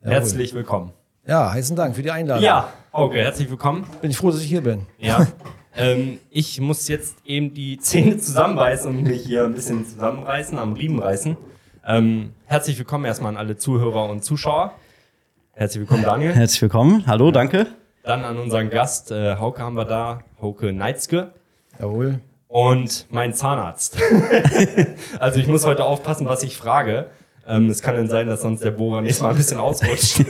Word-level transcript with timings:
Herzlich 0.00 0.54
willkommen. 0.54 0.92
Ja, 1.26 1.52
heißen 1.52 1.74
Dank 1.74 1.96
für 1.96 2.02
die 2.02 2.10
Einladung. 2.12 2.44
Ja, 2.44 2.72
okay, 2.92 3.22
herzlich 3.22 3.50
willkommen. 3.50 3.84
Bin 4.00 4.12
ich 4.12 4.16
froh, 4.16 4.30
dass 4.30 4.40
ich 4.40 4.46
hier 4.46 4.62
bin. 4.62 4.86
Ja. 4.98 5.26
ähm, 5.76 6.20
ich 6.30 6.60
muss 6.60 6.86
jetzt 6.86 7.16
eben 7.24 7.52
die 7.52 7.78
Zähne 7.78 8.16
zusammenbeißen 8.16 8.88
und 8.88 9.02
mich 9.02 9.24
hier 9.24 9.44
ein 9.44 9.54
bisschen 9.54 9.84
zusammenreißen, 9.84 10.56
am 10.56 10.74
Riemen 10.74 11.00
reißen. 11.00 11.36
Ähm, 11.84 12.32
herzlich 12.44 12.78
willkommen 12.78 13.06
erstmal 13.06 13.32
an 13.32 13.38
alle 13.38 13.56
Zuhörer 13.56 14.08
und 14.08 14.22
Zuschauer. 14.22 14.72
Herzlich 15.52 15.80
willkommen, 15.80 16.04
Daniel. 16.04 16.32
Herzlich 16.32 16.62
willkommen. 16.62 17.04
Hallo, 17.08 17.32
danke. 17.32 17.66
Dann 18.04 18.24
an 18.24 18.38
unseren 18.38 18.70
Gast, 18.70 19.10
äh, 19.10 19.34
Hauke 19.36 19.62
haben 19.62 19.74
wir 19.74 19.84
da, 19.84 20.20
Hauke 20.40 20.72
Neitzke. 20.72 21.32
Jawohl. 21.80 22.20
Und 22.46 23.06
mein 23.10 23.34
Zahnarzt. 23.34 23.98
also 25.18 25.40
ich 25.40 25.48
muss 25.48 25.66
heute 25.66 25.84
aufpassen, 25.84 26.26
was 26.28 26.44
ich 26.44 26.56
frage. 26.56 27.10
Ähm, 27.48 27.70
es 27.70 27.80
kann 27.82 27.96
dann 27.96 28.08
sein, 28.08 28.26
dass 28.26 28.42
sonst 28.42 28.62
der 28.62 28.70
Bohrer 28.72 29.00
nächstes 29.00 29.22
Mal 29.22 29.30
ein 29.30 29.36
bisschen 29.36 29.58
ausrutscht. 29.58 30.18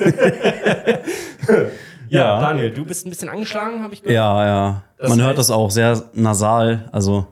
ja, 1.48 1.64
Ja. 2.08 2.40
Daniel, 2.40 2.70
du 2.70 2.84
bist 2.84 3.06
ein 3.06 3.10
bisschen 3.10 3.28
angeschlagen, 3.28 3.82
habe 3.82 3.92
ich 3.94 4.02
gehört. 4.02 4.14
Ja, 4.14 4.46
ja. 4.46 4.82
Das 4.98 5.10
Man 5.10 5.20
heißt- 5.20 5.24
hört 5.24 5.38
das 5.38 5.50
auch 5.50 5.70
sehr 5.70 6.02
nasal. 6.14 6.88
Also, 6.92 7.26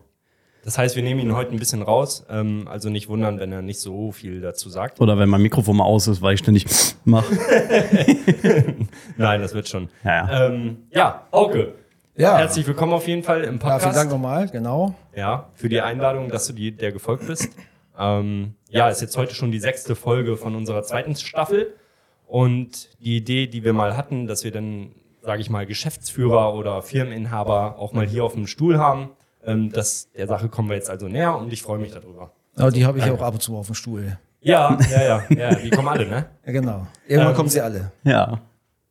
Das 0.65 0.77
heißt, 0.79 0.97
wir 0.97 1.03
nehmen 1.03 1.21
ihn 1.21 1.35
heute 1.37 1.53
ein 1.53 1.59
bisschen 1.59 1.83
raus. 1.83 2.27
Ähm, 2.29 2.67
also 2.71 2.89
nicht 2.91 3.09
wundern, 3.09 3.39
wenn 3.39 3.53
er 3.53 3.63
nicht 3.63 3.81
so 3.81 4.11
viel 4.13 4.41
dazu 4.41 4.69
sagt. 4.69 5.01
oder 5.01 5.19
wenn 5.19 5.29
mein 5.29 5.41
Mikrofon 5.43 5.77
mal 5.77 5.85
aus 5.85 6.09
ist, 6.09 6.21
weil 6.23 6.35
ich 6.35 6.41
ständig 6.41 6.67
mache. 7.05 7.33
Nein, 9.17 9.41
das 9.41 9.55
wird 9.55 9.69
schon. 9.69 9.89
Ja, 10.05 10.29
ja. 10.31 10.47
Ähm, 10.47 10.79
ja, 10.91 11.23
Auke. 11.31 11.75
Ja. 12.17 12.39
Herzlich 12.39 12.67
willkommen 12.67 12.93
auf 12.95 13.07
jeden 13.07 13.23
Fall 13.23 13.43
im 13.45 13.59
Ja, 13.59 13.61
vielen 13.61 13.61
Dank 13.69 13.83
Podcast. 13.83 14.11
nochmal, 14.11 14.49
genau. 14.49 14.95
Ja, 15.15 15.49
für 15.55 15.69
die 15.69 15.81
Einladung, 15.81 16.29
dass 16.31 16.47
du 16.47 16.53
die, 16.55 16.73
der 16.73 16.91
gefolgt 16.93 17.27
bist. 17.27 17.51
Ähm, 17.99 18.55
ja, 18.69 18.89
ist 18.89 19.01
jetzt 19.01 19.17
heute 19.17 19.35
schon 19.35 19.51
die 19.51 19.59
sechste 19.59 19.95
Folge 19.95 20.37
von 20.37 20.55
unserer 20.55 20.83
zweiten 20.83 21.15
Staffel. 21.17 21.75
Und 22.27 22.89
die 23.01 23.17
Idee, 23.17 23.47
die 23.47 23.63
wir 23.65 23.73
mal 23.73 23.97
hatten, 23.97 24.27
dass 24.27 24.43
wir 24.45 24.51
dann, 24.51 24.93
sage 25.23 25.41
ich 25.41 25.51
mal, 25.51 25.65
Geschäftsführer 25.67 26.55
oder 26.55 26.83
Firmeninhaber 26.83 27.79
auch 27.79 27.93
mal 27.93 28.07
hier 28.07 28.25
auf 28.25 28.35
dem 28.35 28.47
Stuhl 28.47 28.79
haben, 28.79 29.11
ähm, 29.45 29.71
das, 29.71 30.11
der 30.13 30.27
Sache 30.27 30.49
kommen 30.49 30.69
wir 30.69 30.77
jetzt 30.77 30.91
also 30.91 31.07
näher 31.09 31.37
und 31.37 31.53
ich 31.53 31.63
freue 31.63 31.79
mich 31.79 31.93
darüber. 31.93 32.33
Aber 32.57 32.71
die 32.71 32.85
habe 32.85 32.99
ich 32.99 33.05
danke. 33.05 33.21
auch 33.21 33.27
ab 33.27 33.35
und 33.35 33.41
zu 33.41 33.57
auf 33.57 33.67
dem 33.67 33.75
Stuhl. 33.75 34.19
Ja, 34.41 34.79
ja, 34.91 35.03
ja, 35.03 35.25
ja, 35.31 35.55
die 35.55 35.71
kommen 35.71 35.89
alle, 35.89 36.07
ne? 36.07 36.27
Ja, 36.45 36.53
genau. 36.53 36.87
Irgendwann 37.07 37.31
Ähm, 37.31 37.37
kommen 37.37 37.49
sie 37.49 37.61
alle. 37.61 37.93
Ja. 38.05 38.41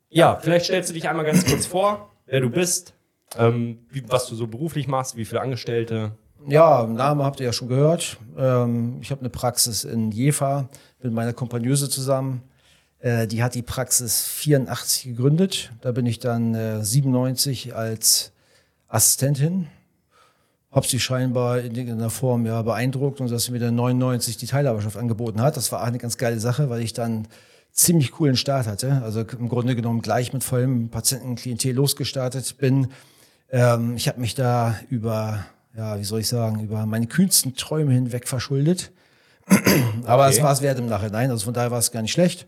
Ja, 0.09 0.37
vielleicht 0.41 0.65
stellst 0.65 0.89
du 0.89 0.93
dich 0.93 1.09
einmal 1.09 1.25
ganz 1.25 1.45
kurz 1.45 1.65
vor, 1.65 2.09
wer 2.25 2.39
du 2.41 2.49
bist, 2.49 2.93
ähm, 3.37 3.79
wie, 3.89 4.03
was 4.07 4.27
du 4.27 4.35
so 4.35 4.47
beruflich 4.47 4.87
machst, 4.87 5.17
wie 5.17 5.25
viele 5.25 5.41
Angestellte. 5.41 6.11
Ja, 6.47 6.85
Name 6.85 7.23
habt 7.23 7.39
ihr 7.39 7.47
ja 7.47 7.53
schon 7.53 7.67
gehört. 7.67 8.17
Ähm, 8.37 8.97
ich 9.01 9.09
habe 9.09 9.21
eine 9.21 9.29
Praxis 9.29 9.83
in 9.83 10.11
Jever 10.11 10.69
mit 11.01 11.11
meiner 11.11 11.33
Kompagnöse 11.33 11.89
zusammen. 11.89 12.43
Äh, 12.99 13.27
die 13.27 13.41
hat 13.41 13.55
die 13.55 13.63
Praxis 13.63 14.25
84 14.25 15.05
gegründet. 15.05 15.71
Da 15.81 15.91
bin 15.91 16.05
ich 16.05 16.19
dann 16.19 16.53
äh, 16.53 16.83
97 16.83 17.75
als 17.75 18.31
Assistentin. 18.87 19.67
Hab 20.71 20.85
sie 20.85 20.99
scheinbar 20.99 21.61
in, 21.61 21.75
in 21.75 21.97
der 21.97 22.09
Form 22.09 22.45
ja 22.45 22.61
beeindruckt 22.61 23.21
und 23.21 23.31
dass 23.31 23.45
sie 23.45 23.51
mir 23.51 23.59
dann 23.59 23.75
99 23.75 24.37
die 24.37 24.45
Teilhaberschaft 24.45 24.97
angeboten 24.97 25.41
hat. 25.41 25.57
Das 25.57 25.71
war 25.71 25.81
auch 25.81 25.87
eine 25.87 25.97
ganz 25.97 26.17
geile 26.17 26.39
Sache, 26.39 26.69
weil 26.69 26.81
ich 26.81 26.93
dann 26.93 27.27
ziemlich 27.71 28.11
coolen 28.11 28.37
Start 28.37 28.67
hatte. 28.67 29.01
Also 29.03 29.21
im 29.21 29.49
Grunde 29.49 29.75
genommen 29.75 30.01
gleich 30.01 30.31
mit 30.31 30.43
vollem 30.43 30.89
Patientenklientel 30.89 31.73
losgestartet 31.73 32.57
bin. 32.57 32.89
Ähm, 33.49 33.95
ich 33.95 34.07
habe 34.07 34.19
mich 34.19 34.35
da 34.35 34.75
über, 34.89 35.45
ja, 35.77 35.99
wie 35.99 36.03
soll 36.03 36.21
ich 36.21 36.27
sagen, 36.27 36.63
über 36.63 36.85
meine 36.85 37.07
kühnsten 37.07 37.55
Träume 37.55 37.91
hinweg 37.93 38.27
verschuldet. 38.27 38.91
Aber 40.05 40.27
es 40.27 40.41
war 40.41 40.51
es 40.51 40.61
wert 40.61 40.79
im 40.79 40.87
Nachhinein, 40.87 41.29
also 41.29 41.45
von 41.45 41.53
daher 41.53 41.69
war 41.69 41.79
es 41.79 41.91
gar 41.91 42.01
nicht 42.01 42.11
schlecht. 42.11 42.47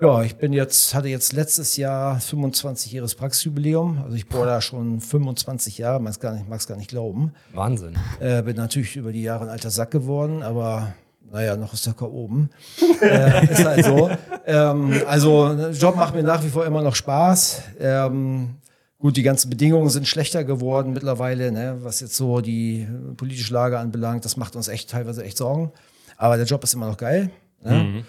Ja, 0.00 0.22
ich 0.22 0.36
bin 0.36 0.52
jetzt, 0.52 0.94
hatte 0.94 1.08
jetzt 1.08 1.32
letztes 1.32 1.76
Jahr 1.76 2.18
25-jähriges 2.18 3.16
Praxisjubiläum. 3.16 4.00
Also 4.04 4.14
ich 4.14 4.28
bohre 4.28 4.46
da 4.46 4.60
schon 4.60 5.00
25 5.00 5.76
Jahre, 5.78 6.00
man 6.00 6.14
gar 6.20 6.34
nicht, 6.34 6.48
mag 6.48 6.60
es 6.60 6.68
gar 6.68 6.76
nicht 6.76 6.88
glauben. 6.88 7.32
Wahnsinn. 7.52 7.96
Äh, 8.20 8.42
bin 8.42 8.56
natürlich 8.56 8.94
über 8.94 9.10
die 9.10 9.22
Jahre 9.22 9.44
ein 9.44 9.50
alter 9.50 9.70
Sack 9.70 9.90
geworden, 9.90 10.44
aber 10.44 10.94
naja, 11.32 11.56
noch 11.56 11.74
ist 11.74 11.84
der 11.84 11.94
K 11.94 12.06
oben. 12.06 12.48
äh, 13.02 13.52
ist 13.52 13.64
halt 13.64 13.84
so. 13.84 14.08
Ähm, 14.46 15.02
also 15.06 15.52
Job 15.72 15.96
macht 15.96 16.14
mir 16.14 16.22
nach 16.22 16.44
wie 16.44 16.48
vor 16.48 16.64
immer 16.64 16.80
noch 16.80 16.94
Spaß. 16.94 17.62
Ähm, 17.80 18.54
gut, 18.98 19.16
die 19.16 19.22
ganzen 19.22 19.48
Bedingungen 19.50 19.88
sind 19.90 20.06
schlechter 20.08 20.44
geworden 20.44 20.92
mittlerweile, 20.92 21.52
ne, 21.52 21.78
was 21.82 22.00
jetzt 22.00 22.16
so 22.16 22.40
die 22.40 22.86
politische 23.16 23.52
Lage 23.54 23.78
anbelangt. 23.78 24.24
Das 24.24 24.36
macht 24.36 24.56
uns 24.56 24.68
echt 24.68 24.90
teilweise 24.90 25.24
echt 25.24 25.36
Sorgen. 25.36 25.72
Aber 26.16 26.36
der 26.36 26.46
Job 26.46 26.64
ist 26.64 26.74
immer 26.74 26.86
noch 26.88 26.96
geil. 26.96 27.30
Ne? 27.62 28.04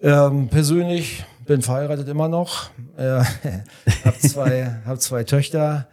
Ähm, 0.00 0.48
persönlich 0.48 1.24
bin 1.46 1.60
verheiratet 1.62 2.08
immer 2.08 2.28
noch. 2.28 2.70
Äh, 2.96 3.22
hab 4.04 4.18
zwei, 4.20 4.76
hab 4.86 5.00
zwei 5.00 5.24
Töchter. 5.24 5.86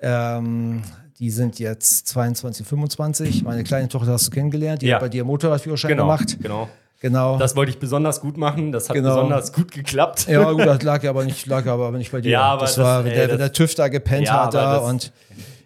Ähm, 0.00 0.82
die 1.18 1.30
sind 1.30 1.58
jetzt 1.58 2.06
22, 2.08 2.66
25. 2.66 3.42
Meine 3.42 3.64
kleine 3.64 3.88
Tochter 3.88 4.12
hast 4.12 4.26
du 4.28 4.30
kennengelernt. 4.30 4.82
Die 4.82 4.86
Ja. 4.86 4.94
hat 4.94 5.02
bei 5.02 5.08
dir 5.08 5.24
Motorradführerschein 5.24 5.90
Genau, 5.90 6.04
gemacht. 6.04 6.38
genau. 6.40 6.68
Genau. 7.00 7.38
Das 7.38 7.56
wollte 7.56 7.70
ich 7.70 7.78
besonders 7.78 8.20
gut 8.20 8.36
machen. 8.36 8.72
Das 8.72 8.88
hat 8.88 8.94
Genau. 8.94 9.08
besonders 9.14 9.52
gut 9.52 9.72
geklappt. 9.72 10.26
ja, 10.28 10.50
gut, 10.52 10.66
das 10.66 10.82
lag 10.82 11.02
ja 11.02 11.10
aber 11.10 11.24
nicht, 11.24 11.46
lag 11.46 11.66
aber 11.66 11.90
nicht 11.92 12.12
bei 12.12 12.20
dir. 12.20 12.30
Ja, 12.32 12.42
aber 12.42 12.62
das, 12.62 12.74
das- 12.76 12.84
war, 12.84 13.04
wenn 13.04 13.12
ey, 13.12 13.16
der, 13.18 13.28
das- 13.28 13.38
der 13.38 13.52
TÜV 13.52 13.74
da 13.74 13.88
gepennt 13.88 14.26
Ja, 14.26 14.44
hat 14.44 14.54
da 14.54 14.76
und 14.78 15.10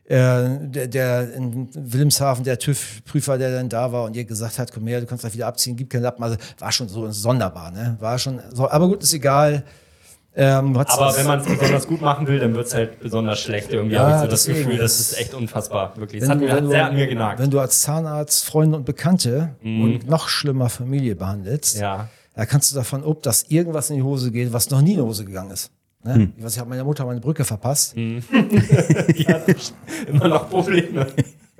äh, 0.06 0.16
der, 0.68 0.86
der 0.86 1.32
in 1.34 1.68
Wilhelmshaven, 1.74 2.44
der 2.44 2.58
TÜV-Prüfer, 2.58 3.38
der 3.38 3.52
dann 3.52 3.68
da 3.68 3.90
war 3.90 4.04
und 4.04 4.14
ihr 4.16 4.24
gesagt 4.24 4.58
hat, 4.58 4.70
komm 4.72 4.86
her, 4.86 5.00
du 5.00 5.06
kannst 5.06 5.24
das 5.24 5.32
wieder 5.34 5.46
abziehen, 5.46 5.76
gib 5.76 5.90
keinen 5.90 6.02
Lappen. 6.02 6.22
Also 6.22 6.36
war 6.58 6.70
schon 6.72 6.88
so 6.88 7.10
sonderbar, 7.10 7.70
ne? 7.70 7.96
War 8.00 8.18
schon 8.18 8.38
so, 8.52 8.70
aber 8.70 8.86
gut, 8.86 9.02
ist 9.02 9.14
egal. 9.14 9.64
Ähm, 10.36 10.76
Aber 10.76 11.16
wenn 11.16 11.26
man 11.26 11.38
es 11.40 11.46
besonders 11.46 11.86
gut 11.86 12.00
machen 12.00 12.26
will, 12.26 12.40
dann 12.40 12.54
wird 12.54 12.66
es 12.66 12.74
halt 12.74 12.98
besonders 13.00 13.38
schlecht. 13.38 13.70
Irgendwie 13.72 13.94
Ja, 13.94 14.02
habe 14.02 14.14
ich 14.14 14.20
so 14.22 14.26
das. 14.26 14.46
Gefühl, 14.46 14.78
das 14.78 14.98
ist 14.98 15.18
echt 15.20 15.32
unfassbar. 15.32 15.92
Wirklich. 15.96 16.20
Das 16.20 16.28
wenn 16.30 16.36
hat 16.40 16.42
du- 16.48 16.54
mir 16.54 16.60
du- 16.60 16.68
sehr 16.70 16.86
an 16.86 16.94
mir 16.96 17.06
genagt. 17.06 17.38
Wenn 17.38 17.50
du 17.50 17.60
als 17.60 17.82
Zahnarzt 17.82 18.44
Freunde 18.44 18.76
und 18.78 18.84
Bekannte 18.84 19.54
und 19.62 20.08
noch 20.08 20.28
schlimmer 20.28 20.68
Familie 20.70 21.14
behandelst, 21.14 21.76
Mhm. 21.76 21.82
Ja. 21.82 22.08
da 22.34 22.46
kannst 22.46 22.72
du 22.72 22.74
davon 22.74 23.04
ob, 23.04 23.22
dass 23.22 23.44
irgendwas 23.44 23.90
in 23.90 23.96
die 23.96 24.02
Hose 24.02 24.32
geht, 24.32 24.52
was 24.52 24.68
noch 24.70 24.80
nie 24.80 24.92
in 24.92 24.96
die 24.96 25.02
Hose 25.04 25.24
gegangen 25.24 25.52
ist. 25.52 25.70
Ne? 26.02 26.14
Hm. 26.14 26.32
Ich 26.36 26.44
weiß, 26.44 26.52
ich 26.54 26.58
habe 26.58 26.68
meiner 26.68 26.84
Mutter 26.84 27.06
meine 27.06 27.20
Brücke 27.20 27.44
verpasst. 27.44 27.94
Die 27.96 29.26
hat 29.28 29.46
immer 30.08 30.28
noch 30.28 30.50
Probleme. 30.50 31.06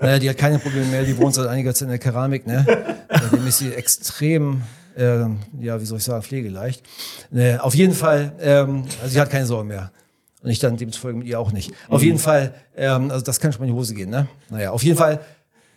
Naja, 0.01 0.19
die 0.19 0.29
hat 0.29 0.37
keine 0.37 0.59
Probleme 0.59 0.87
mehr, 0.87 1.05
die 1.05 1.17
wohnt 1.17 1.35
seit 1.35 1.47
einiger 1.47 1.73
Zeit 1.73 1.83
in 1.83 1.89
der 1.91 1.99
Keramik, 1.99 2.47
ne? 2.47 2.67
Seitdem 3.09 3.47
ist 3.47 3.59
sie 3.59 3.73
extrem, 3.73 4.63
ähm, 4.97 5.39
ja, 5.61 5.81
wie 5.81 5.85
soll 5.85 5.99
ich 5.99 6.05
sagen, 6.05 6.23
pflegeleicht. 6.23 6.83
Ne, 7.31 7.59
auf 7.63 7.75
jeden 7.75 7.95
Fall, 7.95 8.33
ähm, 8.41 8.85
also 9.03 9.13
sie 9.13 9.21
hat 9.21 9.31
keine 9.31 9.47
Sorgen 9.47 9.69
mehr. 9.69 9.91
Und 10.43 10.51
ich 10.51 10.59
dann 10.59 10.77
demzufolge 10.77 11.19
mit 11.19 11.27
ihr 11.27 11.41
auch 11.41 11.53
nicht. 11.53 11.73
Auf 11.89 12.03
jeden 12.03 12.19
Fall, 12.19 12.53
ähm, 12.77 13.11
also 13.11 13.25
das 13.25 13.41
kann 13.41 13.51
schon 13.53 13.61
mal 13.63 13.67
in 13.67 13.73
die 13.73 13.79
Hose 13.79 13.95
gehen, 13.95 14.11
ne? 14.11 14.29
Naja, 14.51 14.73
auf 14.73 14.83
jeden 14.83 14.99
Fall, 14.99 15.21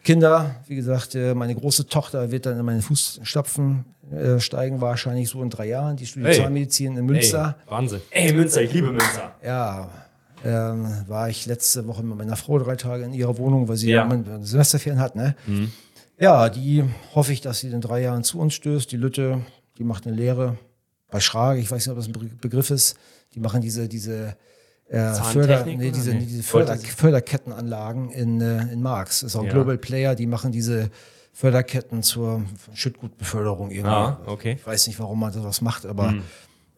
Kinder, 0.03 0.55
wie 0.67 0.75
gesagt, 0.75 1.15
äh, 1.15 1.33
meine 1.33 1.55
große 1.55 1.87
Tochter 1.87 2.31
wird 2.31 2.45
dann 2.45 2.59
in 2.59 2.65
meine 2.65 2.81
Fußstapfen 2.81 3.85
äh, 4.11 4.39
steigen, 4.39 4.79
wahrscheinlich 4.81 5.29
so 5.29 5.41
in 5.41 5.49
drei 5.49 5.67
Jahren. 5.67 5.95
Die 5.97 6.05
studiert 6.05 6.33
Hey. 6.33 6.41
Zahnmedizin 6.43 6.97
in 6.97 7.05
Münster. 7.05 7.55
Ey, 7.65 7.71
Wahnsinn. 7.71 8.01
Ey, 8.11 8.33
Münster, 8.33 8.61
ich 8.61 8.73
liebe 8.73 8.91
Münster. 8.91 9.35
Ja, 9.43 9.89
ähm, 10.45 10.85
war 11.07 11.29
ich 11.29 11.45
letzte 11.45 11.87
Woche 11.87 12.03
mit 12.03 12.17
meiner 12.17 12.35
Frau 12.35 12.59
drei 12.59 12.75
Tage 12.75 13.03
in 13.05 13.13
ihrer 13.13 13.37
Wohnung, 13.37 13.67
weil 13.67 13.75
sie 13.77 13.89
Ja. 13.89 14.05
ja. 14.07 14.23
Semesterferien 14.41 14.99
hat. 15.01 15.15
Ne? 15.15 15.35
Ja, 16.19 16.49
die 16.49 16.83
hoffe 17.13 17.31
ich, 17.33 17.41
dass 17.41 17.59
sie 17.59 17.69
in 17.69 17.81
drei 17.81 18.01
Jahren 18.01 18.23
zu 18.23 18.39
uns 18.39 18.53
stößt. 18.55 18.91
Die 18.91 18.97
Lütte, 18.97 19.41
die 19.77 19.83
macht 19.83 20.07
eine 20.07 20.15
Lehre 20.15 20.57
bei 21.09 21.19
Schrage, 21.19 21.59
ich 21.59 21.69
weiß 21.71 21.85
nicht, 21.85 21.91
ob 21.91 21.97
das 21.97 22.07
ein 22.07 22.13
Be- 22.13 22.35
Begriff 22.41 22.69
ist. 22.71 22.97
Die 23.35 23.39
machen 23.39 23.61
diese, 23.61 23.87
diese 23.87 24.35
äh, 24.89 25.13
Förder, 25.13 25.65
nee, 25.65 25.91
diese, 25.91 26.13
Nee. 26.13 26.25
diese 26.25 26.43
Förder, 26.43 26.75
Förderkettenanlagen 26.77 28.09
in, 28.11 28.41
äh, 28.41 28.71
in 28.73 28.81
Marx. 28.81 29.19
Das 29.21 29.31
ist 29.31 29.35
auch 29.35 29.41
ein 29.41 29.47
Ja. 29.47 29.53
Global 29.53 29.77
Player, 29.77 30.15
die 30.15 30.25
machen 30.27 30.51
diese 30.51 30.89
Förderketten 31.33 32.01
zur 32.03 32.43
Schüttgutbeförderung 32.73 33.69
irgendwie. 33.69 33.89
Ah, 33.91 34.19
okay. 34.25 34.53
Ich 34.59 34.65
weiß 34.65 34.87
nicht, 34.87 34.99
warum 34.99 35.19
man 35.19 35.31
sowas 35.31 35.61
macht, 35.61 35.85
aber 35.85 36.15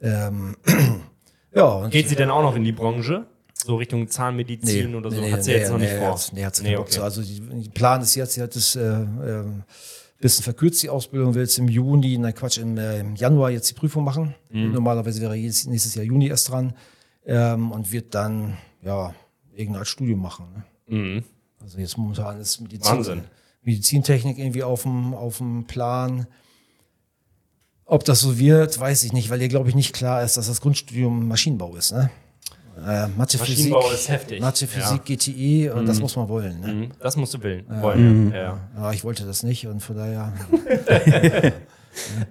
ähm, 0.02 0.58
ja. 1.56 1.88
Geht 1.88 2.10
sie 2.10 2.16
denn 2.16 2.30
auch 2.30 2.42
noch 2.42 2.56
in 2.56 2.64
die 2.66 2.72
Branche? 2.74 3.26
So 3.70 3.76
Richtung 3.76 4.08
Zahnmedizin 4.08 4.96
oder 4.96 5.12
so? 5.12 5.22
hat 5.32 5.44
sie 5.44 5.52
jetzt 5.52 5.70
noch 5.70 5.78
nicht 5.78 5.94
vor? 5.94 6.20
Nee, 6.34 6.44
hat 6.44 6.56
sie 6.56 6.64
Nee, 6.64 6.70
nee, 6.72 6.76
Bock 6.78 6.88
okay. 6.88 7.02
Also 7.02 7.22
die, 7.22 7.70
Plan 7.70 8.02
ist 8.02 8.16
jetzt, 8.16 8.34
sie 8.34 8.42
hat 8.42 8.56
es 8.56 8.76
äh, 8.76 8.82
äh, 8.82 9.46
bisschen 10.20 10.44
verkürzt, 10.44 10.82
die 10.82 10.90
Ausbildung, 10.90 11.36
will 11.36 11.44
jetzt 11.44 11.60
im 11.60 11.68
Juni, 11.68 12.18
nein 12.18 12.34
Quatsch, 12.34 12.58
im, 12.58 12.80
äh, 12.80 13.02
im 13.02 13.16
Januar 13.16 13.52
jetzt 13.52 13.70
die 13.70 13.76
Prüfung 13.76 14.04
machen. 14.04 14.34
Mhm. 14.50 14.72
Normalerweise 14.72 15.22
wäre 15.22 15.36
jedes, 15.36 15.68
nächstes 15.68 15.94
Jahr 15.94 16.04
Juni 16.04 16.30
erst 16.30 16.50
dran 16.50 16.74
ähm, 17.28 17.72
und 17.72 17.92
wird 17.92 18.16
dann, 18.16 18.58
ja, 18.82 19.14
irgendeine 19.52 19.82
Art 19.82 19.88
Studium 19.88 20.20
machen. 20.20 20.48
Ne? 20.88 20.98
Mhm. 20.98 21.24
Also 21.62 21.78
jetzt 21.78 21.96
momentan 21.96 22.42
ist 22.42 22.62
Medizin, 22.62 22.92
Wahnsinn. 22.92 23.24
Medizintechnik 23.62 24.40
irgendwie 24.40 24.64
auf 24.64 24.82
dem, 24.82 25.14
auf 25.14 25.38
dem 25.38 25.68
Plan. 25.68 26.26
Ob 27.86 28.04
das 28.04 28.22
so 28.22 28.40
wird, 28.40 28.80
weiß 28.80 29.04
ich 29.04 29.14
nicht, 29.14 29.30
weil 29.30 29.40
ihr, 29.44 29.48
glaube 29.48 29.70
ich, 29.70 29.76
nicht 29.76 29.94
klar 29.94 30.24
ist, 30.24 30.38
dass 30.38 30.48
das 30.48 30.60
Grundstudium 30.60 31.28
Maschinenbau 31.28 31.76
ist. 31.76 31.92
Ne? 31.92 32.10
Äh, 32.88 33.08
Mathe, 33.18 33.38
Physik, 33.38 33.74
ist 33.94 34.10
heftig. 34.10 34.42
Mathe, 34.42 34.68
Physik, 34.68 35.06
GTI 35.06 35.70
und 35.70 35.88
das 35.88 36.00
muss 36.00 36.16
man 36.16 36.28
wollen. 36.30 36.60
Ne? 36.60 36.74
Mhm. 36.74 36.92
Das 37.00 37.16
musst 37.16 37.34
du 37.34 37.44
willen, 37.44 37.66
wollen. 37.82 38.32
Ja. 38.32 38.38
Ja. 38.38 38.60
Ja, 38.78 38.92
ich 38.92 39.04
wollte 39.04 39.26
das 39.26 39.44
nicht 39.44 39.68
und 39.68 39.82
von 39.82 39.96
daher. 39.96 40.34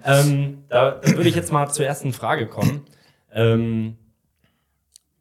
Ähm, 0.05 0.63
da, 0.69 1.01
würde 1.03 1.29
ich 1.29 1.35
jetzt 1.35 1.51
mal 1.51 1.69
zur 1.69 1.85
ersten 1.85 2.13
Frage 2.13 2.47
kommen. 2.47 2.85
Ähm, 3.31 3.97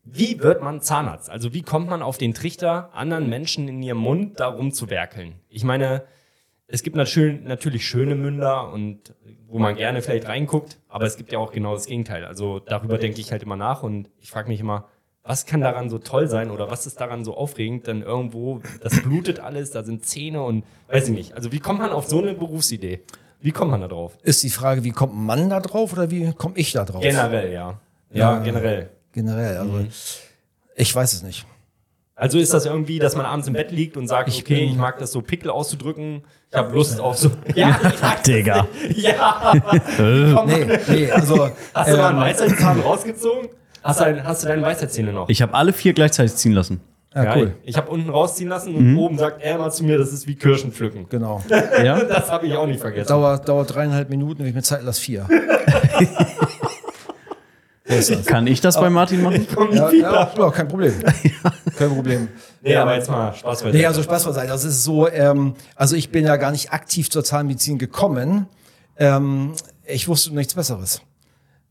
wie 0.04 0.40
wird 0.40 0.62
man 0.62 0.80
Zahnarzt? 0.80 1.28
Also 1.28 1.52
wie 1.52 1.62
kommt 1.62 1.90
man 1.90 2.02
auf 2.02 2.18
den 2.18 2.34
Trichter, 2.34 2.90
anderen 2.94 3.28
Menschen 3.28 3.68
in 3.68 3.82
ihrem 3.82 3.98
Mund 3.98 4.40
da 4.40 4.46
rumzuwerkeln? 4.48 5.34
Ich 5.48 5.64
meine, 5.64 6.04
es 6.66 6.82
gibt 6.82 6.96
natürlich, 6.96 7.42
natürlich 7.42 7.86
schöne 7.86 8.14
Münder 8.14 8.72
und 8.72 9.14
wo 9.46 9.58
man 9.58 9.74
gerne 9.76 10.02
vielleicht 10.02 10.28
reinguckt, 10.28 10.78
aber 10.88 11.06
es 11.06 11.16
gibt 11.16 11.32
ja 11.32 11.38
auch 11.38 11.52
genau 11.52 11.74
das 11.74 11.86
Gegenteil. 11.86 12.24
Also 12.24 12.58
darüber 12.58 12.98
denke 12.98 13.20
ich 13.20 13.32
halt 13.32 13.42
immer 13.42 13.56
nach 13.56 13.82
und 13.82 14.10
ich 14.18 14.30
frage 14.30 14.48
mich 14.48 14.60
immer, 14.60 14.88
was 15.28 15.44
kann 15.44 15.60
daran 15.60 15.90
so 15.90 15.98
toll 15.98 16.26
sein 16.26 16.50
oder 16.50 16.70
was 16.70 16.86
ist 16.86 17.00
daran 17.00 17.22
so 17.22 17.36
aufregend? 17.36 17.86
Denn 17.86 18.00
irgendwo, 18.02 18.62
das 18.80 19.00
blutet 19.02 19.40
alles, 19.40 19.70
da 19.70 19.84
sind 19.84 20.06
Zähne 20.06 20.42
und 20.42 20.64
weiß 20.88 21.08
ich 21.08 21.14
nicht. 21.14 21.34
Also 21.34 21.52
wie 21.52 21.60
kommt 21.60 21.80
man 21.80 21.90
auf 21.90 22.08
so 22.08 22.20
eine 22.22 22.32
Berufsidee? 22.32 23.00
Wie 23.40 23.52
kommt 23.52 23.70
man 23.70 23.82
da 23.82 23.88
drauf? 23.88 24.16
Ist 24.22 24.42
die 24.42 24.48
Frage, 24.50 24.84
wie 24.84 24.90
kommt 24.90 25.14
Mann 25.14 25.50
da 25.50 25.60
drauf 25.60 25.92
oder 25.92 26.10
wie 26.10 26.32
komme 26.32 26.54
ich 26.56 26.72
da 26.72 26.84
drauf? 26.84 27.02
Generell, 27.02 27.52
ja. 27.52 27.78
Ja, 28.10 28.32
Ja. 28.32 28.38
generell. 28.38 28.88
Generell, 29.12 29.58
also 29.58 29.84
ich 30.74 30.94
weiß 30.94 31.12
es 31.12 31.22
nicht. 31.22 31.46
Also 32.14 32.38
ist 32.38 32.52
das 32.52 32.64
irgendwie, 32.66 32.98
dass 32.98 33.14
man 33.14 33.26
abends 33.26 33.46
im 33.46 33.52
Bett 33.52 33.70
liegt 33.70 33.96
und 33.96 34.08
sagt, 34.08 34.28
Ich 34.28 34.40
okay, 34.40 34.64
ich 34.64 34.76
mag 34.76 34.98
das 34.98 35.12
so 35.12 35.20
Pickel 35.20 35.50
auszudrücken, 35.50 36.22
ich 36.50 36.56
habe 36.56 36.74
Lust 36.74 36.98
auf 37.00 37.16
so. 37.18 37.30
Ja. 37.54 37.78
Digga. 38.26 38.66
Ja. 38.96 39.52
Nee, 40.46 40.78
nee, 40.88 41.10
also 41.10 41.50
Hast 41.74 41.92
du 41.92 41.96
mal 41.96 42.08
einen 42.08 42.16
ähm, 42.18 42.22
Weisheitszahn 42.24 42.80
rausgezogen? 42.80 43.50
Hast 43.82 44.00
du, 44.00 44.04
ein, 44.04 44.24
hast 44.24 44.42
du 44.42 44.48
deine 44.48 44.62
Weisheitszähne 44.62 45.12
noch? 45.12 45.28
Ich 45.28 45.40
habe 45.42 45.54
alle 45.54 45.72
vier 45.72 45.92
gleichzeitig 45.92 46.34
ziehen 46.34 46.52
lassen. 46.52 46.80
ja, 47.14 47.24
Geil. 47.24 47.36
cool, 47.38 47.54
Ich 47.62 47.76
habe 47.76 47.90
unten 47.90 48.10
rausziehen 48.10 48.48
lassen 48.50 48.74
und 48.74 48.96
oben 48.96 49.18
sagt 49.18 49.42
er 49.42 49.54
immer 49.56 49.70
zu 49.70 49.84
mir, 49.84 49.98
das 49.98 50.12
ist 50.12 50.26
wie 50.26 50.34
Kirschen 50.34 50.72
pflücken. 50.72 51.06
genau. 51.08 51.42
Ja? 51.84 52.02
Das 52.04 52.30
habe 52.30 52.46
ich 52.46 52.54
auch 52.54 52.66
nicht 52.66 52.80
vergessen. 52.80 53.08
Dauert, 53.08 53.48
dauert 53.48 53.74
dreieinhalb 53.74 54.10
Minuten, 54.10 54.40
wenn 54.40 54.48
ich 54.48 54.54
mir 54.54 54.62
Zeit 54.62 54.82
lasse, 54.82 55.00
vier. 55.00 55.26
Das? 57.84 58.26
Kann 58.26 58.46
ich 58.46 58.60
das 58.60 58.78
bei 58.78 58.90
Martin 58.90 59.22
machen? 59.22 59.46
Ja, 59.72 59.90
ja, 59.90 60.30
ja, 60.36 60.50
kein 60.50 60.68
Problem. 60.68 60.92
Kein 61.78 61.88
Problem. 61.88 62.28
Nee, 62.60 62.76
aber 62.76 62.94
jetzt 62.96 63.08
mal 63.08 63.32
Spaß 63.34 63.60
beiseite. 63.62 63.78
Nee, 63.78 63.86
also 63.86 64.02
Spaß 64.02 64.24
beiseite. 64.26 64.52
Es 64.52 64.64
ist 64.64 64.84
so, 64.84 65.08
ähm, 65.08 65.54
also 65.74 65.96
ich 65.96 66.10
bin 66.10 66.26
ja 66.26 66.36
gar 66.36 66.50
nicht 66.50 66.70
aktiv 66.70 67.08
zur 67.08 67.24
Zahnmedizin 67.24 67.78
gekommen. 67.78 68.46
Ähm, 68.98 69.52
ich 69.86 70.06
wusste 70.06 70.34
nichts 70.34 70.52
Besseres. 70.54 71.00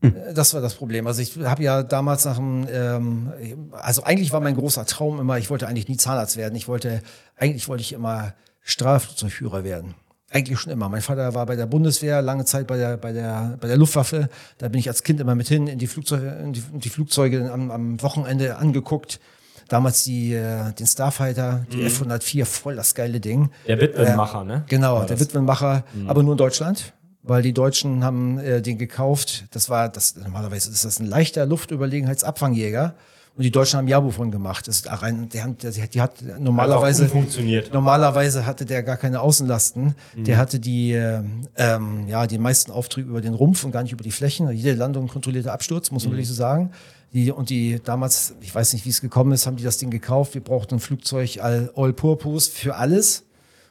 Äh, 0.00 0.32
Das 0.34 0.54
war 0.54 0.60
das 0.60 0.74
Problem. 0.74 1.06
Also 1.06 1.22
ich 1.22 1.36
habe 1.38 1.62
ja 1.62 1.82
damals 1.82 2.24
nach 2.24 2.36
dem, 2.36 2.66
ähm, 2.70 3.32
also 3.72 4.02
eigentlich 4.04 4.32
war 4.32 4.40
mein 4.40 4.54
großer 4.54 4.86
Traum 4.86 5.20
immer, 5.20 5.38
ich 5.38 5.50
wollte 5.50 5.66
eigentlich 5.68 5.88
nie 5.88 5.96
Zahnarzt 5.96 6.36
werden. 6.36 6.54
Ich 6.56 6.68
wollte, 6.68 7.02
eigentlich 7.36 7.68
wollte 7.68 7.82
ich 7.82 7.92
immer 7.92 8.34
Straßenführer 8.62 9.64
werden. 9.64 9.94
Eigentlich 10.30 10.60
schon 10.60 10.72
immer. 10.72 10.88
Mein 10.90 11.00
Vater 11.00 11.34
war 11.34 11.46
bei 11.46 11.56
der 11.56 11.64
Bundeswehr, 11.66 12.20
lange 12.20 12.44
Zeit 12.44 12.66
bei 12.66 12.76
der, 12.76 12.98
bei 12.98 13.12
der, 13.12 13.56
bei 13.60 13.66
der 13.66 13.78
Luftwaffe. 13.78 14.28
Da 14.58 14.68
bin 14.68 14.78
ich 14.78 14.88
als 14.88 15.02
Kind 15.02 15.20
immer 15.20 15.34
mit 15.34 15.48
hin 15.48 15.66
in 15.66 15.78
die 15.78 15.86
Flugzeuge, 15.86 16.28
in 16.44 16.52
die, 16.52 16.62
in 16.72 16.80
die 16.80 16.90
Flugzeuge 16.90 17.50
am, 17.50 17.70
am 17.70 18.02
Wochenende 18.02 18.56
angeguckt. 18.58 19.20
Damals 19.68 20.04
die, 20.04 20.34
äh, 20.34 20.72
den 20.72 20.86
Starfighter, 20.86 21.66
die 21.72 21.82
F-104, 21.84 22.44
voll 22.44 22.76
das 22.76 22.94
geile 22.94 23.20
Ding. 23.20 23.50
Der 23.66 23.80
Witwenmacher, 23.80 24.44
ne? 24.44 24.64
Genau, 24.68 25.02
der. 25.04 25.18
Witwenmacher, 25.20 25.84
aber 26.06 26.22
nur 26.22 26.32
in 26.32 26.38
Deutschland, 26.38 26.92
weil 27.28 27.42
die 27.42 27.52
Deutschen 27.52 28.02
haben 28.02 28.38
äh, 28.38 28.60
den 28.62 28.78
gekauft. 28.78 29.44
Das 29.52 29.68
war 29.70 29.88
das 29.88 30.16
normalerweise 30.16 30.70
ist 30.70 30.84
das 30.84 30.98
ein 30.98 31.06
leichter 31.06 31.46
Luftüberlegenheitsabfangjäger 31.46 32.94
und 33.36 33.44
die 33.44 33.52
Deutschen 33.52 33.78
haben 33.78 33.86
Jabo 33.86 34.10
von 34.10 34.32
gemacht. 34.32 34.66
Das 34.66 34.76
ist 34.80 34.90
rein, 34.90 35.28
die, 35.28 35.40
haben, 35.40 35.56
die, 35.58 35.88
die 35.88 36.00
hat 36.00 36.14
normalerweise 36.40 37.04
Einfach 37.04 37.14
funktioniert. 37.14 37.72
Normalerweise 37.72 38.46
hatte 38.46 38.64
der 38.64 38.82
gar 38.82 38.96
keine 38.96 39.20
Außenlasten. 39.20 39.94
Mhm. 40.16 40.24
Der 40.24 40.38
hatte 40.38 40.58
die, 40.58 40.92
äh, 40.92 41.20
ähm, 41.56 42.08
ja, 42.08 42.26
die 42.26 42.38
meisten 42.38 42.72
Auftriebe 42.72 43.08
über 43.08 43.20
den 43.20 43.34
Rumpf 43.34 43.62
und 43.62 43.70
gar 43.70 43.84
nicht 43.84 43.92
über 43.92 44.02
die 44.02 44.10
Flächen. 44.10 44.50
Jede 44.50 44.74
Landung 44.74 45.06
kontrollierter 45.06 45.52
Absturz, 45.52 45.92
muss 45.92 46.02
man 46.02 46.10
Mhm. 46.10 46.16
wirklich 46.16 46.28
so 46.28 46.34
sagen. 46.34 46.72
Die, 47.12 47.30
und 47.30 47.48
die 47.48 47.80
damals, 47.82 48.34
ich 48.40 48.52
weiß 48.52 48.72
nicht, 48.72 48.84
wie 48.84 48.90
es 48.90 49.00
gekommen 49.00 49.30
ist, 49.30 49.46
haben 49.46 49.56
die 49.56 49.64
das 49.64 49.78
Ding 49.78 49.90
gekauft. 49.90 50.34
Wir 50.34 50.42
brauchten 50.42 50.74
ein 50.74 50.80
Flugzeug 50.80 51.38
all, 51.40 51.70
all 51.76 51.92
purpose 51.92 52.50
für 52.50 52.74
alles. 52.74 53.22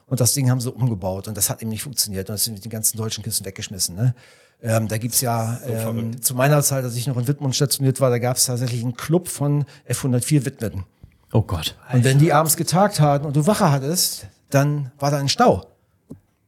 Und 0.08 0.22
das 0.22 0.34
Ding 0.34 0.50
haben 0.50 0.62
sie 0.62 0.72
umgebaut 0.72 1.28
und 1.28 1.36
das 1.36 1.50
hat 1.50 1.62
eben 1.62 1.70
nicht 1.70 1.84
funktioniert. 1.84 2.30
Und 2.30 2.36
das 2.36 2.46
sind 2.46 2.54
mit 2.54 2.64
den 2.64 2.72
ganzen 2.72 2.98
deutschen 2.98 3.24
Kisten 3.24 3.46
weggeschmissen. 3.46 3.96
Ne? 3.96 4.16
Ähm, 4.64 4.88
da 4.88 4.98
gibt's 4.98 5.22
ja, 5.22 5.60
ähm, 5.68 6.22
zu 6.22 6.34
meiner 6.34 6.64
Zeit, 6.64 6.84
als 6.84 6.96
ich 6.96 7.08
noch 7.08 7.18
in 7.18 7.28
Wittmund 7.28 7.56
stationiert 7.56 8.00
war, 8.00 8.10
da 8.10 8.18
gab's 8.18 8.46
tatsächlich 8.46 8.84
einen 8.84 8.96
Club 8.96 9.28
von 9.28 9.66
F-104 9.86 10.46
Widmeten. 10.46 10.86
Oh 11.34 11.42
Gott. 11.42 11.76
Und 11.92 12.06
wenn 12.06 12.20
die 12.20 12.32
abends 12.32 12.56
getagt 12.56 13.00
hatten 13.02 13.26
und 13.26 13.36
du 13.36 13.46
Wache 13.46 13.70
hattest, 13.70 14.28
dann 14.50 14.92
war 14.98 15.12
da 15.12 15.18
ein 15.18 15.28
Stau. 15.28 15.66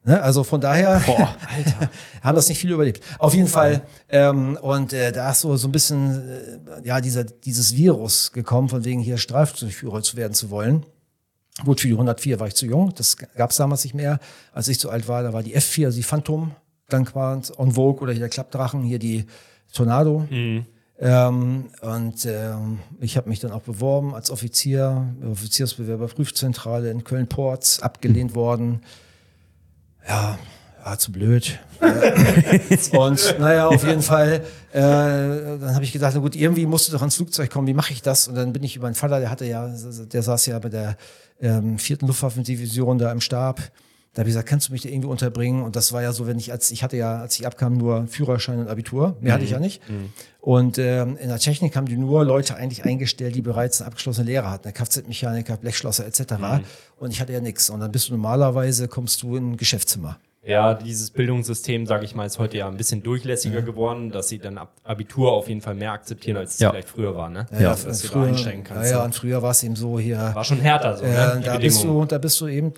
Ne? 0.05 0.21
Also 0.21 0.43
von 0.43 0.61
daher 0.61 1.01
haben 2.23 2.35
das 2.35 2.47
nicht 2.47 2.59
viele 2.59 2.73
überlebt. 2.73 3.03
Auf 3.19 3.33
jeden 3.33 3.47
Fall. 3.47 3.81
Ähm, 4.07 4.57
und 4.61 4.93
äh, 4.93 5.11
da 5.11 5.31
ist 5.31 5.41
so, 5.41 5.57
so 5.57 5.67
ein 5.67 5.71
bisschen 5.71 6.29
äh, 6.29 6.87
ja, 6.87 7.01
dieser, 7.01 7.25
dieses 7.25 7.75
Virus 7.75 8.31
gekommen, 8.31 8.69
von 8.69 8.85
wegen 8.85 9.01
hier 9.01 9.17
Streifzugführer 9.17 10.01
zu 10.01 10.15
werden 10.15 10.33
zu 10.33 10.49
wollen. 10.49 10.85
Gut, 11.63 11.81
für 11.81 11.87
die 11.87 11.93
104 11.93 12.39
war 12.39 12.47
ich 12.47 12.55
zu 12.55 12.65
jung. 12.65 12.93
Das 12.95 13.17
gab 13.17 13.51
es 13.51 13.57
damals 13.57 13.83
nicht 13.83 13.93
mehr. 13.93 14.19
Als 14.53 14.67
ich 14.67 14.79
zu 14.79 14.89
alt 14.89 15.07
war, 15.07 15.23
da 15.23 15.33
war 15.33 15.43
die 15.43 15.55
F4, 15.55 15.85
also 15.85 15.97
die 15.97 16.03
Phantom, 16.03 16.51
dann 16.87 17.05
quasi 17.05 17.53
On 17.57 17.71
Vogue 17.71 18.01
oder 18.01 18.11
hier 18.11 18.21
der 18.21 18.29
Klappdrachen, 18.29 18.83
hier 18.83 18.99
die 18.99 19.25
Tornado. 19.73 20.25
Ähm, 21.01 21.69
und 21.81 22.25
ähm, 22.25 22.79
ich 22.99 23.15
habe 23.15 23.29
mich 23.29 23.39
dann 23.39 23.51
auch 23.51 23.61
beworben 23.61 24.13
als 24.13 24.31
Offizier, 24.31 25.07
Offiziersbewerberprüfzentrale 25.31 26.91
in 26.91 27.05
Köln-Porz, 27.05 27.79
abgelehnt 27.79 28.35
worden. 28.35 28.81
Ja, 30.07 30.37
ja, 30.83 30.97
zu 30.97 31.11
blöd. 31.11 31.59
und 32.91 33.39
naja, 33.39 33.67
auf 33.67 33.85
jeden 33.85 34.01
Fall, 34.01 34.43
äh, 34.73 34.81
dann 34.81 35.73
habe 35.73 35.83
ich 35.85 35.93
gedacht, 35.93 36.13
na 36.15 36.19
gut, 36.19 36.35
irgendwie 36.35 36.65
musst 36.65 36.89
du 36.89 36.91
doch 36.91 37.01
ans 37.01 37.15
Flugzeug 37.15 37.49
kommen, 37.49 37.67
wie 37.67 37.73
mache 37.73 37.93
ich 37.93 38.01
das? 38.01 38.27
Und 38.27 38.35
dann 38.35 38.51
bin 38.51 38.63
ich 38.63 38.75
über 38.75 38.87
meinen 38.87 38.95
Vater, 38.95 39.19
der 39.19 39.29
hatte 39.29 39.45
ja, 39.45 39.67
der 39.67 40.21
saß 40.21 40.47
ja 40.47 40.59
bei 40.59 40.69
der 40.69 40.97
ähm, 41.41 41.77
vierten 41.77 42.07
Luftwaffendivision 42.07 42.97
da 42.97 43.11
im 43.11 43.21
Stab. 43.21 43.71
Da 44.13 44.21
habe 44.21 44.29
ich 44.29 44.33
gesagt, 44.33 44.49
kannst 44.49 44.67
du 44.67 44.71
mich 44.73 44.81
da 44.81 44.89
irgendwie 44.89 45.07
unterbringen? 45.07 45.61
Und 45.61 45.75
das 45.75 45.93
war 45.93 46.01
ja 46.01 46.11
so, 46.11 46.25
wenn 46.25 46.39
ich, 46.39 46.51
als 46.51 46.71
ich 46.71 46.83
hatte 46.83 46.97
ja, 46.97 47.19
als 47.19 47.39
ich 47.39 47.45
abkam, 47.45 47.77
nur 47.77 48.07
Führerschein 48.07 48.59
und 48.59 48.67
Abitur. 48.67 49.15
Mehr 49.21 49.33
hatte 49.33 49.43
ich 49.43 49.51
ja 49.51 49.59
nicht. 49.59 49.81
Und 50.41 50.79
ähm, 50.79 51.15
in 51.17 51.27
der 51.29 51.37
Technik 51.37 51.75
haben 51.75 51.85
die 51.85 51.95
nur 51.95 52.25
Leute 52.25 52.55
eigentlich 52.55 52.85
eingestellt, 52.85 53.35
die 53.35 53.41
bereits 53.41 53.81
eine 53.81 53.87
abgeschlossene 53.87 54.25
Lehre 54.25 54.49
hatten. 54.49 54.73
Kfz-Mechaniker, 54.73 55.57
Blechschlosser 55.57 56.07
etc. 56.07 56.33
Und 56.97 57.11
ich 57.11 57.21
hatte 57.21 57.33
ja 57.33 57.39
nichts. 57.39 57.69
Und 57.69 57.81
dann 57.81 57.91
bist 57.91 58.09
du 58.09 58.13
normalerweise, 58.13 58.87
kommst 58.87 59.21
du 59.21 59.35
in 59.35 59.51
ein 59.51 59.57
Geschäftszimmer. 59.57 60.17
Ja, 60.41 60.73
dieses 60.73 61.11
Bildungssystem, 61.11 61.85
sage 61.85 62.05
ich 62.05 62.15
mal, 62.15 62.25
ist 62.25 62.39
heute 62.39 62.57
ja 62.57 62.67
ein 62.67 62.77
bisschen 62.77 63.03
durchlässiger 63.03 63.61
geworden, 63.61 64.09
dass 64.09 64.29
sie 64.29 64.39
dann 64.39 64.57
Ab 64.57 64.71
Abitur 64.85 65.33
auf 65.33 65.49
jeden 65.49 65.59
Fall 65.61 65.75
mehr 65.75 65.91
akzeptieren, 65.91 66.37
als 66.37 66.53
es 66.53 66.59
Ja. 66.59 66.69
vielleicht 66.71 66.87
früher 66.89 67.15
war, 67.15 67.29
ne? 67.29 67.45
Ja. 67.51 67.71
dass, 67.71 67.83
dass 67.85 68.01
du 68.01 68.07
da 68.07 68.23
einsteigen 68.23 68.63
ja, 68.63 68.73
kannst. 68.73 68.91
ja, 68.91 69.03
und 69.03 69.13
früher 69.13 69.41
war 69.41 69.51
es 69.51 69.61
eben 69.63 69.75
so 69.75 69.99
hier. 69.99 70.31
War 70.33 70.43
schon 70.45 70.59
härter 70.61 70.97
so, 70.97 71.03
Äh, 71.03 71.09
ne? 71.09 71.41
Da 71.43 71.57
bist 71.57 71.83
du, 71.83 72.05
da 72.05 72.17
bist 72.17 72.39
du 72.39 72.47
eben, 72.47 72.71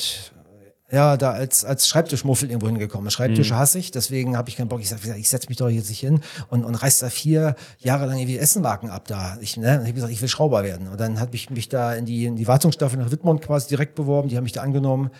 ja, 0.91 1.15
da 1.17 1.31
als, 1.31 1.63
als 1.63 1.87
Schreibtischmuffel 1.87 2.49
irgendwo 2.49 2.67
hingekommen. 2.67 3.05
Mhm. 3.05 3.11
Schreibtische 3.11 3.55
hasse 3.55 3.77
ich, 3.77 3.91
deswegen 3.91 4.35
habe 4.35 4.49
ich 4.49 4.57
keinen 4.57 4.67
Bock. 4.67 4.81
Ich 4.81 4.89
sag, 4.89 4.99
ich 5.15 5.29
setze 5.29 5.47
mich 5.47 5.57
doch 5.57 5.69
jetzt 5.69 5.87
nicht 5.89 5.99
hin 6.01 6.19
und, 6.49 6.65
und 6.65 6.73
reiß 6.75 6.99
da 6.99 7.09
vier 7.09 7.55
Jahre 7.77 8.07
lang 8.07 8.17
irgendwie 8.17 8.37
Essenmarken 8.39 8.89
ab 8.89 9.07
da. 9.07 9.37
Ich, 9.39 9.55
ne, 9.55 9.75
ich 9.75 9.81
habe 9.83 9.93
gesagt, 9.93 10.11
ich 10.11 10.21
will 10.21 10.27
Schrauber 10.29 10.63
werden. 10.63 10.87
Und 10.87 10.99
dann 10.99 11.19
habe 11.19 11.35
ich 11.35 11.49
mich 11.51 11.69
da 11.69 11.93
in 11.93 12.05
die, 12.05 12.25
in 12.25 12.35
die 12.35 12.47
Wartungsstaffel 12.47 12.97
nach 12.99 13.11
Wittmund 13.11 13.41
quasi 13.43 13.69
direkt 13.69 13.93
beworben. 13.95 14.29
Die 14.29 14.35
haben 14.35 14.43
mich 14.43 14.51
da 14.51 14.61
angenommen 14.63 15.11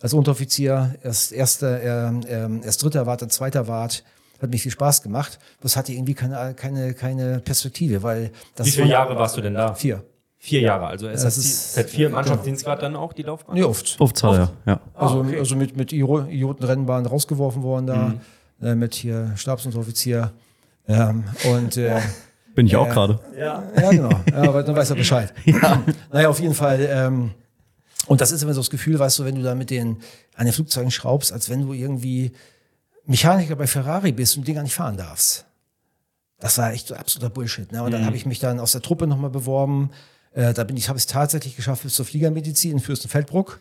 als 0.00 0.12
Unteroffizier. 0.14 0.94
Erst 1.02 1.32
erster, 1.32 1.80
äh, 1.82 2.08
äh, 2.28 2.60
erst 2.64 2.82
dritter 2.82 3.06
Wart, 3.06 3.22
dann 3.22 3.30
zweiter 3.30 3.66
Wart. 3.68 4.04
Hat 4.42 4.50
mich 4.50 4.62
viel 4.62 4.72
Spaß 4.72 5.02
gemacht. 5.02 5.38
Das 5.62 5.76
hatte 5.76 5.92
irgendwie 5.92 6.12
keine, 6.12 6.52
keine, 6.54 6.92
keine 6.92 7.38
Perspektive, 7.40 8.02
weil 8.02 8.30
das 8.54 8.66
Wie 8.66 8.70
viele 8.72 8.84
war- 8.84 8.90
Jahre 8.92 9.16
warst 9.16 9.36
du 9.36 9.40
denn 9.40 9.54
da? 9.54 9.72
Vier. 9.74 10.04
Vier 10.38 10.60
Jahre, 10.60 10.86
also 10.88 11.08
es 11.08 11.22
Das 11.22 11.34
hat 11.36 11.42
ist- 11.44 11.74
seit 11.74 11.88
vier 11.90 12.10
Mannschaftsdienstgrad 12.10 12.82
dann 12.82 12.94
auch 12.96 13.14
die 13.14 13.22
Laufbahn? 13.22 13.54
Nee, 13.56 13.62
oft. 13.64 13.98
Luftzahl, 13.98 14.36
ja. 14.36 14.50
ja. 14.66 14.80
Also, 14.94 15.22
Ah, 15.22 15.26
okay. 15.26 15.38
also 15.38 15.56
mit, 15.56 15.76
mit 15.76 15.90
Idiotenrennbahn 15.92 17.06
rausgeworfen 17.06 17.62
worden 17.62 17.86
da, 17.86 18.14
äh, 18.62 18.74
mit 18.74 18.94
hier 18.94 19.32
Stabsunteroffizier. 19.36 20.32
Ähm, 20.86 21.24
und 21.50 21.76
äh, 21.78 22.00
Bin 22.54 22.66
ich 22.66 22.76
auch 22.76 22.86
Ja. 22.86 22.92
gerade. 22.92 23.20
Ja. 23.38 23.62
ja, 23.80 23.90
genau, 23.90 24.10
ja, 24.30 24.36
aber 24.48 24.62
dann 24.62 24.76
weiß 24.76 24.90
er 24.90 24.96
Bescheid. 24.96 25.32
Naja, 26.12 26.28
auf 26.28 26.38
jeden 26.40 26.54
Fall. 26.54 26.86
Ähm, 26.90 27.30
und 28.06 28.20
das 28.20 28.30
ist 28.30 28.42
immer 28.42 28.54
so 28.54 28.60
das 28.60 28.70
Gefühl, 28.70 28.98
weißt 28.98 29.18
du, 29.18 29.24
wenn 29.24 29.34
du 29.34 29.42
da 29.42 29.54
mit 29.54 29.70
den 29.70 29.98
an 30.34 30.46
den 30.46 30.52
Flugzeugen 30.52 30.90
schraubst, 30.90 31.32
als 31.32 31.48
wenn 31.50 31.62
du 31.62 31.72
irgendwie 31.72 32.32
Mechaniker 33.06 33.56
bei 33.56 33.66
Ferrari 33.66 34.12
bist 34.12 34.36
und 34.36 34.46
den 34.46 34.54
gar 34.54 34.62
nicht 34.62 34.74
fahren 34.74 34.96
darfst. 34.96 35.46
Das 36.38 36.58
war 36.58 36.72
echt 36.72 36.88
so 36.88 36.94
absoluter 36.94 37.30
Bullshit. 37.30 37.70
Ne? 37.72 37.82
Und 37.82 37.92
dann 37.92 38.04
habe 38.04 38.16
ich 38.16 38.26
mich 38.26 38.40
dann 38.40 38.60
aus 38.60 38.72
der 38.72 38.82
Truppe 38.82 39.06
nochmal 39.06 39.30
beworben. 39.30 39.90
Äh, 40.34 40.52
da 40.52 40.64
bin 40.64 40.76
ich, 40.76 40.88
habe 40.88 40.98
es 40.98 41.06
tatsächlich 41.06 41.56
geschafft 41.56 41.84
bis 41.84 41.94
zur 41.94 42.04
Fliegermedizin 42.04 42.72
in 42.72 42.80
Fürstenfeldbruck. 42.80 43.60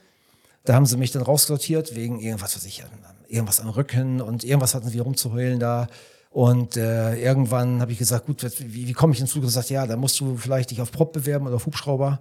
Da 0.65 0.73
haben 0.73 0.85
sie 0.85 0.97
mich 0.97 1.11
dann 1.11 1.21
raussortiert 1.21 1.95
wegen 1.95 2.19
irgendwas, 2.19 2.55
was 2.55 2.65
ich, 2.65 2.83
irgendwas 3.27 3.59
am 3.59 3.69
Rücken 3.69 4.19
und 4.19 4.43
irgendwas 4.43 4.73
hatten 4.73 4.89
sie 4.89 4.99
rumzuheulen 4.99 5.59
da. 5.59 5.87
Und 6.31 6.75
äh, 6.75 7.15
irgendwann 7.15 7.79
habe 7.79 7.93
ich 7.93 7.97
gesagt, 7.97 8.25
gut, 8.25 8.45
wie, 8.59 8.87
wie 8.87 8.93
komme 8.93 9.13
ich 9.13 9.21
ins 9.21 9.31
Flug? 9.31 9.43
Und 9.43 9.47
gesagt, 9.47 9.69
ja, 9.69 9.87
da 9.87 9.95
musst 9.95 10.19
du 10.19 10.35
vielleicht 10.35 10.71
dich 10.71 10.81
auf 10.81 10.91
Prop 10.91 11.13
bewerben 11.13 11.47
oder 11.47 11.55
auf 11.55 11.65
Hubschrauber. 11.65 12.19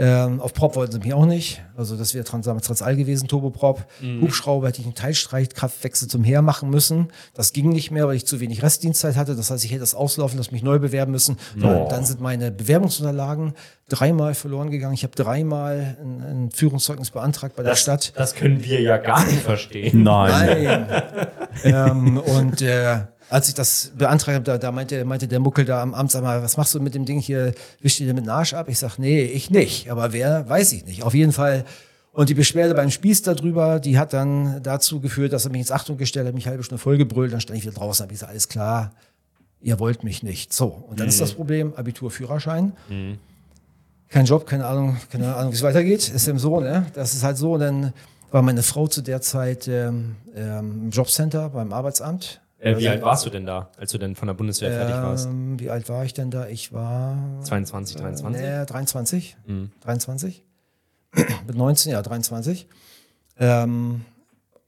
Ähm, 0.00 0.40
auf 0.40 0.54
Prop 0.54 0.76
wollten 0.76 0.92
sie 0.92 0.98
mich 1.00 1.12
auch 1.12 1.26
nicht. 1.26 1.60
Also 1.76 1.96
das 1.96 2.14
wäre 2.14 2.24
Trans 2.24 2.46
Transall 2.46 2.94
gewesen, 2.94 3.26
Turboprop. 3.26 3.84
Hubschrauber 4.20 4.68
hätte 4.68 4.80
ich 4.80 4.86
einen 4.86 4.94
Teilstreichkraftwechsel 4.94 6.06
zum 6.06 6.22
Heer 6.22 6.40
machen 6.40 6.70
müssen. 6.70 7.08
Das 7.34 7.52
ging 7.52 7.70
nicht 7.70 7.90
mehr, 7.90 8.06
weil 8.06 8.14
ich 8.14 8.24
zu 8.24 8.38
wenig 8.38 8.62
Restdienstzeit 8.62 9.16
hatte. 9.16 9.34
Das 9.34 9.50
heißt, 9.50 9.64
ich 9.64 9.72
hätte 9.72 9.80
das 9.80 9.96
auslaufen, 9.96 10.38
das 10.38 10.52
mich 10.52 10.62
neu 10.62 10.78
bewerben 10.78 11.10
müssen. 11.10 11.36
Und 11.56 11.88
dann 11.90 12.04
sind 12.04 12.20
meine 12.20 12.52
Bewerbungsunterlagen 12.52 13.54
dreimal 13.88 14.34
verloren 14.34 14.70
gegangen. 14.70 14.94
Ich 14.94 15.02
habe 15.02 15.16
dreimal 15.16 15.96
ein, 16.00 16.20
ein 16.22 16.50
Führungszeugnis 16.52 17.10
beantragt 17.10 17.56
bei 17.56 17.62
der 17.64 17.72
Das, 17.72 17.80
Stadt. 17.80 18.12
das 18.16 18.34
können 18.34 18.62
wir 18.62 18.80
ja 18.80 18.98
gar 18.98 19.24
nicht 19.26 19.40
verstehen. 19.40 20.02
Nein. 20.04 20.64
Nein. 20.64 21.26
ähm, 21.64 22.18
und 22.18 22.62
äh, 22.62 22.98
als 23.30 23.48
ich 23.48 23.54
das 23.54 23.92
beantragt 23.96 24.34
habe, 24.34 24.44
da, 24.44 24.58
da 24.58 24.72
meinte, 24.72 25.04
meinte 25.04 25.28
der 25.28 25.40
Muckel 25.40 25.64
da 25.64 25.82
am 25.82 25.94
Amtsamt, 25.94 26.24
was 26.24 26.56
machst 26.56 26.74
du 26.74 26.80
mit 26.80 26.94
dem 26.94 27.04
Ding 27.04 27.20
hier? 27.20 27.54
Wischst 27.80 28.00
du 28.00 28.04
dir 28.04 28.14
mit 28.14 28.24
dem 28.24 28.30
Arsch 28.30 28.54
ab? 28.54 28.68
Ich 28.68 28.78
sag, 28.78 28.98
nee, 28.98 29.22
ich 29.22 29.50
nicht. 29.50 29.90
Aber 29.90 30.12
wer, 30.12 30.48
weiß 30.48 30.72
ich 30.72 30.84
nicht. 30.84 31.02
Auf 31.02 31.14
jeden 31.14 31.32
Fall. 31.32 31.64
Und 32.12 32.28
die 32.30 32.34
Beschwerde 32.34 32.74
beim 32.74 32.90
Spieß 32.90 33.22
darüber, 33.22 33.80
die 33.80 33.98
hat 33.98 34.12
dann 34.12 34.62
dazu 34.62 35.00
geführt, 35.00 35.32
dass 35.32 35.44
er 35.44 35.52
mich 35.52 35.60
ins 35.60 35.70
Achtung 35.70 35.98
gestellt 35.98 36.26
hat, 36.26 36.34
mich 36.34 36.46
halbe 36.46 36.62
Stunde 36.62 36.82
vollgebrüllt, 36.82 37.32
dann 37.32 37.40
stand 37.40 37.58
ich 37.58 37.64
wieder 37.64 37.74
draußen, 37.74 38.02
habe 38.02 38.12
ich 38.12 38.18
gesagt, 38.18 38.30
alles 38.30 38.48
klar, 38.48 38.92
ihr 39.60 39.78
wollt 39.78 40.04
mich 40.04 40.22
nicht. 40.22 40.52
So, 40.52 40.66
und 40.66 40.98
dann 40.98 41.08
ist 41.08 41.20
das 41.20 41.32
Problem, 41.32 41.74
Abitur, 41.74 42.10
Führerschein. 42.10 42.72
Kein 44.08 44.24
Job, 44.24 44.46
keine 44.46 44.66
Ahnung, 44.66 44.96
keine 45.10 45.34
Ahnung, 45.36 45.52
wie 45.52 45.56
es 45.56 45.62
weitergeht. 45.62 46.08
Ist 46.08 46.26
eben 46.26 46.38
so, 46.38 46.60
ne? 46.60 46.86
Das 46.94 47.12
ist 47.14 47.22
halt 47.22 47.36
so. 47.36 47.52
Und 47.52 47.60
dann 47.60 47.92
war 48.30 48.42
meine 48.42 48.62
Frau 48.62 48.86
zu 48.86 49.02
der 49.02 49.20
Zeit 49.20 49.68
ähm, 49.68 50.16
ähm, 50.34 50.84
im 50.84 50.90
Jobcenter 50.90 51.50
beim 51.50 51.72
Arbeitsamt. 51.72 52.40
Äh, 52.58 52.76
wie 52.78 52.88
alt 52.88 53.02
warst 53.02 53.24
du 53.24 53.30
denn 53.30 53.46
da, 53.46 53.70
als 53.76 53.92
du 53.92 53.98
denn 53.98 54.16
von 54.16 54.26
der 54.26 54.34
Bundeswehr 54.34 54.72
fertig 54.72 54.96
warst? 54.96 55.26
Ähm, 55.26 55.60
wie 55.60 55.70
alt 55.70 55.88
war 55.88 56.04
ich 56.04 56.12
denn 56.12 56.30
da? 56.30 56.48
Ich 56.48 56.72
war 56.72 57.16
22, 57.42 57.96
23? 57.96 58.42
äh, 58.42 58.66
23. 58.66 59.36
Mhm. 59.46 59.70
23. 59.80 60.44
Mit 61.46 61.56
19, 61.56 61.92
ja, 61.92 62.02
23. 62.02 62.66
Ähm, 63.38 64.04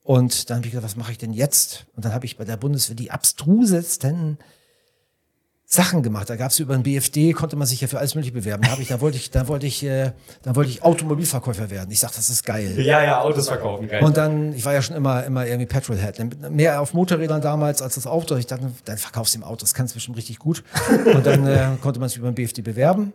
und 0.04 0.50
dann 0.50 0.58
habe 0.58 0.66
ich 0.66 0.72
gesagt, 0.72 0.84
was 0.84 0.96
mache 0.96 1.12
ich 1.12 1.18
denn 1.18 1.32
jetzt? 1.32 1.86
Und 1.96 2.04
dann 2.04 2.14
habe 2.14 2.26
ich 2.26 2.36
bei 2.36 2.44
der 2.44 2.56
Bundeswehr 2.56 2.96
die 2.96 3.10
abstrusesten 3.10 4.38
Sachen 5.72 6.02
gemacht. 6.02 6.28
Da 6.28 6.34
gab 6.34 6.50
es 6.50 6.58
über 6.58 6.74
den 6.74 6.82
BFD, 6.82 7.32
konnte 7.32 7.54
man 7.54 7.64
sich 7.64 7.80
ja 7.80 7.86
für 7.86 8.00
alles 8.00 8.16
mögliche 8.16 8.32
bewerben. 8.34 8.64
Da, 8.64 8.76
ich, 8.76 8.88
da 8.88 9.00
wollte 9.00 9.16
ich, 9.16 9.30
da 9.30 9.46
wollte 9.46 9.68
ich, 9.68 9.84
äh, 9.84 10.10
da 10.42 10.56
wollte 10.56 10.68
ich 10.68 10.82
Automobilverkäufer 10.82 11.70
werden. 11.70 11.92
Ich 11.92 12.00
sag, 12.00 12.10
das 12.10 12.28
ist 12.28 12.44
geil. 12.44 12.74
Ja, 12.80 13.04
ja, 13.04 13.20
Autos 13.20 13.46
verkaufen, 13.46 13.86
geil. 13.86 14.02
Und 14.02 14.16
dann, 14.16 14.52
ich 14.52 14.64
war 14.64 14.72
ja 14.74 14.82
schon 14.82 14.96
immer, 14.96 15.22
immer 15.22 15.46
irgendwie 15.46 15.66
Petrolhead. 15.66 16.50
Mehr 16.50 16.80
auf 16.80 16.92
Motorrädern 16.92 17.40
damals 17.40 17.82
als 17.82 17.94
das 17.94 18.08
Auto. 18.08 18.34
Ich 18.34 18.48
dachte, 18.48 18.72
dann 18.84 18.98
verkaufst 18.98 19.34
du 19.34 19.38
im 19.38 19.44
Auto, 19.44 19.60
das 19.60 19.72
kannst 19.72 19.94
du 19.94 19.98
bestimmt 19.98 20.16
richtig 20.16 20.40
gut. 20.40 20.64
Und 21.14 21.24
dann 21.24 21.46
äh, 21.46 21.68
konnte 21.80 22.00
man 22.00 22.08
sich 22.08 22.18
über 22.18 22.28
den 22.32 22.34
BFD 22.34 22.62
bewerben. 22.62 23.12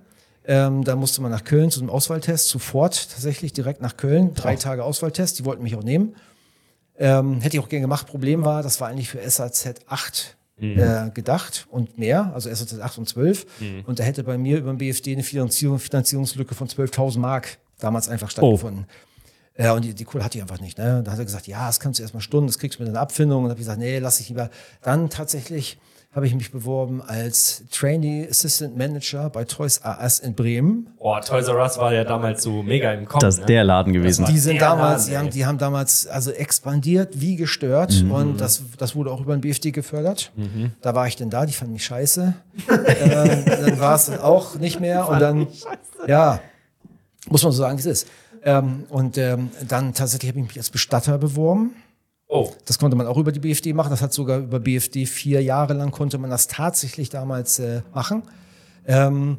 Ähm, 0.48 0.86
da 0.86 0.96
musste 0.96 1.22
man 1.22 1.32
nach 1.32 1.44
Köln 1.44 1.72
zu 1.72 1.82
einem 1.82 1.90
Auswahltest, 1.90 2.48
sofort 2.48 3.12
tatsächlich 3.12 3.52
direkt 3.52 3.82
nach 3.82 3.98
Köln. 3.98 4.34
Drei 4.34 4.56
Tage 4.56 4.86
Auswahltest, 4.86 5.40
die 5.40 5.46
wollten 5.46 5.64
mich 5.64 5.76
auch 5.76 5.84
nehmen. 5.84 6.16
Ähm, 6.98 7.42
hätte 7.42 7.58
ich 7.58 7.64
auch 7.64 7.68
gerne 7.68 7.82
gemacht. 7.82 8.08
Problem 8.08 8.46
war, 8.46 8.64
das 8.64 8.80
war 8.80 8.88
eigentlich 8.88 9.10
für 9.10 9.30
SAZ 9.30 9.74
8 9.88 10.38
äh, 10.60 11.10
gedacht 11.14 11.68
und 11.70 11.98
mehr, 11.98 12.32
also 12.34 12.54
SAZ 12.54 12.80
8 12.80 12.98
und 13.00 13.10
12. 13.10 13.46
Und 13.86 14.00
da 14.00 14.04
hätte 14.04 14.24
bei 14.24 14.38
mir 14.38 14.58
über 14.58 14.72
den 14.72 14.78
BFD 14.78 15.14
eine 15.14 15.24
Finanzierung, 15.24 15.80
Finanzierungslücke 15.80 16.56
von 16.56 16.68
12.000 16.68 17.20
Mark 17.20 17.58
damals 17.80 18.08
einfach 18.10 18.30
stattgefunden. 18.30 18.86
Ja, 19.58 19.74
und 19.74 19.86
die, 19.86 19.94
die 19.94 20.04
Kohle 20.04 20.24
hatte 20.24 20.38
ich 20.38 20.42
einfach 20.42 20.60
nicht. 20.60 20.78
Ne? 20.78 21.02
Da 21.04 21.12
hat 21.12 21.20
er 21.20 21.26
gesagt, 21.26 21.48
ja, 21.48 21.68
das 21.68 21.80
kannst 21.80 22.00
du 22.00 22.04
erstmal 22.04 22.22
Stunden, 22.22 22.48
das 22.48 22.60
kriegst 22.60 22.78
du 22.78 22.84
mit 22.84 22.90
einer 22.90 23.00
Abfindung. 23.00 23.44
Und 23.44 23.50
habe 23.50 23.60
ich 23.60 23.66
gesagt, 23.66 23.80
nee, 23.80 24.00
lass 24.00 24.20
ich 24.20 24.30
lieber. 24.30 24.50
Dann 24.82 25.10
tatsächlich 25.10 25.78
habe 26.16 26.28
ich 26.28 26.34
mich 26.34 26.50
beworben 26.50 27.02
als 27.02 27.66
Trainee 27.72 28.26
Assistant 28.30 28.78
Manager 28.78 29.30
bei 29.30 29.44
Toys 29.44 29.80
R 29.80 30.00
Us 30.02 30.20
in 30.20 30.34
Bremen. 30.34 30.88
Oh, 30.98 31.18
Toys 31.20 31.50
R 31.50 31.58
Us 31.58 31.78
war 31.78 31.94
ja 31.94 32.06
damals 32.06 32.42
so 32.42 32.64
mega 32.64 32.94
im 32.94 33.06
Kommen. 33.06 33.20
Das 33.20 33.36
ist 33.36 33.42
ne? 33.42 33.48
der 33.48 33.66
Laden 33.66 33.92
gewesen. 33.92 34.26
Die 34.26 34.40
sind 34.40 34.62
damals, 34.62 35.10
Laden, 35.10 35.12
die 35.12 35.18
haben, 35.18 35.30
die 35.32 35.46
haben 35.46 35.58
damals 35.58 36.08
also 36.08 36.32
expandiert 36.32 37.20
wie 37.20 37.36
gestört 37.36 38.06
und 38.10 38.40
das, 38.40 38.64
das 38.78 38.96
wurde 38.96 39.12
auch 39.12 39.20
über 39.20 39.36
den 39.36 39.42
BFD 39.42 39.72
gefördert. 39.72 40.32
Da 40.82 40.96
war 40.96 41.06
ich 41.06 41.18
denn 41.18 41.30
da, 41.30 41.46
die 41.46 41.52
fanden 41.52 41.74
mich 41.74 41.84
scheiße. 41.84 42.34
äh, 42.68 43.66
dann 43.66 43.80
war 43.80 43.96
es 43.96 44.10
auch 44.10 44.56
nicht 44.56 44.80
mehr 44.80 45.10
und 45.10 45.20
dann, 45.20 45.48
ja, 46.08 46.40
muss 47.28 47.44
man 47.44 47.52
so 47.52 47.58
sagen, 47.58 47.78
wie 47.78 47.82
es 47.82 48.04
ist. 48.04 48.08
Ähm, 48.44 48.86
und 48.90 49.18
ähm, 49.18 49.50
dann 49.68 49.94
tatsächlich 49.94 50.30
habe 50.32 50.40
ich 50.40 50.48
mich 50.48 50.58
als 50.58 50.70
Bestatter 50.70 51.18
beworben. 51.18 51.72
Oh, 52.28 52.52
Das 52.66 52.80
konnte 52.80 52.96
man 52.98 53.06
auch 53.08 53.18
über 53.18 53.32
die 53.32 53.40
BFD 53.40 53.74
machen. 53.74 53.92
Das 53.92 54.02
hat 54.02 54.12
sogar 54.14 54.40
über 54.40 54.60
BFD 54.60 55.06
vier 55.06 55.44
Jahre 55.44 55.74
lang 55.74 55.92
konnte 55.92 56.18
man 56.18 56.30
das 56.30 56.48
tatsächlich 56.48 57.10
damals 57.10 57.60
äh, 57.60 57.82
machen. 57.94 58.24
Ähm, 58.88 59.38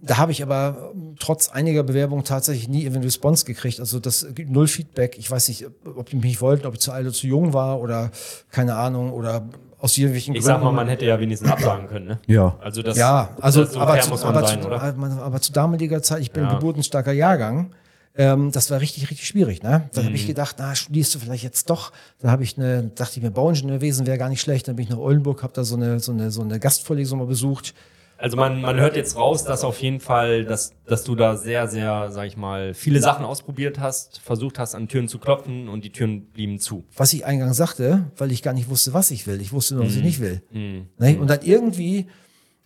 da 0.00 0.18
habe 0.18 0.32
ich 0.32 0.42
aber 0.42 0.92
trotz 1.18 1.48
einiger 1.48 1.82
Bewerbungen 1.82 2.24
tatsächlich 2.24 2.68
nie 2.68 2.82
irgendwie 2.84 3.06
Response 3.06 3.44
gekriegt. 3.44 3.80
Also 3.80 3.98
das 3.98 4.26
gibt 4.34 4.50
null 4.50 4.66
Feedback. 4.68 5.16
Ich 5.18 5.30
weiß 5.30 5.48
nicht, 5.48 5.66
ob 5.84 6.08
die 6.10 6.16
mich 6.16 6.24
nicht 6.24 6.40
wollten, 6.40 6.66
ob 6.66 6.74
ich 6.74 6.80
zu 6.80 6.92
alt 6.92 7.04
oder 7.06 7.14
zu 7.14 7.26
jung 7.26 7.52
war 7.52 7.80
oder 7.80 8.10
keine 8.50 8.76
Ahnung 8.76 9.12
oder 9.12 9.48
aus 9.78 9.96
irgendwelchen 9.96 10.34
ich 10.34 10.44
sag 10.44 10.62
mal, 10.62 10.72
man 10.72 10.88
hätte 10.88 11.04
ja 11.04 11.18
wenigstens 11.20 11.50
absagen 11.50 11.88
können, 11.88 12.06
ne? 12.06 12.18
Ja. 12.26 12.56
Also 12.62 12.82
das, 12.82 12.96
ja, 12.96 13.30
also 13.40 13.64
so 13.64 13.78
aber, 13.78 14.00
zu, 14.00 14.10
muss 14.10 14.22
man 14.24 14.34
aber, 14.36 14.46
sein, 14.46 14.62
zu, 14.62 14.68
oder? 14.68 14.82
aber, 14.82 15.40
zu 15.40 15.52
damaliger 15.52 16.02
Zeit, 16.02 16.20
ich 16.22 16.30
bin 16.32 16.44
Ja. 16.44 16.50
ein 16.50 16.54
geburtenstarker 16.56 17.12
Jahrgang, 17.12 17.72
ähm, 18.18 18.50
das 18.52 18.70
war 18.70 18.80
richtig, 18.80 19.10
richtig 19.10 19.26
schwierig. 19.26 19.62
Ne? 19.62 19.88
Dann 19.92 20.04
Mhm. 20.04 20.06
habe 20.08 20.16
ich 20.16 20.26
gedacht, 20.26 20.56
na, 20.58 20.74
studierst 20.74 21.14
du 21.14 21.18
vielleicht 21.18 21.44
jetzt 21.44 21.68
doch. 21.70 21.92
Da 22.20 22.30
habe 22.30 22.42
ich 22.44 22.56
eine, 22.56 22.84
dachte 22.94 23.18
ich 23.18 23.22
mir, 23.22 23.30
Bauingenieurwesen 23.30 24.06
wäre 24.06 24.18
gar 24.18 24.28
nicht 24.28 24.40
schlecht. 24.40 24.68
Dann 24.68 24.76
bin 24.76 24.84
ich 24.84 24.90
nach 24.90 24.98
Oldenburg, 24.98 25.42
habe 25.42 25.52
da 25.52 25.64
so 25.64 25.76
eine, 25.76 26.00
so 26.00 26.12
eine, 26.12 26.30
so 26.30 26.42
eine 26.42 26.58
Gastvorlesung 26.58 27.18
mal 27.18 27.26
besucht. 27.26 27.74
Also 28.18 28.38
man, 28.38 28.62
man 28.62 28.80
hört 28.80 28.96
jetzt 28.96 29.14
raus, 29.16 29.44
dass 29.44 29.62
auf 29.62 29.78
jeden 29.82 30.00
Fall, 30.00 30.46
dass, 30.46 30.72
dass 30.86 31.04
du 31.04 31.14
da 31.16 31.36
sehr, 31.36 31.68
sehr, 31.68 32.10
sag 32.10 32.26
ich 32.26 32.38
mal, 32.38 32.72
viele 32.72 32.98
Sachen 33.02 33.26
ausprobiert 33.26 33.78
hast, 33.78 34.20
versucht 34.20 34.58
hast, 34.58 34.74
an 34.74 34.88
Türen 34.88 35.06
zu 35.06 35.18
klopfen 35.18 35.68
und 35.68 35.84
die 35.84 35.92
Türen 35.92 36.24
blieben 36.30 36.58
zu. 36.58 36.84
was 36.96 37.12
ich 37.12 37.26
eingangs 37.26 37.58
sagte, 37.58 38.10
weil 38.16 38.32
ich 38.32 38.42
gar 38.42 38.54
nicht 38.54 38.70
wusste, 38.70 38.94
was 38.94 39.10
ich 39.10 39.26
will. 39.26 39.38
Ich 39.42 39.52
wusste 39.52 39.74
nur, 39.74 39.84
was 39.84 39.92
Mhm. 39.92 39.98
ich 39.98 40.04
nicht 40.04 40.20
will. 40.20 40.40
Ne? 40.50 41.18
Und 41.20 41.28
dann 41.28 41.40
irgendwie 41.42 42.06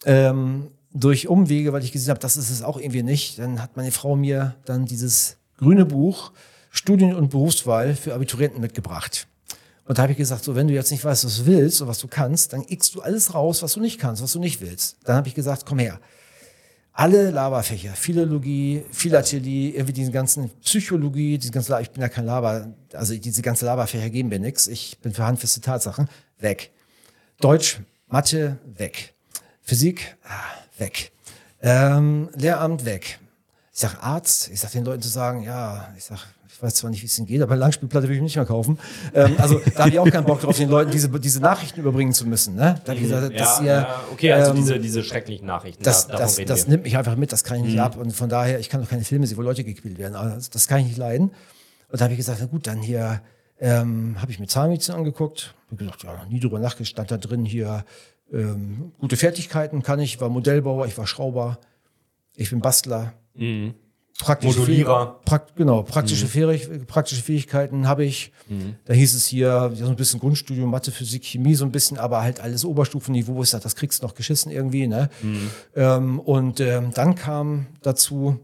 ähm, 0.05 0.71
durch 0.93 1.27
Umwege, 1.27 1.73
weil 1.73 1.83
ich 1.83 1.91
gesehen 1.91 2.11
habe, 2.11 2.21
das 2.21 2.37
ist 2.37 2.51
es 2.51 2.63
auch 2.63 2.79
irgendwie 2.79 3.03
nicht, 3.03 3.41
dann 3.41 3.61
hat 3.61 3.77
meine 3.77 3.91
Frau 3.91 4.15
mir 4.15 4.55
dann 4.67 4.87
dieses 4.87 5.37
grüne 5.61 5.85
Buch 5.85 6.33
Studien- 6.71 7.15
und 7.15 7.31
Berufswahl 7.31 7.95
für 7.95 8.15
Abiturienten 8.15 8.61
mitgebracht. 8.61 9.27
Und 9.85 9.99
da 9.99 10.03
habe 10.03 10.13
ich 10.13 10.19
gesagt, 10.19 10.45
so 10.45 10.55
wenn 10.55 10.69
du 10.69 10.75
jetzt 10.75 10.91
nicht 10.91 11.05
weißt, 11.05 11.25
was 11.25 11.39
du 11.39 11.47
willst 11.47 11.83
und 11.83 11.89
was 11.89 11.99
du 11.99 12.07
kannst, 12.07 12.53
dann 12.53 12.65
x 12.67 12.93
du 12.93 13.01
alles 13.01 13.35
raus, 13.35 13.63
was 13.63 13.73
du 13.73 13.81
nicht 13.81 13.99
kannst, 13.99 14.23
was 14.23 14.33
du 14.33 14.39
nicht 14.39 14.61
willst. 14.61 14.99
Dann 15.05 15.17
habe 15.17 15.29
ich 15.29 15.35
gesagt, 15.35 15.67
komm 15.67 15.81
her. 15.81 16.01
Alle 16.93 17.31
Laberfächer, 17.31 17.93
Philologie, 17.95 18.85
Philatelie, 18.91 19.71
irgendwie 19.71 19.93
diesen 19.93 20.13
ganzen 20.13 20.51
Psychologie, 20.61 21.39
diese 21.39 21.53
ganze, 21.53 21.81
ich 21.81 21.91
bin 21.91 22.03
ja 22.03 22.09
kein 22.09 22.27
Laber, 22.27 22.73
also 22.93 23.17
diese 23.17 23.43
ganze 23.43 23.65
Laberfächer 23.65 24.11
geben 24.11 24.29
mir 24.29 24.39
nichts. 24.39 24.67
Ich 24.67 24.99
bin 24.99 25.13
für 25.13 25.25
handfeste 25.25 25.61
Tatsachen 25.61 26.09
weg. 26.39 26.71
Deutsch, 27.41 27.81
Mathe, 28.07 28.59
weg. 28.77 29.15
Physik, 29.63 30.17
ah, 30.25 30.79
weg. 30.79 31.13
Ähm, 31.63 32.29
Lehramt, 32.35 32.85
weg. 32.85 33.19
Ich 33.81 33.89
sag 33.89 34.03
Arzt, 34.03 34.51
ich 34.53 34.61
sag 34.61 34.73
den 34.73 34.85
Leuten 34.85 35.01
zu 35.01 35.09
sagen, 35.09 35.43
ja, 35.43 35.89
ich 35.97 36.05
sag, 36.05 36.19
ich 36.47 36.63
weiß 36.63 36.75
zwar 36.75 36.91
nicht, 36.91 37.01
wie 37.01 37.07
es 37.07 37.19
ihnen 37.19 37.27
geht, 37.27 37.41
aber 37.41 37.57
Langspielplatte 37.57 38.11
will 38.11 38.17
ich 38.17 38.21
nicht 38.21 38.37
mehr 38.37 38.45
kaufen. 38.45 38.79
Ähm, 39.15 39.37
also 39.39 39.59
da 39.75 39.85
habe 39.85 39.89
ich 39.89 39.99
auch 39.99 40.11
keinen 40.11 40.27
Bock 40.27 40.43
drauf, 40.43 40.55
den 40.59 40.69
Leuten 40.69 40.91
diese, 40.91 41.09
diese 41.19 41.41
Nachrichten 41.41 41.81
überbringen 41.81 42.13
zu 42.13 42.27
müssen. 42.27 42.57
Ne? 42.57 42.79
Da 42.85 42.93
ich 42.93 43.01
gesagt, 43.01 43.41
dass 43.41 43.61
ihr, 43.63 43.67
ja, 43.67 44.01
okay, 44.13 44.33
also 44.33 44.51
ähm, 44.51 44.59
diese, 44.59 44.79
diese 44.79 45.03
schrecklichen 45.03 45.47
Nachrichten. 45.47 45.83
das, 45.83 46.09
das, 46.09 46.37
das 46.45 46.69
nimmt 46.69 46.85
mich 46.85 46.99
einfach 46.99 47.17
mit, 47.17 47.33
das 47.33 47.43
kann 47.43 47.57
ich 47.57 47.63
nicht 47.63 47.81
ab. 47.81 47.97
Und 47.97 48.13
von 48.13 48.29
daher, 48.29 48.61
ich 48.61 48.69
kann 48.69 48.83
doch 48.83 48.89
keine 48.91 49.03
Filme 49.03 49.27
sehen, 49.27 49.39
wo 49.39 49.43
Leute 49.43 49.65
gequält 49.65 49.97
werden. 49.97 50.15
Aber 50.15 50.37
das, 50.53 50.69
kann 50.69 50.81
ich 50.81 50.89
nicht 50.89 50.99
leiden. 50.99 51.31
Und 51.89 52.01
da 52.01 52.05
habe 52.05 52.13
ich 52.13 52.19
gesagt, 52.19 52.41
na 52.43 52.49
gut, 52.49 52.67
dann 52.67 52.83
hier 52.83 53.23
ähm, 53.61 54.17
habe 54.21 54.31
ich 54.31 54.39
mir 54.39 54.47
Zahnmedizin 54.47 54.95
angeguckt. 54.95 55.55
Hab 55.71 55.79
gesagt, 55.79 56.03
ja, 56.03 56.27
nie 56.29 56.41
drüber 56.41 56.59
nachgedacht, 56.59 56.91
stand 56.91 57.11
da 57.11 57.17
drin 57.17 57.47
hier 57.47 57.87
ähm, 58.31 58.93
gute 58.99 59.17
Fertigkeiten 59.17 59.83
kann 59.83 60.01
ich, 60.01 60.21
war 60.21 60.29
Modellbauer, 60.29 60.87
ich 60.87 60.99
war 60.99 61.07
Schrauber, 61.07 61.59
ich 62.37 62.51
bin 62.51 62.61
Bastler. 62.61 63.15
Praktische 64.19 64.53
Mhm. 64.59 64.61
Modulierer. 64.61 65.05
Mhm. 65.05 65.11
Fäh- 65.11 65.25
Prakt, 65.25 65.57
genau, 65.57 65.83
praktische, 65.83 66.27
Fähig 66.27 66.69
praktische 66.87 67.23
Fähigkeiten 67.23 67.87
habe 67.89 68.05
ich. 68.05 68.33
Da 68.85 68.93
hieß 68.93 69.15
es 69.15 69.27
hier, 69.27 69.73
so 69.75 69.87
ein 69.87 69.97
bisschen 69.97 70.21
Grundstudium, 70.21 70.71
Mathe, 70.71 70.91
Physik, 70.93 71.25
Chemie, 71.25 71.55
so 71.55 71.65
ein 71.65 71.73
bisschen, 71.73 71.97
aber 71.99 72.21
halt 72.23 72.41
alles 72.41 72.65
Oberstufenniveau. 72.65 73.43
Ich 73.43 73.49
sag, 73.51 73.63
das 73.63 73.77
kriegst 73.77 74.03
du 74.03 74.07
noch 74.07 74.15
geschissen 74.15 74.53
irgendwie. 74.53 74.87
Ne? 74.87 75.09
Mhm. 75.23 75.51
Ähm, 75.75 76.21
und 76.21 76.61
ähm, 76.61 76.91
dann 76.93 77.15
kam 77.15 77.67
dazu, 77.83 78.39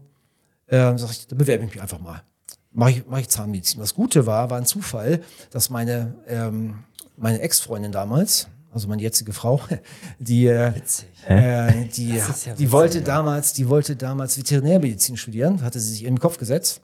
ähm, 0.69 0.97
sag 0.97 1.11
ich, 1.11 1.27
da 1.27 1.35
bewerbe 1.35 1.65
ich 1.65 1.73
mich 1.75 1.81
einfach 1.81 1.99
mal. 1.99 2.23
Mache 2.71 2.91
ich, 2.91 3.03
mach 3.07 3.19
ich 3.19 3.29
Zahnmedizin. 3.29 3.79
Das 3.79 3.93
Gute 3.93 4.25
war, 4.25 4.49
war 4.49 4.57
ein 4.57 4.65
Zufall, 4.65 5.21
dass 5.51 5.69
meine, 5.69 6.15
ähm, 6.27 6.79
meine 7.17 7.39
Ex-Freundin 7.41 7.91
damals, 7.91 8.47
also 8.71 8.87
meine 8.87 9.01
jetzige 9.01 9.33
Frau, 9.33 9.61
die, 10.19 10.47
äh, 10.47 10.73
äh, 11.27 11.85
die, 11.95 12.15
ja 12.15 12.53
die 12.57 12.71
wollte 12.71 13.01
damals, 13.01 13.53
die 13.53 13.69
wollte 13.69 13.95
damals 13.95 14.37
Veterinärmedizin 14.37 15.17
studieren, 15.17 15.61
hatte 15.61 15.79
sie 15.79 15.91
sich 15.91 16.03
in 16.03 16.15
den 16.15 16.19
Kopf 16.19 16.37
gesetzt 16.37 16.81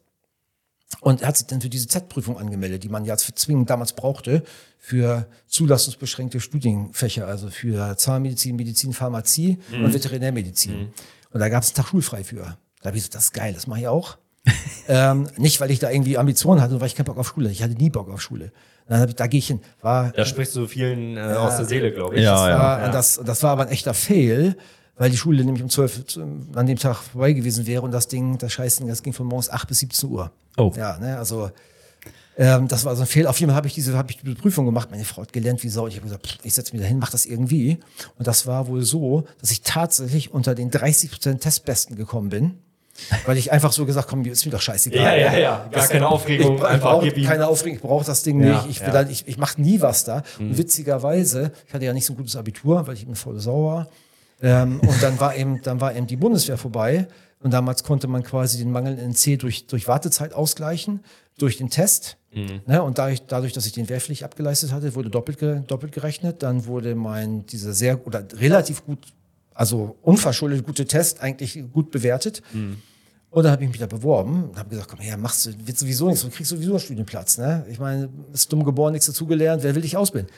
und 1.02 1.25
hat 1.25 1.38
sich 1.38 1.48
dann 1.48 1.62
für 1.62 1.70
diese 1.70 1.88
Z-Prüfung 1.88 2.38
angemeldet, 2.38 2.84
die 2.84 2.90
man 2.90 3.06
ja 3.06 3.18
zwingend 3.18 3.70
damals 3.70 3.94
brauchte 3.94 4.44
für 4.80 5.28
zulassungsbeschränkte 5.48 6.40
Studienfächer, 6.40 7.28
also 7.28 7.50
für 7.50 7.98
Zahnmedizin, 7.98 8.56
Medizin, 8.56 8.94
Pharmazie 8.94 9.60
und 9.72 9.94
Veterinärmedizin. 9.94 10.94
Und 11.32 11.40
da 11.40 11.50
gab 11.50 11.63
es 11.63 11.70
einen 11.70 11.75
Tag 11.75 11.88
schulfrei 11.88 12.24
für. 12.24 12.58
Da 12.82 12.88
habe 12.88 12.98
ich 12.98 13.04
gesagt, 13.04 13.16
das 13.16 13.25
ist 13.25 13.34
geil, 13.34 13.54
das 13.54 13.68
mache 13.68 13.82
ich 13.82 13.88
auch. 13.88 14.18
ähm, 14.90 15.28
nicht, 15.38 15.62
weil 15.62 15.72
ich 15.72 15.80
da 15.80 15.90
irgendwie 15.90 16.18
Ambitionen 16.18 16.60
hatte, 16.60 16.72
sondern 16.72 16.82
weil 16.82 16.88
ich 16.88 16.96
keinen 16.96 17.06
Bock 17.06 17.18
auf 17.18 17.30
Schule 17.30 17.46
hatte. 17.46 17.54
Ich 17.54 17.63
hatte 17.63 17.75
nie 17.75 17.90
Bock 17.90 18.10
auf 18.10 18.22
Schule. 18.22 18.52
Dann 18.88 19.00
hab 19.00 19.10
ich, 19.10 19.16
da 19.16 19.28
gehe 19.28 19.40
ich 19.40 19.48
hin. 19.48 19.62
War, 19.82 20.12
Da 20.12 20.25
sprichst 20.25 20.56
du 20.56 20.68
vielen 20.68 21.18
äh, 21.18 21.22
aus 21.22 21.58
der 21.58 21.66
Seele, 21.66 21.92
glaube 21.94 22.16
ich. 22.18 22.24
Ja, 22.24 22.34
das, 22.34 22.48
ja. 22.50 22.60
war, 22.60 22.82
Ja. 22.82 22.90
Das, 22.90 23.22
das 23.25 23.44
war 23.44 23.52
aber 23.52 23.63
ein 23.63 23.70
echter 23.70 23.94
Fail, 23.94 24.56
weil 24.98 25.10
die 25.10 25.18
Schule 25.18 25.44
nämlich 25.44 25.63
um 25.63 25.70
12 25.70 26.06
zu- 26.06 26.22
an 26.54 26.66
dem 26.68 26.78
Tag 26.78 26.98
vorbei 26.98 27.34
gewesen 27.34 27.66
wäre 27.66 27.82
und 27.82 27.92
das 27.92 28.08
Ding, 28.08 28.38
das 28.38 28.52
Scheißding, 28.54 28.88
das 28.88 29.02
ging 29.02 29.13
von 29.13 29.25
morgens 29.28 29.50
8 29.50 29.68
bis 29.68 29.80
17 29.80 30.10
Uhr. 30.10 30.32
Oh. 30.58 30.72
Ja, 30.75 30.98
ne, 31.00 31.18
also 31.18 31.50
ähm, 32.38 32.68
das 32.68 32.84
war 32.84 32.96
so 32.96 33.02
ein 33.04 33.08
Fehler. 33.08 33.30
Auf 33.30 33.40
jeden 33.40 33.52
Fall 33.52 33.58
habe 33.58 33.68
ich 33.68 33.74
diese, 33.75 33.96
habe 33.96 34.10
ich 34.12 34.18
die 34.20 34.34
Prüfung 34.34 34.66
gemacht. 34.66 34.90
Meine 34.92 35.06
Frau 35.06 35.22
hat 35.22 35.34
gelernt 35.34 35.63
wie 35.63 35.70
Sau. 35.70 35.88
Ich 35.88 35.96
habe 35.96 36.06
gesagt, 36.06 36.28
pff, 36.28 36.38
ich 36.44 36.54
setze 36.54 36.74
mich 36.74 36.82
dahin, 36.82 36.98
mach 37.00 37.12
das 37.12 37.25
irgendwie. 37.28 37.80
Und 38.18 38.25
das 38.28 38.48
war 38.48 38.68
wohl 38.68 38.82
so, 38.82 39.25
dass 39.40 39.52
ich 39.52 39.62
tatsächlich 39.62 40.34
unter 40.34 40.56
den 40.56 40.72
30 40.72 41.12
Prozent 41.12 41.42
Testbesten 41.42 41.96
gekommen 41.96 42.30
bin. 42.30 42.58
Weil 43.25 43.38
ich 43.38 43.51
einfach 43.51 43.71
so 43.71 43.85
gesagt, 43.85 44.07
komm, 44.07 44.23
ist 44.25 44.45
mir 44.45 44.51
doch 44.51 44.62
scheißegal. 44.62 45.19
Ja, 45.19 45.31
ja, 45.31 45.38
ja. 45.38 45.69
Gar 45.71 45.88
keine 45.88 46.07
Aufregung, 46.07 46.57
Ich, 46.57 46.73
ich 46.73 46.79
brauche 46.79 47.12
keine 47.12 47.47
Aufregung, 47.47 47.77
ich 47.77 47.81
brauche 47.81 48.05
das 48.05 48.23
Ding 48.23 48.41
Ja, 48.41 48.63
nicht. 48.63 48.69
Ich, 48.69 48.88
ja. 48.88 49.03
Mhm. 49.03 49.09
ich, 49.09 49.27
ich 49.27 49.38
mache 49.38 49.62
nie 49.62 49.81
was 49.81 50.03
da. 50.03 50.23
Und 50.39 50.57
witzigerweise, 50.57 51.51
ich 51.67 51.73
hatte 51.73 51.85
ja 51.85 51.93
nicht 51.93 52.05
so 52.05 52.13
ein 52.13 52.17
gutes 52.17 52.35
Abitur, 52.35 52.85
weil 52.85 52.93
ich 52.93 53.03
eben 53.03 53.15
faule 53.15 53.39
Sau 53.39 53.65
war. 53.65 53.89
Ähm, 54.41 54.79
und 54.79 55.01
dann 55.01 55.19
war 55.19 55.35
eben, 55.35 55.62
dann 55.63 55.81
war 55.81 55.95
eben 55.95 56.05
die 56.05 56.17
Bundeswehr 56.17 56.57
vorbei. 56.57 57.07
Und 57.39 57.51
damals 57.51 57.83
konnte 57.83 58.07
man 58.07 58.23
quasi 58.23 58.57
den 58.59 58.71
Mangel 58.71 58.97
in 59.00 59.13
C 59.15 59.38
durch, 59.38 59.67
durch 59.67 59.88
Wartezeit 59.88 60.33
ausgleichen, 60.33 61.01
durch 61.38 61.57
den 61.57 61.69
Test. 61.69 62.17
Mhm. 62.33 62.62
Ne? 62.67 62.81
Und 62.81 63.00
dadurch, 63.00 63.25
dadurch, 63.25 63.53
dass 63.53 63.65
ich 63.65 63.73
den 63.73 63.89
Wehrpflicht 63.89 64.23
abgeleistet 64.23 64.71
hatte, 64.71 64.95
wurde 64.95 65.09
doppelt, 65.09 65.39
ge, 65.39 65.62
doppelt 65.67 65.91
gerechnet. 65.93 66.43
Dann 66.43 66.65
wurde 66.67 66.95
mein, 66.95 67.45
dieser 67.47 67.73
sehr, 67.73 68.05
oder 68.05 68.23
relativ 68.35 68.85
gut, 68.85 69.00
also 69.53 69.98
unverschuldet 70.01 70.65
gute 70.65 70.86
Test 70.86 71.22
eigentlich 71.22 71.63
gut 71.72 71.91
bewertet. 71.91 72.41
Und 73.33 73.43
dann 73.43 73.51
habe 73.51 73.63
ich 73.63 73.69
mich 73.69 73.79
da 73.79 73.88
beworben 73.88 74.50
und 74.50 74.57
habe 74.57 74.69
gesagt, 74.69 74.89
komm 74.89 75.00
her, 75.00 75.17
machst 75.17 75.48
du, 75.48 75.51
wird 75.65 75.75
sowieso 75.75 76.07
nichts, 76.07 76.22
du 76.22 76.29
kriegst 76.29 76.51
sowieso 76.51 76.74
einen 76.74 76.79
Studienplatz. 76.79 77.39
Ne? 77.39 77.65
Ich 77.67 77.79
meine, 77.79 78.07
bist 78.07 78.53
dumm 78.53 78.63
geboren, 78.63 78.91
nichts 78.91 79.07
dazugelernt, 79.07 79.63
wer 79.63 79.74
will 79.74 79.81
dich 79.81 79.98
ausbilden? 79.98 80.29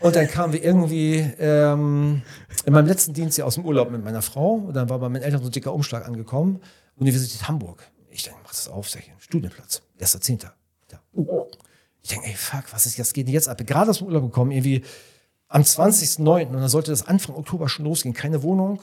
Und 0.00 0.16
dann 0.16 0.28
kamen 0.28 0.52
wir 0.52 0.62
irgendwie 0.62 1.16
ähm, 1.38 2.20
in 2.66 2.72
meinem 2.74 2.86
letzten 2.86 3.14
Dienst 3.14 3.36
hier 3.36 3.46
aus 3.46 3.54
dem 3.54 3.64
Urlaub 3.64 3.90
mit 3.90 4.04
meiner 4.04 4.20
Frau 4.20 4.56
und 4.56 4.74
dann 4.74 4.90
war 4.90 4.98
bei 4.98 5.08
meinen 5.08 5.22
Eltern 5.22 5.40
so 5.40 5.48
ein 5.48 5.52
dicker 5.52 5.72
Umschlag 5.72 6.06
angekommen, 6.06 6.60
Universität 6.96 7.48
Hamburg. 7.48 7.82
Ich 8.10 8.22
denke, 8.24 8.40
mach 8.42 8.50
das 8.50 8.68
auf, 8.68 8.90
sag 8.90 9.00
ich, 9.00 9.12
Studienplatz, 9.18 9.80
1.10. 9.98 10.44
Ja. 10.92 11.00
Uh. 11.14 11.46
Ich 12.02 12.10
denke, 12.10 12.26
ey, 12.26 12.34
fuck, 12.34 12.64
was 12.72 12.84
ist, 12.84 12.98
was 12.98 13.14
geht 13.14 13.26
denn 13.26 13.34
jetzt 13.34 13.48
ab? 13.48 13.58
Gerade 13.66 13.90
aus 13.90 13.98
dem 13.98 14.08
Urlaub 14.08 14.24
gekommen, 14.24 14.50
irgendwie 14.50 14.82
am 15.50 15.62
20.09. 15.62 16.46
und 16.46 16.52
dann 16.54 16.68
sollte 16.68 16.90
das 16.92 17.06
Anfang 17.06 17.34
Oktober 17.36 17.68
schon 17.68 17.84
losgehen. 17.84 18.14
Keine 18.14 18.42
Wohnung, 18.42 18.80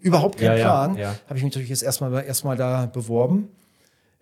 überhaupt 0.00 0.38
kein 0.38 0.46
Ja, 0.46 0.54
ja, 0.56 0.64
Plan. 0.64 0.96
ja. 0.96 1.14
Habe 1.28 1.38
ich 1.38 1.44
mich 1.44 1.52
natürlich 1.52 1.68
jetzt 1.68 1.82
erstmal 1.84 2.24
erstmal 2.24 2.56
da 2.56 2.86
beworben. 2.86 3.48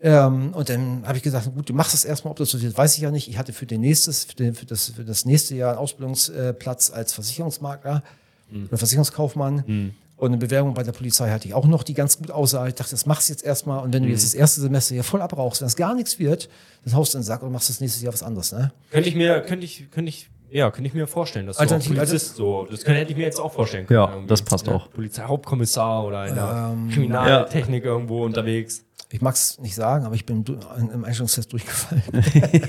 Ähm, 0.00 0.52
und 0.52 0.68
dann 0.68 1.06
habe 1.06 1.16
ich 1.16 1.22
gesagt, 1.22 1.48
gut, 1.54 1.68
du 1.68 1.72
machst 1.72 1.94
das 1.94 2.04
erstmal, 2.04 2.32
ob 2.32 2.36
das 2.36 2.50
so 2.50 2.60
wird, 2.60 2.76
weiß 2.76 2.96
ich 2.96 3.02
ja 3.02 3.10
nicht. 3.10 3.28
Ich 3.28 3.38
hatte 3.38 3.52
für, 3.54 3.64
den 3.64 3.80
nächstes, 3.80 4.24
für, 4.24 4.34
den, 4.34 4.54
für, 4.54 4.66
das, 4.66 4.90
für 4.90 5.04
das 5.04 5.24
nächste 5.24 5.54
Jahr 5.54 5.70
einen 5.70 5.78
Ausbildungsplatz 5.78 6.90
als 6.90 7.14
Versicherungsmakler 7.14 8.02
oder 8.68 8.76
Versicherungskaufmann. 8.76 9.94
Und 10.16 10.28
eine 10.28 10.36
Bewerbung 10.36 10.74
bei 10.74 10.82
der 10.82 10.92
Polizei 10.92 11.30
hatte 11.30 11.48
ich 11.48 11.54
auch 11.54 11.66
noch, 11.66 11.82
die 11.82 11.94
ganz 11.94 12.18
gut 12.18 12.30
aussah. 12.30 12.66
Ich 12.68 12.74
dachte, 12.74 12.90
das 12.90 13.06
machst 13.06 13.28
du 13.28 13.32
jetzt 13.32 13.44
erstmal. 13.44 13.82
Und 13.82 13.92
wenn 13.94 14.02
du 14.02 14.08
jetzt 14.08 14.24
das 14.24 14.34
erste 14.34 14.60
Semester 14.60 14.94
hier 14.94 15.04
voll 15.04 15.22
abrauchst, 15.22 15.60
wenn 15.60 15.68
es 15.68 15.76
gar 15.76 15.94
nichts 15.94 16.18
wird, 16.18 16.48
dann 16.84 16.94
haust 16.94 17.14
du 17.14 17.18
in 17.18 17.22
den 17.22 17.26
Sack 17.26 17.42
und 17.42 17.50
machst 17.52 17.68
das 17.68 17.80
nächste 17.80 18.04
Jahr 18.04 18.12
was 18.12 18.22
anderes. 18.22 18.52
Ne? 18.52 18.72
Könnte 18.90 19.08
ich 19.08 19.14
mir, 19.16 19.40
könnte 19.40 19.64
ich, 19.64 19.90
könnte 19.90 20.08
ich, 20.10 20.28
ja, 20.54 20.70
könnte 20.70 20.88
ich 20.88 20.94
mir 20.94 21.06
vorstellen, 21.06 21.46
dass 21.46 21.56
du 21.56 21.61
auch 21.61 21.62
Alternativ- 21.62 21.94
Polizist 21.96 22.37
so, 22.37 22.66
das 22.70 22.84
könnte, 22.84 23.00
hätte 23.00 23.11
ich 23.12 23.16
mir 23.18 23.25
jetzt 23.25 23.40
auch 23.40 23.52
vorstellen 23.52 23.87
können. 23.87 24.00
Ja, 24.00 24.08
irgendwie. 24.11 24.28
das 24.28 24.42
passt 24.42 24.68
auch. 24.68 24.90
Polizeihauptkommissar 24.92 26.04
oder 26.04 26.26
in 26.26 26.34
der 26.34 26.70
Ähm, 26.73 26.90
Kriminaltechnik 26.90 27.84
irgendwo 27.84 28.25
unterwegs. 28.25 28.84
Ich 29.11 29.20
mag 29.20 29.34
es 29.34 29.61
nicht 29.61 29.75
sagen, 29.76 30.06
aber 30.06 30.14
ich 30.16 30.26
bin 30.26 30.44
im 30.92 31.04
Einstellungstest 31.04 31.52
durchgefallen. 31.52 32.02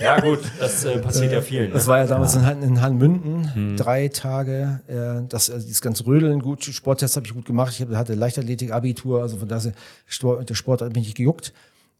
Ja, 0.00 0.18
gut, 0.18 0.38
das 0.58 0.82
äh, 0.86 0.98
passiert 0.98 1.30
ja 1.30 1.42
vielen. 1.42 1.72
Das 1.74 1.84
Ne? 1.84 1.88
war 1.90 1.98
ja 1.98 2.06
damals 2.06 2.34
in, 2.34 2.46
Han- 2.46 2.62
in 2.62 2.80
Hanmünden, 2.80 3.76
drei 3.76 4.08
Tage. 4.08 4.80
Äh, 4.88 5.28
das, 5.28 5.50
also 5.50 5.66
dieses 5.66 5.82
ganze 5.82 6.06
Rödeln 6.06 6.40
gut, 6.40 6.64
Sporttest 6.64 7.16
habe 7.16 7.26
ich 7.26 7.34
gut 7.34 7.44
gemacht. 7.44 7.74
Ich 7.78 7.86
hatte 7.94 8.14
Leichtathletik-Abitur, 8.14 9.20
also 9.20 9.36
von 9.36 9.46
daher 9.46 9.72
Sport, 10.06 10.48
der 10.48 10.54
Sport 10.54 10.80
hat 10.80 10.94
mich 10.94 11.04
nicht 11.04 11.16
gejuckt. 11.18 11.52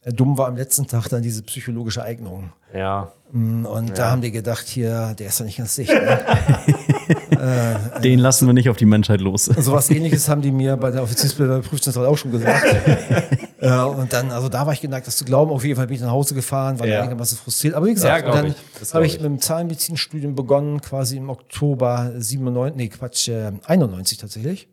Äh, 0.02 0.12
dumm 0.12 0.38
war 0.38 0.46
am 0.48 0.56
letzten 0.56 0.86
Tag 0.86 1.08
dann 1.08 1.22
diese 1.22 1.42
psychologische 1.42 2.02
Eignung. 2.02 2.52
Ja. 2.74 3.12
Mm, 3.32 3.66
Und 3.66 3.98
da 3.98 4.10
haben 4.10 4.22
die 4.22 4.30
gedacht, 4.30 4.66
hier, 4.66 5.14
der 5.18 5.28
ist 5.28 5.38
doch 5.40 5.44
nicht 5.44 5.58
ganz 5.58 5.74
dicht. 5.76 5.92
Ne? 5.92 6.24
Den 8.02 8.18
lassen 8.18 8.46
wir 8.46 8.52
nicht 8.54 8.68
auf 8.70 8.76
die 8.76 8.86
Menschheit 8.86 9.20
los. 9.20 9.44
So 9.60 9.72
was 9.72 9.90
ähnliches 9.90 10.28
haben 10.28 10.42
die 10.42 10.50
mir 10.52 10.76
bei 10.76 10.90
der 10.90 11.02
Offiziersprüfungszentrale 11.02 12.08
auch 12.08 12.16
schon 12.18 12.30
gesagt. 12.32 12.64
äh, 13.60 13.70
und 13.82 14.12
dann, 14.12 14.30
also 14.30 14.48
da 14.48 14.66
war 14.66 14.72
ich 14.72 14.80
geneigt, 14.80 15.06
das 15.06 15.16
zu 15.16 15.24
glauben. 15.24 15.50
Auf 15.50 15.64
jeden 15.64 15.76
Fall 15.76 15.86
bin 15.86 15.96
ich 15.96 16.02
nach 16.02 16.10
Hause 16.10 16.34
gefahren, 16.34 16.78
war 16.78 16.86
Ja. 16.86 17.00
einigermaßen 17.00 17.36
frustriert. 17.38 17.74
Aber 17.74 17.86
wie 17.86 17.90
Ja, 17.90 17.94
gesagt, 17.94 18.24
glaub 18.24 18.34
dann 18.36 18.54
habe 18.94 19.06
ich 19.06 19.14
ich. 19.16 19.20
mit 19.20 19.26
dem 19.30 19.38
Zahnmedizinstudium 19.40 20.34
begonnen, 20.34 20.80
quasi 20.80 21.16
im 21.18 21.28
Oktober 21.30 22.12
97, 22.16 22.76
nee, 22.76 22.88
Quatsch, 22.88 23.28
äh, 23.28 23.52
91 23.66 24.18
tatsächlich. 24.18 24.68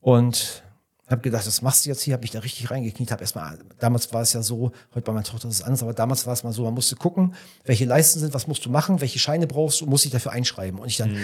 Und 0.00 0.62
habe 1.10 1.22
gedacht, 1.22 1.46
das 1.46 1.62
machst 1.62 1.84
du 1.84 1.90
jetzt 1.90 2.02
hier, 2.02 2.14
habe 2.14 2.22
mich 2.22 2.30
da 2.30 2.38
richtig 2.38 2.70
reingekniet, 2.70 3.10
habe 3.10 3.22
erstmal, 3.22 3.58
damals 3.78 4.12
war 4.12 4.22
es 4.22 4.32
ja 4.32 4.42
so, 4.42 4.72
heute 4.94 5.04
bei 5.04 5.12
meiner 5.12 5.24
Tochter 5.24 5.48
ist 5.48 5.56
es 5.56 5.62
anders, 5.62 5.82
aber 5.82 5.92
damals 5.92 6.26
war 6.26 6.32
es 6.32 6.44
mal 6.44 6.52
so, 6.52 6.64
man 6.64 6.74
musste 6.74 6.96
gucken, 6.96 7.34
welche 7.64 7.84
Leisten 7.84 8.20
sind, 8.20 8.32
was 8.34 8.46
musst 8.46 8.64
du 8.64 8.70
machen, 8.70 9.00
welche 9.00 9.18
Scheine 9.18 9.46
brauchst 9.46 9.80
du, 9.80 9.86
muss 9.86 10.04
ich 10.04 10.10
dafür 10.10 10.32
einschreiben. 10.32 10.78
Und 10.78 10.88
ich 10.88 10.96
dann, 10.96 11.16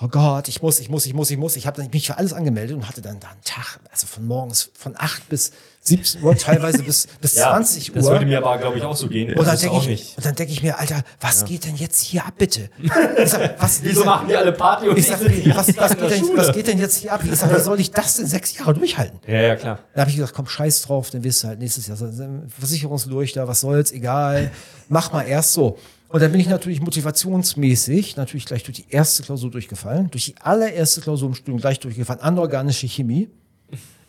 oh 0.00 0.08
Gott, 0.08 0.48
ich 0.48 0.62
muss, 0.62 0.80
ich 0.80 0.88
muss, 0.88 1.06
ich 1.06 1.14
muss, 1.14 1.30
ich 1.30 1.36
muss. 1.36 1.56
Ich 1.56 1.66
habe 1.66 1.88
mich 1.92 2.06
für 2.06 2.16
alles 2.16 2.32
angemeldet 2.32 2.76
und 2.76 2.88
hatte 2.88 3.00
dann 3.00 3.20
da 3.20 3.28
einen 3.28 3.42
Tag, 3.44 3.80
also 3.90 4.06
von 4.06 4.26
morgens 4.26 4.70
von 4.74 4.94
8 4.96 5.28
bis 5.28 5.52
17 5.88 6.22
Uhr, 6.22 6.36
teilweise 6.36 6.82
bis, 6.82 7.06
bis 7.20 7.34
20 7.34 7.90
Uhr. 7.90 7.96
Das 7.96 8.06
würde 8.06 8.26
mir 8.26 8.38
aber, 8.38 8.58
glaube 8.58 8.78
ich, 8.78 8.84
auch 8.84 8.96
so 8.96 9.08
gehen. 9.08 9.34
und 9.34 9.46
dann 9.46 9.58
denke 9.58 9.90
ich, 9.90 10.16
und 10.16 10.26
dann 10.26 10.34
denke 10.34 10.52
ich 10.52 10.62
mir, 10.62 10.78
Alter, 10.78 11.02
was 11.20 11.44
geht 11.44 11.64
denn 11.64 11.76
jetzt 11.76 12.00
hier 12.00 12.24
ab, 12.24 12.34
bitte? 12.38 12.70
Ich 12.80 13.30
sag, 13.30 13.60
was, 13.60 13.80
Wieso 13.82 14.00
sag, 14.00 14.06
machen 14.06 14.28
die 14.28 14.36
alle 14.36 14.52
Party 14.52 14.88
und 14.88 14.98
ich 14.98 15.06
sag, 15.06 15.20
was, 15.20 15.76
was, 15.76 15.96
geht 15.96 16.10
denn, 16.10 16.36
was 16.36 16.52
geht 16.52 16.66
denn 16.66 16.78
jetzt 16.78 16.96
hier 16.96 17.12
ab? 17.12 17.22
Ich 17.24 17.36
sag, 17.36 17.54
wie 17.54 17.60
soll 17.60 17.80
ich 17.80 17.90
das 17.90 18.16
denn 18.16 18.26
sechs 18.26 18.56
Jahre 18.56 18.74
durchhalten? 18.74 19.18
Ja, 19.26 19.40
ja, 19.40 19.56
klar. 19.56 19.80
Da 19.94 20.00
habe 20.02 20.10
ich 20.10 20.16
gesagt, 20.16 20.34
komm, 20.34 20.46
scheiß 20.46 20.82
drauf, 20.82 21.10
dann 21.10 21.24
wirst 21.24 21.42
du 21.42 21.48
halt 21.48 21.58
nächstes 21.58 21.86
Jahr 21.86 21.96
Versicherungsleuchter, 21.96 23.48
was 23.48 23.60
soll's, 23.60 23.92
egal, 23.92 24.50
mach 24.88 25.12
mal 25.12 25.22
erst 25.22 25.52
so. 25.52 25.78
Und 26.08 26.22
dann 26.22 26.32
bin 26.32 26.40
ich 26.40 26.48
natürlich 26.48 26.80
motivationsmäßig 26.80 28.16
natürlich 28.16 28.46
gleich 28.46 28.62
durch 28.62 28.78
die 28.78 28.86
erste 28.88 29.22
Klausur 29.22 29.50
durchgefallen, 29.50 30.10
durch 30.10 30.24
die 30.24 30.34
allererste 30.40 31.02
Klausur 31.02 31.28
im 31.28 31.34
Studium 31.34 31.58
gleich 31.58 31.80
durchgefallen, 31.80 32.22
anorganische 32.22 32.86
Chemie. 32.88 33.28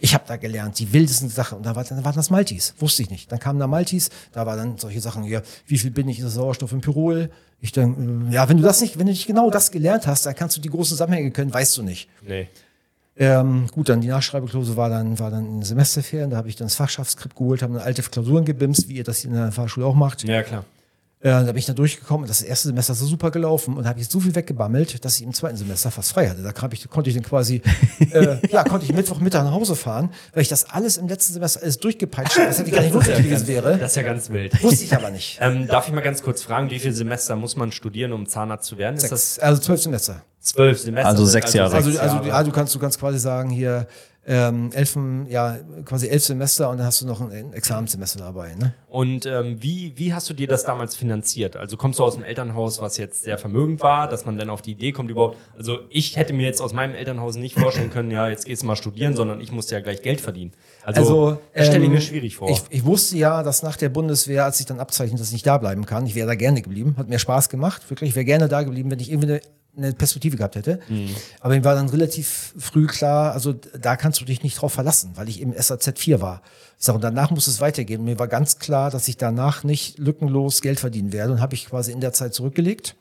Ich 0.02 0.14
habe 0.14 0.24
da 0.28 0.38
gelernt, 0.38 0.80
die 0.80 0.94
wildesten 0.94 1.30
Sachen. 1.30 1.58
Und 1.58 1.66
da 1.66 1.76
war, 1.76 1.84
dann 1.84 2.04
waren 2.06 2.16
das 2.16 2.30
Maltis, 2.30 2.74
wusste 2.80 3.04
ich 3.04 3.10
nicht. 3.10 3.32
Dann 3.32 3.40
kamen 3.40 3.60
da 3.60 3.68
Maltis, 3.68 4.10
da 4.32 4.46
war 4.46 4.56
dann 4.56 4.78
solche 4.78 5.02
Sachen 5.02 5.24
hier, 5.24 5.44
wie 5.68 5.78
viel 5.78 5.92
bin 5.92 6.08
ich 6.08 6.20
in 6.20 6.30
Sauerstoff 6.30 6.72
im 6.72 6.80
Pyrol? 6.80 7.30
Ich 7.60 7.74
dann, 7.74 8.30
äh, 8.30 8.34
ja, 8.34 8.48
wenn 8.48 8.58
du 8.58 8.64
das 8.64 8.80
nicht, 8.80 8.98
wenn 8.98 9.06
du 9.06 9.12
nicht 9.12 9.28
genau 9.28 9.50
das 9.50 9.72
gelernt 9.72 10.08
hast, 10.08 10.26
dann 10.26 10.36
kannst 10.36 10.56
du 10.56 10.62
die 10.62 10.70
großen 10.70 10.92
Zusammenhänge 10.92 11.32
können, 11.32 11.54
weißt 11.54 11.78
du 11.78 11.84
nicht. 11.84 12.10
Nee. 12.26 12.48
Ähm, 13.18 13.68
gut, 13.74 13.90
dann 13.90 14.00
die 14.00 14.08
Nachschreibeklausur 14.08 14.78
war 14.78 14.90
dann, 14.90 15.20
war 15.20 15.30
dann 15.30 15.46
in 15.46 15.64
Semesterferien, 15.64 16.30
da 16.30 16.38
habe 16.38 16.48
ich 16.48 16.56
dann 16.56 16.68
das 16.68 16.76
Fachschaftsskript 16.76 17.36
geholt, 17.36 17.62
habe 17.62 17.74
eine 17.74 17.84
alte 17.84 18.02
Klausuren 18.02 18.46
gebimst, 18.46 18.88
wie 18.88 18.94
ihr 18.94 19.04
das 19.04 19.18
hier 19.18 19.32
in 19.32 19.36
der 19.36 19.52
Fahrschule 19.52 19.86
auch 19.86 19.96
macht. 19.96 20.24
Ja, 20.24 20.42
klar. 20.42 20.64
Äh, 21.22 21.32
da 21.32 21.44
bin 21.44 21.58
ich 21.58 21.66
da 21.66 21.74
durchgekommen 21.74 22.24
und 22.24 22.30
das 22.30 22.42
erste 22.42 22.70
Semester 22.70 22.94
ist 22.94 23.00
so 23.00 23.06
super 23.06 23.30
gelaufen 23.30 23.76
und 23.76 23.86
habe 23.86 24.00
ich 24.00 24.08
so 24.08 24.22
viel 24.22 24.34
weggebammelt, 24.36 25.04
dass 25.04 25.18
ich 25.18 25.24
im 25.24 25.34
zweiten 25.34 25.58
Semester 25.58 25.92
fast 25.92 26.14
frei 26.14 26.30
hatte. 26.30 26.42
Da 26.42 26.54
ich, 26.72 26.90
konnte 26.90 27.10
ich 27.10 27.16
dann 27.18 27.26
quasi, 27.26 27.62
äh, 28.12 28.38
ja, 28.48 28.64
konnte 28.64 28.86
ich 28.86 28.94
Mittwochmittag 28.94 29.44
nach 29.44 29.52
Hause 29.52 29.76
fahren, 29.76 30.12
weil 30.34 30.44
ich 30.44 30.48
das 30.48 30.70
alles 30.70 30.96
im 30.96 31.10
letzten 31.10 31.34
Semester 31.34 31.62
alles 31.62 31.78
durchgepeitscht 31.80 32.38
habe. 32.38 32.48
Das 32.48 32.60
hätte 32.60 32.72
gar 32.72 32.82
nicht 32.82 32.94
notwendig 32.94 33.26
gewesen 33.26 33.48
wäre. 33.48 33.78
Das 33.78 33.92
ist 33.92 33.96
ja 33.98 34.04
ganz 34.04 34.30
wild. 34.30 34.64
Wusste 34.64 34.86
ich 34.86 34.96
aber 34.96 35.12
nicht. 35.12 35.38
Ähm, 35.50 35.68
darf 35.68 35.88
ich 35.88 35.94
mal 35.94 36.02
ganz 36.02 36.22
kurz 36.22 36.42
fragen, 36.42 36.70
wie 36.70 36.80
viele 36.80 36.94
Semester 36.94 37.36
muss 37.36 37.56
man 37.56 37.72
studieren, 37.72 38.12
um 38.14 38.28
Zahnarzt 38.28 38.68
zu 38.68 38.78
werden? 38.78 38.96
Ist 38.96 39.12
das 39.12 39.36
Sechs, 39.36 39.40
also 39.40 39.62
zwölf 39.62 39.82
Semester. 39.82 40.22
zwölf 40.42 40.80
Semester? 40.80 41.08
Also 41.08 41.26
sechs 41.26 41.54
Jahre. 41.54 41.76
Also, 41.76 41.98
also 41.98 42.16
Jahre. 42.16 42.28
ja, 42.28 42.44
du 42.44 42.52
kannst, 42.52 42.76
du 42.76 42.80
kannst 42.80 43.00
quasi 43.00 43.20
sagen 43.20 43.50
hier 43.50 43.88
ähm, 44.28 44.72
elfen, 44.74 45.26
ja, 45.28 45.58
quasi 45.86 46.08
elf 46.08 46.24
Semester 46.24 46.70
und 46.70 46.78
dann 46.78 46.86
hast 46.86 47.02
du 47.02 47.08
noch 47.08 47.20
ein 47.22 47.52
Examenssemester 47.54 48.20
dabei. 48.20 48.54
Ne? 48.56 48.74
Und 48.88 49.26
ähm, 49.26 49.58
wie, 49.62 49.94
wie 49.96 50.14
hast 50.14 50.30
du 50.30 50.34
dir 50.34 50.48
das 50.48 50.66
damals 50.66 50.96
finanziert? 50.96 51.56
Also 51.56 51.78
kommst 51.78 52.00
du 52.00 52.04
aus 52.04 52.16
einem 52.16 52.26
Elternhaus, 52.26 52.82
was 52.82 52.98
jetzt 52.98 53.24
sehr 53.24 53.38
vermögend 53.38 53.82
war, 53.82 54.08
dass 54.08 54.26
man 54.26 54.38
dann 54.38 54.50
auf 54.50 54.62
die 54.62 54.72
Idee 54.72 54.92
kommt 54.92 55.10
überhaupt. 55.10 55.38
Also 55.58 55.80
ich 55.90 56.16
hätte 56.16 56.34
mir 56.34 56.46
jetzt 56.46 56.62
aus 56.62 56.74
meinem 56.74 56.94
Elternhaus 56.94 57.38
nicht 57.38 57.58
vorstellen 57.58 57.90
können, 57.90 58.12
ja, 58.12 58.30
jetzt 58.30 58.46
gehst 58.46 58.62
du 58.62 58.68
mal 58.68 58.76
studieren, 58.76 59.16
sondern 59.16 59.42
ich 59.42 59.52
musste 59.52 59.76
ja 59.76 59.82
gleich 59.82 60.02
Geld 60.02 60.22
verdienen. 60.22 60.52
Also, 60.84 61.02
Also, 61.02 61.38
das 61.54 61.68
stelle 61.68 61.84
ich 61.84 61.88
ähm, 61.88 61.94
mir 61.94 62.02
schwierig 62.02 62.36
vor. 62.36 62.50
Ich, 62.50 62.62
ich 62.70 62.86
wusste 62.86 63.18
ja, 63.18 63.42
dass 63.42 63.64
nach 63.64 63.78
der 63.78 63.90
Bundeswehr, 63.90 64.46
als 64.46 64.60
ich 64.60 64.66
dann 64.66 64.80
abzeichnet, 64.80 65.20
dass 65.20 65.28
ich 65.28 65.34
nicht 65.34 65.48
da 65.48 65.58
bleiben 65.58 65.86
kann, 65.86 66.06
ich 66.06 66.16
wäre 66.16 66.28
da 66.28 66.36
gerne 66.36 66.62
geblieben, 66.62 66.96
hat 66.98 67.10
mir 67.10 67.20
Spaß 67.20 67.50
gemacht, 67.50 67.90
wirklich, 67.90 68.12
ich 68.12 68.16
wäre 68.16 68.26
gerne 68.26 68.48
da 68.48 68.64
geblieben, 68.64 68.92
wenn 68.92 69.00
ich 69.00 69.12
irgendwie 69.12 69.32
eine, 69.34 69.42
eine 69.84 69.94
Perspektive 69.94 70.38
gehabt 70.38 70.56
hätte. 70.56 70.80
Mhm. 70.88 71.10
Aber 71.40 71.56
mir 71.56 71.64
war 71.64 71.76
dann 71.76 71.90
relativ 71.90 72.54
früh 72.58 72.86
klar, 72.88 73.34
also 73.34 73.54
da 73.80 73.96
kannst 73.96 74.22
du 74.22 74.26
dich 74.26 74.44
nicht 74.44 74.62
drauf 74.62 74.74
verlassen, 74.74 75.12
weil 75.16 75.28
ich 75.30 75.42
im 75.42 75.54
SAZ 75.54 75.94
4 75.98 76.22
war. 76.22 76.42
Ich 76.78 76.86
sage, 76.86 76.96
und 76.98 77.02
danach 77.04 77.32
muss 77.32 77.48
es 77.48 77.60
weitergehen. 77.60 78.04
Mir 78.04 78.20
war 78.20 78.28
ganz 78.28 78.60
klar, 78.60 78.92
dass 78.92 79.08
ich 79.08 79.18
danach 79.18 79.64
nicht 79.64 79.98
lückenlos 79.98 80.62
Geld 80.62 80.80
verdienen 80.80 81.12
werde 81.12 81.34
und 81.34 81.42
habe 81.42 81.56
ich 81.56 81.66
quasi 81.68 81.92
in 81.92 82.00
der 82.02 82.14
Zeit 82.14 82.34
zurückgelegt. 82.34 82.96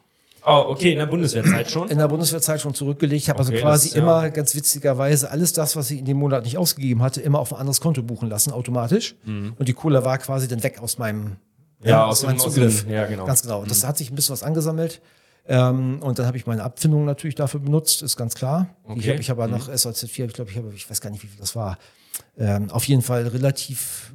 Oh, 0.46 0.64
okay, 0.68 0.92
in 0.92 0.98
der 0.98 1.06
Bundeswehrzeit 1.06 1.70
schon. 1.70 1.88
in 1.90 1.98
der 1.98 2.08
Bundeswehrzeit 2.08 2.60
schon 2.60 2.72
zurückgelegt. 2.72 3.22
Ich 3.22 3.28
habe 3.28 3.42
Okay, 3.42 3.52
also 3.54 3.62
quasi 3.62 3.88
ist 3.88 3.94
ja- 3.96 4.02
immer 4.02 4.30
ganz 4.30 4.54
witzigerweise 4.54 5.30
alles 5.30 5.52
das, 5.52 5.76
was 5.76 5.90
ich 5.90 5.98
in 5.98 6.04
dem 6.06 6.16
Monat 6.16 6.44
nicht 6.44 6.56
ausgegeben 6.56 7.02
hatte, 7.02 7.20
immer 7.20 7.38
auf 7.40 7.52
ein 7.52 7.58
anderes 7.58 7.80
Konto 7.80 8.02
buchen 8.02 8.30
lassen, 8.30 8.52
automatisch. 8.52 9.14
Und 9.26 9.68
die 9.68 9.74
Kohle 9.74 10.04
war 10.04 10.16
quasi 10.18 10.48
dann 10.48 10.62
weg 10.62 10.80
aus 10.80 10.96
meinem, 10.96 11.20
Mhm. 11.20 11.36
Ja, 11.84 12.06
aus 12.06 12.22
meinem 12.24 12.36
aus 12.40 12.44
Zugriff. 12.54 12.84
dem- 12.84 12.92
ja, 12.92 13.06
genau. 13.06 13.24
Ganz 13.26 13.42
genau. 13.42 13.60
Und 13.60 13.70
das 13.70 13.84
hat 13.84 13.98
sich 13.98 14.10
ein 14.10 14.14
bisschen 14.14 14.32
was 14.32 14.42
angesammelt. 14.42 15.00
Ähm, 15.48 16.00
und 16.02 16.18
dann 16.18 16.26
habe 16.26 16.36
ich 16.36 16.46
meine 16.46 16.62
Abfindung 16.62 17.06
natürlich 17.06 17.34
dafür 17.34 17.60
benutzt, 17.60 18.02
ist 18.02 18.16
ganz 18.16 18.34
klar. 18.34 18.68
Okay. 18.84 19.10
habe 19.10 19.20
ich 19.20 19.30
aber 19.30 19.48
nach 19.48 19.68
SAZ4, 19.68 20.26
ich 20.26 20.32
glaube, 20.34 20.50
ich 20.50 20.58
habe, 20.58 20.72
ich 20.74 20.88
weiß 20.88 21.00
gar 21.00 21.10
nicht, 21.10 21.22
wie 21.22 21.26
viel 21.26 21.40
das 21.40 21.56
war, 21.56 21.78
ähm, 22.36 22.70
auf 22.70 22.84
jeden 22.84 23.00
Fall 23.00 23.26
relativ 23.26 24.12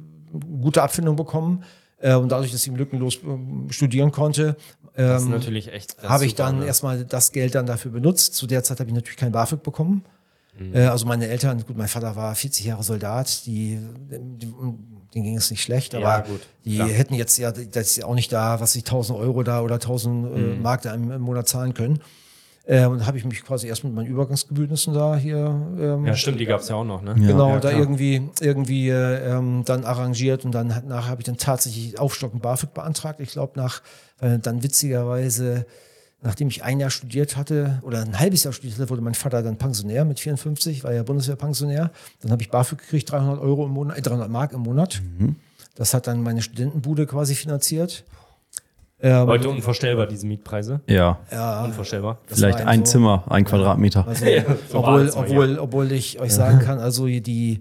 gute 0.60 0.82
Abfindung 0.82 1.16
bekommen. 1.16 1.64
Äh, 1.98 2.14
und 2.14 2.30
dadurch, 2.30 2.52
dass 2.52 2.64
ich 2.66 2.72
lückenlos 2.72 3.18
ähm, 3.24 3.66
studieren 3.70 4.12
konnte, 4.12 4.56
ähm, 4.96 5.40
habe 6.02 6.24
ich 6.24 6.36
dann 6.36 6.60
ne? 6.60 6.66
erstmal 6.66 7.04
das 7.04 7.32
Geld 7.32 7.56
dann 7.56 7.66
dafür 7.66 7.90
benutzt. 7.90 8.34
Zu 8.34 8.46
der 8.46 8.62
Zeit 8.62 8.78
habe 8.78 8.90
ich 8.90 8.94
natürlich 8.94 9.18
kein 9.18 9.32
BAföG 9.32 9.62
bekommen. 9.62 10.04
Mhm. 10.58 10.74
Äh, 10.74 10.86
also 10.86 11.06
meine 11.06 11.26
Eltern, 11.28 11.64
gut, 11.66 11.76
mein 11.76 11.88
Vater 11.88 12.14
war 12.16 12.34
40 12.34 12.64
Jahre 12.66 12.82
Soldat, 12.82 13.44
die, 13.46 13.78
die 14.10 14.46
denen 15.14 15.24
ging 15.24 15.36
es 15.36 15.50
nicht 15.50 15.62
schlecht, 15.62 15.94
aber 15.94 16.02
Ja, 16.04 16.20
gut, 16.20 16.40
die 16.64 16.74
klar. 16.76 16.88
hätten 16.88 17.14
jetzt 17.14 17.38
ja, 17.38 17.52
das 17.52 17.86
ist 17.88 17.96
ja 17.96 18.06
auch 18.06 18.14
nicht 18.16 18.32
da, 18.32 18.58
was 18.60 18.74
ich 18.74 18.82
1000 18.84 19.16
Euro 19.18 19.42
da 19.44 19.60
oder 19.62 19.74
1000 19.78 20.24
Mhm. 20.24 20.36
äh, 20.36 20.54
Mark 20.56 20.82
da 20.82 20.92
im, 20.94 21.10
im 21.10 21.20
Monat 21.22 21.46
zahlen 21.48 21.72
können. 21.74 22.00
Äh, 22.66 22.86
und 22.86 22.98
da 23.00 23.06
habe 23.06 23.18
ich 23.18 23.24
mich 23.26 23.44
quasi 23.44 23.66
erst 23.68 23.84
mit 23.84 23.92
meinen 23.94 24.06
Übergangsgebührnissen 24.06 24.94
da 24.94 25.16
hier 25.16 25.36
ähm, 25.78 26.06
Ja, 26.06 26.16
stimmt, 26.16 26.40
die 26.40 26.46
gab 26.46 26.62
es 26.62 26.68
ja 26.70 26.76
auch 26.76 26.84
noch, 26.84 27.02
ne? 27.02 27.14
Genau, 27.14 27.50
ja, 27.50 27.60
da 27.60 27.70
irgendwie, 27.70 28.22
irgendwie 28.40 28.88
äh, 28.88 29.36
ähm, 29.36 29.62
dann 29.66 29.84
arrangiert 29.84 30.44
und 30.46 30.52
dann 30.52 30.74
hat- 30.74 30.86
nachher 30.86 31.10
habe 31.10 31.20
ich 31.20 31.26
dann 31.26 31.36
tatsächlich 31.36 31.98
Aufstocken 31.98 32.40
BAföG 32.40 32.72
beantragt. 32.72 33.20
Ich 33.20 33.30
glaube, 33.32 33.52
nach, 33.56 33.82
weil 34.18 34.38
dann 34.38 34.62
witzigerweise, 34.62 35.66
nachdem 36.24 36.48
ich 36.48 36.64
ein 36.64 36.80
Jahr 36.80 36.90
studiert 36.90 37.36
hatte 37.36 37.80
oder 37.82 38.00
ein 38.00 38.18
halbes 38.18 38.44
Jahr 38.44 38.52
studiert 38.52 38.78
hatte, 38.78 38.90
wurde 38.90 39.02
mein 39.02 39.14
Vater 39.14 39.42
dann 39.42 39.56
Pensionär 39.58 40.04
mit 40.04 40.18
54, 40.18 40.82
war 40.82 40.92
ja 40.92 41.02
Bundeswehrpensionär. 41.02 41.90
Dann 42.22 42.32
habe 42.32 42.42
ich 42.42 42.50
BAföG 42.50 42.78
gekriegt, 42.78 43.12
300 43.12 43.38
Euro 43.40 43.66
im 43.66 43.72
Monat, 43.72 43.98
äh, 43.98 44.02
300 44.02 44.28
Mark 44.30 44.52
im 44.52 44.60
Monat. 44.60 45.02
Das 45.76 45.94
hat 45.94 46.06
dann 46.06 46.22
meine 46.22 46.42
Studentenbude 46.42 47.06
quasi 47.06 47.34
finanziert. 47.34 48.04
Ähm, 49.00 49.26
Heute 49.26 49.50
unvorstellbar, 49.50 50.06
diese 50.06 50.26
Mietpreise. 50.26 50.80
Ja. 50.86 51.18
ja, 51.30 51.64
Unvorstellbar. 51.64 52.18
Vielleicht 52.26 52.62
ein 52.62 52.86
so- 52.86 52.92
Zimmer, 52.92 53.24
ein 53.28 53.44
Quadratmeter. 53.44 54.06
Also, 54.08 54.24
so 54.70 54.82
war 54.82 54.94
obwohl, 54.94 55.10
obwohl, 55.14 55.58
obwohl 55.58 55.92
ich 55.92 56.20
euch 56.20 56.32
sagen 56.32 56.60
kann, 56.60 56.78
also 56.78 57.06
die, 57.06 57.60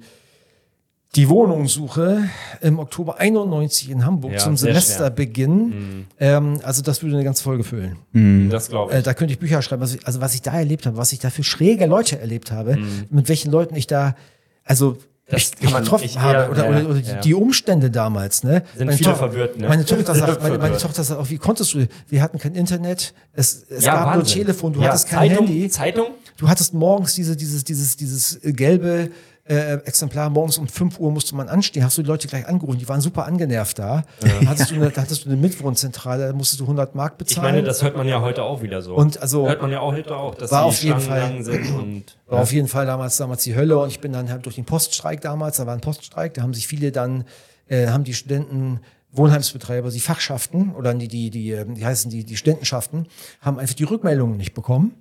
die 1.15 1.30
Wohnungssuche 1.30 2.23
im 2.62 2.80
Oktober 2.80 3.19
91 3.19 3.91
in 3.91 4.06
Hamburg 4.06 4.34
Ja, 4.34 4.38
zum 4.39 4.58
Semesterbeginn, 4.58 6.06
ähm, 6.19 6.60
also 6.63 6.82
das 6.82 7.02
würde 7.04 7.15
eine 7.15 7.23
ganze 7.23 7.43
Folge 7.43 7.63
füllen. 7.63 8.49
Das 8.49 8.69
glaube 8.69 8.91
ich. 8.91 8.97
Äh, 8.99 9.02
da 9.04 9.13
könnte 9.13 9.34
ich 9.34 9.39
Bücher 9.39 9.62
schreiben. 9.62 9.82
Also, 9.82 9.97
also 10.04 10.21
was 10.21 10.34
ich 10.34 10.41
da 10.41 10.54
erlebt 10.58 10.86
habe, 10.86 10.97
was 10.97 11.12
ich 11.13 11.19
da 11.19 11.30
für 11.30 11.43
schräge 11.43 11.86
Leute 11.86 12.19
erlebt 12.19 12.52
habe, 12.52 12.78
mit 13.10 13.30
welchen 13.30 13.52
Leuten 13.52 13.76
ich 13.76 13.88
da, 13.88 14.15
also 14.63 14.91
Mhm. 14.91 14.97
Das 15.36 15.52
mich 15.62 15.71
man- 15.71 15.84
getroffen 15.84 16.04
ich- 16.04 16.19
habe 16.19 16.34
ja, 16.34 16.49
oder, 16.49 16.63
ja, 16.65 16.69
oder, 16.82 16.89
oder 16.89 16.99
ja. 16.99 17.21
die 17.21 17.34
Umstände 17.34 17.89
damals. 17.89 18.43
Ne? 18.43 18.62
Sind 18.76 18.88
Meine 18.88 18.97
viele 18.97 19.12
Tochter- 19.12 19.30
verwirrt, 19.30 19.58
ne? 19.58 19.69
Meine 19.69 19.86
Tochter 19.86 20.15
sagt, 20.15 20.43
meine, 20.43 20.58
meine. 20.58 20.78
Tochter 20.78 21.02
sagt 21.02 21.17
auch, 21.21 21.30
wie 21.30 21.38
konntest 21.38 21.73
du? 21.73 21.88
Wir 22.10 22.21
hatten 22.21 22.39
kein 22.39 22.56
Internet, 22.56 23.13
es, 23.32 23.63
es 23.69 23.86
ja, 23.86 23.93
gab 23.93 24.06
nur 24.15 24.23
Wahnsinn. 24.23 24.41
Telefon, 24.41 24.73
du 24.73 24.82
ja, 24.82 24.89
hattest 24.89 25.08
kein 25.08 25.30
Zeitung, 25.30 25.47
Handy. 25.47 25.69
Zeitung? 25.69 26.08
Du 26.36 26.49
hattest 26.49 26.73
morgens 26.73 27.13
diese, 27.13 27.38
dieses, 27.38 27.63
dieses, 27.63 27.95
dieses 27.95 28.38
gelbe 28.43 29.12
äh, 29.45 29.73
Exemplar, 29.86 30.29
morgens 30.29 30.58
um 30.58 30.67
5 30.69 30.99
Uhr 30.99 31.12
musste 31.12 31.36
man 31.36 31.49
anstehen, 31.49 31.84
hast 31.84 31.97
du 31.97 32.01
die 32.01 32.08
Leute 32.08 32.27
gleich 32.29 32.47
angerufen, 32.47 32.79
die 32.79 32.88
waren 32.88 33.01
super 33.01 33.25
angenervt 33.25 33.77
da. 33.77 34.03
Dann 34.21 34.47
hattest 34.47 34.71
du 34.71 34.75
eine, 34.75 34.89
da 34.89 35.01
hattest 35.01 35.25
du 35.25 35.29
eine 35.29 35.38
Mitwohnzentrale, 35.38 36.27
da 36.27 36.34
musstest 36.34 36.62
du 36.62 36.63
100 36.63 36.95
Mark 36.95 37.13
Ich 37.13 37.17
bezahlen. 37.27 37.56
meine, 37.56 37.63
das 37.63 37.84
hört 37.84 37.97
man 37.97 38.08
ja 38.08 38.21
heute 38.21 38.43
auch 38.43 38.62
wieder 38.62 38.82
so. 38.82 38.95
Und 38.95 39.21
also- 39.21 39.45
hört 39.47 39.62
man 39.62 39.71
ja 39.71 39.82
auch 39.82 39.91
heute 39.91 40.15
auch, 40.15 40.36
dass 40.36 40.49
War 40.51 40.63
auf 40.63 40.82
jeden 40.82 41.01
Fall- 41.01 41.43
sind 41.43 42.17
War 42.27 42.39
auf 42.41 42.53
jeden 42.53 42.67
Fall 42.69 42.86
damals, 42.86 43.17
damals 43.17 43.43
die 43.43 43.53
Hölle 43.56 43.77
und 43.79 43.89
ich 43.89 43.99
bin 43.99 44.13
dann 44.13 44.29
halt 44.29 44.45
durch 44.45 44.56
den 44.56 44.65
Poststreik 44.65 45.19
damals, 45.21 45.58
da 45.58 45.65
war 45.67 45.73
ein 45.73 45.82
Poststreik, 45.82 46.34
da 46.36 46.41
haben 46.41 46.53
sich 46.53 46.67
viele 46.67 46.91
dann, 46.93 47.25
äh, 47.67 47.88
haben 47.88 48.06
die 48.06 48.13
Studenten, 48.13 48.79
Wohnheimsbetreiber, 49.15 49.91
die 49.91 49.99
Fachschaften 49.99 50.73
oder 50.73 50.93
die, 50.95 51.08
die, 51.08 51.29
die, 51.29 51.51
äh, 51.51 51.65
die 51.67 51.86
heißen 51.86 52.10
die, 52.10 52.23
die 52.23 52.36
Studentenschaften, 52.38 53.08
haben 53.41 53.60
einfach 53.60 53.75
die 53.75 53.84
Rückmeldungen 53.84 54.38
nicht 54.38 54.53
bekommen. 54.56 54.93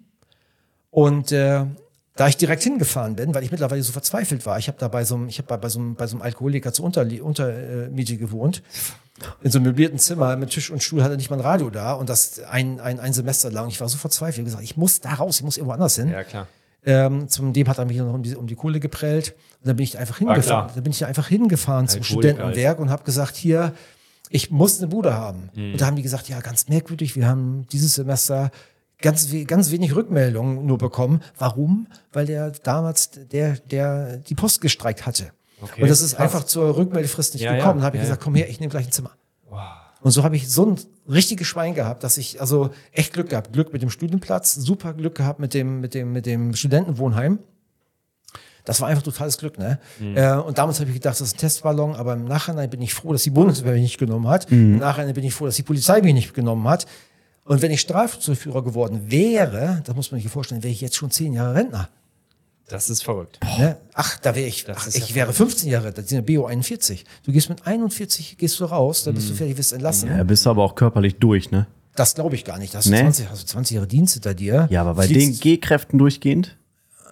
Und 0.91 1.33
äh, 1.33 1.65
da 2.15 2.29
ich 2.29 2.37
direkt 2.37 2.63
hingefahren 2.63 3.17
bin, 3.17 3.35
weil 3.35 3.43
ich 3.43 3.51
mittlerweile 3.51 3.83
so 3.83 3.93
verzweifelt 3.93 4.45
war, 4.45 4.59
ich 4.59 4.69
habe 4.69 4.79
da 4.79 4.89
bei 4.89 5.05
so 5.05 5.15
einem, 5.15 5.29
ich 5.29 5.39
habe 5.39 5.49
bei, 5.49 5.57
bei 5.57 5.69
so 5.69 5.79
einem, 5.79 5.95
bei 5.95 6.07
so 6.07 6.17
einem 6.17 6.23
Alkoholiker 6.23 6.73
zur 6.73 6.85
Untermiete 6.85 7.25
unter, 7.25 7.49
äh, 7.49 7.89
Miete 7.89 8.17
gewohnt, 8.19 8.63
in 9.43 9.51
so 9.51 9.59
einem 9.59 9.67
möblierten 9.67 9.99
Zimmer 9.99 10.37
mit 10.37 10.51
Tisch 10.51 10.71
und 10.71 10.83
Stuhl 10.83 11.03
hatte 11.03 11.17
nicht 11.17 11.31
mal 11.31 11.37
ein 11.37 11.43
Radio 11.43 11.71
da 11.71 11.93
und 11.93 12.09
das 12.09 12.41
ein, 12.45 12.81
ein, 12.81 13.01
ein 13.01 13.13
Semester 13.13 13.51
lang. 13.51 13.69
Ich 13.69 13.81
war 13.81 13.89
so 13.89 13.97
verzweifelt, 13.97 14.47
ich 14.47 14.53
hab 14.53 14.61
gesagt, 14.61 14.65
ich 14.65 14.77
muss 14.77 15.01
da 15.01 15.15
raus, 15.15 15.37
ich 15.37 15.45
muss 15.45 15.57
irgendwo 15.57 15.73
anders 15.73 15.97
hin. 15.97 16.09
ja 16.09 16.25
klar. 16.25 16.49
Ähm, 16.85 17.29
zum 17.29 17.53
dem 17.53 17.69
hat 17.69 17.79
er 17.79 17.85
mich 17.85 17.97
noch 17.99 18.13
um 18.13 18.25
die, 18.25 18.35
um 18.35 18.49
die 18.49 18.57
Kohle 18.57 18.81
geprellt. 18.81 19.37
Und 19.61 19.69
dann 19.69 19.77
bin 19.77 19.85
ich 19.85 19.99
einfach 19.99 20.19
hingefahren. 20.19 20.73
Dann 20.75 20.83
bin 20.83 20.93
ich 20.93 21.07
einfach 21.07 21.29
hingefahren 21.29 21.87
zum 21.87 22.03
Studentenwerk 22.03 22.81
und 22.81 22.91
habe 22.91 23.05
gesagt, 23.05 23.37
hier, 23.37 23.73
ich 24.31 24.51
muss 24.51 24.79
eine 24.79 24.89
Bude 24.89 25.15
haben. 25.15 25.51
Und 25.73 25.81
da 25.81 25.87
haben 25.87 25.95
die 25.95 26.03
gesagt, 26.03 26.29
ja, 26.29 26.41
ganz 26.41 26.69
merkwürdig, 26.69 27.15
wir 27.15 27.29
haben 27.29 27.67
dieses 27.71 27.95
Semester 27.95 28.51
ganz, 29.03 29.29
ganz 29.47 29.71
wenig 29.71 29.95
Rückmeldungen 29.95 30.65
nur 30.67 30.79
bekommen. 30.79 31.21
Warum? 31.39 31.87
Weil 32.13 32.27
der 32.27 32.51
damals, 32.51 33.11
der, 33.11 33.57
der 33.71 34.17
die 34.19 34.35
Post 34.35 34.61
gestreikt 34.61 35.05
hatte. 35.07 35.33
Okay. 35.61 35.83
Und 35.83 35.89
das 35.91 36.01
ist 36.01 36.15
einfach 36.15 36.45
zur 36.45 36.77
Rückmeldefrist 36.77 37.35
nicht 37.35 37.43
Ja, 37.43 37.53
ja. 37.53 37.59
gekommen. 37.59 37.81
Dann 37.81 37.87
habe 37.87 37.97
ich 37.97 38.01
Ja, 38.03 38.07
gesagt, 38.07 38.23
ja. 38.23 38.25
komm 38.25 38.35
her, 38.35 38.49
ich 38.49 38.59
nehme 38.61 38.71
gleich 38.71 38.87
ein 38.87 38.93
Zimmer. 38.93 39.11
Und 40.01 40.11
so 40.11 40.25
habe 40.25 40.35
ich 40.35 40.51
so 40.51 40.67
ein 40.67 40.77
richtiges 41.09 41.47
Schwein 41.47 41.75
gehabt, 41.75 42.03
dass 42.03 42.19
ich 42.19 42.41
also 42.41 42.71
echt 42.91 43.13
Glück 43.13 43.29
gehabt. 43.31 43.53
Glück 43.53 43.73
mit 43.73 43.83
dem 43.83 43.91
Studienplatz, 43.91 44.53
super 44.55 44.95
Glück 44.95 45.15
gehabt 45.15 45.39
mit 45.39 45.55
dem, 45.55 45.81
mit 45.81 45.95
dem, 45.95 46.13
mit 46.13 46.27
dem 46.27 46.55
Studentenwohnheim. 46.57 47.39
Das 48.65 48.81
war 48.81 48.89
einfach 48.89 49.03
totales 49.03 49.39
Glück, 49.39 49.59
ne? 49.59 49.79
Äh, 50.01 50.35
und 50.37 50.59
damals 50.59 50.79
habe 50.81 50.89
ich 50.91 50.95
gedacht, 50.95 51.15
das 51.21 51.29
ist 51.29 51.35
ein 51.37 51.39
Testballon, 51.39 51.95
aber 51.97 52.15
im 52.15 52.25
Nachhinein 52.25 52.71
bin 52.71 52.81
ich 52.83 52.95
froh, 52.95 53.13
dass 53.13 53.23
die 53.25 53.31
Bundeswehr 53.31 53.73
mich 53.73 53.83
nicht 53.83 53.99
genommen 53.99 54.29
hat. 54.29 54.51
Im 54.53 54.79
Nachhinein 54.79 55.15
bin 55.15 55.25
ich 55.25 55.35
froh, 55.35 55.47
dass 55.47 55.57
die 55.57 55.65
Polizei 55.65 56.01
mich 56.01 56.15
nicht 56.15 56.35
genommen 56.35 56.67
hat. 56.69 56.87
Und 57.45 57.61
wenn 57.63 57.71
ich 57.71 57.81
Strafzuführer 57.81 58.63
geworden 58.63 59.11
wäre, 59.11 59.83
das 59.85 59.97
muss 59.97 60.13
man 60.13 60.21
sich 60.21 60.31
vorstellen, 60.31 60.63
wäre 60.63 60.73
ich 60.73 60.81
jetzt 60.81 60.97
schon 60.97 61.11
zehn 61.11 61.33
Jahre 61.33 61.55
Rentner. 61.55 61.89
Das 62.69 62.89
ist 62.89 63.03
verrückt. 63.03 63.39
Ne? 63.59 63.77
Ach, 63.95 64.19
da 64.21 64.35
wäre 64.35 64.47
ich, 64.47 64.65
Das 64.65 64.77
ach, 64.79 64.87
ich 64.89 65.11
ja 65.11 65.15
wäre 65.17 65.33
15 65.33 65.69
Jahre, 65.69 65.93
das 65.93 66.09
sind 66.09 66.27
ja 66.27 66.41
BO 66.41 66.47
41. 66.47 67.05
Du 67.25 67.33
gehst 67.33 67.49
mit 67.49 67.67
41, 67.67 68.39
gehst 68.39 68.61
du 68.61 68.65
raus, 68.65 69.05
dann 69.05 69.15
bist 69.15 69.29
du 69.29 69.35
fertig, 69.35 69.59
wirst 69.59 69.73
entlassen. 69.73 70.09
Ja, 70.09 70.23
bist 70.23 70.47
du 70.47 70.51
aber 70.51 70.63
auch 70.63 70.75
körperlich 70.75 71.17
durch, 71.17 71.51
ne? 71.51 71.67
Das 71.97 72.15
glaube 72.15 72.35
ich 72.37 72.45
gar 72.45 72.59
nicht. 72.59 72.73
Da 72.73 72.79
hast 72.79 72.87
du 72.87 72.91
Nee. 72.91 73.01
20, 73.01 73.29
hast 73.29 73.43
du 73.43 73.47
20 73.47 73.75
Jahre 73.75 73.87
Dienst 73.87 74.15
hinter 74.15 74.33
dir. 74.35 74.69
Ja, 74.71 74.81
aber 74.81 74.95
bei 74.95 75.07
den 75.07 75.39
G-Kräften 75.39 75.99
durchgehend, 75.99 76.57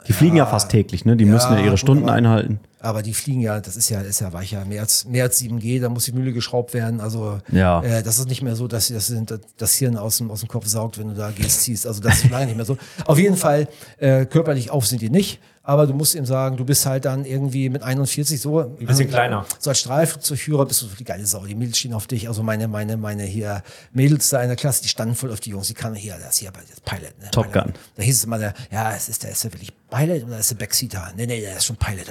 die 0.09 0.15
fliegen 0.15 0.37
ja 0.37 0.47
fast 0.47 0.71
täglich, 0.71 1.05
ne? 1.05 1.17
Die 1.17 1.27
müssen 1.27 1.53
ja 1.53 1.61
ihre 1.61 1.77
Stunden 1.77 2.09
einhalten. 2.09 2.61
Aber 2.83 3.03
die 3.03 3.13
fliegen 3.15 3.41
ja, 3.43 3.61
das 3.61 3.77
ist 3.77 3.91
ja, 3.91 4.01
ist 4.01 4.21
ja 4.21 4.33
weicher, 4.33 4.65
mehr 4.65 4.81
als, 4.81 5.05
mehr 5.05 5.25
als 5.25 5.41
7G, 5.41 5.81
da 5.81 5.89
muss 5.91 6.07
die 6.07 6.13
Mühle 6.13 6.33
geschraubt 6.33 6.73
werden. 6.75 7.01
Also 7.01 7.39
Ja. 7.53 7.83
äh, 7.83 8.03
das 8.03 8.19
ist 8.19 8.29
nicht 8.29 8.43
mehr 8.43 8.57
so, 8.57 8.67
dass 8.69 8.87
sie 8.87 8.95
das, 8.95 9.07
sind- 9.09 9.39
das 9.59 9.75
Hirn 9.75 9.97
aus 9.99 10.17
dem, 10.19 10.31
aus 10.31 10.41
dem 10.41 10.49
Kopf 10.49 10.67
saugt, 10.67 10.99
wenn 10.99 11.09
du 11.09 11.15
da 11.15 11.31
gehst, 11.31 11.63
ziehst. 11.63 11.87
Also 11.87 12.01
das 12.01 12.25
ist 12.25 12.31
lange 12.31 12.47
nicht 12.47 12.57
mehr 12.57 12.65
so. 12.65 12.79
Auf 13.05 13.19
jeden 13.19 13.37
Fall, 13.37 13.69
äh, 13.99 14.25
körperlich 14.27 14.71
auf 14.71 14.87
sind 14.87 15.03
die 15.03 15.11
nicht. 15.11 15.41
Aber 15.63 15.87
du 15.87 15.93
musst 15.93 16.15
ihm 16.15 16.25
sagen, 16.25 16.57
du 16.57 16.65
bist 16.65 16.87
halt 16.87 17.05
dann 17.05 17.25
irgendwie 17.27 17.69
mit 17.69 17.83
41 17.83 18.41
so. 18.41 18.61
Ein 18.61 18.77
bisschen 18.87 19.09
kleiner. 19.11 19.45
So 19.59 19.69
als 19.71 19.79
Streifzugführer 19.79 20.65
bist 20.65 20.81
du 20.83 20.87
so 20.87 20.97
die 20.97 21.05
geile 21.05 21.27
Sau. 21.27 21.45
Die 21.45 21.55
Mädels 21.55 21.79
stehen 21.79 21.93
auf 21.93 22.07
dich. 22.07 22.27
Also 22.29 22.43
meine, 22.43 22.67
meine, 22.67 22.97
meine 22.97 23.25
hier 23.25 23.63
Mädels 23.93 24.31
da 24.31 24.41
in 24.41 24.49
der 24.49 24.57
Klasse, 24.57 24.83
die 24.83 24.89
standen 24.89 25.15
voll 25.15 25.31
auf 25.31 25.39
die 25.39 25.51
Jungs. 25.51 25.69
Die 25.69 25.75
kamen 25.75 25.95
hier, 25.95 26.17
das 26.19 26.39
hier, 26.39 26.51
das 26.51 26.65
ist 26.65 26.85
Pilot. 26.85 27.19
Ne? 27.21 27.31
Top 27.31 27.53
Pilot. 27.53 27.67
Gun. 27.67 27.75
Da 27.95 28.03
hieß 28.03 28.17
es 28.17 28.25
immer, 28.25 28.39
der, 28.39 28.55
ja, 28.73 28.95
es 28.97 29.11
ist 29.11 29.23
der, 29.23 29.33
ist 29.33 29.45
der 29.45 29.53
wirklich 29.53 29.71
Pilot 29.91 30.25
oder 30.25 30.39
ist 30.39 30.51
der 30.51 30.57
Backseater? 30.57 31.13
Nee, 31.15 31.27
nee, 31.27 31.41
der 31.43 31.59
ist 31.59 31.67
schon 31.67 31.77
Pilot. 31.77 32.07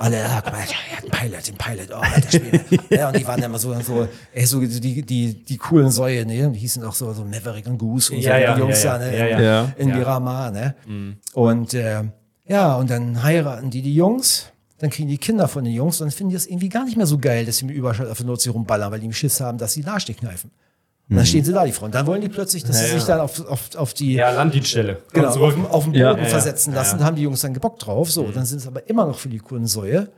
Alle, 0.00 0.16
ja, 0.16 0.22
er 0.22 0.36
hat 0.36 0.46
einen 0.54 1.10
Pilot, 1.10 1.46
den 1.48 1.56
Pilot, 1.56 1.88
oh, 1.92 1.96
alter 2.00 2.30
Schwede. 2.30 2.60
ja, 2.90 3.08
und 3.08 3.18
die 3.18 3.26
waren 3.26 3.42
immer 3.42 3.58
so, 3.58 3.78
so, 3.82 4.08
ey, 4.32 4.46
so 4.46 4.60
die, 4.60 5.02
die, 5.02 5.44
die 5.44 5.56
coolen 5.58 5.90
Säue, 5.90 6.24
ne? 6.24 6.50
Die 6.50 6.58
hießen 6.58 6.82
auch 6.84 6.94
so, 6.94 7.12
so 7.12 7.22
Maverick 7.22 7.66
und 7.66 7.76
Goose 7.76 8.14
und 8.14 8.20
Ja, 8.20 8.36
so, 8.36 8.42
ja, 8.42 8.54
die 8.54 8.60
Jungs 8.60 8.82
ja, 8.82 8.98
da, 8.98 9.04
ja, 9.04 9.10
ne? 9.10 9.18
ja, 9.18 9.36
in, 9.36 9.44
ja. 9.44 9.72
in 9.76 9.88
Ja. 9.90 9.96
Miramar, 9.96 10.50
ne? 10.52 10.74
Und, 11.34 11.74
äh, 11.74 12.02
ja, 12.46 12.76
und 12.76 12.88
dann 12.88 13.22
heiraten 13.22 13.68
die 13.70 13.82
die 13.82 13.94
Jungs. 13.94 14.50
Dann 14.78 14.88
kriegen 14.88 15.10
die 15.10 15.18
Kinder 15.18 15.46
von 15.46 15.64
den 15.64 15.74
Jungs 15.74 16.00
und 16.00 16.06
dann 16.06 16.16
finden 16.16 16.30
die 16.30 16.36
das 16.36 16.46
irgendwie 16.46 16.70
gar 16.70 16.86
nicht 16.86 16.96
mehr 16.96 17.06
so 17.06 17.18
geil, 17.18 17.44
dass 17.44 17.58
sie 17.58 17.66
mit 17.66 17.76
Überschall 17.76 18.10
auf 18.10 18.16
der 18.16 18.26
Nordsee 18.26 18.48
rumballern, 18.48 18.90
weil 18.90 19.00
die 19.00 19.06
im 19.06 19.12
Schiss 19.12 19.38
haben, 19.38 19.58
dass 19.58 19.74
sie 19.74 19.82
Nahstich 19.82 20.16
kneifen. 20.16 20.50
Und 21.10 21.16
dann 21.16 21.26
stehen 21.26 21.44
sie 21.44 21.52
da, 21.52 21.64
die 21.66 21.72
Frauen. 21.72 21.90
Dann 21.90 22.06
wollen 22.06 22.20
die 22.20 22.28
plötzlich, 22.28 22.62
dass 22.64 22.78
sie 22.78 22.84
Ja, 22.86 22.92
sich 22.92 23.00
ja. 23.02 23.08
dann 23.16 23.20
auf, 23.20 23.44
auf, 23.46 23.74
auf 23.74 23.94
die, 23.94 24.14
Ja, 24.14 24.30
Landdienststelle. 24.30 25.02
Genau, 25.12 25.28
auf, 25.28 25.54
dem- 25.54 25.66
auf 25.66 25.84
dem 25.84 25.94
Ja. 25.94 26.10
Boden 26.10 26.18
Ja, 26.20 26.24
ja. 26.24 26.30
versetzen 26.30 26.72
lassen, 26.72 26.98
da 27.00 27.04
haben 27.04 27.16
die 27.16 27.22
Jungs 27.22 27.40
dann 27.40 27.52
gebockt 27.52 27.84
drauf. 27.84 28.10
So, 28.10 28.30
dann 28.30 28.46
sind 28.46 28.58
es 28.58 28.66
aber 28.68 28.88
immer 28.88 29.04
noch 29.06 29.18
für 29.18 29.28
die 29.28 29.38
Kohlensäue 29.38 30.08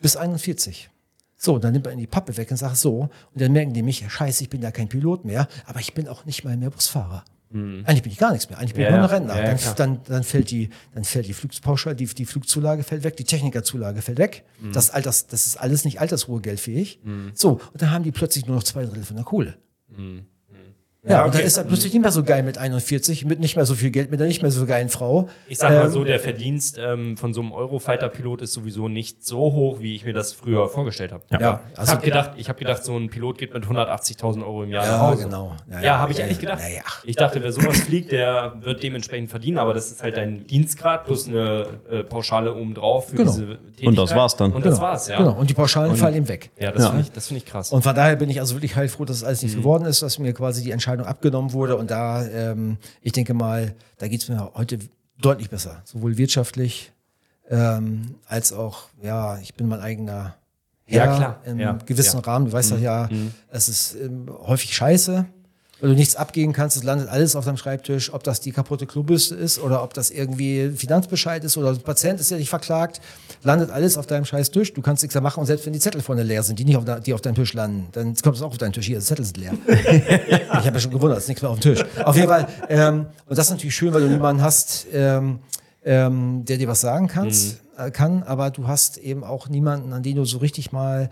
bis 0.00 0.16
41. 0.16 0.90
So, 1.36 1.58
dann 1.58 1.72
nimmt 1.72 1.86
man 1.86 1.98
die 1.98 2.06
Pappe 2.06 2.36
weg 2.36 2.50
und 2.50 2.56
sagt 2.56 2.76
so, 2.76 3.08
und 3.32 3.40
dann 3.40 3.52
merken 3.52 3.72
die 3.72 3.82
mich, 3.82 4.00
ja, 4.00 4.08
scheiße, 4.10 4.44
ich 4.44 4.50
bin 4.50 4.62
ja 4.62 4.70
kein 4.70 4.88
Pilot 4.88 5.24
mehr, 5.24 5.48
aber 5.66 5.80
ich 5.80 5.92
bin 5.94 6.06
auch 6.08 6.24
nicht 6.24 6.44
mal 6.44 6.56
mehr 6.56 6.70
Busfahrer. 6.70 7.24
Eigentlich 7.54 8.02
bin 8.02 8.12
ich 8.12 8.16
gar 8.18 8.32
nichts 8.32 8.48
mehr. 8.48 8.58
Eigentlich 8.58 8.72
bin 8.72 8.82
Ja, 8.84 8.88
ich 8.88 8.94
nur 8.96 9.02
ein 9.10 9.28
Rentner. 9.28 9.34
Dann, 9.34 9.58
dann, 9.76 10.00
dann 10.08 10.22
fällt 10.22 10.50
die, 10.50 10.70
dann 10.94 11.04
fällt 11.04 11.26
die 11.26 11.34
Flugpauschale, 11.34 11.94
die, 11.94 12.06
die 12.06 12.24
Flugzulage 12.24 12.82
fällt 12.82 13.04
weg, 13.04 13.14
die 13.18 13.24
Technikerzulage 13.24 14.00
fällt 14.00 14.16
weg. 14.16 14.44
Das, 14.72 14.88
Alters, 14.88 15.26
das 15.26 15.46
ist 15.46 15.56
alles 15.60 15.84
nicht 15.84 16.00
altersruhegeldfähig. 16.00 17.00
So, 17.34 17.50
und 17.72 17.82
dann 17.82 17.90
haben 17.90 18.04
die 18.04 18.12
plötzlich 18.12 18.46
nur 18.46 18.56
noch 18.56 18.62
zwei 18.62 18.84
Drittel 18.86 19.04
von 19.04 19.16
der 19.16 19.24
Kohle. 19.26 19.58
Mm. 19.98 20.31
Ja, 21.04 21.10
Ja, 21.10 21.24
und 21.24 21.34
dann 21.34 21.40
okay. 21.40 21.46
ist 21.48 21.56
er 21.56 21.64
plötzlich 21.64 21.92
nicht 21.92 22.02
mehr 22.02 22.12
so 22.12 22.22
geil 22.22 22.44
mit 22.44 22.58
41, 22.58 23.24
mit 23.24 23.40
nicht 23.40 23.56
mehr 23.56 23.66
so 23.66 23.74
viel 23.74 23.90
Geld, 23.90 24.12
mit 24.12 24.20
einer 24.20 24.28
nicht 24.28 24.40
mehr 24.40 24.52
so 24.52 24.64
geilen 24.66 24.88
Frau. 24.88 25.28
Ich 25.48 25.58
sag 25.58 25.70
mal 25.72 25.86
Ähm, 25.86 25.90
so, 25.90 26.04
der 26.04 26.20
Verdienst 26.20 26.78
ähm, 26.80 27.16
von 27.16 27.34
so 27.34 27.40
einem 27.40 27.50
Eurofighter-Pilot 27.50 28.42
ist 28.42 28.52
sowieso 28.52 28.86
nicht 28.86 29.24
so 29.26 29.38
hoch, 29.38 29.80
wie 29.80 29.96
ich 29.96 30.04
mir 30.04 30.12
das 30.12 30.32
früher 30.32 30.68
vorgestellt 30.68 31.10
habe. 31.10 31.24
Ja, 31.32 31.58
ich 31.72 31.78
also- 31.80 31.92
habe 31.94 32.04
gedacht, 32.04 32.30
ich 32.36 32.48
habe 32.48 32.56
gedacht, 32.60 32.84
so 32.84 32.96
ein 32.96 33.10
Pilot 33.10 33.38
geht 33.38 33.52
mit 33.52 33.64
180.000 33.66 34.42
Euro 34.44 34.62
im 34.62 34.70
Jahr 34.70 34.86
nach 34.86 34.92
Ja, 34.92 35.00
Hause. 35.10 35.24
genau. 35.24 35.56
Ja, 35.82 35.98
habe 35.98 36.12
ich 36.12 36.20
ehrlich 36.20 36.38
gedacht. 36.38 36.60
Ja, 36.62 36.68
ja. 36.76 36.82
Ich 37.02 37.16
dachte, 37.16 37.42
wer 37.42 37.50
sowas 37.50 37.80
fliegt, 37.80 38.12
der 38.12 38.52
wird 38.60 38.84
dementsprechend 38.84 39.28
verdienen, 39.28 39.58
aber 39.58 39.74
das 39.74 39.90
ist 39.90 40.04
halt 40.04 40.16
dein 40.16 40.46
Dienstgrad 40.46 41.04
plus 41.06 41.26
eine 41.26 41.66
äh, 41.90 42.04
Pauschale 42.04 42.54
obendrauf 42.54 43.08
für 43.08 43.16
Genau. 43.16 43.32
diese 43.32 43.46
Tätigkeit. 43.46 43.88
Und 43.88 43.98
das 43.98 44.14
war's 44.14 44.36
dann. 44.36 44.52
Und 44.52 44.64
das 44.64 44.74
Genau. 44.76 44.86
war's, 44.86 45.08
ja. 45.08 45.16
Genau. 45.16 45.32
Und 45.32 45.50
die 45.50 45.54
Pauschalen 45.54 45.96
fallen 45.96 46.14
ihm 46.14 46.28
weg. 46.28 46.50
Ja, 46.60 46.70
das 46.70 46.84
Ja. 46.84 46.90
finde 46.90 47.02
ich, 47.06 47.10
das 47.10 47.26
find 47.26 47.38
ich 47.38 47.46
krass. 47.46 47.72
Und 47.72 47.82
von 47.82 47.96
daher 47.96 48.14
bin 48.14 48.30
ich 48.30 48.38
also 48.38 48.54
wirklich 48.54 48.76
heilfroh, 48.76 49.04
dass 49.04 49.16
es 49.16 49.24
alles 49.24 49.42
Mhm. 49.42 49.46
nichts 49.46 49.58
geworden 49.58 49.84
ist, 49.86 50.00
dass 50.02 50.20
mir 50.20 50.32
quasi 50.32 50.62
die 50.62 50.70
Entscheidung 50.70 50.91
abgenommen 51.00 51.52
wurde. 51.52 51.76
Und 51.76 51.90
da, 51.90 52.24
ähm, 52.26 52.76
ich 53.00 53.12
denke 53.12 53.34
mal, 53.34 53.74
da 53.98 54.08
geht 54.08 54.22
es 54.22 54.28
mir 54.28 54.52
heute 54.54 54.78
deutlich 55.20 55.50
besser. 55.50 55.82
Sowohl 55.84 56.16
wirtschaftlich 56.18 56.92
ähm, 57.48 58.14
als 58.26 58.52
auch, 58.52 58.88
ja, 59.02 59.38
ich 59.38 59.54
bin 59.54 59.68
mein 59.68 59.80
eigener 59.80 60.36
Herr 60.84 61.06
Ja, 61.06 61.16
klar. 61.16 61.40
im 61.44 61.58
Ja. 61.60 61.72
gewissen 61.86 62.16
Ja. 62.16 62.20
Mhm. 62.20 62.24
Rahmen. 62.24 62.46
Du 62.46 62.52
weißt 62.52 62.72
doch 62.72 62.78
ja, 62.80 63.08
es 63.50 63.68
ist 63.68 63.94
ähm, 63.94 64.26
häufig 64.46 64.74
scheiße. 64.74 65.26
Weil 65.82 65.90
du 65.90 65.96
nichts 65.96 66.14
abgeben 66.16 66.52
kannst, 66.52 66.76
es 66.76 66.84
landet 66.84 67.08
alles 67.08 67.34
auf 67.36 67.44
deinem 67.44 67.56
Schreibtisch, 67.56 68.14
ob 68.14 68.22
das 68.22 68.40
die 68.40 68.52
kaputte 68.52 68.86
Klobüste 68.86 69.34
ist 69.34 69.58
oder 69.58 69.82
ob 69.82 69.92
das 69.94 70.10
irgendwie 70.10 70.70
Finanzbescheid 70.76 71.42
ist 71.42 71.56
oder 71.58 71.70
ein 71.70 71.80
Patient 71.80 72.20
ist, 72.20 72.30
der 72.30 72.38
dich 72.38 72.48
verklagt, 72.48 73.00
landet 73.42 73.70
alles 73.70 73.98
auf 73.98 74.06
deinem 74.06 74.24
scheiß 74.24 74.52
Tisch. 74.52 74.72
Du 74.72 74.80
kannst 74.80 75.02
nichts 75.02 75.12
da 75.14 75.20
machen 75.20 75.40
und 75.40 75.46
selbst 75.46 75.66
wenn 75.66 75.72
die 75.72 75.80
Zettel 75.80 76.00
vorne 76.00 76.22
leer 76.22 76.44
sind, 76.44 76.58
die 76.60 76.64
nicht 76.64 76.76
auf, 76.76 76.84
de- 76.84 77.00
die 77.00 77.12
auf 77.12 77.20
deinem 77.20 77.34
Tisch 77.34 77.52
landen, 77.52 77.88
dann 77.92 78.14
kommt 78.14 78.36
es 78.36 78.42
auch 78.42 78.50
auf 78.52 78.58
deinen 78.58 78.72
Tisch. 78.72 78.86
Hier, 78.86 78.98
die 79.00 79.04
Zettel 79.04 79.24
sind 79.24 79.38
leer. 79.38 79.52
ich 79.66 80.50
habe 80.50 80.68
ja 80.68 80.78
schon 80.78 80.92
gewundert, 80.92 81.18
es 81.18 81.24
ist 81.24 81.28
nichts 81.28 81.42
mehr 81.42 81.50
auf 81.50 81.58
dem 81.58 81.74
Tisch. 81.74 81.84
Auf 82.04 82.14
jeden 82.14 82.28
Fall, 82.28 82.46
ähm, 82.68 83.06
und 83.26 83.36
das 83.36 83.46
ist 83.46 83.50
natürlich 83.50 83.74
schön, 83.74 83.92
weil 83.92 84.02
du 84.02 84.08
niemanden 84.08 84.40
hast, 84.40 84.86
ähm, 84.92 85.40
ähm, 85.84 86.44
der 86.44 86.58
dir 86.58 86.68
was 86.68 86.80
sagen 86.80 87.08
kannst, 87.08 87.58
äh, 87.76 87.90
kann, 87.90 88.22
aber 88.22 88.50
du 88.50 88.68
hast 88.68 88.98
eben 88.98 89.24
auch 89.24 89.48
niemanden, 89.48 89.92
an 89.92 90.04
den 90.04 90.14
du 90.14 90.24
so 90.24 90.38
richtig 90.38 90.70
mal 90.70 91.10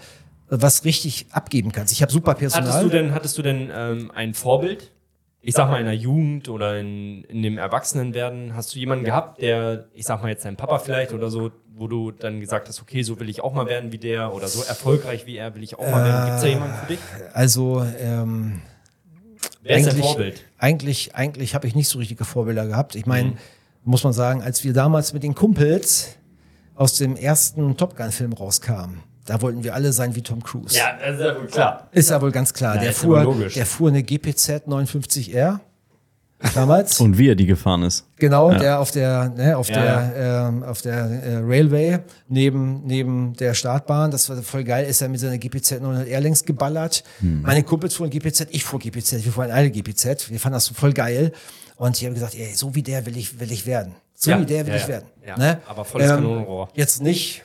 was 0.51 0.85
richtig 0.85 1.27
abgeben 1.31 1.73
kannst. 1.73 1.93
Ich 1.93 2.03
habe 2.03 2.11
super 2.13 2.35
Personal. 2.35 2.69
Hattest 2.69 2.85
du 2.85 2.89
denn, 2.91 3.15
hattest 3.15 3.39
du 3.39 3.43
denn 3.43 3.71
ähm, 3.73 4.11
ein 4.15 4.35
Vorbild? 4.35 4.91
Ich 5.43 5.55
sag 5.55 5.71
mal 5.71 5.79
in 5.81 5.87
der 5.87 5.95
Jugend 5.97 6.51
oder 6.51 6.79
in, 6.79 7.25
in 7.25 7.43
dem 7.43 7.57
Erwachsenenwerden, 7.57 8.55
hast 8.55 8.75
du 8.75 8.79
jemanden 8.79 9.07
gehabt, 9.07 9.41
der, 9.41 9.87
ich 9.95 10.05
sag 10.05 10.21
mal 10.21 10.29
jetzt 10.29 10.45
dein 10.45 10.57
Papa 10.57 10.79
vielleicht 10.81 11.15
oder 11.15 11.31
so, 11.31 11.51
wo 11.75 11.89
du 11.89 12.11
dann 12.11 12.41
gesagt 12.41 12.69
hast, 12.69 12.83
okay, 12.83 13.03
so 13.03 13.19
will 13.21 13.29
ich 13.31 13.41
auch 13.41 13.55
mal 13.55 13.67
werden 13.67 13.91
wie 13.91 13.97
der 13.97 14.35
oder 14.35 14.49
so 14.49 14.63
erfolgreich 14.63 15.25
wie 15.27 15.39
er 15.39 15.55
will 15.55 15.63
ich 15.63 15.79
auch 15.79 15.91
mal 15.91 16.05
werden. 16.05 16.25
Gibt 16.27 16.37
es 16.37 16.43
da 16.43 16.49
jemanden 16.49 16.75
für 16.77 16.87
dich? 16.89 16.99
Also 17.33 17.83
ähm, 17.99 18.61
Wer 19.63 19.77
ist 19.79 19.87
dein 19.87 19.93
eigentlich, 19.95 20.05
Vorbild? 20.07 20.45
eigentlich, 20.59 21.15
eigentlich 21.15 21.55
habe 21.55 21.67
ich 21.67 21.75
nicht 21.75 21.89
so 21.89 21.99
richtige 21.99 22.27
Vorbilder 22.27 22.67
gehabt. 22.67 22.95
Ich 22.95 23.07
meine, 23.07 23.31
Mhm. 23.31 23.37
muss 23.85 24.05
man 24.05 24.13
sagen, 24.13 24.43
als 24.43 24.63
wir 24.63 24.75
damals 24.75 25.15
mit 25.15 25.23
den 25.23 25.35
Kumpels 25.35 26.17
aus 26.75 26.99
dem 26.99 27.17
ersten 27.17 27.79
Top 27.79 27.97
Gun-Film 27.97 28.35
rauskamen, 28.35 29.03
da 29.31 29.41
wollten 29.41 29.63
wir 29.63 29.75
alle 29.75 29.93
sein 29.93 30.15
wie 30.17 30.23
Tom 30.23 30.43
Cruise. 30.43 30.77
Ja, 30.77 30.99
das 30.99 31.15
ist 31.19 31.25
ja 31.25 31.37
wohl 31.37 31.47
klar. 31.47 31.89
Ist 31.93 32.11
ja 32.11 32.21
wohl 32.21 32.33
ganz 32.33 32.53
klar. 32.53 32.75
Ja, 32.75 32.81
der, 32.81 32.91
ja 32.91 32.95
fuhr, 32.97 33.49
der 33.55 33.67
fuhr 33.67 33.89
eine 33.89 34.03
GPZ 34.03 34.67
59R 34.67 35.61
damals. 36.55 36.99
Und 37.01 37.19
wie 37.19 37.29
er 37.29 37.35
die 37.35 37.47
gefahren 37.47 37.83
ist. 37.83 38.07
Genau, 38.17 38.51
Ja. 38.51 38.59
der 38.59 38.81
auf 38.81 38.91
der, 38.91 39.29
ne, 39.29 39.57
auf 39.57 39.69
Ja, 39.69 39.81
der, 40.09 40.49
ähm, 40.49 40.63
auf 40.63 40.83
der 40.83 40.95
äh, 40.95 41.37
Railway 41.45 41.99
neben, 42.29 42.83
neben 42.87 43.35
der 43.35 43.55
Startbahn. 43.55 44.11
Das 44.11 44.29
war 44.29 44.37
voll 44.43 44.65
geil. 44.65 44.87
Ist 44.87 45.01
er 45.03 45.09
mit 45.09 45.21
seiner 45.21 45.39
GPZ 45.39 45.75
900R 45.83 46.19
längs 46.21 46.45
geballert. 46.45 47.05
Hm. 47.21 47.43
Meine 47.43 47.63
Kumpels 47.63 47.95
fuhren 47.95 48.11
GPZ, 48.11 48.49
ich 48.51 48.65
fuhr 48.65 48.79
GPZ. 48.81 49.25
Wir 49.25 49.33
fuhren 49.33 49.51
alle 49.51 49.71
GPZ. 49.71 50.31
Wir 50.31 50.41
fanden 50.41 50.55
das 50.55 50.69
voll 50.69 50.93
geil. 50.93 51.33
Und 51.77 51.97
ich 51.99 52.05
habe 52.05 52.15
gesagt, 52.15 52.35
ey, 52.35 52.53
so 52.55 52.75
wie 52.75 52.83
der 52.83 53.07
will 53.07 53.17
ich, 53.17 53.39
will 53.39 53.53
ich 53.53 53.65
werden. 53.67 53.95
So 54.15 54.31
Ja, 54.31 54.41
wie 54.41 54.47
der 54.47 54.67
will 54.67 54.73
ja, 54.75 54.77
ich 54.77 54.83
ja. 54.83 54.89
werden. 54.89 55.07
Ja, 55.27 55.37
Ne? 55.39 55.59
aber 55.69 55.85
volles 55.85 56.09
Kanonenrohr. 56.09 56.69
Jetzt 56.75 57.01
nicht. 57.03 57.45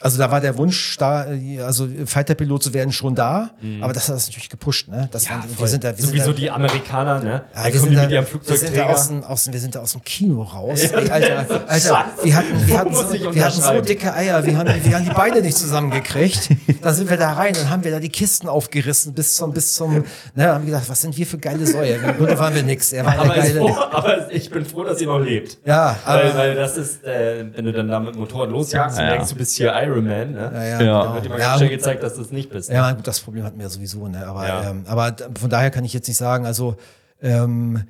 Also 0.00 0.16
da 0.16 0.30
war 0.30 0.40
der 0.40 0.56
Wunsch, 0.56 0.96
da, 0.96 1.26
also 1.66 1.88
Fighter-Pilot 2.06 2.62
zu 2.62 2.72
werden, 2.72 2.92
schon 2.92 3.16
da. 3.16 3.50
Aber 3.80 3.92
das 3.92 4.08
hat 4.08 4.14
das 4.14 4.28
natürlich 4.28 4.48
gepusht. 4.48 4.86
Ne? 4.86 5.08
Das 5.10 5.28
waren, 5.28 5.42
wir 5.56 5.66
sind 5.66 5.82
da, 5.82 5.96
wir 5.98 6.04
Sowieso 6.04 6.26
sind 6.26 6.36
da, 6.36 6.40
die 6.40 6.50
Amerikaner, 6.52 7.18
ne? 7.18 7.30
ja, 7.30 7.42
da 7.52 7.64
wir 7.64 7.80
kommen 7.80 7.96
sind, 7.96 8.10
die 8.10 8.14
da, 8.14 8.24
wir 8.48 8.56
sind 8.56 8.76
da 8.76 8.86
aus 8.86 9.08
dem, 9.08 9.24
aus 9.24 9.44
dem, 9.44 9.52
wir 9.54 9.60
sind 9.60 9.74
da 9.74 9.80
aus 9.80 9.92
dem 9.92 10.04
Kino 10.04 10.42
raus. 10.42 10.82
Ey, 10.84 11.10
Alter, 11.10 11.64
Alter, 11.68 12.04
wir 12.22 12.36
hatten, 12.36 12.66
wir 12.68 12.78
hatten, 12.78 12.94
so, 12.94 13.34
wir 13.34 13.44
hatten 13.44 13.60
so 13.60 13.80
dicke 13.80 14.14
Eier, 14.14 14.46
wir 14.46 14.56
haben, 14.56 14.68
wir 14.84 14.94
haben 14.94 15.04
die 15.04 15.10
Beine 15.10 15.40
nicht 15.40 15.56
zusammengekriegt. 15.56 16.50
Dann 16.80 16.94
sind 16.94 17.10
wir 17.10 17.16
da 17.16 17.32
rein 17.32 17.56
und 17.56 17.68
haben 17.68 17.82
wir 17.82 17.90
da 17.90 17.98
die 17.98 18.08
Kisten 18.08 18.48
aufgerissen 18.48 19.14
bis 19.14 19.34
zum, 19.34 19.52
bis 19.52 19.74
zum, 19.74 20.04
ne, 20.36 20.46
haben 20.46 20.64
gedacht, 20.64 20.88
was 20.88 21.00
sind 21.00 21.16
wir 21.16 21.26
für 21.26 21.38
geile 21.38 21.66
Säue? 21.66 21.98
Grunde 22.16 22.38
waren 22.38 22.54
wir 22.54 22.62
nix. 22.62 22.92
Er 22.92 23.04
war 23.04 23.14
eine 23.14 23.22
aber, 23.22 23.34
geile. 23.34 23.58
froh, 23.60 23.76
aber 23.90 24.32
ich 24.32 24.48
bin 24.48 24.64
froh, 24.64 24.84
dass 24.84 25.00
ihr 25.00 25.08
noch 25.08 25.18
lebt. 25.18 25.58
Ja, 25.64 25.96
Weil, 26.04 26.30
aber, 26.30 26.38
weil 26.38 26.54
das 26.54 26.76
ist, 26.76 27.02
äh, 27.02 27.46
wenn 27.52 27.64
du 27.64 27.72
dann 27.72 27.88
da 27.88 27.98
mit 27.98 28.14
dem 28.14 28.20
Motorrad 28.20 28.50
losjagst 28.50 28.96
und 28.96 29.04
Ja. 29.04 29.10
denkst, 29.10 29.30
du 29.30 29.34
bist 29.34 29.56
hier 29.56 29.74
Iron 29.88 30.04
Man, 30.06 30.32
ne? 30.32 30.50
ja, 30.54 30.62
ja, 30.64 30.68
Ja. 30.82 31.18
genau. 31.20 31.28
Mal 31.30 31.38
Ja, 31.40 31.58
gut. 31.58 31.68
gezeigt, 31.70 32.02
dass 32.02 32.14
du 32.14 32.22
es 32.22 32.30
nicht 32.32 32.50
bist. 32.50 32.70
Ja, 32.70 32.92
gut, 32.92 33.06
das 33.06 33.20
Problem 33.20 33.44
hatten 33.44 33.58
wir 33.58 33.68
sowieso, 33.68 34.08
ne? 34.08 34.26
Aber, 34.26 34.46
Ja. 34.46 34.70
ähm, 34.70 34.84
aber 34.86 35.16
von 35.38 35.50
daher 35.50 35.70
kann 35.70 35.84
ich 35.84 35.92
jetzt 35.92 36.08
nicht 36.08 36.16
sagen, 36.16 36.46
also 36.46 36.76
ähm, 37.20 37.84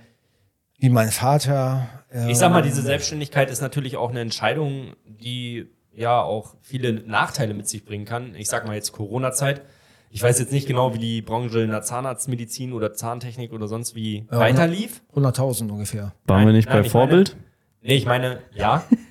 wie 0.78 0.88
mein 0.88 1.10
Vater. 1.10 1.88
Ähm, 2.12 2.28
Ich 2.30 2.38
sag 2.38 2.50
mal, 2.52 2.62
diese 2.62 2.82
Selbstständigkeit 2.82 3.50
ist 3.50 3.60
natürlich 3.60 3.96
auch 3.96 4.10
eine 4.10 4.20
Entscheidung, 4.20 4.94
die 5.06 5.66
ja 5.92 6.22
auch 6.22 6.54
viele 6.62 6.92
Nachteile 6.92 7.52
mit 7.54 7.68
sich 7.68 7.84
bringen 7.84 8.04
kann. 8.04 8.34
Ich 8.36 8.48
sag 8.48 8.66
mal 8.66 8.74
jetzt 8.76 8.92
Corona-Zeit. 8.92 9.62
Ich 10.10 10.22
weiß 10.22 10.38
jetzt 10.38 10.52
nicht 10.52 10.66
genau, 10.66 10.94
wie 10.94 10.98
die 10.98 11.20
Branche 11.20 11.60
in 11.60 11.70
der 11.70 11.82
Zahnarztmedizin 11.82 12.72
oder 12.72 12.94
Zahntechnik 12.94 13.52
oder 13.52 13.68
sonst 13.68 13.94
wie 13.94 14.26
Ja, 14.30 14.38
weiterlief. 14.38 15.02
100.000 15.14 15.68
ungefähr. 15.70 16.14
Waren 16.24 16.46
wir 16.46 16.52
nicht 16.54 16.68
nein, 16.68 16.78
bei 16.80 16.86
ich 16.86 16.92
Vorbild? 16.92 17.36
Nee, 17.82 17.94
ich 17.96 18.06
meine, 18.06 18.38
ja. 18.54 18.84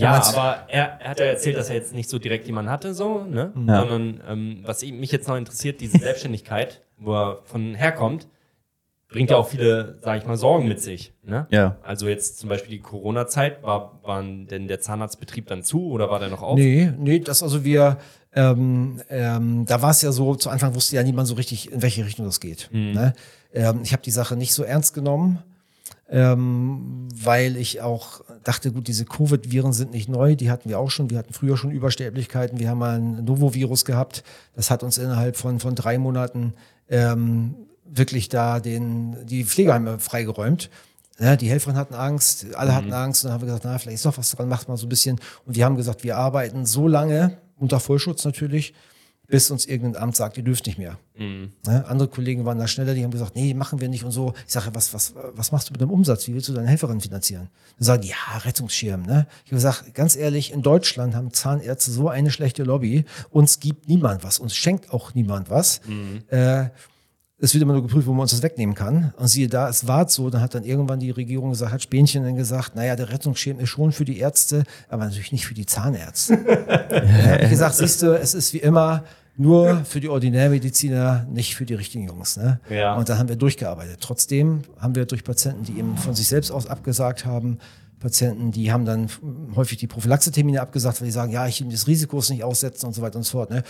Ja, 0.00 0.12
meinst- 0.12 0.36
aber 0.36 0.66
er, 0.68 1.00
er 1.00 1.10
hat 1.10 1.20
ja 1.20 1.26
erzählt, 1.26 1.56
dass 1.56 1.68
er 1.70 1.76
jetzt 1.76 1.94
nicht 1.94 2.08
so 2.08 2.18
direkt 2.18 2.46
jemanden 2.46 2.70
hatte, 2.70 2.94
so, 2.94 3.24
ne? 3.24 3.52
Ja. 3.66 3.80
Sondern 3.80 4.20
ähm, 4.28 4.60
was 4.64 4.82
ich- 4.82 4.92
mich 4.92 5.12
jetzt 5.12 5.28
noch 5.28 5.36
interessiert, 5.36 5.80
diese 5.80 5.98
Selbstständigkeit, 5.98 6.82
wo 6.98 7.14
er 7.14 7.38
von 7.44 7.74
herkommt, 7.74 8.28
bringt 9.08 9.30
ja 9.30 9.36
auch 9.36 9.46
viele, 9.48 9.98
sage 10.02 10.18
ich 10.18 10.26
mal, 10.26 10.36
Sorgen 10.36 10.66
mit 10.66 10.80
sich. 10.80 11.12
Ne? 11.22 11.46
Ja. 11.50 11.76
Also 11.82 12.08
jetzt 12.08 12.38
zum 12.38 12.48
Beispiel 12.48 12.70
die 12.72 12.80
Corona-Zeit, 12.82 13.62
war, 13.62 14.00
war 14.02 14.20
denn 14.22 14.66
der 14.66 14.80
Zahnarztbetrieb 14.80 15.46
dann 15.46 15.62
zu 15.62 15.86
oder 15.90 16.10
war 16.10 16.18
der 16.18 16.30
noch 16.30 16.42
auf? 16.42 16.58
Nee, 16.58 16.90
nee, 16.98 17.20
das 17.20 17.42
also 17.42 17.64
wir, 17.64 17.98
ähm, 18.34 19.00
ähm, 19.10 19.66
da 19.66 19.82
war 19.82 19.90
es 19.90 20.02
ja 20.02 20.10
so, 20.10 20.34
zu 20.34 20.50
Anfang 20.50 20.74
wusste 20.74 20.96
ja 20.96 21.02
niemand 21.04 21.28
so 21.28 21.34
richtig, 21.34 21.70
in 21.70 21.80
welche 21.82 22.04
Richtung 22.04 22.24
das 22.24 22.40
geht. 22.40 22.68
Ne? 22.72 23.12
Ähm, 23.52 23.80
ich 23.84 23.92
habe 23.92 24.02
die 24.02 24.10
Sache 24.10 24.34
nicht 24.34 24.52
so 24.52 24.64
ernst 24.64 24.94
genommen, 24.94 25.38
ähm, 26.10 27.08
weil 27.14 27.56
ich 27.56 27.80
auch 27.82 28.20
dachte, 28.44 28.72
gut, 28.72 28.88
diese 28.88 29.04
Covid-Viren 29.04 29.72
sind 29.72 29.90
nicht 29.90 30.08
neu, 30.08 30.36
die 30.36 30.50
hatten 30.50 30.68
wir 30.68 30.78
auch 30.78 30.90
schon, 30.90 31.10
wir 31.10 31.18
hatten 31.18 31.32
früher 31.32 31.56
schon 31.56 31.70
Übersterblichkeiten, 31.70 32.58
wir 32.58 32.68
haben 32.68 32.78
mal 32.78 32.98
ein 32.98 33.24
Novovirus 33.24 33.84
gehabt, 33.84 34.22
das 34.54 34.70
hat 34.70 34.82
uns 34.82 34.98
innerhalb 34.98 35.36
von, 35.36 35.60
von 35.60 35.74
drei 35.74 35.98
Monaten 35.98 36.54
ähm, 36.88 37.54
wirklich 37.84 38.28
da 38.28 38.60
den, 38.60 39.26
die 39.26 39.44
Pflegeheime 39.44 39.98
freigeräumt. 39.98 40.70
Ja, 41.20 41.36
die 41.36 41.48
Helferin 41.48 41.76
hatten 41.76 41.94
Angst, 41.94 42.46
alle 42.56 42.74
hatten 42.74 42.92
Angst. 42.92 43.22
Und 43.24 43.28
dann 43.28 43.34
haben 43.34 43.42
wir 43.42 43.46
gesagt, 43.46 43.64
na, 43.64 43.78
vielleicht 43.78 43.96
ist 43.96 44.06
doch 44.06 44.18
was 44.18 44.32
dran, 44.32 44.48
macht 44.48 44.68
mal 44.68 44.76
so 44.76 44.86
ein 44.86 44.88
bisschen. 44.88 45.20
Und 45.46 45.54
wir 45.54 45.64
haben 45.64 45.76
gesagt, 45.76 46.02
wir 46.02 46.16
arbeiten 46.16 46.66
so 46.66 46.88
lange, 46.88 47.38
unter 47.56 47.78
Vollschutz 47.78 48.24
natürlich, 48.24 48.74
bis 49.34 49.50
uns 49.50 49.66
irgendein 49.66 50.00
Amt 50.00 50.14
sagt, 50.14 50.36
ihr 50.36 50.44
dürft 50.44 50.64
nicht 50.64 50.78
mehr. 50.78 50.96
Ne? 51.66 51.84
Andere 51.88 52.06
Kollegen 52.06 52.44
waren 52.44 52.56
da 52.56 52.68
schneller, 52.68 52.94
die 52.94 53.02
haben 53.02 53.10
gesagt, 53.10 53.34
nee, 53.34 53.52
machen 53.52 53.80
wir 53.80 53.88
nicht 53.88 54.04
und 54.04 54.12
so. 54.12 54.32
Ich 54.46 54.52
sage, 54.52 54.70
was, 54.74 54.94
was, 54.94 55.12
was 55.34 55.50
machst 55.50 55.68
du 55.68 55.72
mit 55.72 55.80
dem 55.80 55.90
Umsatz? 55.90 56.28
Wie 56.28 56.34
willst 56.34 56.48
du 56.48 56.52
deine 56.52 56.68
Helferin 56.68 57.00
finanzieren? 57.00 57.48
Dann 57.76 57.84
sagen 57.84 58.02
die, 58.02 58.10
ja, 58.10 58.38
Rettungsschirm. 58.44 59.02
Ne? 59.02 59.26
Ich 59.44 59.50
habe 59.50 59.56
gesagt, 59.56 59.92
ganz 59.92 60.14
ehrlich, 60.14 60.52
in 60.52 60.62
Deutschland 60.62 61.16
haben 61.16 61.32
Zahnärzte 61.32 61.90
so 61.90 62.08
eine 62.08 62.30
schlechte 62.30 62.62
Lobby. 62.62 63.06
Uns 63.30 63.58
gibt 63.58 63.88
niemand 63.88 64.22
was, 64.22 64.38
uns 64.38 64.54
schenkt 64.54 64.92
auch 64.92 65.14
niemand 65.14 65.50
was. 65.50 65.80
Äh, 66.28 66.66
es 67.38 67.52
wird 67.54 67.62
immer 67.62 67.72
nur 67.72 67.82
geprüft, 67.82 68.06
wo 68.06 68.12
man 68.12 68.22
uns 68.22 68.30
das 68.30 68.42
wegnehmen 68.42 68.76
kann. 68.76 69.12
Und 69.16 69.26
siehe 69.26 69.48
da, 69.48 69.68
es 69.68 69.88
war 69.88 70.08
so, 70.08 70.30
dann 70.30 70.40
hat 70.40 70.54
dann 70.54 70.62
irgendwann 70.62 71.00
die 71.00 71.10
Regierung 71.10 71.50
gesagt, 71.50 71.72
hat 71.72 71.82
Spähnchen 71.82 72.22
dann 72.22 72.36
gesagt, 72.36 72.76
naja, 72.76 72.94
der 72.94 73.10
Rettungsschirm 73.10 73.58
ist 73.58 73.70
schon 73.70 73.90
für 73.90 74.04
die 74.04 74.18
Ärzte, 74.18 74.62
aber 74.88 75.04
natürlich 75.04 75.32
nicht 75.32 75.44
für 75.44 75.54
die 75.54 75.66
Zahnärzte. 75.66 76.36
Dann 76.88 77.30
hab 77.30 77.42
ich 77.42 77.50
gesagt, 77.50 77.74
siehst 77.74 78.02
du, 78.02 78.16
es 78.18 78.34
ist 78.34 78.54
wie 78.54 78.58
immer 78.58 79.04
nur 79.36 79.84
für 79.84 80.00
die 80.00 80.08
Ordinärmediziner, 80.08 81.26
nicht 81.30 81.56
für 81.56 81.66
die 81.66 81.74
richtigen 81.74 82.06
Jungs. 82.06 82.36
Ne? 82.36 82.60
Ja. 82.70 82.94
Und 82.94 83.08
dann 83.08 83.18
haben 83.18 83.28
wir 83.28 83.36
durchgearbeitet. 83.36 83.98
Trotzdem 84.00 84.62
haben 84.78 84.94
wir 84.94 85.06
durch 85.06 85.24
Patienten, 85.24 85.64
die 85.64 85.78
eben 85.78 85.96
von 85.96 86.14
sich 86.14 86.28
selbst 86.28 86.50
aus 86.50 86.66
abgesagt 86.66 87.24
haben, 87.24 87.58
Patienten, 88.04 88.52
die 88.52 88.70
haben 88.70 88.84
dann 88.84 89.08
häufig 89.56 89.78
die 89.78 89.86
Prophylaxetermine 89.86 90.60
abgesagt, 90.60 91.00
weil 91.00 91.06
die 91.06 91.12
sagen, 91.12 91.32
ja, 91.32 91.46
ich 91.46 91.62
will 91.62 91.70
des 91.70 91.86
Risikos 91.86 92.28
nicht 92.28 92.44
aussetzen 92.44 92.86
und 92.86 92.92
so 92.92 93.00
weiter 93.00 93.16
und 93.16 93.22
so 93.22 93.38
fort. 93.38 93.50
Ne? 93.50 93.62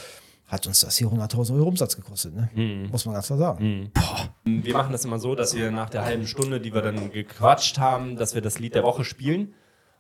Hat 0.49 0.67
uns 0.67 0.81
das 0.81 0.97
hier 0.97 1.07
100.000 1.07 1.55
Euro 1.55 1.69
Umsatz 1.69 1.95
gekostet. 1.95 2.35
Ne? 2.35 2.89
Muss 2.91 3.07
man 3.07 3.15
ganz 3.15 3.27
klar 3.27 3.39
sagen. 3.39 3.93
Wir 4.45 4.73
machen 4.73 4.91
das 4.91 5.05
immer 5.05 5.21
so, 5.21 5.37
dass 5.37 5.55
wir 5.55 5.71
nach 5.71 5.89
der 5.89 6.05
halben 6.05 6.27
Stunde, 6.27 6.61
die 6.61 6.75
wir 6.75 6.83
dann 6.83 7.13
gequatscht 7.13 7.79
haben, 7.79 8.17
dass 8.17 8.35
wir 8.35 8.43
das 8.43 8.59
Lied 8.59 8.75
der 8.75 8.83
Woche 8.83 9.05
spielen. 9.05 9.55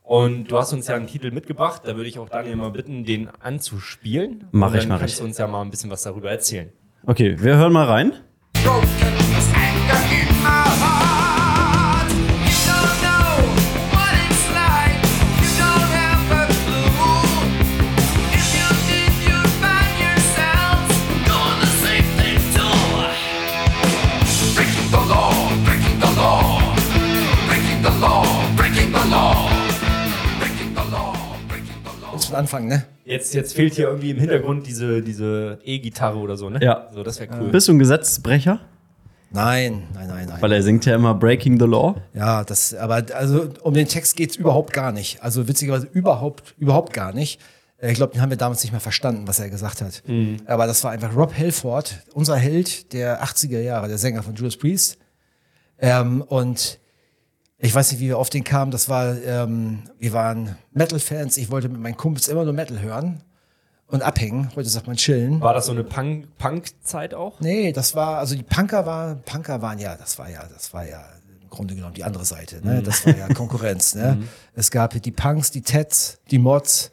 Und 0.04 0.48
du 0.48 0.58
hast 0.58 0.74
uns 0.74 0.86
ja 0.86 0.96
einen 0.96 1.06
Titel 1.06 1.30
mitgebracht, 1.30 1.80
da 1.86 1.96
würde 1.96 2.10
ich 2.10 2.18
auch 2.18 2.28
Daniel 2.28 2.56
mal 2.56 2.70
bitten, 2.70 3.06
den 3.06 3.30
anzuspielen. 3.40 4.46
Mach 4.52 4.74
ich, 4.74 4.80
dann 4.80 4.90
mach 4.90 4.98
kannst 4.98 5.14
ich. 5.14 5.20
du 5.20 5.24
uns 5.24 5.38
ja 5.38 5.46
mal 5.46 5.62
ein 5.62 5.70
bisschen 5.70 5.90
was 5.90 6.02
darüber 6.02 6.30
erzählen. 6.30 6.70
Okay, 7.06 7.36
wir 7.42 7.56
hören 7.56 7.72
mal 7.72 7.86
rein. 7.86 8.12
Broken 8.62 9.53
schon 32.34 32.40
anfangen, 32.40 32.68
ne? 32.68 32.84
Jetzt, 33.04 33.34
jetzt 33.34 33.54
fehlt 33.54 33.74
hier 33.74 33.86
irgendwie 33.88 34.10
im 34.10 34.18
Hintergrund 34.18 34.66
diese, 34.66 35.02
diese 35.02 35.58
E-Gitarre 35.64 36.18
oder 36.18 36.36
so, 36.36 36.50
ne? 36.50 36.58
Ja. 36.62 36.88
So, 36.92 37.02
das 37.02 37.20
wäre 37.20 37.30
cool. 37.40 37.48
Bist 37.50 37.68
du 37.68 37.72
ein 37.72 37.78
Gesetzesbrecher? 37.78 38.60
Nein, 39.30 39.82
nein, 39.94 40.06
nein, 40.08 40.26
nein. 40.28 40.36
Weil 40.40 40.52
er 40.52 40.62
singt 40.62 40.86
ja 40.86 40.94
immer 40.94 41.14
Breaking 41.14 41.58
the 41.58 41.66
Law. 41.66 41.96
Ja, 42.14 42.44
das, 42.44 42.72
aber 42.74 43.04
also 43.14 43.48
um 43.62 43.74
den 43.74 43.88
Text 43.88 44.16
geht's 44.16 44.36
überhaupt 44.36 44.72
gar 44.72 44.92
nicht. 44.92 45.22
Also 45.22 45.48
witzigerweise 45.48 45.88
überhaupt, 45.92 46.54
überhaupt 46.58 46.92
gar 46.92 47.12
nicht. 47.12 47.40
Äh, 47.78 47.90
Ich 47.90 47.96
glaube, 47.96 48.12
den 48.12 48.22
haben 48.22 48.30
wir 48.30 48.36
damals 48.36 48.62
nicht 48.62 48.70
mehr 48.72 48.80
verstanden, 48.80 49.26
was 49.26 49.40
er 49.40 49.50
gesagt 49.50 49.82
hat. 49.82 50.02
Aber 50.46 50.66
das 50.66 50.84
war 50.84 50.92
einfach 50.92 51.14
Rob 51.16 51.36
Halford, 51.36 52.00
unser 52.14 52.36
Held 52.36 52.92
der 52.92 53.24
80er 53.24 53.60
Jahre, 53.60 53.88
der 53.88 53.98
Sänger 53.98 54.22
von 54.22 54.34
Judas 54.34 54.56
Priest. 54.56 54.98
Ähm, 55.80 56.22
und 56.22 56.78
ich 57.64 57.74
weiß 57.74 57.92
nicht, 57.92 58.00
wie 58.00 58.08
wir 58.08 58.18
auf 58.18 58.30
den 58.30 58.44
kamen. 58.44 58.70
Das 58.70 58.88
war, 58.88 59.16
ähm, 59.22 59.84
wir 59.98 60.12
waren 60.12 60.56
Metal-Fans. 60.72 61.36
Ich 61.38 61.50
wollte 61.50 61.68
mit 61.68 61.80
meinen 61.80 61.96
Kumpels 61.96 62.28
immer 62.28 62.44
nur 62.44 62.52
Metal 62.52 62.80
hören 62.80 63.22
und 63.86 64.02
abhängen. 64.02 64.50
Heute 64.54 64.68
sagt 64.68 64.86
man 64.86 64.96
chillen. 64.96 65.40
War 65.40 65.54
das 65.54 65.66
so 65.66 65.72
eine 65.72 65.82
Punk- 65.84 66.26
Punk-Zeit 66.38 67.14
auch? 67.14 67.40
Nee, 67.40 67.72
das 67.72 67.94
war, 67.94 68.18
also 68.18 68.34
die 68.36 68.42
Punker 68.42 68.84
war, 68.84 69.14
Punker 69.14 69.62
waren 69.62 69.78
ja, 69.78 69.96
das 69.96 70.18
war 70.18 70.28
ja, 70.30 70.44
das 70.52 70.74
war 70.74 70.86
ja 70.86 71.02
im 71.42 71.48
Grunde 71.48 71.74
genommen 71.74 71.94
die 71.94 72.04
andere 72.04 72.24
Seite, 72.24 72.60
ne? 72.66 72.82
Das 72.82 73.06
war 73.06 73.16
ja 73.16 73.28
Konkurrenz, 73.28 73.94
ne? 73.94 74.22
Es 74.54 74.70
gab 74.70 75.00
die 75.00 75.10
Punks, 75.10 75.50
die 75.50 75.62
Teds, 75.62 76.18
die 76.30 76.38
Mods 76.38 76.90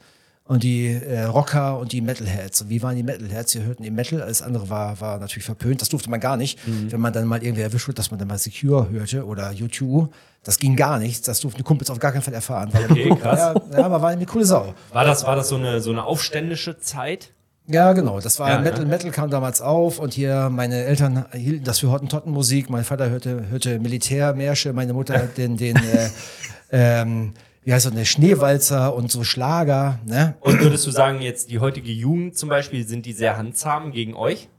und 0.52 0.64
die 0.64 0.88
äh, 0.92 1.24
Rocker 1.24 1.80
und 1.80 1.94
die 1.94 2.02
Metalheads. 2.02 2.62
Und 2.64 2.70
wie 2.70 2.84
waren 2.84 2.98
die 2.98 3.04
Metalheads? 3.04 3.54
Sie 3.54 3.64
hörten 3.64 3.86
eben 3.86 3.96
Metal, 3.96 4.22
alles 4.22 4.42
andere 4.42 4.70
war, 4.70 5.00
war 5.00 5.18
natürlich 5.18 5.46
verpönt. 5.46 5.80
Das 5.80 5.88
durfte 5.88 6.10
man 6.10 6.20
gar 6.20 6.36
nicht. 6.36 6.60
Wenn 6.66 7.00
man 7.00 7.14
dann 7.14 7.26
mal 7.26 7.42
irgendwie 7.42 7.62
erwischt 7.62 7.88
wird, 7.88 7.98
dass 7.98 8.12
man 8.12 8.20
dann 8.20 8.28
mal 8.28 8.38
Secure 8.38 8.90
hörte 8.90 9.26
oder 9.26 9.52
U2, 9.52 10.10
das 10.44 10.60
ging 10.60 10.76
gar 10.76 11.00
nichts. 11.00 11.22
Das 11.22 11.40
durften 11.40 11.60
die 11.60 11.64
Kumpels 11.64 11.90
auf 11.90 12.00
gar 12.00 12.12
keinen 12.12 12.22
Fall 12.22 12.34
erfahren. 12.34 12.70
Okay, 12.74 13.16
krass. 13.22 13.40
Ja, 13.40 13.78
ja, 13.78 13.86
aber 13.86 14.02
war 14.02 14.10
eine 14.10 14.26
coole 14.26 14.44
Sau. 14.44 14.76
War 14.92 15.06
das, 15.06 15.26
war 15.26 15.38
das 15.38 15.48
so, 15.48 15.56
eine, 15.56 15.80
so 15.80 15.92
eine 15.92 16.04
aufständische 16.04 16.78
Zeit? 16.80 17.32
Ja, 17.68 17.94
genau. 17.94 18.20
Das 18.20 18.38
war 18.38 18.50
Ja, 18.50 18.60
Metal. 18.60 18.82
ja. 18.82 18.88
Metal 18.90 19.12
kam 19.12 19.30
damals 19.30 19.62
auf 19.62 20.00
und 20.00 20.14
hier 20.14 20.50
meine 20.50 20.84
Eltern 20.84 21.28
hielten 21.32 21.64
das 21.64 21.80
für 21.80 21.92
Hottentottenmusik. 21.92 22.70
Mein 22.70 22.84
Vater 22.84 23.10
hörte, 23.10 23.46
hörte 23.50 23.80
Militärmärsche, 23.80 24.74
meine 24.74 24.92
Mutter 24.92 25.18
den, 25.38 25.56
den 25.56 25.78
äh, 25.78 26.10
ähm, 26.74 27.36
wie 27.64 27.74
heißt 27.74 27.86
das, 27.86 27.94
der 27.94 28.06
Schneewalzer 28.06 28.96
und 28.96 29.12
so 29.12 29.24
Schlager. 29.24 30.00
Ne? 30.06 30.36
Und 30.40 30.60
würdest 30.62 30.86
du 30.88 30.92
sagen, 30.92 31.22
jetzt 31.22 31.52
die 31.52 31.60
heutige 31.60 31.92
Jugend 31.92 32.38
zum 32.38 32.50
Beispiel, 32.50 32.88
sind 32.88 33.06
die 33.06 33.14
sehr 33.14 33.38
handzahm 33.38 33.92
gegen 33.92 34.16
euch? 34.16 34.50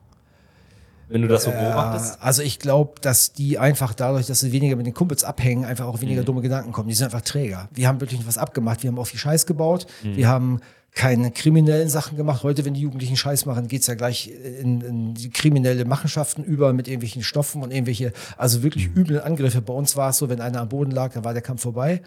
Wenn 1.09 1.23
du 1.23 1.29
das 1.29 1.45
so 1.45 1.51
beobachtest? 1.51 2.17
Äh, 2.17 2.19
also 2.21 2.43
ich 2.43 2.59
glaube, 2.59 2.95
dass 3.03 3.33
die 3.33 3.59
einfach 3.59 3.93
dadurch, 3.93 4.27
dass 4.27 4.41
sie 4.41 4.53
weniger 4.53 4.77
mit 4.77 4.87
den 4.87 4.95
Kumpels 4.95 5.25
abhängen, 5.25 5.65
einfach 5.65 5.87
auch 5.87 6.01
weniger 6.01 6.23
dumme 6.23 6.41
Gedanken 6.41 6.73
kommen. 6.73 6.89
Die 6.89 6.95
sind 6.95 7.07
einfach 7.07 7.21
träger. 7.21 7.69
Wir 7.73 7.89
haben 7.89 8.01
wirklich 8.01 8.27
was 8.27 8.39
abgemacht. 8.39 8.83
Wir 8.83 8.89
haben 8.89 8.99
auf 8.99 9.11
die 9.11 9.19
Scheiß 9.19 9.45
gebaut. 9.47 9.87
Wir 10.03 10.29
haben 10.29 10.61
keine 10.95 11.31
kriminellen 11.31 11.89
Sachen 11.89 12.17
gemacht. 12.17 12.43
Heute, 12.43 12.65
wenn 12.65 12.75
die 12.75 12.81
Jugendlichen 12.81 13.17
Scheiß 13.17 13.47
machen, 13.47 13.67
geht's 13.67 13.87
ja 13.87 13.95
gleich 13.95 14.31
in, 14.61 14.81
in 14.81 15.15
die 15.15 15.31
kriminelle 15.31 15.85
Machenschaften 15.85 16.45
über 16.45 16.73
mit 16.73 16.87
irgendwelchen 16.87 17.23
Stoffen 17.23 17.63
und 17.63 17.73
irgendwelche, 17.73 18.13
also 18.37 18.63
wirklich 18.63 18.87
üblen 18.95 19.21
Angriffe. 19.21 19.61
Bei 19.61 19.73
uns 19.73 19.97
war 19.97 20.11
es 20.11 20.19
so, 20.19 20.29
wenn 20.29 20.41
einer 20.41 20.61
am 20.61 20.69
Boden 20.69 20.93
lag, 20.93 21.13
dann 21.13 21.25
war 21.25 21.33
der 21.33 21.43
Kampf 21.43 21.63
vorbei. 21.63 22.03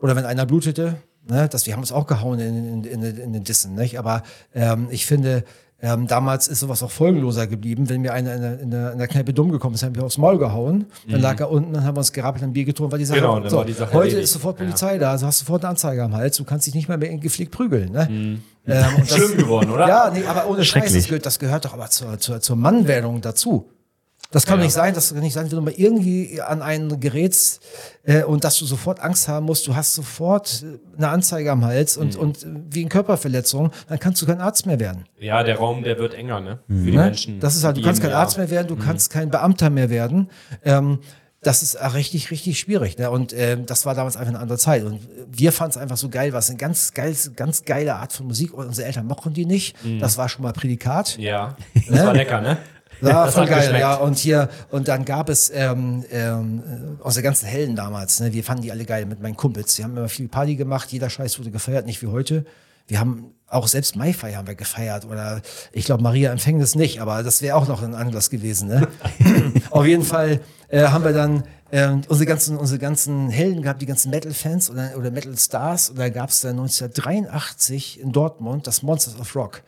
Oder 0.00 0.16
wenn 0.16 0.24
einer 0.24 0.46
blutete, 0.46 0.96
ne, 1.28 1.48
das, 1.48 1.66
wir 1.66 1.72
haben 1.74 1.80
uns 1.80 1.92
auch 1.92 2.06
gehauen 2.06 2.38
in, 2.38 2.84
in, 2.84 2.84
in, 2.84 3.02
in 3.02 3.32
den 3.32 3.44
Dissen, 3.44 3.74
nicht? 3.74 3.98
Aber 3.98 4.22
ähm, 4.54 4.88
ich 4.90 5.06
finde, 5.06 5.44
ähm, 5.80 6.08
damals 6.08 6.48
ist 6.48 6.58
sowas 6.60 6.82
auch 6.82 6.90
folgenloser 6.90 7.46
geblieben. 7.46 7.88
Wenn 7.88 8.00
mir 8.00 8.12
einer 8.12 8.34
in 8.34 8.40
der, 8.42 8.60
in 8.60 8.70
der, 8.72 8.92
in 8.92 8.98
der 8.98 9.06
Kneipe 9.06 9.32
dumm 9.32 9.52
gekommen 9.52 9.76
ist, 9.76 9.84
haben 9.84 9.94
wir 9.94 10.02
aufs 10.04 10.18
Maul 10.18 10.36
gehauen. 10.38 10.86
Dann 11.08 11.20
lag 11.20 11.38
er 11.38 11.50
unten, 11.52 11.72
dann 11.72 11.84
haben 11.84 11.94
wir 11.94 12.00
uns 12.00 12.12
gerappelt, 12.12 12.42
ein 12.42 12.52
Bier 12.52 12.64
getrunken, 12.64 12.90
war 12.90 12.98
die 12.98 13.04
Sache. 13.04 13.18
Mhm. 13.18 13.22
Genau, 13.22 13.40
dann 13.40 13.52
war 13.52 13.64
die 13.64 13.72
Sache 13.74 13.92
heute 13.92 13.98
erledigt. 14.08 14.24
ist 14.24 14.32
sofort 14.32 14.56
Polizei 14.56 14.98
da, 14.98 15.12
also 15.12 15.26
hast 15.26 15.38
sofort 15.38 15.62
eine 15.62 15.70
Anzeige 15.70 16.02
am 16.02 16.14
Hals, 16.14 16.36
du 16.36 16.42
kannst 16.44 16.66
dich 16.66 16.74
nicht 16.74 16.88
mehr, 16.88 16.98
mehr 16.98 17.16
gepflegt 17.18 17.52
prügeln. 17.52 17.92
Ne? 17.92 18.08
Ähm, 18.10 18.42
und 18.66 19.10
das- 19.10 19.16
Schlimm 19.16 19.36
geworden, 19.36 19.70
oder? 19.70 19.86
Ja, 19.86 20.10
nee, 20.12 20.24
aber 20.26 20.48
ohne 20.50 20.64
Scheiß, 20.64 20.92
das 20.92 21.06
gehört, 21.06 21.26
das 21.26 21.38
gehört 21.38 21.64
doch 21.64 21.74
aber 21.74 21.88
zur, 21.90 22.18
zur, 22.18 22.40
zur 22.40 22.56
Mannwerdung 22.56 23.20
dazu. 23.20 23.70
Das 24.30 24.44
kann 24.44 24.58
Ja. 24.58 24.64
nicht 24.66 24.74
sein, 24.74 24.92
das 24.92 25.12
kann 25.14 25.22
nicht 25.22 25.32
sein, 25.32 25.50
wenn 25.50 25.56
du 25.56 25.62
mal 25.62 25.72
irgendwie 25.74 26.40
an 26.42 26.60
einen 26.60 27.00
gerätst 27.00 27.62
äh, 28.04 28.24
und 28.24 28.44
dass 28.44 28.58
du 28.58 28.66
sofort 28.66 29.00
Angst 29.00 29.26
haben 29.26 29.46
musst, 29.46 29.66
du 29.66 29.74
hast 29.74 29.94
sofort 29.94 30.62
äh, 30.62 30.78
eine 30.98 31.08
Anzeige 31.08 31.50
am 31.50 31.64
Hals 31.64 31.96
und, 31.96 32.14
Mhm. 32.14 32.20
und 32.20 32.42
äh, 32.42 32.46
wegen 32.70 32.88
Körperverletzung, 32.90 33.70
dann 33.88 33.98
kannst 33.98 34.20
du 34.20 34.26
kein 34.26 34.40
Arzt 34.42 34.66
mehr 34.66 34.78
werden. 34.80 35.06
Ja, 35.18 35.42
der 35.42 35.56
Raum, 35.56 35.82
der 35.82 35.98
wird 35.98 36.12
enger, 36.12 36.40
ne? 36.40 36.58
Für 36.68 36.74
die 36.74 36.90
Ne? 36.90 37.04
Menschen. 37.04 37.40
Das 37.40 37.56
ist 37.56 37.64
halt, 37.64 37.78
du 37.78 37.82
kannst 37.82 38.02
kein 38.02 38.10
Jahr- 38.10 38.20
Arzt 38.20 38.36
mehr 38.36 38.50
werden, 38.50 38.68
du 38.68 38.76
kannst 38.76 39.10
kein 39.10 39.30
Beamter 39.30 39.70
mehr 39.70 39.88
werden. 39.88 40.28
Ähm, 40.62 40.98
das 41.40 41.62
ist 41.62 41.76
äh, 41.76 41.86
richtig, 41.86 42.30
richtig 42.32 42.58
schwierig. 42.58 42.98
Ne? 42.98 43.10
Und 43.10 43.32
ähm, 43.32 43.64
das 43.64 43.86
war 43.86 43.94
damals 43.94 44.16
einfach 44.16 44.32
eine 44.34 44.40
andere 44.40 44.58
Zeit. 44.58 44.82
Und 44.84 45.00
wir 45.30 45.52
fanden 45.52 45.70
es 45.70 45.76
einfach 45.78 45.96
so 45.96 46.08
geil, 46.08 46.32
was 46.32 46.50
eine 46.50 46.58
ganz, 46.58 46.92
geil, 46.94 47.14
ganz 47.36 47.64
geile 47.64 47.94
Art 47.94 48.12
von 48.12 48.26
Musik. 48.26 48.52
Und 48.52 48.66
unsere 48.66 48.88
Eltern 48.88 49.06
mochten 49.06 49.32
die 49.34 49.46
nicht. 49.46 49.76
Das 50.00 50.18
war 50.18 50.28
schon 50.28 50.42
mal 50.42 50.52
Prädikat. 50.52 51.16
Ja, 51.16 51.56
das 51.88 52.04
war 52.04 52.12
lecker, 52.12 52.40
ne? 52.40 52.58
Ja, 53.00 53.26
Das 53.26 53.34
voll 53.34 53.46
geil, 53.46 53.60
geschmeckt. 53.60 53.80
ja. 53.80 53.94
Und 53.94 54.18
hier, 54.18 54.48
und 54.70 54.88
dann 54.88 55.04
gab 55.04 55.28
es 55.28 55.50
ähm, 55.54 56.04
ähm, 56.10 56.62
äh, 57.00 57.02
unsere 57.02 57.22
ganzen 57.22 57.46
Helden 57.46 57.76
damals, 57.76 58.20
ne? 58.20 58.32
Wir 58.32 58.42
fanden 58.44 58.62
die 58.62 58.72
alle 58.72 58.84
geil 58.84 59.06
mit 59.06 59.20
meinen 59.20 59.36
Kumpels. 59.36 59.76
Die 59.76 59.84
haben 59.84 59.96
immer 59.96 60.08
viel 60.08 60.28
Party 60.28 60.56
gemacht, 60.56 60.90
jeder 60.92 61.08
Scheiß 61.10 61.38
wurde 61.38 61.50
gefeiert, 61.50 61.86
nicht 61.86 62.02
wie 62.02 62.08
heute. 62.08 62.44
Wir 62.86 62.98
haben 63.00 63.34
auch 63.46 63.68
selbst 63.68 63.96
Maifei 63.96 64.34
haben 64.34 64.46
wir 64.46 64.54
gefeiert 64.54 65.04
oder 65.06 65.40
ich 65.72 65.84
glaube 65.84 66.02
Maria 66.02 66.32
Empfängnis 66.32 66.74
nicht, 66.74 67.00
aber 67.00 67.22
das 67.22 67.40
wäre 67.42 67.56
auch 67.56 67.68
noch 67.68 67.82
ein 67.82 67.94
Anlass 67.94 68.30
gewesen. 68.30 68.68
Ne? 68.68 68.88
Auf 69.70 69.86
jeden 69.86 70.04
Fall 70.04 70.40
äh, 70.68 70.84
haben 70.88 71.04
wir 71.04 71.12
dann 71.12 71.44
ähm, 71.70 72.00
unsere 72.08 72.26
ganzen 72.26 72.56
unsere 72.56 72.78
ganzen 72.78 73.28
Helden 73.30 73.62
gehabt, 73.62 73.80
die 73.82 73.86
ganzen 73.86 74.10
Metal-Fans 74.10 74.70
oder, 74.70 74.92
oder 74.96 75.10
Metal-Stars. 75.10 75.90
Und 75.90 75.98
da 75.98 76.08
gab 76.08 76.30
es 76.30 76.40
dann 76.40 76.58
1983 76.58 78.00
in 78.00 78.12
Dortmund 78.12 78.66
das 78.66 78.82
Monsters 78.82 79.18
of 79.18 79.34
Rock. 79.34 79.62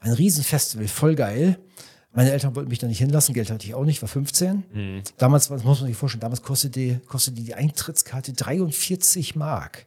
Ein 0.00 0.12
Riesenfestival, 0.12 0.88
voll 0.88 1.14
geil. 1.14 1.58
Meine 2.18 2.32
Eltern 2.32 2.56
wollten 2.56 2.68
mich 2.68 2.80
da 2.80 2.88
nicht 2.88 2.98
hinlassen, 2.98 3.32
Geld 3.32 3.48
hatte 3.48 3.64
ich 3.64 3.74
auch 3.76 3.84
nicht, 3.84 4.02
war 4.02 4.08
15. 4.08 4.64
Damals, 5.18 5.50
war- 5.50 5.56
das 5.56 5.64
muss 5.64 5.78
man 5.80 5.86
sich 5.88 5.96
vorstellen, 5.96 6.20
damals 6.20 6.42
kostete, 6.42 6.80
die- 6.80 6.98
kostete 7.06 7.40
die 7.40 7.54
Eintrittskarte 7.54 8.32
43 8.32 9.36
Mark. 9.36 9.86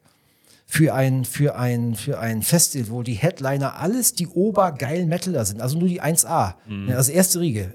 Für 0.65 0.93
ein, 0.93 1.25
für 1.25 1.55
ein, 1.57 1.95
für 1.95 2.19
ein 2.19 2.41
Festival, 2.41 2.89
wo 2.91 3.03
die 3.03 3.15
Headliner 3.15 3.75
alles 3.79 4.13
die 4.13 4.27
obergeilen 4.27 5.09
Metaler 5.09 5.43
sind, 5.43 5.61
also 5.61 5.77
nur 5.77 5.89
die 5.89 6.01
1A. 6.01 6.55
Ja, 6.87 6.95
also 6.95 7.11
erste 7.11 7.41
Riege. 7.41 7.73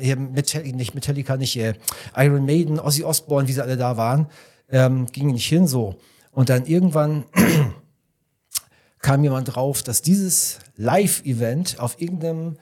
Hier 0.00 0.16
Metallica, 0.16 0.76
nicht 0.76 0.96
Metallica, 0.96 1.36
nicht 1.36 1.56
äh, 1.56 1.74
Iron 2.16 2.44
Maiden, 2.44 2.80
Ozzy 2.80 3.04
Osbourne, 3.04 3.46
wie 3.46 3.52
sie 3.52 3.62
alle 3.62 3.76
da 3.76 3.96
waren, 3.96 4.26
ähm, 4.68 5.06
ging 5.12 5.28
nicht 5.28 5.46
hin 5.46 5.68
so. 5.68 5.94
Und 6.32 6.48
dann 6.48 6.66
irgendwann 6.66 7.22
kam 9.00 9.22
jemand 9.22 9.54
drauf, 9.54 9.84
dass 9.84 10.02
dieses 10.02 10.58
Live-Event 10.76 11.78
auf 11.78 12.00
irgendeinem 12.00 12.56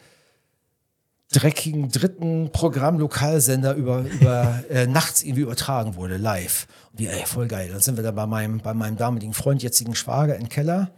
dreckigen 1.33 1.91
dritten 1.91 2.51
Programm 2.53 2.99
Lokalsender 2.99 3.75
über, 3.75 4.01
über 4.01 4.65
äh, 4.69 4.87
nachts 4.87 5.23
irgendwie 5.23 5.43
übertragen 5.43 5.95
wurde, 5.95 6.17
live. 6.17 6.67
Und 6.93 6.99
wir, 6.99 7.13
ey, 7.13 7.25
voll 7.25 7.47
geil. 7.47 7.69
Dann 7.71 7.81
sind 7.81 7.97
wir 7.97 8.03
da 8.03 8.11
bei 8.11 8.27
meinem, 8.27 8.59
bei 8.59 8.75
meinem 8.75 8.97
damaligen 8.97 9.33
Freund, 9.33 9.63
jetzigen 9.63 9.95
Schwager 9.95 10.37
in 10.37 10.49
Keller 10.49 10.91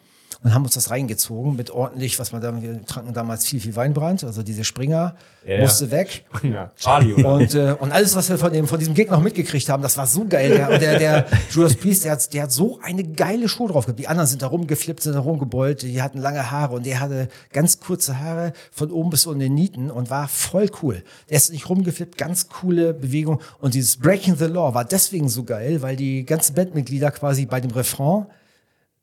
und 0.43 0.55
haben 0.55 0.65
uns 0.65 0.75
das 0.75 0.91
reingezogen 0.91 1.55
mit 1.55 1.71
ordentlich, 1.71 2.19
was 2.19 2.33
man 2.33 2.41
da, 2.41 2.61
wir 2.61 2.85
tranken 2.85 3.15
damals 3.15 3.47
viel, 3.47 3.61
viel 3.61 3.77
Weinbrand, 3.77 4.25
also 4.25 4.43
diese 4.43 4.65
Springer 4.65 5.15
Ja, 5.47 5.55
ja. 5.55 5.61
musste 5.61 5.91
weg. 5.91 6.25
Ja, 6.43 6.73
Charlie? 6.77 7.13
Und, 7.13 7.55
äh, 7.55 7.77
und 7.79 7.93
alles, 7.93 8.17
was 8.17 8.29
wir 8.29 8.39
von, 8.39 8.53
dem, 8.53 8.67
von 8.67 8.79
diesem 8.79 8.95
Gegner 8.95 9.17
noch 9.17 9.23
mitgekriegt 9.23 9.69
haben, 9.69 9.83
das 9.83 9.97
war 9.97 10.07
so 10.07 10.25
geil. 10.25 10.51
Der, 10.51 10.71
und 10.71 10.83
der, 10.83 10.99
der 10.99 11.27
Judas 11.51 11.77
Priest, 11.77 12.05
der 12.05 12.13
hat, 12.13 12.33
der 12.33 12.45
hat 12.45 12.53
so 12.53 12.81
eine 12.83 13.05
geile 13.05 13.49
Show 13.49 13.69
drauf 13.69 13.87
gehabt. 13.87 14.01
Die 14.01 14.09
anderen 14.09 14.27
sind 14.27 14.43
da 14.43 14.49
rumgeflippt, 14.49 15.03
sind 15.03 15.15
da 15.15 15.21
rumgebeult, 15.21 15.83
die 15.83 16.03
hatten 16.03 16.19
lange 16.19 16.51
Haare 16.51 16.75
und 16.75 16.87
der 16.87 16.99
hatte 16.99 17.29
ganz 17.53 17.79
kurze 17.79 18.19
Haare 18.19 18.53
von 18.73 18.91
oben 18.91 19.11
bis 19.11 19.27
unten 19.27 19.41
den 19.41 19.55
Nieten 19.55 19.91
und 19.91 20.11
war 20.11 20.27
voll 20.27 20.69
cool. 20.83 21.05
Der 21.31 21.37
ist 21.37 21.53
nicht 21.53 21.69
rumgeflippt, 21.69 22.19
ganz 22.19 22.49
coole 22.49 22.95
Bewegung. 22.95 23.41
Und 23.61 23.75
dieses 23.75 23.97
Breaking 23.97 24.37
the 24.37 24.47
Law 24.47 24.75
war 24.75 24.85
deswegen 24.85 25.29
so 25.29 25.45
geil, 25.45 25.83
weil 25.83 25.95
die 25.95 26.25
ganzen 26.25 26.55
Bandmitglieder 26.55 27.13
quasi 27.13 27.47
bei 27.47 27.61
dem 27.61 27.71
Refrain 27.71 28.27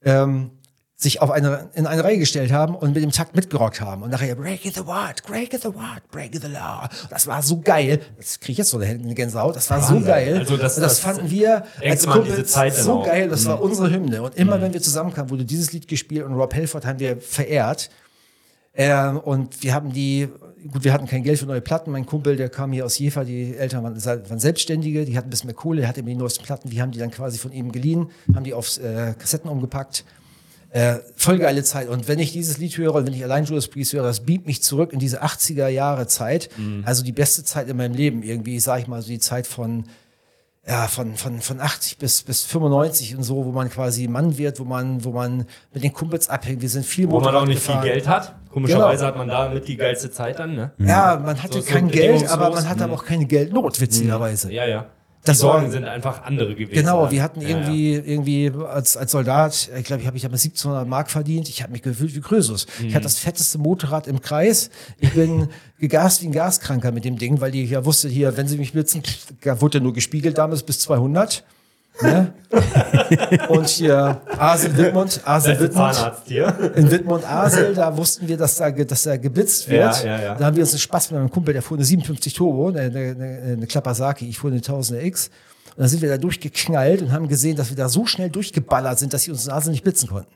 ähm, 0.04 0.52
sich 1.02 1.22
auf 1.22 1.32
eine, 1.32 1.70
in 1.76 1.88
eine 1.88 2.04
Reihe 2.04 2.18
gestellt 2.18 2.52
haben 2.52 2.76
und 2.76 2.94
mit 2.94 3.02
dem 3.02 3.12
Takt 3.14 3.34
mitgerockt 3.34 3.80
haben. 3.80 4.04
Und 4.04 4.10
nachher, 4.10 4.36
break 4.36 4.64
the 4.64 4.86
what, 4.86 5.24
break 5.26 5.54
it 5.54 5.62
the 5.62 5.70
what, 5.70 6.02
break 6.12 6.32
the 6.36 6.48
law. 6.48 6.90
Das 7.10 7.26
war 7.26 7.42
so 7.42 7.62
geil. 7.62 8.02
Das 8.18 8.42
kriege 8.42 8.52
ich 8.52 8.58
jetzt 8.58 8.72
so 8.72 8.80
eine 8.80 9.16
Gänsehaut. 9.16 9.56
Das 9.56 9.70
war 9.70 9.82
so 9.82 10.02
geil. 10.02 10.40
Also 10.40 10.58
das- 10.58 10.76
und 10.76 10.84
das, 10.84 10.98
das- 10.98 11.00
fanden 11.00 11.32
wir 11.32 11.64
als 11.82 12.02
du 12.02 12.08
mal 12.10 12.16
an 12.16 12.20
Kumpel 12.20 12.36
diese 12.36 12.46
Zeit 12.48 12.76
dann 12.78 12.84
so 12.84 12.94
auch. 13.00 13.06
geil. 13.06 13.30
Das 13.30 13.46
Mhm. 13.46 13.48
war 13.48 13.62
unsere 13.62 13.90
Hymne. 13.90 14.22
Und 14.24 14.36
immer, 14.36 14.60
wenn 14.62 14.74
wir 14.74 14.82
zusammenkamen, 14.82 15.30
wurde 15.30 15.46
dieses 15.46 15.72
Lied 15.72 15.88
gespielt 15.88 16.26
und 16.26 16.34
Rob 16.34 16.54
Halford 16.54 16.86
haben 16.86 17.00
wir 17.00 17.16
verehrt. 17.16 17.90
Ähm, 18.76 19.20
und 19.20 19.64
wir 19.64 19.74
haben 19.74 19.94
die, 19.94 20.28
gut, 20.72 20.84
wir 20.84 20.92
hatten 20.92 21.08
kein 21.08 21.24
Geld 21.24 21.40
für 21.40 21.46
neue 21.46 21.62
Platten. 21.62 21.92
Mein 21.92 22.06
Kumpel, 22.06 22.36
der 22.36 22.50
kam 22.50 22.74
hier 22.74 22.86
aus 22.86 22.98
Jever, 23.00 23.24
die 23.24 23.56
Eltern 23.56 23.84
waren, 23.84 24.06
waren 24.06 24.40
Selbstständige, 24.40 25.06
die 25.06 25.18
hatten 25.18 25.28
ein 25.28 25.30
bisschen 25.30 25.48
mehr 25.48 25.56
Kohle, 25.56 25.80
der 25.80 25.88
hatte 25.90 26.02
immer 26.02 26.10
die 26.10 26.16
neuesten 26.16 26.44
Platten, 26.44 26.70
wir 26.72 26.82
haben 26.82 26.92
die 26.92 27.00
dann 27.00 27.12
quasi 27.12 27.38
von 27.38 27.52
ihm 27.54 27.72
geliehen, 27.72 28.10
haben 28.36 28.44
die 28.44 28.54
auf 28.54 28.78
äh, 28.80 29.14
Kassetten 29.18 29.50
umgepackt. 29.50 30.04
Äh, 30.72 30.98
voll 31.16 31.40
geile 31.40 31.64
Zeit. 31.64 31.88
Und 31.90 32.08
wenn 32.08 32.20
ich 32.20 32.32
dieses 32.32 32.58
Lied 32.60 32.78
höre, 32.78 32.94
und 32.96 33.08
wenn 33.08 33.14
ich 33.14 33.24
allein 33.24 33.46
Judas 33.46 33.68
Priest 33.68 33.94
höre, 33.94 34.04
das 34.04 34.20
beamt 34.22 34.46
mich 34.46 34.62
zurück 34.62 34.94
in 34.94 35.00
diese 35.00 35.24
80er 35.24 35.68
Jahre 35.68 36.06
Zeit. 36.08 36.50
Also 36.86 37.04
die 37.04 37.12
beste 37.12 37.44
Zeit 37.44 37.68
in 37.70 37.78
meinem 37.78 37.96
Leben 37.96 38.22
irgendwie, 38.24 38.60
sag 38.60 38.80
ich 38.82 38.88
mal, 38.88 39.02
so 39.02 39.08
die 39.10 39.20
Zeit 39.20 39.48
von 39.48 39.86
ja, 40.68 40.88
von, 40.88 41.16
von, 41.16 41.40
von 41.42 41.60
80 41.62 41.98
bis, 41.98 42.22
bis 42.22 42.44
95 42.44 43.16
und 43.16 43.24
so, 43.24 43.44
wo 43.46 43.52
man 43.52 43.72
quasi 43.72 44.08
Mann 44.08 44.38
wird, 44.38 44.60
wo 44.60 44.66
man, 44.66 45.04
wo 45.04 45.12
man 45.12 45.46
mit 45.74 45.84
den 45.84 45.94
Kumpels 45.94 46.30
abhängt. 46.30 46.62
Wir 46.62 46.70
sind 46.70 46.86
viel 46.86 47.08
Wo 47.08 47.14
man 47.14 47.22
Motorrad 47.24 47.42
auch 47.44 47.48
nicht 47.48 47.66
gefahren. 47.66 47.82
viel 47.82 47.92
Geld 47.94 48.08
hat. 48.08 48.36
Komischerweise 48.52 48.98
Genau. 48.98 49.08
hat 49.08 49.18
man 49.18 49.28
da 49.30 49.50
mit 49.50 49.68
die 49.68 49.78
geilste 49.78 50.12
Zeit 50.12 50.38
dann, 50.38 50.54
ne? 50.56 50.72
Ja, 50.78 51.20
man 51.26 51.42
hatte 51.42 51.62
So- 51.62 51.64
kein 51.64 51.88
Geld, 51.88 52.28
aber 52.30 52.52
man 52.52 52.70
hatte 52.70 52.84
aber 52.84 52.94
auch 52.94 53.06
keine 53.06 53.26
Geldnot, 53.26 53.82
witzigerweise. 53.82 54.52
Ja, 54.54 54.68
ja. 54.68 54.86
Die 55.22 55.26
Das 55.26 55.44
war- 55.44 55.54
Sorgen 55.60 55.70
sind 55.72 55.84
einfach 55.84 56.24
andere 56.24 56.56
gewesen. 56.56 56.74
Genau, 56.74 57.12
wir 57.12 57.22
hatten 57.22 57.42
Ja, 57.42 57.50
irgendwie, 57.50 57.94
irgendwie 57.94 58.52
als, 58.66 58.96
als 58.96 59.12
Soldat, 59.12 59.70
ich 59.78 59.84
glaube, 59.84 60.02
ich 60.02 60.08
habe 60.08 60.16
ich 60.16 60.24
hab 60.24 60.32
1700 60.32 60.88
Mark 60.88 61.12
verdient. 61.12 61.50
Ich 61.50 61.62
habe 61.62 61.74
mich 61.74 61.82
gefühlt 61.82 62.16
wie 62.16 62.22
Krösus. 62.22 62.68
Ich 62.80 62.86
Mhm. 62.86 62.94
hatte 62.96 63.04
das 63.04 63.20
fetteste 63.20 63.58
Motorrad 63.58 64.08
im 64.08 64.22
Kreis. 64.22 64.70
Ich 64.98 65.12
bin 65.14 65.50
gegast 65.80 66.22
wie 66.22 66.28
ein 66.28 66.32
Gaskranker 66.32 66.94
mit 66.94 67.04
dem 67.04 67.18
Ding, 67.18 67.42
weil 67.42 67.52
die 67.52 67.66
ja 67.66 67.84
wusste 67.84 68.08
hier, 68.08 68.38
wenn 68.38 68.48
sie 68.48 68.58
mich 68.58 68.72
blitzen, 68.72 69.04
wurde 69.44 69.82
nur 69.82 69.94
gespiegelt 69.94 70.38
damals 70.38 70.64
bis 70.64 70.80
200. 70.80 71.44
Ne? 72.02 72.34
Und 73.50 73.68
hier 73.68 74.22
Asel 74.38 74.76
Wittmund, 74.78 75.22
Asel 75.26 75.60
Wittmund. 75.60 76.12
In 76.76 76.90
Wittmund-Asel, 76.92 77.74
da 77.76 77.96
wussten 77.96 78.28
wir, 78.28 78.38
dass 78.38 78.56
da, 78.56 78.72
dass 78.72 79.04
da 79.04 79.18
geblitzt 79.18 79.70
wird. 79.70 80.04
Ja, 80.04 80.18
ja, 80.18 80.22
ja. 80.22 80.36
Da 80.36 80.46
haben 80.46 80.56
wir 80.56 80.64
uns 80.64 80.72
einen 80.72 80.80
Spaß 80.80 81.12
mit 81.12 81.20
meinem 81.20 81.30
Kumpel, 81.30 81.54
der 81.54 81.62
fuhr 81.62 81.78
eine 81.78 81.86
57 81.86 82.34
Turbo, 82.34 82.70
eine, 82.70 82.82
eine, 82.82 83.42
eine 83.54 83.68
Klappersaki, 83.68 84.28
ich 84.30 84.38
fuhr 84.38 84.52
eine 84.52 84.60
1000er 84.62 85.02
X. 85.02 85.30
Und 85.76 85.80
dann 85.84 85.88
sind 85.88 86.02
wir 86.02 86.10
da 86.10 86.18
durchgeknallt 86.18 87.02
und 87.02 87.12
haben 87.12 87.28
gesehen, 87.28 87.56
dass 87.56 87.70
wir 87.70 87.78
da 87.78 87.90
so 87.90 88.06
schnell 88.06 88.30
durchgeballert 88.30 88.98
sind, 89.00 89.14
dass 89.14 89.24
sie 89.24 89.32
uns 89.32 89.46
in 89.46 89.52
Asel 89.52 89.72
nicht 89.72 89.84
blitzen 89.84 90.10
konnten. 90.10 90.34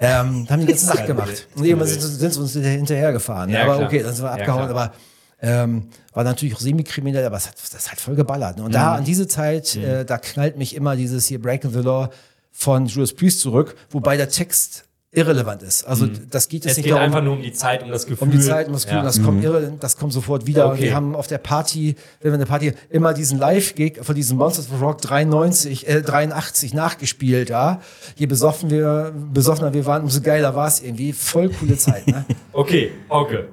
Ähm, 0.00 0.46
haben 0.48 0.60
die 0.60 0.66
ganze 0.66 0.86
Nacht 0.86 1.06
gemacht. 1.06 1.48
Und 1.56 1.64
irgendwann 1.64 1.88
sind, 1.88 2.00
sind 2.00 2.32
sie 2.32 2.40
uns 2.40 2.52
hinterher 2.52 3.12
gefahren. 3.12 3.50
Ja, 3.50 3.64
aber 3.64 3.76
klar. 3.76 3.86
okay, 3.86 4.02
dann 4.02 4.14
sind 4.14 4.24
wir 4.24 4.28
Ja, 4.28 4.34
abgehauen, 4.36 4.68
klar. 4.68 4.70
aber 4.70 4.92
ähm, 5.40 5.88
war 6.12 6.24
natürlich 6.24 6.54
auch 6.54 6.60
semi-kriminell, 6.60 7.24
aber 7.24 7.36
es 7.36 7.46
hat, 7.46 7.54
das 7.72 7.90
hat 7.92 8.00
voll 8.00 8.14
geballert. 8.16 8.56
ne? 8.58 8.62
Und 8.64 8.70
Mhm. 8.70 8.74
da, 8.74 8.94
an 8.96 9.04
diese 9.04 9.28
Zeit, 9.28 9.76
äh, 9.76 10.04
da 10.04 10.18
knallt 10.18 10.56
mich 10.58 10.74
immer 10.74 10.96
dieses 10.96 11.26
hier 11.26 11.40
Breaking 11.40 11.70
the 11.72 11.80
Law 11.80 12.08
von 12.50 12.86
Judas 12.86 13.12
Priest 13.12 13.40
zurück, 13.40 13.76
wobei 13.90 14.16
der 14.16 14.28
Text 14.28 14.84
irrelevant 15.10 15.62
ist. 15.62 15.84
Also 15.84 16.06
das 16.06 16.48
geht 16.48 16.64
jetzt 16.64 16.66
Mhm. 16.66 16.70
Es 16.72 16.76
nicht 16.76 16.84
geht 16.84 16.92
darum, 16.92 17.04
einfach 17.06 17.22
nur 17.22 17.32
um 17.34 17.42
die 17.42 17.52
Zeit, 17.52 17.82
um 17.82 17.90
das 17.90 18.06
Gefühl. 18.06 18.28
um 18.28 18.30
die 18.30 18.40
Zeit, 18.40 18.66
um 18.66 18.74
das 18.74 18.82
Gefühl, 18.84 18.98
Ja. 18.98 19.04
das 19.04 19.22
kommt 19.22 19.42
irre, 19.42 19.72
das 19.80 19.96
kommt 19.96 20.12
sofort 20.12 20.44
wieder. 20.46 20.70
Okay. 20.72 20.82
wir 20.82 20.94
haben 20.94 21.16
auf 21.16 21.26
der 21.26 21.38
Party, 21.38 21.94
wenn 22.20 22.32
wir 22.32 22.34
eine 22.34 22.44
Party, 22.46 22.72
immer 22.90 23.14
diesen 23.14 23.38
Live-Gig 23.38 24.00
von 24.02 24.14
diesem 24.14 24.36
Monsters 24.36 24.70
of 24.70 24.82
Rock 24.82 25.00
93, 25.00 25.88
äh, 25.88 26.02
83 26.02 26.74
nachgespielt, 26.74 27.48
ja. 27.48 27.80
Je 28.16 28.26
besoffen 28.26 28.68
wir, 28.70 29.14
besoffener 29.32 29.72
wir 29.72 29.86
waren, 29.86 30.02
umso 30.02 30.20
geiler 30.20 30.54
war 30.54 30.68
es 30.68 30.82
irgendwie. 30.82 31.12
Voll 31.14 31.48
coole 31.50 31.78
Zeit, 31.78 32.06
ne? 32.06 32.26
Okay, 32.52 32.90
Hauke. 33.08 33.48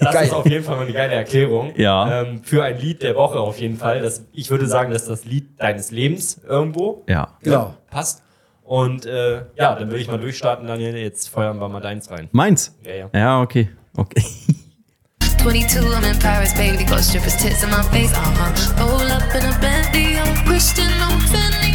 Das 0.00 0.12
Geil. 0.14 0.26
ist 0.26 0.32
auf 0.34 0.46
jeden 0.46 0.64
Fall 0.64 0.76
mal 0.76 0.82
eine 0.82 0.92
geile 0.92 1.14
Erklärung. 1.14 1.72
Ja. 1.76 2.22
Ähm, 2.22 2.42
für 2.42 2.64
ein 2.64 2.78
Lied 2.78 3.02
der 3.02 3.14
Woche 3.14 3.38
auf 3.38 3.58
jeden 3.60 3.76
Fall. 3.76 4.00
Das, 4.02 4.24
ich 4.32 4.50
würde 4.50 4.66
sagen, 4.66 4.92
dass 4.92 5.06
das 5.06 5.24
Lied 5.24 5.60
deines 5.60 5.90
Lebens 5.92 6.40
irgendwo 6.48 7.04
Ja. 7.08 7.28
Genau. 7.42 7.74
passt. 7.88 8.22
Und 8.64 9.06
äh, 9.06 9.42
ja, 9.56 9.74
dann 9.76 9.88
würde 9.88 9.98
ich 9.98 10.08
mal 10.08 10.18
durchstarten, 10.18 10.66
Daniel. 10.66 10.96
Jetzt 10.96 11.28
feuern 11.28 11.58
wir 11.60 11.68
mal 11.68 11.80
deins 11.80 12.10
rein. 12.10 12.28
Meins? 12.32 12.76
Ja, 12.84 12.94
ja. 12.94 13.10
Ja, 13.14 13.40
okay. 13.40 13.68
Okay. 13.96 14.22
22, 15.42 15.80
I'm 15.80 16.04
in 16.12 16.18
Paris, 16.18 16.54
baby. 16.54 16.84
Got 16.84 17.00
strippers' 17.00 17.36
tits 17.36 17.62
in 17.64 17.70
my 17.70 17.82
face, 17.90 18.12
uh 18.12 18.20
huh. 18.20 18.84
Roll 18.84 19.10
up 19.10 19.22
in 19.34 19.44
a 19.44 19.58
Bentley, 19.60 20.16
I'm 20.16 20.34
Christian, 20.46 20.86
I'm 21.00 21.18
Fendi, 21.20 21.71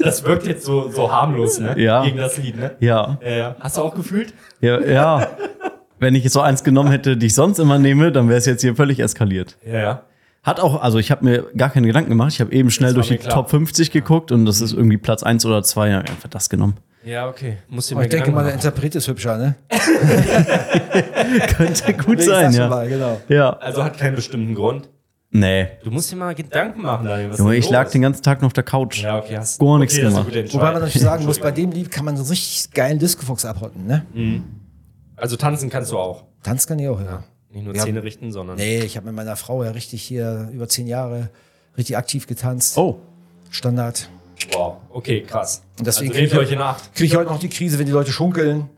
Das 0.00 0.24
wirkt 0.24 0.46
jetzt 0.46 0.64
so, 0.64 0.90
so 0.90 1.12
harmlos, 1.12 1.58
ne? 1.60 1.74
Ja. 1.78 2.02
Gegen 2.02 2.16
das 2.18 2.36
Lied, 2.38 2.56
ne? 2.58 2.72
Ja. 2.80 3.18
Ja, 3.22 3.30
ja. 3.30 3.56
Hast 3.60 3.76
du 3.76 3.82
auch 3.82 3.94
gefühlt? 3.94 4.34
Ja, 4.60 4.80
ja. 4.80 5.26
Wenn 5.98 6.14
ich 6.14 6.24
jetzt 6.24 6.32
so 6.32 6.40
eins 6.40 6.64
genommen 6.64 6.90
hätte, 6.90 7.16
die 7.16 7.26
ich 7.26 7.34
sonst 7.34 7.58
immer 7.58 7.78
nehme, 7.78 8.10
dann 8.10 8.28
wäre 8.28 8.38
es 8.38 8.46
jetzt 8.46 8.62
hier 8.62 8.74
völlig 8.74 9.00
eskaliert. 9.00 9.56
Ja, 9.64 9.78
ja. 9.78 10.02
Hat 10.42 10.58
auch, 10.58 10.80
also 10.82 10.98
ich 10.98 11.10
habe 11.10 11.24
mir 11.24 11.44
gar 11.54 11.68
keine 11.68 11.86
Gedanken 11.86 12.08
gemacht. 12.08 12.32
Ich 12.32 12.40
habe 12.40 12.50
eben 12.52 12.70
schnell 12.70 12.94
durch 12.94 13.08
die 13.08 13.18
klar. 13.18 13.34
Top 13.34 13.50
50 13.50 13.90
geguckt 13.90 14.32
und 14.32 14.46
das 14.46 14.62
ist 14.62 14.72
irgendwie 14.72 14.96
Platz 14.96 15.22
1 15.22 15.44
oder 15.44 15.62
2. 15.62 15.88
Ja, 15.90 15.98
einfach 15.98 16.30
das 16.30 16.48
genommen. 16.48 16.78
Ja, 17.04 17.28
okay. 17.28 17.58
Muss 17.68 17.90
Aber 17.90 18.00
mal 18.00 18.04
ich 18.04 18.10
denke 18.10 18.30
mal, 18.30 18.44
der. 18.44 18.54
Interpret 18.54 18.94
ist 18.94 19.08
hübscher, 19.08 19.36
ne? 19.36 19.54
Könnte 21.56 21.92
gut 21.94 22.20
Ich 22.20 22.26
sein, 22.26 22.52
ja. 22.52 22.68
Mal, 22.68 22.88
genau. 22.88 23.20
Ja. 23.28 23.50
Also 23.58 23.84
hat 23.84 23.98
keinen 23.98 24.16
bestimmten 24.16 24.54
Grund. 24.54 24.88
Nee. 25.32 25.68
Du 25.84 25.90
musst 25.90 26.10
dir 26.10 26.16
mal 26.16 26.34
Gedanken 26.34 26.82
machen, 26.82 27.06
Daniel. 27.06 27.32
Junge, 27.36 27.56
ich 27.56 27.70
lag 27.70 27.90
den 27.90 28.02
ganzen 28.02 28.22
Tag 28.22 28.42
noch 28.42 28.46
auf 28.46 28.52
der 28.52 28.64
Couch. 28.64 29.02
Ja, 29.02 29.18
okay, 29.18 29.38
hast 29.38 29.60
Gar 29.60 29.78
nichts 29.78 29.94
okay, 29.94 30.06
eine 30.06 30.24
gemacht. 30.24 30.54
Wobei 30.54 30.64
man 30.64 30.74
natürlich 30.74 31.00
sagen 31.00 31.24
muss, 31.24 31.38
bei 31.38 31.52
dem 31.52 31.70
Lied 31.70 31.90
kann 31.90 32.04
man 32.04 32.16
so 32.16 32.24
richtig 32.24 32.72
geilen 32.72 32.98
Disco-Fox 32.98 33.44
abhotten, 33.44 33.86
ne? 33.86 34.04
Also 35.16 35.36
tanzen 35.36 35.70
kannst 35.70 35.92
du 35.92 35.98
auch. 35.98 36.24
Tanz 36.42 36.66
kann 36.66 36.78
ich 36.80 36.88
auch, 36.88 37.00
ja. 37.00 37.22
Nicht 37.52 37.64
nur 37.64 37.74
Ja. 37.74 37.84
Zähne 37.84 38.02
richten, 38.02 38.32
sondern. 38.32 38.56
Nee, 38.56 38.80
ich 38.80 38.96
habe 38.96 39.06
mit 39.06 39.14
meiner 39.14 39.36
Frau 39.36 39.62
ja 39.62 39.70
richtig 39.70 40.02
hier 40.02 40.48
über 40.52 40.68
zehn 40.68 40.86
Jahre 40.86 41.30
richtig 41.76 41.96
aktiv 41.96 42.26
getanzt. 42.26 42.76
Oh. 42.76 42.98
Standard. 43.50 44.08
Wow, 44.52 44.78
okay, 44.90 45.22
krass. 45.22 45.62
Und 45.78 45.86
deswegen 45.86 46.12
also 46.12 46.20
krieg 46.20 46.50
ihr 46.50 46.60
ich-. 46.60 46.94
Kriege 46.94 47.04
ich 47.04 47.16
heute 47.16 47.30
noch 47.30 47.38
die 47.38 47.48
Krise, 47.48 47.78
wenn 47.78 47.86
die 47.86 47.92
Leute 47.92 48.10
schunkeln. 48.10 48.68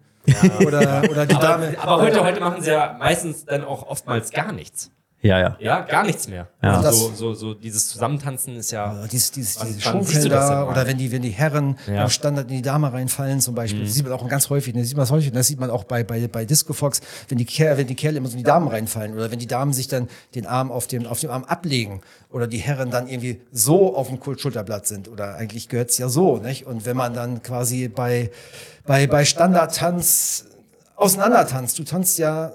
Oder, 0.64 1.02
oder 1.10 1.26
die 1.26 1.34
Dame. 1.34 1.76
Aber, 1.80 1.92
aber 1.92 2.02
heute, 2.02 2.24
heute 2.24 2.40
machen 2.40 2.62
sie 2.62 2.70
ja 2.70 2.96
meistens 2.98 3.44
dann 3.44 3.64
auch 3.64 3.88
oftmals 3.88 4.30
gar 4.30 4.52
nichts. 4.52 4.90
Ja, 5.24 5.38
ja. 5.38 5.56
Ja, 5.60 5.80
gar 5.82 6.04
nichts 6.04 6.26
mehr. 6.26 6.48
Ja. 6.60 6.70
Also 6.78 6.82
Das- 6.82 6.98
so, 6.98 7.12
so, 7.14 7.34
so 7.34 7.54
dieses 7.54 7.88
Zusammentanzen 7.88 8.56
ist 8.56 8.72
ja. 8.72 9.06
Dieses, 9.06 9.30
dieses, 9.30 9.54
siehst 9.54 9.82
Schunkeln 9.84 10.28
da, 10.28 10.68
oder 10.68 10.84
wenn 10.86 10.98
die, 10.98 11.12
wenn 11.12 11.22
die 11.22 11.30
Herren 11.30 11.76
Ja. 11.86 11.92
Mhm. 11.92 11.98
am 12.00 12.10
Standard 12.10 12.50
in 12.50 12.56
die 12.56 12.62
Dame 12.62 12.92
reinfallen 12.92 13.40
zum 13.40 13.54
Beispiel. 13.54 13.84
Das 13.84 13.94
sieht 13.94 14.02
man 14.04 14.12
auch 14.12 14.28
ganz 14.28 14.50
häufig. 14.50 14.74
Das 14.74 14.88
sieht 14.88 14.96
man 14.96 15.08
häufig. 15.08 15.30
Das 15.30 15.46
sieht 15.46 15.60
man 15.60 15.70
auch 15.70 15.84
bei, 15.84 16.02
bei, 16.02 16.26
bei 16.26 16.44
Disco 16.44 16.72
Fox, 16.72 17.00
wenn 17.28 17.38
die, 17.38 17.44
Kerle, 17.44 17.78
wenn 17.78 17.86
die 17.86 17.94
Kerle 17.94 18.18
immer 18.18 18.26
so 18.26 18.32
in 18.32 18.38
die 18.38 18.42
Damen 18.44 18.66
reinfallen. 18.66 19.14
Oder 19.14 19.30
wenn 19.30 19.38
die 19.38 19.46
Damen 19.46 19.72
sich 19.72 19.86
dann 19.86 20.08
den 20.34 20.44
Arm 20.46 20.72
auf 20.72 20.88
dem, 20.88 21.06
auf 21.06 21.20
dem 21.20 21.30
Arm 21.30 21.44
ablegen. 21.44 22.00
Oder 22.28 22.48
die 22.48 22.58
Herren 22.58 22.90
dann 22.90 23.06
irgendwie 23.06 23.40
so 23.52 23.94
auf 23.94 24.08
dem 24.08 24.18
Schulterblatt 24.38 24.88
sind. 24.88 25.08
Oder 25.08 25.36
eigentlich 25.36 25.68
gehört's 25.68 25.98
ja 25.98 26.08
so, 26.08 26.38
nicht? 26.38 26.66
Und 26.66 26.84
wenn 26.84 26.96
man 26.96 27.14
dann 27.14 27.42
quasi 27.44 27.86
bei, 27.86 28.30
bei, 28.86 29.06
bei 29.06 29.24
Standardtanz 29.24 30.46
auseinandertanzt, 30.96 31.78
du 31.78 31.84
tanzt 31.84 32.18
ja 32.18 32.52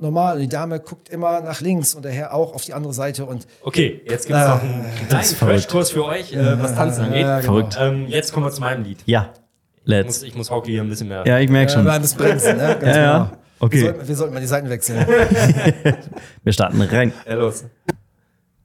normal 0.00 0.34
und 0.36 0.40
die 0.42 0.48
Dame 0.48 0.80
guckt 0.80 1.08
immer 1.08 1.40
nach 1.40 1.60
links 1.60 1.94
und 1.94 2.04
der 2.04 2.12
Herr 2.12 2.34
auch 2.34 2.54
auf 2.54 2.64
die 2.64 2.74
andere 2.74 2.92
Seite 2.92 3.24
und 3.26 3.46
Okay, 3.62 4.00
jetzt 4.06 4.26
gibt 4.26 4.38
es 4.38 4.46
noch 4.46 4.62
einen 4.62 4.84
kleinen 5.08 5.24
verrückt. 5.24 5.54
Crashkurs 5.56 5.90
für 5.90 6.04
euch, 6.04 6.32
äh, 6.32 6.62
was 6.62 6.74
Tanzen 6.74 7.04
angeht. 7.06 7.22
Ja, 7.22 7.40
genau. 7.40 7.52
Verrückt. 7.52 7.76
Ähm, 7.80 8.06
jetzt 8.08 8.32
kommen 8.32 8.46
wir 8.46 8.52
zu 8.52 8.60
meinem 8.60 8.84
Lied. 8.84 8.98
Ja. 9.06 9.30
Ich 9.32 10.04
muss, 10.04 10.20
Let's. 10.20 10.22
ich 10.22 10.34
muss 10.34 10.50
hier 10.64 10.82
ein 10.82 10.88
bisschen 10.88 11.08
mehr. 11.08 11.24
Ja, 11.26 11.38
ich 11.38 11.48
merke 11.48 11.72
äh, 11.72 11.74
schon. 11.74 11.84
mal 11.84 11.92
ein 11.92 12.02
bisschen 12.02 12.18
bremsen, 12.18 12.56
ne? 12.58 12.76
Ganz 12.80 12.96
Ja, 12.96 13.02
ja. 13.02 13.18
genau. 13.24 13.38
Okay. 13.60 13.76
Wir 13.76 13.84
sollten, 13.84 14.08
wir 14.08 14.16
sollten 14.16 14.34
mal 14.34 14.40
die 14.40 14.46
Seiten 14.46 14.70
wechseln. 14.70 15.06
Wir 16.44 16.52
starten 16.52 16.80
rein. 16.82 17.12
Ja, 17.26 17.34
los. 17.34 17.64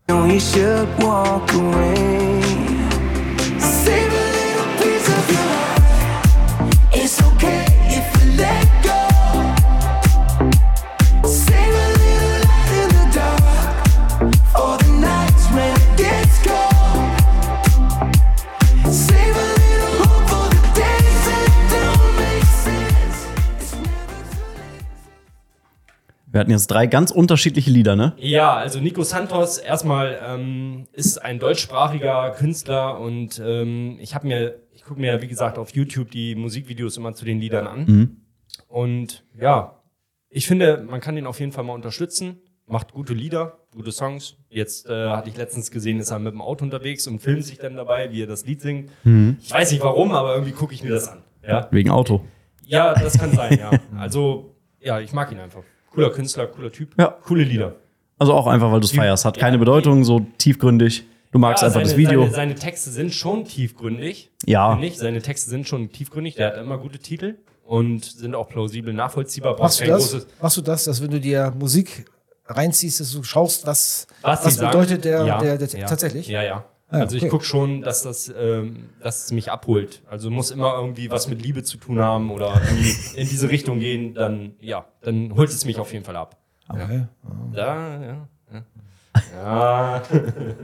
know 0.08 0.26
you 0.26 0.40
should 0.40 0.88
walk 1.00 1.52
away. 1.54 2.43
Wir 26.34 26.40
hatten 26.40 26.50
jetzt 26.50 26.66
drei 26.66 26.88
ganz 26.88 27.12
unterschiedliche 27.12 27.70
Lieder, 27.70 27.96
ne? 27.96 28.14
Ja, 28.18 28.56
also 28.56 28.80
Nico 28.80 29.04
Santos 29.04 29.60
erstmal 29.60 30.20
ähm, 30.26 30.88
ist 30.92 31.20
ein 31.20 31.38
deutschsprachiger 31.38 32.32
Künstler 32.32 33.00
und 33.00 33.40
ähm, 33.46 33.98
ich 34.00 34.16
habe 34.16 34.26
mir, 34.26 34.56
ich 34.72 34.84
gucke 34.84 35.00
mir 35.00 35.22
wie 35.22 35.28
gesagt 35.28 35.60
auf 35.60 35.76
YouTube 35.76 36.10
die 36.10 36.34
Musikvideos 36.34 36.98
immer 36.98 37.14
zu 37.14 37.24
den 37.24 37.38
Liedern 37.40 37.68
an. 37.68 38.18
Und 38.68 39.24
ja, 39.40 39.84
ich 40.28 40.48
finde, 40.48 40.84
man 40.90 41.02
kann 41.02 41.16
ihn 41.18 41.28
auf 41.28 41.40
jeden 41.40 41.52
Fall 41.52 41.66
mal 41.66 41.74
unterstützen. 41.74 42.42
Macht 42.66 42.94
gute 42.94 43.14
Lieder, 43.14 43.60
gute 43.76 43.92
Songs. 43.92 44.38
Jetzt 44.50 44.90
äh, 44.90 45.10
hatte 45.10 45.30
ich 45.30 45.38
letztens 45.38 45.70
gesehen, 45.70 46.00
ist 46.00 46.10
er 46.10 46.18
mit 46.18 46.34
dem 46.34 46.42
Auto 46.42 46.66
unterwegs 46.66 47.06
und 47.06 47.20
filmt 47.20 47.46
sich 47.46 47.60
dann 47.60 47.76
dabei, 47.76 48.12
wie 48.12 48.24
er 48.24 48.28
das 48.28 48.44
Lied 48.44 48.60
singt. 48.60 48.90
Ich 49.40 49.52
weiß 49.52 49.72
nicht 49.72 49.84
warum, 49.84 50.12
aber 50.14 50.34
irgendwie 50.34 50.54
gucke 50.54 50.74
ich 50.74 50.84
mir 50.84 50.90
das 50.90 51.10
an. 51.10 51.22
Ja, 51.48 51.68
Wegen 51.70 51.92
Auto. 51.92 52.26
ja 52.66 52.96
das 52.96 53.20
kann 53.20 53.34
sein, 53.34 53.60
ja. 53.60 53.70
Also, 54.00 54.56
ja, 54.80 55.00
ich 55.00 55.14
mag 55.14 55.32
ihn 55.32 55.38
einfach. 55.38 55.62
Cooler 55.94 56.10
Künstler, 56.10 56.48
cooler 56.48 56.72
Typ. 56.72 56.94
Ja. 57.00 57.08
Coole 57.24 57.44
Lieder. 57.44 57.76
Also 58.20 58.34
auch 58.34 58.48
einfach, 58.48 58.72
weil 58.72 58.80
du 58.80 58.86
es 58.86 58.92
feierst. 58.92 59.26
Hat 59.26 59.38
keine 59.38 59.58
Bedeutung, 59.58 60.04
so 60.04 60.26
tiefgründig. 60.38 61.06
Du 61.32 61.40
magst 61.40 61.62
Ja, 61.62 61.68
einfach 61.68 61.82
seine, 61.82 61.90
das 61.90 61.98
Video. 61.98 62.22
Seine, 62.22 62.34
seine 62.34 62.56
Texte 62.56 62.92
sind 62.92 63.14
schon 63.14 63.46
tiefgründig. 63.46 64.32
Ja. 64.46 64.80
Ich. 64.80 64.98
Seine 64.98 65.22
Texte 65.22 65.50
sind 65.50 65.68
schon 65.68 65.92
tiefgründig. 65.92 66.36
Der 66.36 66.48
hat 66.48 66.58
immer 66.58 66.78
gute 66.78 67.00
Titel 67.00 67.36
und 67.66 68.06
sind 68.06 68.36
auch 68.36 68.50
plausibel 68.50 68.94
nachvollziehbar. 68.94 69.58
Machst 69.60 69.82
du 69.82 69.86
das? 69.88 70.28
Machst 70.42 70.58
du 70.58 70.62
das, 70.62 70.84
dass 70.86 71.02
wenn 71.02 71.12
du 71.12 71.20
dir 71.20 71.54
Musik 71.58 72.06
reinziehst, 72.46 73.00
dass 73.00 73.12
du 73.12 73.24
schaust, 73.24 73.66
was, 73.66 74.08
Was, 74.22 74.46
was 74.46 74.58
bedeutet 74.58 75.06
der, 75.06 75.26
Ja, 75.26 75.40
der, 75.40 75.58
der 75.58 75.68
ja. 75.68 75.88
tatsächlich? 75.88 76.28
Ja, 76.28 76.44
ja. 76.44 76.66
Ah, 76.94 77.00
also 77.00 77.16
ich 77.16 77.24
okay. 77.24 77.32
gucke 77.32 77.46
schon, 77.46 77.82
dass 77.82 78.04
das, 78.04 78.32
ähm, 78.40 78.90
dass 79.02 79.26
es 79.26 79.32
mich 79.32 79.52
abholt. 79.52 80.04
Also 80.08 80.30
muss 80.30 80.52
immer 80.52 80.76
irgendwie 80.76 81.10
was 81.10 81.28
mit 81.28 81.42
Liebe 81.42 81.64
zu 81.64 81.78
tun 81.78 82.00
haben 82.00 82.30
oder 82.30 82.62
irgendwie 82.64 82.94
in 83.20 83.28
diese 83.28 83.50
Richtung 83.50 83.80
gehen, 83.80 84.14
dann 84.14 84.54
ja, 84.62 84.86
dann 85.02 85.34
holt 85.36 85.50
es 85.50 85.66
mich 85.66 85.80
auf 85.80 85.92
jeden 85.92 86.06
Fall 86.06 86.16
ab. 86.16 86.38
Okay. 86.70 87.06
Da, 87.52 88.02
ja. 88.02 88.28
ja. 88.54 88.64
Ja, 89.36 90.02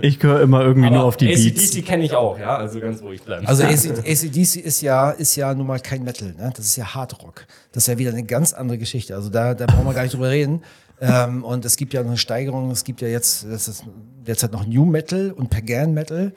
Ich 0.02 0.22
höre 0.22 0.42
immer 0.42 0.62
irgendwie 0.62 0.90
nur 0.90 1.00
aber 1.00 1.08
auf 1.08 1.18
die 1.18 1.28
Beats. 1.28 1.46
ACDC 1.46 1.86
kenne 1.86 2.04
ich 2.04 2.14
auch, 2.14 2.40
ja, 2.40 2.58
also 2.58 2.80
ganz 2.80 3.02
ruhig 3.02 3.22
bleiben. 3.22 3.46
Also 3.48 3.64
AC, 3.64 4.00
ACDC 4.00 4.56
ist 4.58 4.82
ja, 4.82 5.12
ist 5.12 5.36
ja 5.36 5.54
nun 5.54 5.68
mal 5.68 5.80
kein 5.80 6.04
Metal, 6.04 6.34
ne? 6.34 6.52
das 6.56 6.66
ist 6.66 6.76
ja 6.76 6.94
Hard 6.94 7.22
Rock. 7.24 7.46
Das 7.72 7.84
ist 7.84 7.88
ja 7.88 7.98
wieder 7.98 8.12
eine 8.12 8.24
ganz 8.24 8.54
andere 8.54 8.78
Geschichte. 8.78 9.16
Also 9.16 9.30
da, 9.30 9.54
da 9.54 9.66
brauchen 9.66 9.86
wir 9.86 9.94
gar 9.94 10.04
nicht 10.04 10.14
drüber 10.14 10.30
reden. 10.30 10.64
Ähm, 11.02 11.44
und 11.44 11.66
es 11.66 11.76
gibt 11.78 11.94
ja 11.94 12.02
noch 12.02 12.10
eine 12.10 12.18
Steigerung. 12.18 12.72
Es 12.72 12.84
gibt 12.84 13.02
ja 13.02 13.08
jetzt, 13.08 13.46
das 13.50 13.68
ist 13.68 13.84
derzeit 14.28 14.52
noch 14.52 14.66
New 14.66 14.86
Metal 14.86 15.32
und 15.32 15.50
Pagan 15.50 15.94
Metal 15.94 16.34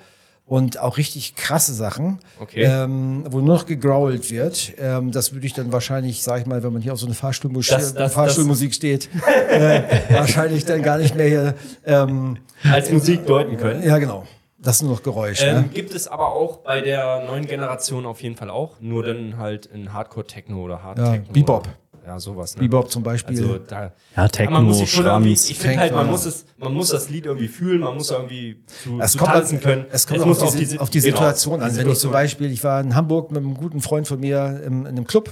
und 0.46 0.78
auch 0.78 0.98
richtig 0.98 1.34
krasse 1.34 1.72
Sachen, 1.72 2.18
Okay. 2.40 2.64
ähm, 2.64 3.24
wo 3.30 3.38
nur 3.38 3.54
noch 3.56 3.66
gegrowlt 3.66 4.30
wird. 4.30 4.72
Ähm, 4.78 5.10
das 5.12 5.32
würde 5.32 5.46
ich 5.46 5.54
dann 5.54 5.72
wahrscheinlich, 5.72 6.22
sag 6.22 6.40
ich 6.40 6.46
mal, 6.46 6.62
wenn 6.62 6.72
man 6.72 6.82
hier 6.82 6.92
auf 6.92 6.98
so 7.00 7.06
eine 7.06 7.14
Fahrstuhlmusik, 7.14 7.74
Das- 7.76 7.94
das- 7.94 8.12
Fahrstuhlmusik 8.14 8.74
steht, 8.74 9.08
äh, 9.50 9.82
wahrscheinlich 10.10 10.64
dann 10.64 10.82
gar 10.82 10.98
nicht 10.98 11.14
mehr 11.16 11.28
hier. 11.28 11.54
Ähm, 11.86 12.38
als 12.70 12.90
Musik 12.90 13.26
deuten 13.26 13.56
können. 13.56 13.82
ja, 13.82 13.98
genau. 13.98 14.26
Das 14.58 14.76
ist 14.76 14.82
nur 14.82 14.92
noch 14.92 15.02
Geräusch. 15.02 15.42
Ähm, 15.42 15.56
ne? 15.56 15.64
gibt 15.74 15.92
es 15.92 16.06
aber 16.06 16.34
auch 16.36 16.58
bei 16.58 16.80
der 16.82 17.24
neuen 17.26 17.46
Generation 17.46 18.06
auf 18.06 18.22
jeden 18.22 18.36
Fall 18.36 18.48
auch, 18.48 18.80
nur 18.80 19.02
dann 19.04 19.36
halt 19.38 19.66
in 19.66 19.92
Hardcore-Techno 19.92 20.62
oder 20.62 20.84
Hard 20.84 20.98
Ja, 20.98 21.10
Techno. 21.12 21.32
Bebop. 21.32 21.68
Ja, 22.04 22.18
sowas. 22.18 22.56
Ne? 22.56 22.62
Bebop 22.62 22.90
zum 22.90 23.02
Beispiel. 23.02 23.38
Also 23.38 23.58
da, 23.58 23.92
Ja, 24.16 24.28
Techno, 24.28 24.56
man 24.56 24.64
muss 24.64 24.78
sich 24.78 24.90
schon 24.90 25.06
irgendwie, 25.06 25.32
ich 25.32 25.58
finde 25.58 25.78
halt, 25.78 25.94
man 25.94 26.08
muss 26.10 26.26
es, 26.26 26.44
man 26.58 26.74
muss 26.74 26.88
das 26.90 27.08
Lied 27.08 27.26
irgendwie 27.26 27.48
fühlen, 27.48 27.80
man 27.80 27.94
muss 27.94 28.10
irgendwie 28.10 28.62
zu, 28.66 29.00
Es 29.00 29.12
zu 29.12 29.18
kommt, 29.18 29.32
tanzen 29.32 29.60
können. 29.60 29.86
es 29.90 30.06
kommt 30.06 30.26
muss 30.26 30.40
auf, 30.40 30.56
die, 30.56 30.78
auf 30.78 30.90
die 30.90 31.00
genau, 31.00 31.16
Situation 31.16 31.60
die 31.60 31.66
an. 31.66 31.76
Wenn 31.76 31.88
ich 31.88 31.98
zum. 31.98 32.12
Beispiel, 32.12 32.50
ich 32.50 32.62
war 32.64 32.80
in 32.80 32.94
Hamburg 32.94 33.30
mit 33.30 33.42
einem 33.42 33.54
guten 33.54 33.80
Freund 33.80 34.06
von 34.08 34.20
mir 34.20 34.60
im, 34.66 34.80
in 34.80 34.88
einem 34.88 35.06
Club, 35.06 35.30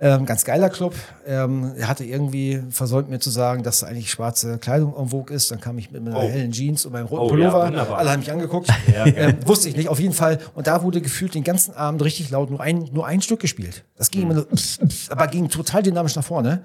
ähm, 0.00 0.26
ganz 0.26 0.44
geiler 0.44 0.70
Club. 0.70 0.94
Ähm, 1.26 1.72
er 1.76 1.88
hatte 1.88 2.04
irgendwie 2.04 2.62
versäumt 2.70 3.10
mir 3.10 3.18
zu 3.18 3.30
sagen, 3.30 3.62
dass 3.62 3.82
eigentlich 3.82 4.10
schwarze 4.10 4.58
Kleidung 4.58 4.94
en 4.96 5.08
vogue 5.08 5.34
ist. 5.34 5.50
Dann 5.50 5.60
kam 5.60 5.76
ich 5.78 5.90
mit 5.90 6.02
meiner 6.04 6.18
Oh. 6.18 6.22
hellen 6.22 6.52
Jeans 6.52 6.86
und 6.86 6.92
meinem 6.92 7.06
roten 7.06 7.22
Oh, 7.22 7.24
ja, 7.26 7.30
Pullover. 7.50 7.66
wunderbar. 7.66 7.98
Alle 7.98 8.10
haben 8.12 8.20
mich 8.20 8.30
angeguckt. 8.30 8.68
Ja, 8.94 9.06
ähm, 9.06 9.36
wusste 9.46 9.68
ich 9.68 9.76
nicht, 9.76 9.88
auf 9.88 9.98
jeden 10.00 10.14
Fall. 10.14 10.38
Und 10.54 10.66
da 10.66 10.82
wurde 10.82 11.00
gefühlt 11.00 11.34
den 11.34 11.44
ganzen 11.44 11.74
Abend 11.74 12.02
richtig 12.02 12.30
laut 12.30 12.50
nur 12.50 12.60
ein, 12.60 12.88
nur 12.92 13.06
ein 13.06 13.20
Stück 13.22 13.40
gespielt. 13.40 13.84
Das 13.96 14.10
ging 14.10 14.22
immer 14.22 14.34
nur, 14.34 14.46
aber 15.10 15.26
ging 15.26 15.48
total 15.48 15.82
dynamisch 15.82 16.14
nach 16.16 16.24
vorne. 16.24 16.62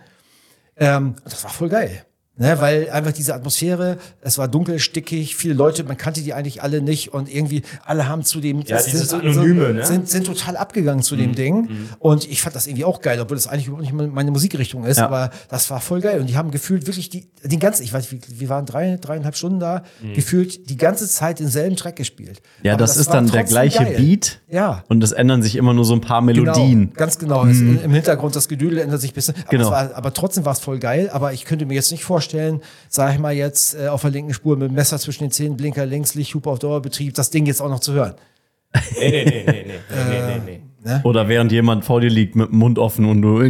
Ähm, 0.77 1.15
das 1.23 1.43
war 1.43 1.51
voll 1.51 1.69
geil. 1.69 2.03
Ne, 2.36 2.59
weil 2.59 2.89
einfach 2.89 3.11
diese 3.11 3.36
Atmosphäre, 3.36 3.97
es 4.21 4.39
war 4.39 4.47
dunkel, 4.47 4.79
stickig, 4.79 5.36
viele 5.36 5.53
Leute, 5.53 5.84
man 5.84 5.97
kannte 5.97 6.21
die 6.23 6.34
eigentlich 6.34 6.63
alle 6.63 6.81
nicht 6.81 7.13
und 7.13 7.31
irgendwie 7.31 7.61
alle 7.86 8.07
haben 8.09 8.23
zu 8.23 8.39
dem, 8.41 8.61
Ja, 8.61 8.77
das 8.77 8.86
dieses 8.86 9.09
sind, 9.11 9.19
Anonyme, 9.21 9.65
sind, 9.67 9.75
ne? 9.75 9.86
sind, 9.86 10.09
sind 10.09 10.25
total 10.25 10.57
abgegangen 10.57 11.03
zu 11.03 11.15
dem 11.15 11.36
Ding 11.36 11.69
und 11.99 12.27
ich 12.27 12.41
fand 12.41 12.55
das 12.55 12.65
irgendwie 12.65 12.86
auch 12.86 13.01
geil, 13.01 13.19
obwohl 13.21 13.38
das 13.38 13.45
eigentlich 13.45 13.67
überhaupt 13.67 13.84
nicht 13.84 13.93
meine 14.15 14.31
Musikrichtung 14.31 14.84
ist, 14.84 14.97
Ja. 14.97 15.05
aber 15.05 15.29
das 15.49 15.69
war 15.69 15.79
voll 15.79 16.01
geil 16.01 16.19
und 16.21 16.25
die 16.27 16.36
haben 16.36 16.49
gefühlt 16.49 16.88
wirklich 16.88 17.11
die, 17.11 17.27
den 17.43 17.59
ganzen, 17.59 17.84
ich 17.84 17.93
weiß, 17.93 18.11
wir, 18.11 18.17
wir 18.27 18.49
waren 18.49 18.65
drei, 18.65 18.97
dreieinhalb 18.99 19.36
Stunden 19.36 19.59
da, 19.59 19.84
gefühlt 20.15 20.71
die 20.71 20.77
ganze 20.77 21.07
Zeit 21.07 21.38
denselben 21.39 21.75
Track 21.75 21.97
gespielt. 21.97 22.41
Ja, 22.63 22.73
Aber 22.73 22.79
das, 22.79 22.97
ist 22.97 23.09
dann 23.11 23.27
der 23.29 23.43
gleiche 23.43 23.84
geil. 23.84 23.93
Beat. 23.95 24.39
Ja. 24.49 24.84
Und 24.89 25.03
es 25.03 25.11
ändern 25.11 25.43
sich 25.43 25.55
immer 25.55 25.75
nur 25.75 25.86
so 25.86 25.93
ein 25.93 26.01
paar 26.01 26.21
Melodien. 26.21 26.79
Genau, 26.88 26.93
ganz 26.95 27.19
genau. 27.19 27.45
Es, 27.45 27.59
Im 27.59 27.91
Hintergrund 27.93 28.36
das 28.36 28.47
Gedüdel 28.47 28.79
ändert 28.79 29.01
sich 29.01 29.11
ein 29.11 29.13
bisschen. 29.13 29.36
Aber, 29.43 29.49
Genau. 29.51 29.69
war, 29.69 29.93
aber 29.93 30.13
trotzdem 30.15 30.45
war 30.45 30.53
es 30.53 30.59
voll 30.59 30.79
geil. 30.79 31.11
Aber 31.13 31.31
ich 31.34 31.45
könnte 31.45 31.67
mir 31.67 31.75
jetzt 31.75 31.91
nicht 31.91 32.03
vorstellen, 32.03 32.22
sage 32.89 33.13
ich 33.13 33.19
mal 33.19 33.34
jetzt 33.34 33.76
äh, 33.76 33.88
auf 33.88 34.01
der 34.01 34.11
linken 34.11 34.34
Spur 34.34 34.57
mit 34.57 34.69
dem 34.69 34.76
Messer 34.76 34.99
zwischen 34.99 35.24
den 35.24 35.32
Zähnen, 35.32 35.57
Blinker 35.57 35.86
links, 35.86 36.15
Lichthupe 36.15 36.49
auf 36.49 36.59
Dauerbetrieb, 36.59 37.13
das 37.13 37.30
Ding 37.30 37.45
jetzt 37.45 37.61
auch 37.61 37.69
noch 37.69 37.80
zu 37.80 37.93
hören. 37.93 38.15
Nee, 38.99 39.09
nee, 39.09 39.26
nee, 39.26 39.43
nee, 39.45 39.63
nee, 39.65 39.80
nee, 40.09 40.21
nee, 40.21 40.41
nee. 40.45 40.61
Oder 41.03 41.27
während 41.29 41.51
jemand 41.51 41.86
vor 41.86 42.01
dir 42.01 42.09
liegt 42.09 42.36
mit 42.36 42.49
dem 42.51 42.57
Mund 42.57 42.77
offen 42.79 43.05
und 43.05 43.21
du 43.21 43.49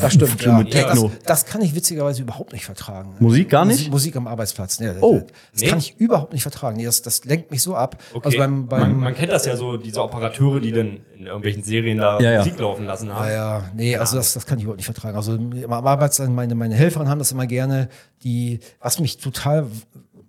Das 0.00 0.14
stimmt. 0.14 0.40
schon 0.42 0.52
Ja. 0.52 0.58
mit 0.58 0.74
Ja, 0.74 0.82
Techno. 0.84 1.10
das, 1.24 1.42
das 1.42 1.46
kann 1.46 1.60
ich 1.62 1.74
witzigerweise 1.74 2.22
überhaupt 2.22 2.52
nicht 2.52 2.64
vertragen. 2.64 3.14
Musik 3.20 3.48
gar 3.50 3.64
nicht? 3.64 3.76
Musik, 3.78 3.92
Musik 3.92 4.16
am 4.16 4.26
Arbeitsplatz. 4.26 4.80
Nee, 4.80 4.90
Oh. 5.00 5.20
Das 5.52 5.62
Nee? 5.62 5.68
kann 5.68 5.78
ich 5.78 5.94
überhaupt 5.98 6.32
nicht 6.32 6.42
vertragen. 6.42 6.76
Nee, 6.76 6.84
das, 6.84 7.02
das 7.02 7.24
lenkt 7.24 7.50
mich 7.50 7.62
so 7.62 7.74
ab. 7.74 8.02
Okay. 8.12 8.26
Also 8.26 8.38
beim, 8.38 8.66
beim 8.66 8.80
man, 8.80 9.00
man 9.00 9.14
kennt 9.14 9.32
das 9.32 9.46
ja 9.46 9.56
so, 9.56 9.76
diese 9.76 10.02
Operateure, 10.02 10.60
die 10.60 10.72
dann 10.72 10.98
in 11.18 11.26
irgendwelchen 11.26 11.62
Serien 11.62 11.98
da 11.98 12.18
Ja, 12.20 12.32
ja. 12.32 12.38
Musik 12.38 12.58
laufen 12.58 12.84
lassen 12.86 13.12
haben. 13.14 13.26
Ja, 13.26 13.32
ja, 13.32 13.64
nee, 13.74 13.96
also 13.96 14.16
das, 14.16 14.34
das 14.34 14.44
kann 14.46 14.58
ich 14.58 14.64
überhaupt 14.64 14.78
nicht 14.78 14.86
vertragen. 14.86 15.16
Also 15.16 15.32
am 15.32 15.72
Arbeitsplatz, 15.72 16.28
meine, 16.30 16.54
meine 16.54 16.74
Helferin 16.74 17.08
haben 17.08 17.18
das 17.18 17.32
immer 17.32 17.46
gerne, 17.46 17.88
die, 18.24 18.60
was 18.80 18.98
mich 19.00 19.18
total 19.18 19.66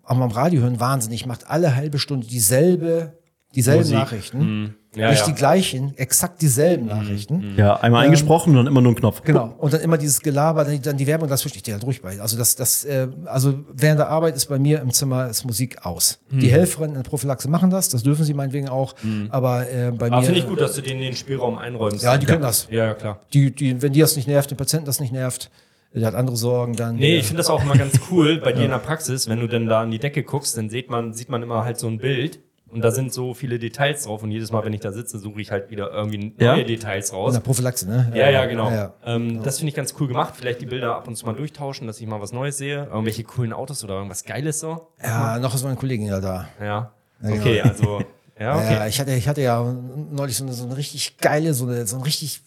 am, 0.03 0.21
am 0.21 0.31
Radio 0.31 0.61
hören 0.61 0.79
wahnsinnig 0.79 1.25
macht, 1.25 1.49
alle 1.49 1.75
halbe 1.75 1.99
Stunde 1.99 2.25
dieselbe, 2.27 3.16
dieselben 3.57 3.81
Musik. 3.81 3.95
Nachrichten. 3.95 4.39
Mhm. 4.39 4.73
Ja, 4.95 5.09
nicht 5.09 5.19
ja. 5.19 5.25
die 5.25 5.33
gleichen, 5.33 5.97
exakt 5.97 6.41
dieselben 6.41 6.85
Nachrichten. 6.85 7.53
Ja, 7.57 7.75
einmal 7.75 8.05
eingesprochen 8.05 8.51
und 8.51 8.57
dann 8.57 8.67
immer 8.67 8.81
nur 8.81 8.93
ein 8.93 8.95
Knopf. 8.95 9.21
Genau. 9.23 9.53
Und 9.57 9.73
dann 9.73 9.81
immer 9.81 9.97
dieses 9.97 10.21
Gelaber, 10.21 10.63
dann, 10.63 10.81
dann 10.81 10.97
die 10.97 11.05
Werbung, 11.05 11.27
das 11.27 11.41
verstehe 11.41 11.57
ich 11.57 11.63
dir 11.63 11.73
halt 11.73 11.83
ruhig 11.83 12.01
bei. 12.01 12.19
Also 12.19 12.37
das, 12.37 12.55
das, 12.55 12.85
äh, 12.85 13.07
also 13.25 13.59
während 13.73 13.99
der 13.99 14.09
Arbeit 14.09 14.35
ist 14.35 14.45
bei 14.45 14.57
mir 14.57 14.79
im 14.81 14.91
Zimmer 14.91 15.29
ist 15.29 15.43
Musik 15.45 15.85
aus. 15.85 16.19
Mhm. 16.29 16.39
Die 16.39 16.51
Helferinnen 16.51 16.95
in 16.95 17.03
der 17.03 17.09
Prophylaxe 17.09 17.49
machen 17.49 17.69
das, 17.69 17.89
das 17.89 18.03
dürfen 18.03 18.25
sie 18.25 18.33
meinetwegen 18.33 18.69
auch. 18.69 18.95
Aber 19.29 19.69
äh, 19.69 19.91
bei 19.91 20.07
Aber 20.07 20.17
mir. 20.17 20.23
finde 20.23 20.39
ich 20.39 20.47
gut, 20.47 20.61
dass 20.61 20.73
du 20.73 20.81
denen 20.81 21.01
den 21.01 21.15
Spielraum 21.15 21.57
einräumst. 21.57 22.03
Ja, 22.03 22.17
die 22.17 22.25
können 22.25 22.41
das. 22.41 22.67
Ja, 22.69 22.85
ja, 22.85 22.93
klar. 22.93 23.21
Die, 23.33 23.53
die, 23.53 23.81
wenn 23.81 23.93
die 23.93 23.99
das 23.99 24.15
nicht 24.15 24.27
nervt, 24.27 24.51
den 24.51 24.57
Patienten 24.57 24.85
das 24.85 24.99
nicht 24.99 25.11
nervt, 25.11 25.49
der 25.93 26.07
hat 26.07 26.15
andere 26.15 26.37
Sorgen, 26.37 26.75
dann. 26.75 26.95
Nee, 26.95 27.15
äh, 27.15 27.19
ich 27.19 27.25
finde 27.25 27.37
das 27.37 27.49
auch 27.49 27.61
immer 27.63 27.77
ganz 27.77 27.99
cool 28.11 28.39
bei 28.39 28.51
dir 28.51 28.65
in 28.65 28.71
der 28.71 28.77
Praxis, 28.77 29.27
wenn 29.27 29.39
du 29.39 29.47
dann 29.47 29.67
da 29.67 29.81
an 29.81 29.91
die 29.91 29.99
Decke 29.99 30.23
guckst, 30.23 30.57
dann 30.57 30.69
sieht 30.69 30.89
man, 30.89 31.13
sieht 31.13 31.29
man 31.29 31.43
immer 31.43 31.63
halt 31.63 31.79
so 31.79 31.87
ein 31.87 31.97
Bild 31.97 32.39
und 32.71 32.81
da 32.83 32.91
sind 32.91 33.13
so 33.13 33.33
viele 33.33 33.59
Details 33.59 34.03
drauf 34.03 34.23
und 34.23 34.31
jedes 34.31 34.51
Mal, 34.51 34.63
wenn 34.65 34.73
ich 34.73 34.81
da 34.81 34.91
sitze, 34.91 35.19
suche 35.19 35.39
ich 35.41 35.51
halt 35.51 35.69
wieder 35.69 35.91
irgendwie 35.91 36.33
Ja? 36.39 36.55
neue 36.55 36.65
Details 36.65 37.09
in 37.11 37.15
raus. 37.15 37.33
der 37.33 37.39
Prophylaxe, 37.41 37.87
ne? 37.87 38.11
Ja, 38.13 38.29
ja, 38.29 38.45
genau. 38.45 38.69
Ja, 38.69 38.75
ja. 38.75 38.93
Ähm, 39.05 39.41
Das 39.43 39.57
finde 39.57 39.69
ich 39.69 39.75
ganz 39.75 39.93
cool 39.99 40.07
gemacht. 40.07 40.33
Vielleicht 40.37 40.61
die 40.61 40.65
Bilder 40.65 40.95
ab 40.95 41.07
und 41.07 41.15
zu 41.15 41.25
mal 41.25 41.33
durchtauschen, 41.33 41.87
dass 41.87 41.99
ich 42.01 42.07
mal 42.07 42.19
was 42.21 42.31
Neues 42.33 42.57
sehe. 42.57 42.85
Irgendwelche 42.85 43.23
coolen 43.23 43.53
Autos 43.53 43.83
oder 43.83 43.95
irgendwas 43.95 44.23
Geiles 44.25 44.59
so. 44.59 44.87
ja 45.03 45.39
noch 45.39 45.55
ist 45.55 45.63
meine 45.63 45.75
Kollegin 45.77 46.07
ja 46.07 46.19
da. 46.19 46.47
Ja. 46.59 46.91
Ja, 47.23 47.29
Okay, 47.31 47.55
genau. 47.57 47.69
also. 47.69 47.99
Ja, 48.39 48.45
Ja, 48.45 48.55
okay. 48.77 48.89
ich, 48.89 48.99
hatte, 48.99 49.13
ich 49.13 49.27
hatte 49.27 49.41
ja 49.41 49.63
neulich 50.11 50.37
so 50.37 50.43
eine, 50.43 50.53
so 50.53 50.65
eine 50.65 50.77
richtig 50.77 51.17
geile, 51.17 51.53
so 51.55 51.65
eine, 51.65 51.87
so 51.87 51.95
eine 51.95 52.05
richtig 52.05 52.41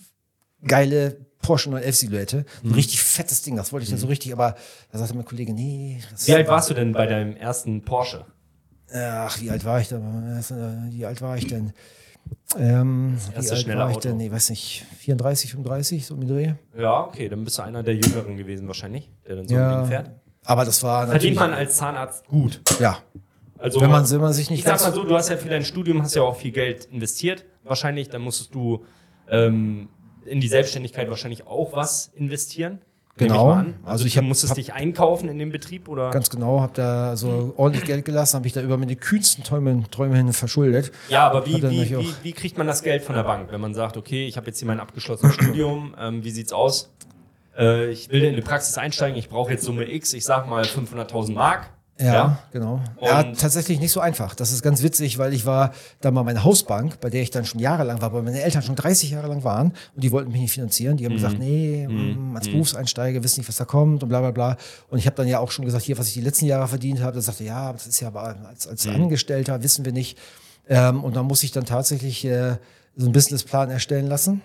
geile 0.67 1.17
Porsche 1.43 1.71
911 1.71 1.97
Silhouette. 1.97 2.45
Mhm. 2.63 2.71
Ein 2.71 2.75
richtig 2.75 3.01
fettes 3.03 3.43
Ding, 3.43 3.57
das 3.57 3.73
wollte 3.73 3.85
ich 3.85 3.91
dann 3.91 3.99
so 3.99 4.07
richtig, 4.07 4.33
aber 4.33 4.55
da 4.93 4.99
sagte 4.99 5.15
mein 5.15 5.25
Kollege, 5.25 5.53
nee. 5.53 6.01
Das 6.13 6.29
Wie 6.29 6.35
alt 6.35 6.47
warst 6.49 6.69
du 6.71 6.75
denn 6.75 6.93
bei 6.93 7.07
deinem 7.07 7.35
ersten 7.35 7.83
Porsche? 7.83 8.25
Ach, 8.93 9.41
wie 9.41 9.51
alt 9.51 9.65
war 9.65 9.81
ich 9.81 9.89
da? 9.89 10.01
Wie 10.91 11.05
alt 11.07 11.23
war 11.23 11.37
ich 11.37 11.47
denn? 11.47 11.73
Ähm, 12.59 13.17
wie 13.33 13.51
alt 13.51 13.67
war 13.79 13.91
ich 13.91 13.97
denn? 13.99 14.17
Nee, 14.17 14.31
weiß 14.31 14.51
nicht, 14.51 14.85
34, 14.99 15.51
35, 15.53 16.07
so 16.07 16.15
um 16.15 16.21
den 16.21 16.29
Dreh. 16.29 16.53
Ja, 16.79 17.05
okay, 17.05 17.29
dann 17.29 17.45
bist 17.45 17.59
du 17.59 17.63
einer 17.63 17.83
der 17.83 17.95
Jüngeren 17.95 18.37
gewesen 18.37 18.67
wahrscheinlich, 18.67 19.11
der 19.27 19.37
dann 19.37 19.49
so 19.49 19.55
ein 19.55 19.61
Ja. 19.61 19.81
Ding 19.81 19.89
fährt. 19.89 20.11
Aber 20.45 20.65
das 20.65 20.83
war 20.83 21.07
Verdient 21.07 21.37
man 21.37 21.53
als 21.53 21.77
Zahnarzt 21.77 22.27
gut. 22.27 22.61
ja, 22.81 22.99
Also, 23.59 23.81
wenn 23.81 23.91
man, 23.91 24.09
wenn 24.11 24.21
man 24.21 24.33
sich 24.33 24.51
nicht 24.51 24.61
ich 24.61 24.65
sag 24.65 24.81
mal 24.81 24.93
so, 24.93 25.05
du 25.05 25.15
hast 25.15 25.29
ja 25.29 25.37
für 25.37 25.49
dein 25.49 25.65
Studium 25.65 26.03
hast 26.03 26.15
ja 26.15 26.23
auch 26.23 26.37
viel 26.37 26.51
Geld 26.53 26.87
investiert. 26.87 27.45
Wahrscheinlich, 27.63 28.09
dann 28.09 28.23
musstest 28.23 28.55
du 28.55 28.85
ähm, 29.29 29.89
in 30.25 30.41
die 30.41 30.49
Selbstständigkeit 30.49 31.09
wahrscheinlich 31.11 31.47
auch 31.47 31.75
was 31.75 32.09
investieren. 32.15 32.81
Genau. 33.17 33.51
Ich. 33.53 33.57
Also, 33.59 33.73
Also 33.85 34.05
ich 34.07 34.17
hab- 34.17 34.25
musstest 34.25 34.51
hab- 34.53 34.57
dich 34.57 34.73
einkaufen 34.73 35.29
in 35.29 35.39
dem 35.39 35.51
Betrieb 35.53 35.89
oder? 35.89 36.11
Ganz 36.11 36.31
genau, 36.31 36.61
habe 36.61 36.73
da 36.75 37.17
so 37.17 37.53
ordentlich 37.57 37.85
Geld 37.85 38.05
gelassen, 38.05 38.37
habe 38.37 38.47
ich 38.47 38.53
da 38.55 38.63
über 38.63 38.77
meine 38.79 38.97
kühnsten 38.97 39.45
Träume, 39.45 39.83
Träume 39.91 40.17
hin 40.17 40.33
verschuldet. 40.33 40.91
Ja, 41.11 41.27
aber 41.29 41.45
wie, 41.47 41.63
wie, 41.63 41.91
wie, 41.99 42.15
wie 42.23 42.33
kriegt 42.33 42.57
man 42.57 42.67
das 42.67 42.83
Geld 42.83 43.03
von 43.03 43.15
der 43.15 43.25
Bank, 43.25 43.53
wenn 43.53 43.61
man 43.61 43.75
sagt, 43.75 43.97
okay, 43.97 44.27
ich 44.27 44.37
habe 44.37 44.47
jetzt 44.47 44.59
hier 44.59 44.69
mein 44.69 44.81
abgeschlossenes 44.81 45.35
Studium, 45.35 45.95
ähm, 46.01 46.25
wie 46.25 46.31
sieht's 46.31 46.53
aus? 46.53 46.91
Äh, 47.59 47.91
ich 47.91 48.11
will 48.11 48.25
in 48.25 48.37
die 48.37 48.43
Praxis 48.43 48.79
einsteigen, 48.79 49.19
ich 49.19 49.29
brauche 49.29 49.51
jetzt 49.51 49.65
Summe 49.65 49.91
X, 49.93 50.13
ich 50.15 50.25
sag 50.25 50.49
mal 50.49 50.63
500.000 50.65 51.35
Mark. 51.35 51.69
Ja, 52.07 52.39
genau. 52.53 52.81
Ja, 53.01 53.21
Und- 53.21 53.39
tatsächlich 53.39 53.79
nicht 53.81 53.93
so 53.93 54.01
einfach. 54.01 54.35
Das 54.35 54.53
ist 54.53 54.63
ganz 54.63 54.83
witzig, 54.83 55.19
weil 55.19 55.35
ich 55.35 55.45
war 55.47 55.73
da 56.01 56.11
mal 56.11 56.23
meine 56.23 56.45
Hausbank, 56.45 57.01
bei 57.01 57.11
der 57.11 57.23
ich 57.23 57.31
dann 57.31 57.45
schon 57.45 57.61
jahrelang 57.61 58.01
war, 58.01 58.13
weil 58.13 58.23
meine 58.23 58.41
Eltern 58.43 58.63
schon 58.63 58.75
30 58.77 59.11
Jahre 59.11 59.29
lang 59.29 59.45
waren 59.45 59.75
und 59.95 60.03
die 60.03 60.11
wollten 60.13 60.33
mich 60.33 60.41
nicht 60.41 60.53
finanzieren. 60.53 60.97
Die 60.97 61.05
haben 61.05 61.15
gesagt, 61.15 61.39
nee, 61.39 61.87
mm, 61.89 62.37
als 62.37 62.49
Berufseinsteiger 62.49 63.23
wissen 63.23 63.41
nicht, 63.41 63.49
was 63.49 63.57
da 63.57 63.65
kommt 63.65 64.03
und 64.03 64.09
bla 64.09 64.21
bla 64.21 64.31
bla. 64.31 64.57
Und 64.89 64.99
ich 64.99 65.07
habe 65.07 65.17
dann 65.17 65.29
ja 65.29 65.39
auch 65.39 65.51
schon 65.51 65.65
gesagt, 65.65 65.85
hier, 65.85 65.99
was 65.99 66.09
ich 66.09 66.15
die 66.15 66.21
letzten 66.23 66.47
Jahre 66.47 66.69
verdient 66.69 67.01
habe. 67.03 67.15
Da 67.15 67.21
sagte, 67.21 67.45
ja, 67.45 67.73
das 67.73 67.87
ist 67.87 68.01
ja 68.01 68.09
aber 68.09 68.37
als, 68.49 68.67
als 68.67 68.87
Angestellter, 68.87 69.63
wissen 69.63 69.85
wir 69.85 69.93
nicht. 69.93 70.17
Ähm, 70.69 71.03
und 71.05 71.17
dann 71.17 71.27
muss 71.27 71.43
ich 71.43 71.53
dann 71.53 71.65
tatsächlich 71.65 72.25
äh, 72.25 72.57
so 72.97 73.07
einen 73.07 73.13
Businessplan 73.13 73.71
erstellen 73.71 74.07
lassen. 74.07 74.43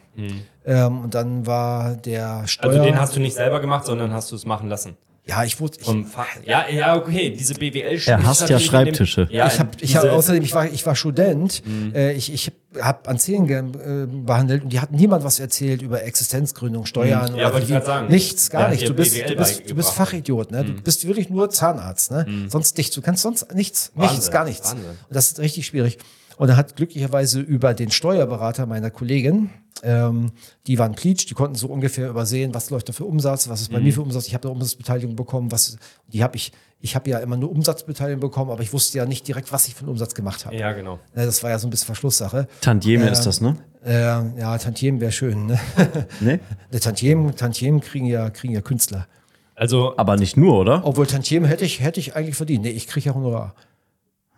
Ähm, 0.66 1.00
und 1.02 1.14
dann 1.14 1.46
war 1.46 1.96
der 1.96 2.48
Steuer... 2.48 2.72
Also 2.72 2.84
den 2.84 3.00
hast 3.00 3.16
du 3.16 3.20
nicht 3.20 3.36
selber 3.36 3.60
gemacht, 3.60 3.86
sondern 3.86 4.12
hast 4.14 4.32
du 4.32 4.36
es 4.36 4.46
machen 4.46 4.70
lassen. 4.70 4.98
Ja, 5.28 5.44
ich 5.44 5.60
wurde. 5.60 5.78
Ich, 5.80 5.86
Vom 5.86 6.06
Fach. 6.06 6.28
Ja, 6.46 6.66
ja, 6.70 6.96
okay, 6.96 7.32
diese 7.32 7.56
BWL 7.56 8.00
Er 8.06 8.24
hasst 8.24 8.48
ja 8.48 8.60
Schreibtische. 8.60 9.28
Ja, 9.32 9.48
ich 9.48 9.58
habe 9.60 9.70
ich 9.82 9.96
hab, 9.96 10.04
außerdem, 10.06 10.44
ich 10.44 10.54
war, 10.54 10.66
ich 10.72 10.86
war 10.86 10.96
Student, 10.96 11.64
Mhm. 11.66 11.96
äh, 11.96 12.12
ich, 12.14 12.32
ich 12.32 12.52
habe 12.80 13.10
an 13.10 13.18
Zählen 13.18 13.48
ge- 13.48 13.58
äh, 14.04 14.06
behandelt 14.06 14.64
und 14.64 14.70
die 14.72 14.80
hat 14.80 14.92
niemand 14.92 15.24
was 15.24 15.40
erzählt 15.40 15.82
über 15.82 16.04
Existenzgründung, 16.04 16.86
Steuern 16.86 17.32
Mhm. 17.32 17.40
Ja, 17.40 17.52
wollte 17.52 17.74
ich 17.74 17.84
sagen. 17.84 18.08
nichts, 18.08 18.52
gar 18.52 18.60
Der 18.60 18.66
hat 18.68 18.72
nicht. 18.74 18.84
dir 18.84 18.88
Du 18.90 18.94
bist, 18.94 19.16
BWL 19.16 19.30
du 19.30 19.36
bist, 19.38 19.70
du 19.70 19.76
bist. 19.76 19.90
Fachidiot, 19.94 20.52
ne? 20.52 20.64
Du 20.64 20.74
bist 20.74 21.08
wirklich 21.08 21.30
nur 21.32 21.50
Zahnarzt, 21.50 22.12
ne? 22.12 22.46
Sonst 22.48 22.78
nichts. 22.78 22.94
Du 22.94 23.02
kannst 23.02 23.24
sonst 23.24 23.52
nichts, 23.56 23.92
nichts, 23.96 24.14
Wahnsinn, 24.16 24.32
gar 24.34 24.46
nichts. 24.46 24.72
Wahnsinn. 24.74 24.86
Und 24.90 25.16
das 25.16 25.28
ist 25.32 25.40
richtig 25.40 25.66
schwierig. 25.66 25.98
Und 26.38 26.50
er 26.50 26.58
hat 26.58 26.76
glücklicherweise 26.76 27.40
über 27.40 27.74
den 27.74 27.92
Steuerberater 27.92 28.66
meiner 28.66 28.92
Kollegin, 28.92 29.50
ähm, 29.84 30.32
die 30.68 30.80
waren 30.80 30.96
Pleach, 30.96 31.26
die 31.26 31.34
konnten 31.34 31.56
so 31.56 31.68
ungefähr 31.68 32.10
übersehen, 32.10 32.54
was 32.54 32.70
läuft 32.70 32.90
da 32.90 32.94
für 32.94 33.06
Umsatz, 33.06 33.50
was 33.50 33.62
ist 33.62 33.72
bei 33.72 33.80
mir 33.80 33.94
für 33.94 34.02
Umsatz. 34.02 34.28
Ich 34.28 34.34
habe 34.34 34.42
da 34.48 34.50
Umsatzbeteiligung 34.50 35.16
bekommen, 35.16 35.52
was 35.52 35.78
die 36.08 36.24
habe 36.24 36.38
ich, 36.38 36.54
ich 36.80 36.96
habe 36.96 37.10
ja 37.10 37.20
immer 37.20 37.38
nur 37.38 37.52
Umsatzbeteiligung 37.52 38.22
bekommen, 38.22 38.52
aber 38.52 38.64
ich 38.64 38.72
wusste 38.72 38.98
ja 38.98 39.06
nicht 39.06 39.28
direkt, 39.28 39.52
was 39.52 39.68
ich 39.68 39.76
für 39.76 39.82
einen 39.82 39.90
Umsatz 39.90 40.16
gemacht 40.16 40.46
habe. 40.46 40.56
Ja, 40.56 40.72
genau. 40.72 41.00
Ne, 41.14 41.26
Das 41.26 41.44
war 41.44 41.50
ja 41.50 41.60
so 41.60 41.68
ein 41.68 41.72
bisschen 41.72 41.88
Verschlusssache. 41.88 42.48
Tantieme 42.62 43.10
ist 43.10 43.24
das, 43.24 43.42
ne? 43.42 43.58
Äh, 43.86 44.40
ja, 44.40 44.58
Tantiemen 44.58 45.02
wäre 45.02 45.12
schön. 45.12 45.46
Ne? 45.48 45.60
Ne, 46.22 46.40
Tantiemen, 46.80 47.36
Tantiemen 47.36 47.82
kriegen 47.82 48.06
ja, 48.06 48.30
kriegen 48.30 48.54
ja 48.54 48.62
Künstler. 48.62 49.08
Also, 49.56 49.96
Aber 49.98 50.18
nicht 50.18 50.36
nur, 50.36 50.60
oder? 50.60 50.86
Obwohl 50.86 51.06
Tantiemen 51.08 51.48
hätte 51.48 51.64
ich, 51.66 51.80
hätte 51.82 52.00
ich 52.00 52.16
eigentlich 52.16 52.36
verdient. 52.36 52.64
Nee, 52.64 52.72
ich 52.72 52.88
kriege 52.88 53.08
ja 53.08 53.16
Honorar. 53.16 53.56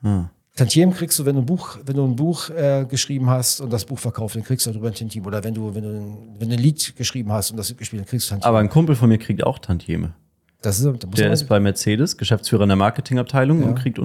Hm. 0.01 0.29
Tantiemen 0.57 0.93
kriegst 0.93 1.17
du, 1.19 1.25
wenn 1.25 1.35
du 1.35 1.41
ein 1.41 1.45
Buch, 1.45 1.77
wenn 1.85 1.95
du 1.95 2.03
ein 2.03 2.15
Buch 2.15 2.49
äh, 2.49 2.85
geschrieben 2.89 3.29
hast 3.29 3.61
und 3.61 3.71
das 3.71 3.85
Buch 3.85 3.99
verkauft, 3.99 4.35
dann 4.35 4.43
kriegst 4.43 4.65
du 4.65 4.71
darüber 4.71 4.87
ein 4.87 4.93
Tantiem. 4.95 5.25
Oder 5.25 5.43
wenn 5.43 5.53
du, 5.53 5.73
wenn 5.73 5.83
du, 5.83 5.89
ein, 5.89 6.17
wenn 6.39 6.49
du 6.49 6.55
ein 6.55 6.61
Lied 6.61 6.95
geschrieben 6.95 7.31
hast 7.31 7.51
und 7.51 7.57
das 7.57 7.75
gespielt, 7.77 8.01
dann 8.01 8.07
kriegst 8.07 8.27
du 8.27 8.31
Tantiem. 8.31 8.47
Aber 8.47 8.57
ein 8.57 8.69
Kumpel 8.69 8.95
von 8.95 9.07
mir 9.07 9.19
kriegt 9.19 9.43
auch 9.43 9.59
Tantieme. 9.59 10.13
das 10.61 10.79
ist, 10.79 10.85
da 10.85 11.07
muss 11.07 11.15
Der 11.15 11.31
ist 11.31 11.47
bei 11.47 11.59
Mercedes, 11.59 12.17
Geschäftsführer 12.17 12.63
in 12.63 12.69
der 12.69 12.75
Marketingabteilung 12.75 13.63
und 13.63 13.75
kriegt 13.75 13.99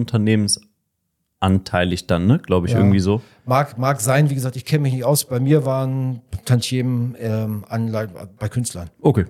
unternehmensanteilig 1.42 2.06
dann, 2.06 2.26
ne? 2.26 2.38
Glaube 2.38 2.66
ich, 2.66 2.72
Ja. 2.72 2.78
irgendwie 2.78 3.00
so. 3.00 3.20
mag, 3.44 3.76
mag 3.78 4.00
sein, 4.00 4.30
wie 4.30 4.34
gesagt, 4.34 4.56
ich 4.56 4.64
kenne 4.64 4.82
mich 4.82 4.92
nicht 4.92 5.04
aus. 5.04 5.24
Bei 5.24 5.40
mir 5.40 5.64
waren 5.66 6.20
Tantiemen 6.44 7.16
ähm, 7.18 7.64
Anleihen 7.68 8.10
bei 8.38 8.48
Künstlern. 8.48 8.88
Okay. 9.00 9.24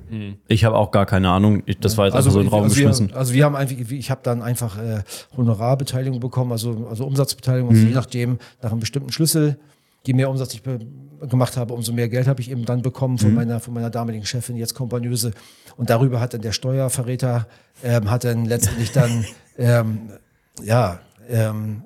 Ich 0.48 0.64
habe 0.64 0.76
auch 0.76 0.90
gar 0.90 1.06
keine 1.06 1.30
Ahnung. 1.30 1.62
Ich, 1.66 1.78
das 1.78 1.96
war 1.96 2.06
jetzt 2.06 2.14
einfach 2.14 2.30
so 2.30 2.38
in 2.40 2.46
den 2.46 2.50
Raum 2.52 2.64
also 2.64 2.74
geschmissen. 2.74 3.08
Wir, 3.10 3.16
also 3.16 3.32
wir 3.32 3.44
haben 3.44 3.56
einfach, 3.56 3.76
ich 3.90 4.10
habe 4.10 4.20
dann 4.22 4.42
einfach 4.42 4.78
äh, 4.78 5.02
Honorarbeteiligung 5.36 6.20
bekommen, 6.20 6.52
also, 6.52 6.86
also 6.90 7.06
Umsatzbeteiligung, 7.06 7.70
also 7.70 7.82
Mhm. 7.82 7.88
je 7.88 7.94
nachdem, 7.94 8.38
nach 8.62 8.70
einem 8.70 8.80
bestimmten 8.80 9.12
Schlüssel, 9.12 9.58
je 10.06 10.14
mehr 10.14 10.28
Umsatz 10.30 10.54
ich 10.54 10.62
gemacht 11.28 11.56
habe, 11.56 11.72
umso 11.74 11.92
mehr 11.92 12.08
Geld 12.08 12.26
habe 12.26 12.40
ich 12.40 12.50
eben 12.50 12.64
dann 12.64 12.82
bekommen 12.82 13.14
Mhm. 13.14 13.18
von 13.18 13.34
meiner, 13.34 13.60
von 13.60 13.72
meiner 13.74 13.90
damaligen 13.90 14.26
Chefin, 14.26 14.56
jetzt 14.56 14.74
Kompagnöse. 14.74 15.32
Und 15.76 15.88
darüber 15.90 16.20
hat 16.20 16.34
dann 16.34 16.42
der 16.42 16.52
Steuerverräter, 16.52 17.46
ähm, 17.82 18.10
hat 18.10 18.24
dann 18.24 18.44
letztendlich 18.44 18.92
dann, 18.92 19.24
ähm, 19.58 20.10
ja, 20.62 20.98
ähm, 21.30 21.82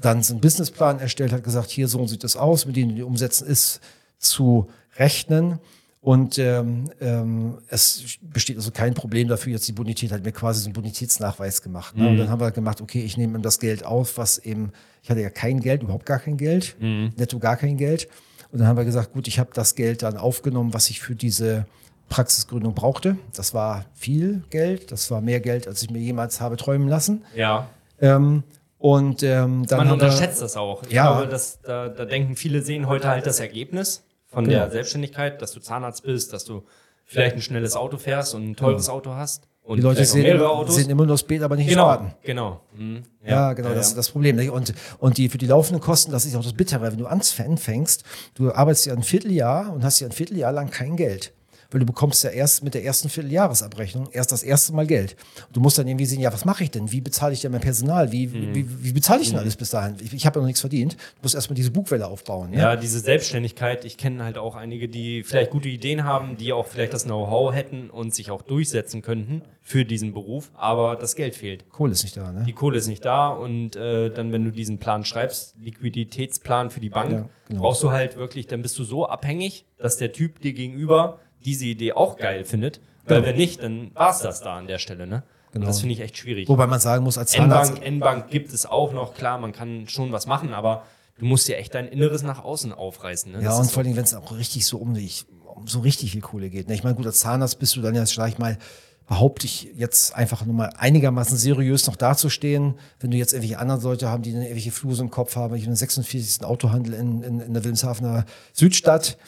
dann 0.00 0.22
so 0.22 0.32
einen 0.32 0.40
Businessplan 0.40 1.00
erstellt, 1.00 1.32
hat 1.32 1.44
gesagt, 1.44 1.70
hier 1.70 1.88
so 1.88 2.06
sieht 2.06 2.24
es 2.24 2.36
aus, 2.36 2.66
mit 2.66 2.76
denen 2.76 2.94
die 2.94 3.02
umsetzen 3.02 3.46
ist 3.46 3.80
zu 4.18 4.68
rechnen. 4.96 5.58
Und 6.00 6.38
ähm, 6.38 6.90
ähm, 7.00 7.58
es 7.68 8.18
besteht 8.22 8.56
also 8.56 8.70
kein 8.70 8.94
Problem 8.94 9.28
dafür, 9.28 9.52
jetzt 9.52 9.66
die 9.66 9.72
Bonität 9.72 10.12
hat 10.12 10.24
mir 10.24 10.32
quasi 10.32 10.60
so 10.60 10.66
einen 10.66 10.74
Bonitätsnachweis 10.74 11.60
gemacht. 11.60 11.96
Ne? 11.96 12.08
Und 12.08 12.16
dann 12.18 12.30
haben 12.30 12.40
wir 12.40 12.50
gemacht, 12.52 12.80
okay, 12.80 13.02
ich 13.02 13.16
nehme 13.16 13.36
ihm 13.36 13.42
das 13.42 13.58
Geld 13.58 13.84
auf, 13.84 14.16
was 14.16 14.38
eben, 14.38 14.72
ich 15.02 15.10
hatte 15.10 15.20
ja 15.20 15.30
kein 15.30 15.60
Geld, 15.60 15.82
überhaupt 15.82 16.06
gar 16.06 16.20
kein 16.20 16.36
Geld, 16.36 16.76
netto 16.80 17.38
gar 17.40 17.56
kein 17.56 17.76
Geld. 17.76 18.08
Und 18.52 18.60
dann 18.60 18.68
haben 18.68 18.76
wir 18.76 18.84
gesagt, 18.84 19.12
gut, 19.12 19.26
ich 19.26 19.38
habe 19.38 19.50
das 19.52 19.74
Geld 19.74 20.02
dann 20.02 20.16
aufgenommen, 20.16 20.72
was 20.72 20.88
ich 20.88 21.00
für 21.00 21.16
diese 21.16 21.66
Praxisgründung 22.08 22.74
brauchte. 22.74 23.18
Das 23.34 23.52
war 23.52 23.84
viel 23.94 24.44
Geld, 24.50 24.92
das 24.92 25.10
war 25.10 25.20
mehr 25.20 25.40
Geld, 25.40 25.66
als 25.66 25.82
ich 25.82 25.90
mir 25.90 25.98
jemals 25.98 26.40
habe 26.40 26.56
träumen 26.56 26.88
lassen. 26.88 27.24
ja, 27.34 27.68
Ähm, 28.00 28.44
und 28.78 29.22
ähm, 29.22 29.64
dann 29.66 29.78
man 29.78 29.90
unterschätzt 29.92 30.40
das 30.42 30.56
auch. 30.56 30.82
Ich 30.84 30.92
Ja. 30.92 31.12
glaube, 31.12 31.28
dass, 31.28 31.60
da, 31.62 31.88
da 31.88 32.04
denken 32.04 32.36
viele, 32.36 32.62
sehen 32.62 32.86
heute 32.86 33.08
halt 33.08 33.26
das 33.26 33.40
Ergebnis 33.40 34.04
von 34.26 34.44
Genau. 34.44 34.56
der 34.58 34.70
Selbstständigkeit, 34.70 35.40
dass 35.42 35.52
du 35.52 35.60
Zahnarzt 35.60 36.02
bist, 36.04 36.32
dass 36.32 36.44
du 36.44 36.64
vielleicht 37.04 37.36
ein 37.36 37.42
schnelles 37.42 37.74
Auto 37.76 37.96
fährst 37.96 38.34
und 38.34 38.50
ein 38.50 38.56
teures 38.56 38.88
Auto 38.88 39.12
hast. 39.14 39.48
Und 39.62 39.76
die 39.78 39.82
Leute 39.82 40.02
sehen, 40.06 40.22
sehen 40.68 40.88
immer 40.90 41.04
nur 41.04 41.14
das 41.14 41.24
Bild, 41.24 41.42
aber 41.42 41.54
nicht 41.56 41.68
genau, 41.68 41.84
Spaten. 41.92 42.14
genau. 42.22 42.60
Mhm. 42.74 43.02
Ja, 43.26 43.52
genau, 43.52 43.74
das 43.74 43.88
ist 43.88 43.98
das 43.98 44.08
Problem. 44.10 44.38
Und, 44.50 44.72
und 44.98 45.18
die, 45.18 45.28
für 45.28 45.36
die 45.36 45.46
laufenden 45.46 45.82
Kosten, 45.82 46.10
das 46.10 46.24
ist 46.24 46.34
auch 46.36 46.42
das 46.42 46.54
Bittere, 46.54 46.90
wenn 46.90 46.96
du 46.98 47.06
anfängst, 47.06 48.02
du 48.34 48.50
arbeitest 48.50 48.86
ja 48.86 48.94
ein 48.94 49.02
Vierteljahr 49.02 49.70
und 49.72 49.84
hast 49.84 50.00
ja 50.00 50.06
ein 50.08 50.12
Vierteljahr 50.12 50.52
lang 50.52 50.70
kein 50.70 50.96
Geld. 50.96 51.32
Weil 51.70 51.80
du 51.80 51.86
bekommst 51.86 52.24
ja 52.24 52.30
erst 52.30 52.64
mit 52.64 52.72
der 52.72 52.82
ersten 52.82 53.10
Vierteljahresabrechnung 53.10 54.08
erst 54.12 54.32
das 54.32 54.42
erste 54.42 54.72
Mal 54.72 54.86
Geld. 54.86 55.16
Und 55.48 55.56
du 55.56 55.60
musst 55.60 55.76
dann 55.76 55.86
irgendwie 55.86 56.06
sehen, 56.06 56.20
ja, 56.20 56.32
was 56.32 56.46
mache 56.46 56.64
ich 56.64 56.70
denn? 56.70 56.90
Wie 56.92 57.02
bezahle 57.02 57.34
ich 57.34 57.42
denn 57.42 57.52
mein 57.52 57.60
Personal? 57.60 58.10
Wie, 58.10 58.26
Mhm. 58.26 58.54
wie, 58.54 58.84
wie 58.84 58.92
bezahle 58.92 59.20
ich 59.20 59.28
denn 59.28 59.38
alles 59.38 59.54
bis 59.56 59.68
dahin? 59.70 59.96
Ich, 60.00 60.14
ich 60.14 60.24
habe 60.24 60.38
ja 60.38 60.40
noch 60.40 60.46
nichts 60.46 60.60
verdient. 60.60 60.94
Du 60.94 61.22
musst 61.22 61.34
erstmal 61.34 61.56
diese 61.56 61.70
Bugwelle 61.70 62.06
aufbauen. 62.06 62.54
Ja? 62.54 62.58
Ja, 62.58 62.76
diese 62.76 63.00
Selbstständigkeit, 63.00 63.84
ich 63.84 63.98
kenne 63.98 64.24
halt 64.24 64.38
auch 64.38 64.56
einige, 64.56 64.88
die 64.88 65.22
vielleicht 65.22 65.50
gute 65.50 65.68
Ideen 65.68 66.04
haben, 66.04 66.38
die 66.38 66.54
auch 66.54 66.66
vielleicht 66.66 66.94
das 66.94 67.04
Know-how 67.04 67.52
hätten 67.52 67.90
und 67.90 68.14
sich 68.14 68.30
auch 68.30 68.40
durchsetzen 68.40 69.02
könnten 69.02 69.42
für 69.60 69.84
diesen 69.84 70.14
Beruf, 70.14 70.50
aber 70.54 70.96
das 70.96 71.14
Geld 71.16 71.34
fehlt. 71.36 71.68
Kohle 71.68 71.92
ist 71.92 72.02
nicht 72.02 72.16
da, 72.16 72.32
ne? 72.32 72.44
Die 72.46 72.54
Kohle 72.54 72.78
ist 72.78 72.86
nicht 72.86 73.04
da 73.04 73.28
und 73.28 73.76
äh, 73.76 74.08
dann, 74.08 74.32
wenn 74.32 74.42
du 74.42 74.50
diesen 74.52 74.78
Plan 74.78 75.04
schreibst, 75.04 75.54
Liquiditätsplan 75.60 76.70
für 76.70 76.80
die 76.80 76.88
Bank, 76.88 77.12
Ja, 77.12 77.28
genau. 77.48 77.60
brauchst 77.62 77.82
du 77.82 77.90
halt 77.90 78.16
wirklich, 78.16 78.46
dann 78.46 78.62
bist 78.62 78.78
du 78.78 78.84
so 78.84 79.06
abhängig, 79.06 79.66
dass 79.78 79.96
der 79.98 80.12
Typ 80.12 80.40
dir 80.40 80.52
gegenüber 80.54 81.18
diese 81.44 81.64
Idee 81.66 81.92
auch 81.92 82.16
geil 82.16 82.44
findet. 82.44 82.80
Weil 83.04 83.24
wenn 83.24 83.36
nicht, 83.36 83.62
dann 83.62 83.90
war 83.94 84.10
es 84.10 84.18
das 84.18 84.40
da 84.40 84.56
an 84.56 84.66
der 84.66 84.78
Stelle, 84.78 85.06
ne? 85.06 85.22
Genau. 85.52 85.66
das 85.66 85.80
finde 85.80 85.94
ich 85.94 86.00
echt 86.00 86.18
schwierig. 86.18 86.48
Wobei 86.48 86.66
man 86.66 86.78
sagen 86.78 87.04
muss, 87.04 87.16
als 87.16 87.30
Zahnarzt, 87.32 87.70
N-Bank, 87.70 87.86
N-Bank 87.86 88.30
gibt 88.30 88.52
es 88.52 88.66
auch 88.66 88.92
noch, 88.92 89.14
klar, 89.14 89.38
man 89.38 89.52
kann 89.52 89.88
schon 89.88 90.12
was 90.12 90.26
machen, 90.26 90.52
aber 90.52 90.84
du 91.18 91.24
musst 91.24 91.48
dir 91.48 91.56
echt 91.56 91.74
dein 91.74 91.88
Inneres 91.88 92.22
nach 92.22 92.44
außen 92.44 92.72
aufreißen. 92.72 93.32
Ne? 93.32 93.38
Ja, 93.38 93.50
Das 93.50 93.58
und 93.60 93.70
vor 93.70 93.82
allem, 93.82 93.96
wenn 93.96 94.04
es 94.04 94.14
auch 94.14 94.36
richtig 94.36 94.66
so 94.66 94.76
um, 94.76 94.92
dich, 94.92 95.24
um 95.54 95.66
so 95.66 95.80
richtig 95.80 96.12
viel 96.12 96.20
Kohle 96.20 96.50
geht. 96.50 96.68
Ne? 96.68 96.74
Ich 96.74 96.84
meine, 96.84 96.96
gut, 96.96 97.06
als 97.06 97.20
Zahnarzt 97.20 97.58
bist 97.58 97.76
du 97.76 97.80
dann 97.80 97.94
ja, 97.94 98.04
sag 98.04 98.28
ich 98.28 98.38
mal, 98.38 98.58
behaupte 99.06 99.46
ich 99.46 99.70
jetzt 99.74 100.14
einfach 100.14 100.44
nur 100.44 100.54
mal 100.54 100.70
einigermaßen 100.76 101.36
seriös 101.38 101.86
noch 101.86 101.96
dazustehen, 101.96 102.74
wenn 103.00 103.10
du 103.10 103.16
jetzt 103.16 103.32
irgendwelche 103.32 103.58
anderen 103.58 103.80
Leute 103.80 104.08
haben, 104.08 104.22
die 104.22 104.32
dann 104.32 104.42
irgendwelche 104.42 104.70
Fluse 104.70 105.02
im 105.02 105.10
Kopf 105.10 105.34
haben. 105.34 105.54
Ich 105.54 105.62
bin 105.62 105.70
im 105.70 105.76
46. 105.76 106.44
Autohandel 106.44 106.92
in, 106.92 107.22
in, 107.22 107.40
in 107.40 107.54
der 107.54 107.64
Wilhelmshavener 107.64 108.26
Südstadt. 108.52 109.16
ja, 109.16 109.24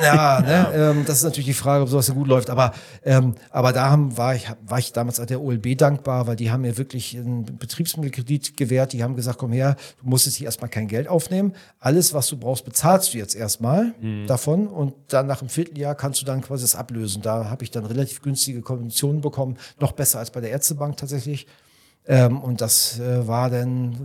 ne, 0.00 0.72
ähm, 0.74 1.04
das 1.06 1.18
ist 1.18 1.24
natürlich 1.24 1.46
die 1.46 1.54
Frage, 1.54 1.82
ob 1.82 1.88
sowas 1.88 2.06
so 2.06 2.14
gut 2.14 2.28
läuft. 2.28 2.50
Aber, 2.50 2.72
ähm, 3.04 3.34
aber 3.50 3.72
da 3.72 3.90
haben, 3.90 4.16
war, 4.16 4.34
ich, 4.34 4.48
war 4.66 4.78
ich 4.78 4.92
damals 4.92 5.20
an 5.20 5.26
der 5.26 5.40
OLB 5.40 5.76
dankbar, 5.76 6.26
weil 6.26 6.36
die 6.36 6.50
haben 6.50 6.62
mir 6.62 6.76
wirklich 6.76 7.16
einen 7.16 7.44
Betriebsmittelkredit 7.44 8.56
gewährt. 8.56 8.92
Die 8.92 9.02
haben 9.02 9.16
gesagt, 9.16 9.38
komm 9.38 9.52
her, 9.52 9.76
du 10.00 10.08
musst 10.08 10.26
jetzt 10.26 10.36
hier 10.36 10.46
erstmal 10.46 10.70
kein 10.70 10.88
Geld 10.88 11.08
aufnehmen. 11.08 11.54
Alles, 11.80 12.14
was 12.14 12.28
du 12.28 12.36
brauchst, 12.36 12.64
bezahlst 12.64 13.14
du 13.14 13.18
jetzt 13.18 13.34
erstmal 13.34 13.94
davon. 14.26 14.66
Und 14.68 14.94
dann 15.08 15.26
nach 15.26 15.40
einem 15.40 15.48
Vierteljahr 15.48 15.94
kannst 15.94 16.20
du 16.20 16.26
dann 16.26 16.42
quasi 16.42 16.64
das 16.64 16.74
ablösen. 16.74 17.22
Da 17.22 17.48
habe 17.48 17.64
ich 17.64 17.70
dann 17.70 17.86
relativ 17.86 18.22
günstige 18.22 18.60
Konditionen 18.62 19.20
bekommen. 19.20 19.56
Noch 19.80 19.92
besser 19.92 20.18
als 20.18 20.30
bei 20.30 20.40
der 20.40 20.50
Ärztebank 20.50 20.96
tatsächlich. 20.96 21.46
Ähm, 22.06 22.40
und 22.40 22.60
das 22.60 23.00
äh, 23.00 23.26
war 23.26 23.50
dann 23.50 23.96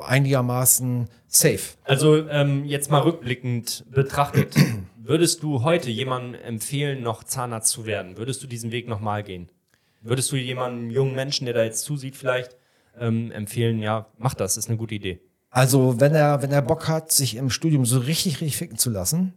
einigermaßen 0.00 1.08
safe. 1.26 1.76
Also 1.84 2.28
ähm, 2.28 2.64
jetzt 2.64 2.90
mal 2.90 3.00
rückblickend 3.00 3.84
betrachtet, 3.90 4.54
würdest 4.96 5.42
du 5.42 5.62
heute 5.62 5.90
jemandem 5.90 6.40
empfehlen, 6.40 7.02
noch 7.02 7.24
Zahnarzt 7.24 7.70
zu 7.70 7.86
werden? 7.86 8.16
Würdest 8.16 8.42
du 8.42 8.46
diesen 8.46 8.72
Weg 8.72 8.88
nochmal 8.88 9.22
gehen? 9.22 9.50
Würdest 10.02 10.30
du 10.32 10.36
jemandem 10.36 10.90
jungen 10.90 11.14
Menschen, 11.14 11.46
der 11.46 11.54
da 11.54 11.64
jetzt 11.64 11.84
zusieht, 11.84 12.16
vielleicht 12.16 12.56
ähm, 12.98 13.30
empfehlen, 13.32 13.80
ja, 13.80 14.06
mach 14.18 14.34
das, 14.34 14.56
ist 14.56 14.68
eine 14.68 14.78
gute 14.78 14.94
Idee. 14.94 15.20
Also, 15.50 16.00
wenn 16.00 16.14
er, 16.14 16.42
wenn 16.42 16.52
er 16.52 16.62
Bock 16.62 16.88
hat, 16.88 17.12
sich 17.12 17.36
im 17.36 17.50
Studium 17.50 17.86
so 17.86 17.98
richtig, 17.98 18.40
richtig 18.40 18.56
ficken 18.56 18.78
zu 18.78 18.90
lassen, 18.90 19.32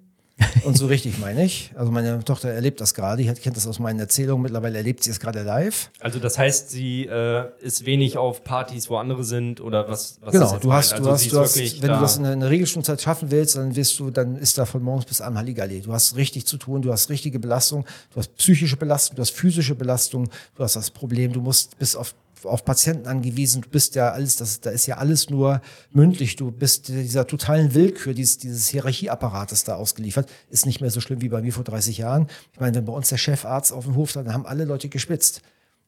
und 0.64 0.78
so 0.78 0.88
richtig 0.88 1.18
meine 1.20 1.44
ich, 1.44 1.72
also 1.76 1.92
meine 1.92 2.24
Tochter 2.24 2.50
erlebt 2.50 2.80
das 2.82 2.94
gerade, 2.94 3.22
die 3.24 3.30
kennt 3.34 3.58
das 3.58 3.68
aus 3.68 3.80
meinen 3.80 4.00
Erzählungen, 4.00 4.42
mittlerweile 4.44 4.78
erlebt 4.78 5.04
sie 5.04 5.12
es 5.12 5.20
gerade 5.20 5.42
live. 5.44 5.90
Also 6.00 6.20
das 6.20 6.38
heißt, 6.38 6.70
sie 6.70 7.06
äh, 7.06 7.46
ist 7.62 7.86
wenig 7.86 8.18
auf 8.18 8.44
Partys, 8.44 8.90
wo 8.90 8.98
andere 8.98 9.24
sind 9.24 9.60
oder 9.62 9.88
was? 9.90 10.18
was 10.22 10.32
Genau, 10.32 10.58
du 10.58 10.72
hast, 10.74 10.92
du 10.92 10.96
Also 10.98 11.12
hast, 11.12 11.32
du 11.32 11.40
hast 11.40 11.82
wenn 11.82 11.90
da- 11.90 11.96
du 11.98 12.02
das 12.02 12.18
in 12.18 12.26
einer- 12.26 12.34
in 12.34 12.42
einer 12.42 12.50
Regelstundenzeit 12.52 13.02
schaffen 13.02 13.32
willst, 13.32 13.56
dann 13.56 13.76
wirst 13.76 14.00
du, 14.00 14.12
dann 14.12 14.36
ist 14.38 14.58
da 14.58 14.66
von 14.66 14.82
morgens 14.82 15.06
bis 15.06 15.22
abends 15.22 15.40
Halligalli. 15.40 15.82
Du 15.82 15.92
hast 15.94 16.16
richtig 16.16 16.46
zu 16.46 16.58
tun, 16.58 16.82
du 16.82 16.92
hast 16.92 17.10
richtige 17.10 17.40
Belastung, 17.40 17.86
du 18.14 18.20
hast 18.20 18.36
psychische 18.38 18.78
Belastung, 18.78 19.16
du 19.16 19.22
hast 19.22 19.32
physische 19.32 19.76
Belastung, 19.76 20.30
du 20.56 20.64
hast 20.64 20.76
das 20.76 20.90
Problem, 20.92 21.34
du 21.34 21.42
musst, 21.42 21.78
bist 21.80 21.98
auf, 21.98 22.14
auf 22.44 22.66
Patienten 22.66 23.08
angewiesen, 23.08 23.62
du 23.62 23.70
bist 23.70 23.96
ja 23.96 24.12
alles, 24.12 24.36
das, 24.36 24.62
da 24.62 24.70
ist 24.70 24.86
ja 24.86 24.98
alles 24.98 25.30
nur 25.30 25.62
mündlich, 25.92 26.36
du 26.36 26.52
bist 26.52 26.88
dieser 26.88 27.28
totalen 27.28 27.74
Willkür, 27.74 28.14
dieses, 28.14 28.38
dieses 28.38 28.68
Hierarchieapparates 28.70 29.64
da 29.64 29.76
ausgeliefert, 29.76 30.30
ist 30.50 30.66
nicht 30.66 30.82
mehr 30.82 30.92
so 30.92 31.02
schlimm 31.02 31.22
wie 31.22 31.30
bei 31.30 31.42
mir 31.42 31.54
vor 31.54 31.64
30 31.64 31.98
Jahren. 31.98 32.28
Ich 32.54 32.60
meine, 32.60 32.76
wenn 32.78 32.86
bei 32.86 32.94
uns 32.94 33.10
der 33.10 33.18
Chefarzt 33.18 33.74
auf 33.74 33.86
dem 33.86 33.96
Hof, 33.96 34.14
dann 34.14 34.34
haben 34.34 34.46
alle 34.46 34.66
Leute 34.66 34.90
gespitzt. 34.90 35.42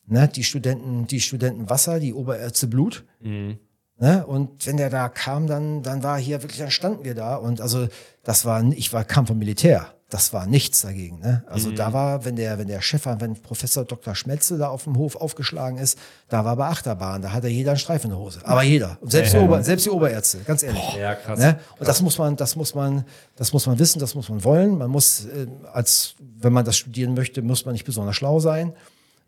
Ne? 0.07 0.27
Die 0.27 0.43
Studenten, 0.43 1.07
die 1.07 1.21
Studenten 1.21 1.69
Wasser, 1.69 1.99
die 1.99 2.13
Oberärzte 2.13 2.67
Blut. 2.67 3.05
Ne, 3.21 3.59
Ne? 4.01 4.25
Und 4.25 4.65
wenn 4.65 4.77
der 4.77 4.89
da 4.89 5.09
kam, 5.09 5.45
dann, 5.45 5.83
dann 5.83 6.01
war 6.01 6.17
hier 6.19 6.41
wirklich, 6.41 6.57
dann 6.57 6.71
standen 6.71 7.05
wir 7.05 7.13
da. 7.13 7.35
Und 7.35 7.61
also 7.61 7.87
das 8.23 8.45
war, 8.45 8.63
ich 8.71 8.91
war, 8.93 9.05
kam 9.05 9.27
vom 9.27 9.37
Militär. 9.37 9.93
Das 10.11 10.33
war 10.33 10.45
nichts 10.45 10.81
dagegen. 10.81 11.19
Ne? 11.19 11.41
Also 11.47 11.69
Mhm. 11.69 11.75
da 11.77 11.93
war, 11.93 12.25
wenn 12.25 12.35
der, 12.35 12.59
wenn 12.59 12.67
der 12.67 12.81
Chef 12.81 13.05
wenn 13.05 13.41
Professor 13.41 13.85
Dr. 13.85 14.13
Schmelze 14.13 14.57
da 14.57 14.67
auf 14.67 14.83
dem 14.83 14.97
Hof 14.97 15.15
aufgeschlagen 15.15 15.77
ist, 15.79 15.97
da 16.27 16.43
war 16.43 16.57
bei 16.57 16.67
Achterbahn, 16.67 17.21
da 17.21 17.31
hatte 17.31 17.47
jeder 17.47 17.71
einen 17.71 17.79
Streifen 17.79 18.07
in 18.11 18.17
der 18.17 18.19
Hose. 18.19 18.41
Aber 18.43 18.61
jeder. 18.61 18.97
Und 18.99 19.09
selbst, 19.09 19.33
die, 19.33 19.37
Ober, 19.37 19.63
selbst 19.63 19.85
die 19.85 19.89
Oberärzte, 19.89 20.39
ganz 20.39 20.63
ehrlich. 20.63 20.83
Ja, 20.99 21.15
krass. 21.15 21.39
Ne? 21.39 21.57
Und 21.79 21.87
das 21.87 22.01
muss 22.01 22.17
man, 22.17 22.35
das 22.35 22.57
muss 22.57 22.75
man, 22.75 23.05
das 23.37 23.53
muss 23.53 23.65
man 23.65 23.79
wissen, 23.79 23.99
das 23.99 24.13
muss 24.13 24.27
man 24.27 24.43
wollen. 24.43 24.77
Man 24.77 24.89
muss, 24.91 25.25
äh, 25.27 25.47
als 25.71 26.15
wenn 26.19 26.51
man 26.51 26.65
das 26.65 26.75
studieren 26.75 27.13
möchte, 27.13 27.41
muss 27.41 27.63
man 27.65 27.71
nicht 27.71 27.85
besonders 27.85 28.17
schlau 28.17 28.41
sein. 28.41 28.73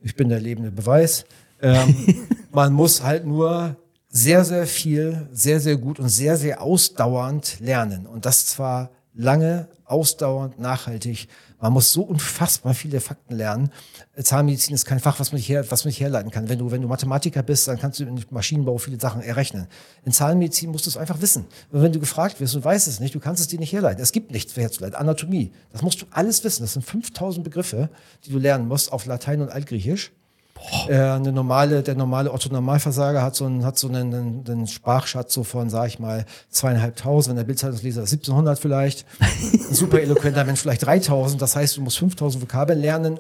Ich 0.02 0.18
bin 0.18 0.28
der 0.28 0.42
lebende 0.42 0.70
Beweis. 0.70 1.24
Ähm, 1.62 2.28
man 2.52 2.74
muss 2.74 3.02
halt 3.04 3.26
nur 3.26 3.78
sehr, 4.10 4.44
sehr 4.44 4.68
viel, 4.68 5.30
sehr, 5.32 5.62
sehr 5.62 5.78
gut 5.78 5.98
und 6.00 6.10
sehr, 6.10 6.36
sehr 6.36 6.62
ausdauernd 6.62 7.62
lernen. 7.62 8.06
Und 8.06 8.26
das 8.26 8.46
zwar 8.48 8.90
lange, 9.16 9.68
ausdauernd, 9.86 10.60
nachhaltig. 10.60 11.28
Man 11.60 11.72
muss 11.74 11.94
so 11.94 12.02
unfassbar 12.04 12.74
viele 12.74 13.00
Fakten 13.00 13.36
lernen. 13.36 13.70
Zahnmedizin 14.22 14.74
ist 14.74 14.86
kein 14.86 15.00
Fach, 15.00 15.20
was 15.20 15.32
man 15.32 15.38
nicht, 15.38 15.48
her, 15.50 15.70
was 15.70 15.86
man 15.86 15.90
nicht 15.90 16.00
herleiten 16.00 16.32
kann. 16.32 16.50
Wenn 16.50 16.60
du, 16.60 16.72
wenn 16.72 16.82
du 16.82 16.88
Mathematiker 16.88 17.44
bist, 17.44 17.68
dann 17.68 17.80
kannst 17.80 18.00
du 18.00 18.06
im 18.06 18.20
Maschinenbau 18.32 18.78
viele 18.78 19.00
Sachen 19.00 19.22
errechnen. 19.22 19.68
In 20.04 20.12
Zahnmedizin 20.12 20.72
musst 20.72 20.86
du 20.86 20.90
es 20.90 20.98
einfach 20.98 21.22
wissen. 21.22 21.46
Und 21.72 21.82
wenn 21.82 21.92
du 21.92 22.00
gefragt 22.00 22.40
wirst 22.40 22.56
und 22.56 22.66
weißt 22.66 22.88
es 22.88 23.00
nicht, 23.00 23.16
du 23.16 23.20
kannst 23.20 23.42
es 23.42 23.48
dir 23.48 23.60
nicht 23.60 23.72
herleiten. 23.72 24.02
Es 24.02 24.12
gibt 24.12 24.32
nichts 24.32 24.56
herzuleiten. 24.58 24.96
Anatomie. 24.96 25.52
Das 25.72 25.82
musst 25.82 26.02
du 26.02 26.06
alles 26.12 26.44
wissen. 26.44 26.64
Das 26.64 26.74
sind 26.74 26.84
5000 26.84 27.44
Begriffe, 27.44 27.90
die 28.26 28.32
du 28.32 28.40
lernen 28.40 28.68
musst 28.68 28.92
auf 28.92 29.06
Latein 29.06 29.42
und 29.42 29.50
Altgriechisch. 29.50 30.12
Äh, 30.88 30.96
eine 30.96 31.32
normale, 31.32 31.84
der 31.84 31.96
normale 31.96 32.32
Otto-Normalversager 32.32 33.22
hat 33.22 33.36
so 33.36 33.46
einen, 33.46 33.66
hat 33.66 33.78
so 33.78 33.88
einen, 33.88 34.14
einen, 34.14 34.44
einen 34.48 34.68
Sprachschatz 34.68 35.34
so 35.34 35.44
von, 35.44 35.70
sag 35.70 35.88
ich 35.88 36.00
mal, 36.00 36.26
zweieinhalbtausend, 36.50 37.32
wenn 37.32 37.38
der 37.38 37.44
Bildzeitungsleser 37.44 38.04
ist 38.04 38.14
1700 38.14 38.60
vielleicht. 38.60 39.06
Ein 39.20 39.74
super 39.74 40.02
eloquenter 40.02 40.44
Mensch 40.46 40.62
vielleicht 40.62 40.86
3000. 40.86 41.42
Das 41.42 41.56
heißt, 41.56 41.78
du 41.78 41.82
musst 41.82 41.98
5000 42.00 42.42
Vokabeln 42.42 42.80
lernen 42.80 43.20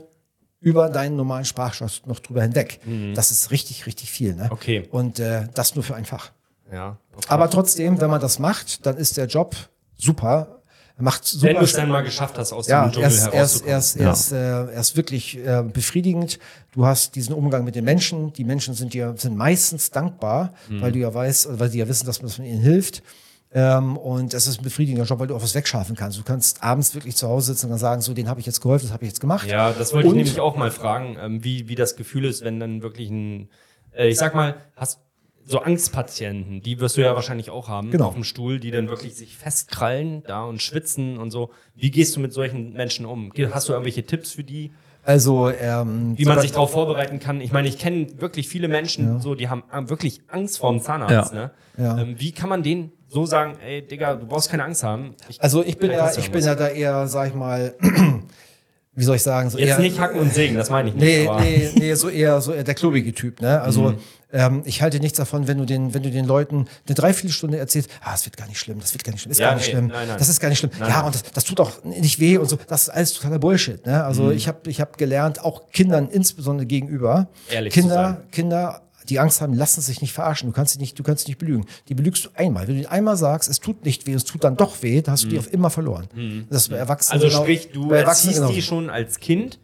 über 0.60 0.90
deinen 0.90 1.18
normalen 1.18 1.46
Sprachschatz 1.46 2.02
noch 2.06 2.20
drüber 2.20 2.42
hinweg. 2.42 2.80
Das 3.16 3.32
ist 3.32 3.52
richtig, 3.52 3.86
richtig 3.86 4.10
viel. 4.12 4.34
Ne? 4.34 4.46
Mhm. 4.46 4.52
Okay. 4.52 4.88
Und 4.92 5.20
äh, 5.20 5.48
das 5.54 5.76
nur 5.76 5.84
für 5.84 5.96
ein 5.96 6.06
Fach. 6.06 6.32
Ja. 6.72 6.98
Okay. 7.16 7.26
Aber 7.28 7.50
trotzdem, 7.50 8.00
wenn 8.00 8.10
man 8.10 8.22
das 8.22 8.40
macht, 8.40 8.86
dann 8.86 8.98
ist 8.98 9.18
der 9.18 9.28
Job 9.28 9.56
super. 9.98 10.63
Macht 11.00 11.26
super 11.26 11.48
Wenn 11.48 11.56
du 11.58 11.64
es 11.64 11.74
dann 11.74 11.90
mal 11.90 12.04
geschafft 12.04 12.38
hast, 12.38 12.54
aus 12.54 12.68
Ja, 12.68 12.84
dem 12.88 12.92
Dschungel 12.92 13.10
er 13.10 13.10
ist, 13.10 13.24
er 13.28 13.44
ist, 13.44 13.66
herauszukommen. 13.66 13.72
er 13.72 13.78
ist, 13.80 13.96
er 13.98 14.12
ist, 14.12 14.32
äh, 14.32 14.74
er 14.74 14.80
ist 14.82 14.96
wirklich 14.96 15.38
äh, 15.40 15.64
befriedigend. 15.64 16.40
Du 16.72 16.86
hast 16.86 17.16
diesen 17.16 17.34
Umgang 17.34 17.64
mit 17.64 17.76
den 17.76 17.84
Menschen. 17.84 18.32
Die 18.34 18.44
Menschen 18.44 18.74
sind 18.76 18.94
dir 18.94 19.16
sind 19.18 19.36
meistens 19.36 19.90
dankbar, 19.90 20.54
Mhm. 20.70 20.82
weil 20.82 20.92
du 20.92 21.00
ja 21.00 21.12
weißt, 21.14 21.60
weil 21.60 21.70
sie 21.72 21.80
ja 21.80 21.88
wissen, 21.88 22.06
dass 22.06 22.22
man 22.22 22.32
man 22.38 22.46
ihnen 22.48 22.62
hilft. 22.62 23.02
Ähm, 23.56 23.98
und 23.98 24.34
es 24.34 24.48
ist 24.48 24.60
ein 24.60 24.64
befriedigender 24.64 25.04
Job, 25.06 25.20
weil 25.20 25.28
du 25.28 25.36
auch 25.36 25.42
was 25.44 25.54
wegschaffen 25.56 25.96
kannst. 25.96 26.18
Du 26.18 26.24
kannst 26.24 26.64
abends 26.64 26.94
wirklich 26.96 27.16
zu 27.16 27.28
Hause 27.28 27.54
sitzen 27.54 27.68
und 27.68 27.72
dann 27.72 27.80
sagen, 27.80 28.02
so, 28.02 28.14
den 28.14 28.28
habe 28.30 28.40
ich 28.40 28.46
jetzt 28.48 28.62
geholfen, 28.62 28.86
das 28.86 28.94
habe 28.94 29.04
ich 29.06 29.10
jetzt 29.12 29.20
gemacht. 29.20 29.48
Ja, 29.48 29.72
das 29.74 29.94
wollte 29.94 30.08
ich 30.08 30.12
Und- 30.12 30.18
nämlich 30.18 30.40
auch 30.40 30.56
mal 30.56 30.72
fragen, 30.72 31.18
ähm, 31.20 31.44
wie, 31.44 31.68
wie 31.70 31.76
das 31.76 31.96
Gefühl 31.96 32.26
ist, 32.26 32.44
wenn 32.44 32.60
dann 32.60 32.82
wirklich 32.82 33.10
ein, 33.12 33.50
äh, 33.96 34.08
ich 34.10 34.18
sag 34.18 34.34
mal, 34.36 34.56
hast 34.76 35.00
so 35.46 35.60
Angstpatienten, 35.60 36.62
die 36.62 36.80
wirst 36.80 36.98
du 36.98 37.02
ja 37.02 37.16
wahrscheinlich 37.16 37.50
auch 37.50 37.68
haben 37.68 37.92
Genau. 37.92 38.08
auf 38.08 38.14
dem 38.14 38.24
Stuhl, 38.24 38.60
die 38.60 38.72
dann 38.72 38.88
wirklich 38.90 39.16
sich 39.16 39.36
festkrallen 39.36 40.24
da 40.26 40.44
und 40.44 40.62
schwitzen 40.62 41.18
und 41.18 41.32
so. 41.32 41.50
Wie 41.76 41.92
gehst 41.92 42.16
du 42.16 42.20
mit 42.20 42.34
solchen 42.34 42.74
Menschen 42.74 43.06
um? 43.06 43.32
Hast 43.52 43.68
du 43.70 43.74
irgendwelche 43.74 44.04
Tipps 44.04 44.32
für 44.32 44.44
die, 44.44 44.72
Also, 45.06 45.50
ähm, 45.50 46.14
wie 46.18 46.24
man 46.26 46.40
sich 46.40 46.52
darauf 46.54 46.72
vorbereiten 46.72 47.20
kann? 47.20 47.42
Ich 47.42 47.52
meine, 47.52 47.68
ich 47.68 47.78
kenne 47.78 48.08
wirklich 48.22 48.48
viele 48.48 48.70
Menschen, 48.70 49.20
so, 49.20 49.36
die 49.36 49.50
haben 49.50 49.64
wirklich 49.90 50.22
Angst 50.30 50.60
vor 50.60 50.72
dem 50.72 50.82
Zahnarzt. 50.82 51.34
Ja. 51.34 51.40
Ne? 51.40 51.52
Ja. 51.78 51.98
Ähm, 52.00 52.16
wie 52.20 52.32
kann 52.32 52.48
man 52.48 52.64
denen 52.64 52.94
so 53.10 53.26
sagen, 53.26 53.58
ey, 53.66 53.86
Digga, 53.86 54.16
du 54.16 54.26
brauchst 54.26 54.50
keine 54.50 54.64
Angst 54.64 54.82
haben? 54.84 55.14
Ich, 55.28 55.42
Also 55.42 55.62
ich 55.64 55.78
bin 55.78 55.92
ja, 55.92 56.10
ich 56.18 56.32
bin 56.32 56.44
ja 56.46 56.56
da 56.56 56.70
eher, 56.70 57.06
sag 57.08 57.28
ich 57.28 57.34
mal, 57.36 57.76
wie 58.96 59.04
soll 59.04 59.16
ich 59.16 59.24
sagen, 59.24 59.50
so 59.50 59.58
Jetzt 59.58 59.70
eher, 59.70 59.80
nicht 59.80 60.00
hacken 60.00 60.20
und 60.20 60.34
sägen, 60.34 60.56
das 60.56 60.70
meine 60.70 60.90
ich 60.90 60.96
nicht. 60.96 61.04
Nee, 61.04 61.28
aber- 61.28 61.42
nee, 61.42 61.70
nee, 61.76 61.94
so 61.96 62.10
eher 62.10 62.40
so 62.42 62.54
eher 62.54 62.64
der 62.64 62.76
klobige 62.76 63.14
Typ, 63.14 63.42
ne? 63.42 63.60
Also 63.62 63.82
Mhm. 63.92 63.98
ähm, 64.32 64.62
ich 64.66 64.84
halte 64.84 65.00
nichts 65.00 65.18
davon, 65.18 65.48
wenn 65.48 65.58
du 65.58 65.66
den, 65.66 65.94
wenn 65.96 66.04
du 66.04 66.12
den 66.12 66.26
Leuten 66.26 66.68
eine 66.88 66.94
Dreiviertelstunde 66.96 67.58
erzählst, 67.58 67.90
ah, 68.04 68.12
es 68.14 68.26
wird 68.26 68.38
gar 68.38 68.48
nicht 68.48 68.60
schlimm, 68.60 68.80
das 68.80 68.94
wird 68.94 69.04
gar 69.04 69.12
nicht 69.12 69.22
schlimm, 69.22 69.32
ist 69.32 69.40
Ja, 69.40 69.48
gar 69.50 69.56
nicht 69.56 69.66
nee, 69.66 69.72
schlimm, 69.72 69.88
nein, 69.88 70.08
nein. 70.08 70.18
das 70.20 70.30
ist 70.30 70.40
gar 70.40 70.50
nicht 70.50 70.60
schlimm. 70.60 70.72
Nein, 70.80 70.90
ja, 70.90 71.02
und 71.02 71.16
das, 71.16 71.24
das 71.24 71.44
tut 71.44 71.60
auch 71.60 71.84
nicht 71.84 72.20
weh 72.20 72.38
und 72.38 72.48
so. 72.48 72.58
Das 72.68 72.84
ist 72.84 72.90
alles 72.90 73.14
totaler 73.14 73.40
Bullshit, 73.40 73.84
ne? 73.86 74.04
Also 74.04 74.24
Mhm. 74.26 74.32
ich 74.34 74.48
habe 74.48 74.70
ich 74.70 74.80
hab 74.80 74.98
gelernt, 75.00 75.44
auch 75.44 75.72
Kindern 75.72 76.08
insbesondere 76.10 76.68
gegenüber, 76.68 77.30
Ehrlich 77.50 77.74
Kinder. 77.74 78.22
Kinder 78.32 78.83
die 79.10 79.20
Angst 79.20 79.42
haben, 79.42 79.54
lassen 79.54 79.82
sich 79.82 80.02
nicht 80.02 80.14
verarschen. 80.14 80.50
Du 80.50 80.56
kannst 80.56 80.74
sie 80.74 80.80
nicht, 80.80 80.98
du 80.98 81.04
kannst 81.04 81.26
sie 81.26 81.32
nicht 81.32 81.38
belügen. 81.40 81.66
Die 81.90 81.96
belügst 81.96 82.26
du 82.26 82.30
einmal. 82.36 82.68
Wenn 82.68 82.82
du 82.82 82.90
einmal 82.90 83.18
sagst, 83.18 83.50
es 83.50 83.60
tut 83.60 83.86
nicht 83.86 84.06
weh, 84.08 84.14
es 84.14 84.24
tut 84.26 84.44
dann 84.44 84.58
doch 84.58 84.82
weh, 84.84 85.02
dann 85.02 85.14
hast 85.14 85.26
du 85.26 85.30
die 85.30 85.40
auf 85.40 85.52
immer 85.54 85.70
verloren. 85.70 86.08
Das 86.50 86.64
ist 86.64 86.70
bei 86.70 86.78
Erwachsenen 86.78 87.20
Mhm. 87.20 87.26
Also 87.26 87.36
genau- 87.38 87.44
sprich, 87.44 87.72
du 87.72 87.92
Erwachsenen 87.92 88.06
erziehst 88.08 88.36
genauso. 88.36 88.54
die 88.54 88.62
schon 88.62 88.90
als 88.90 89.20
Kind 89.20 89.60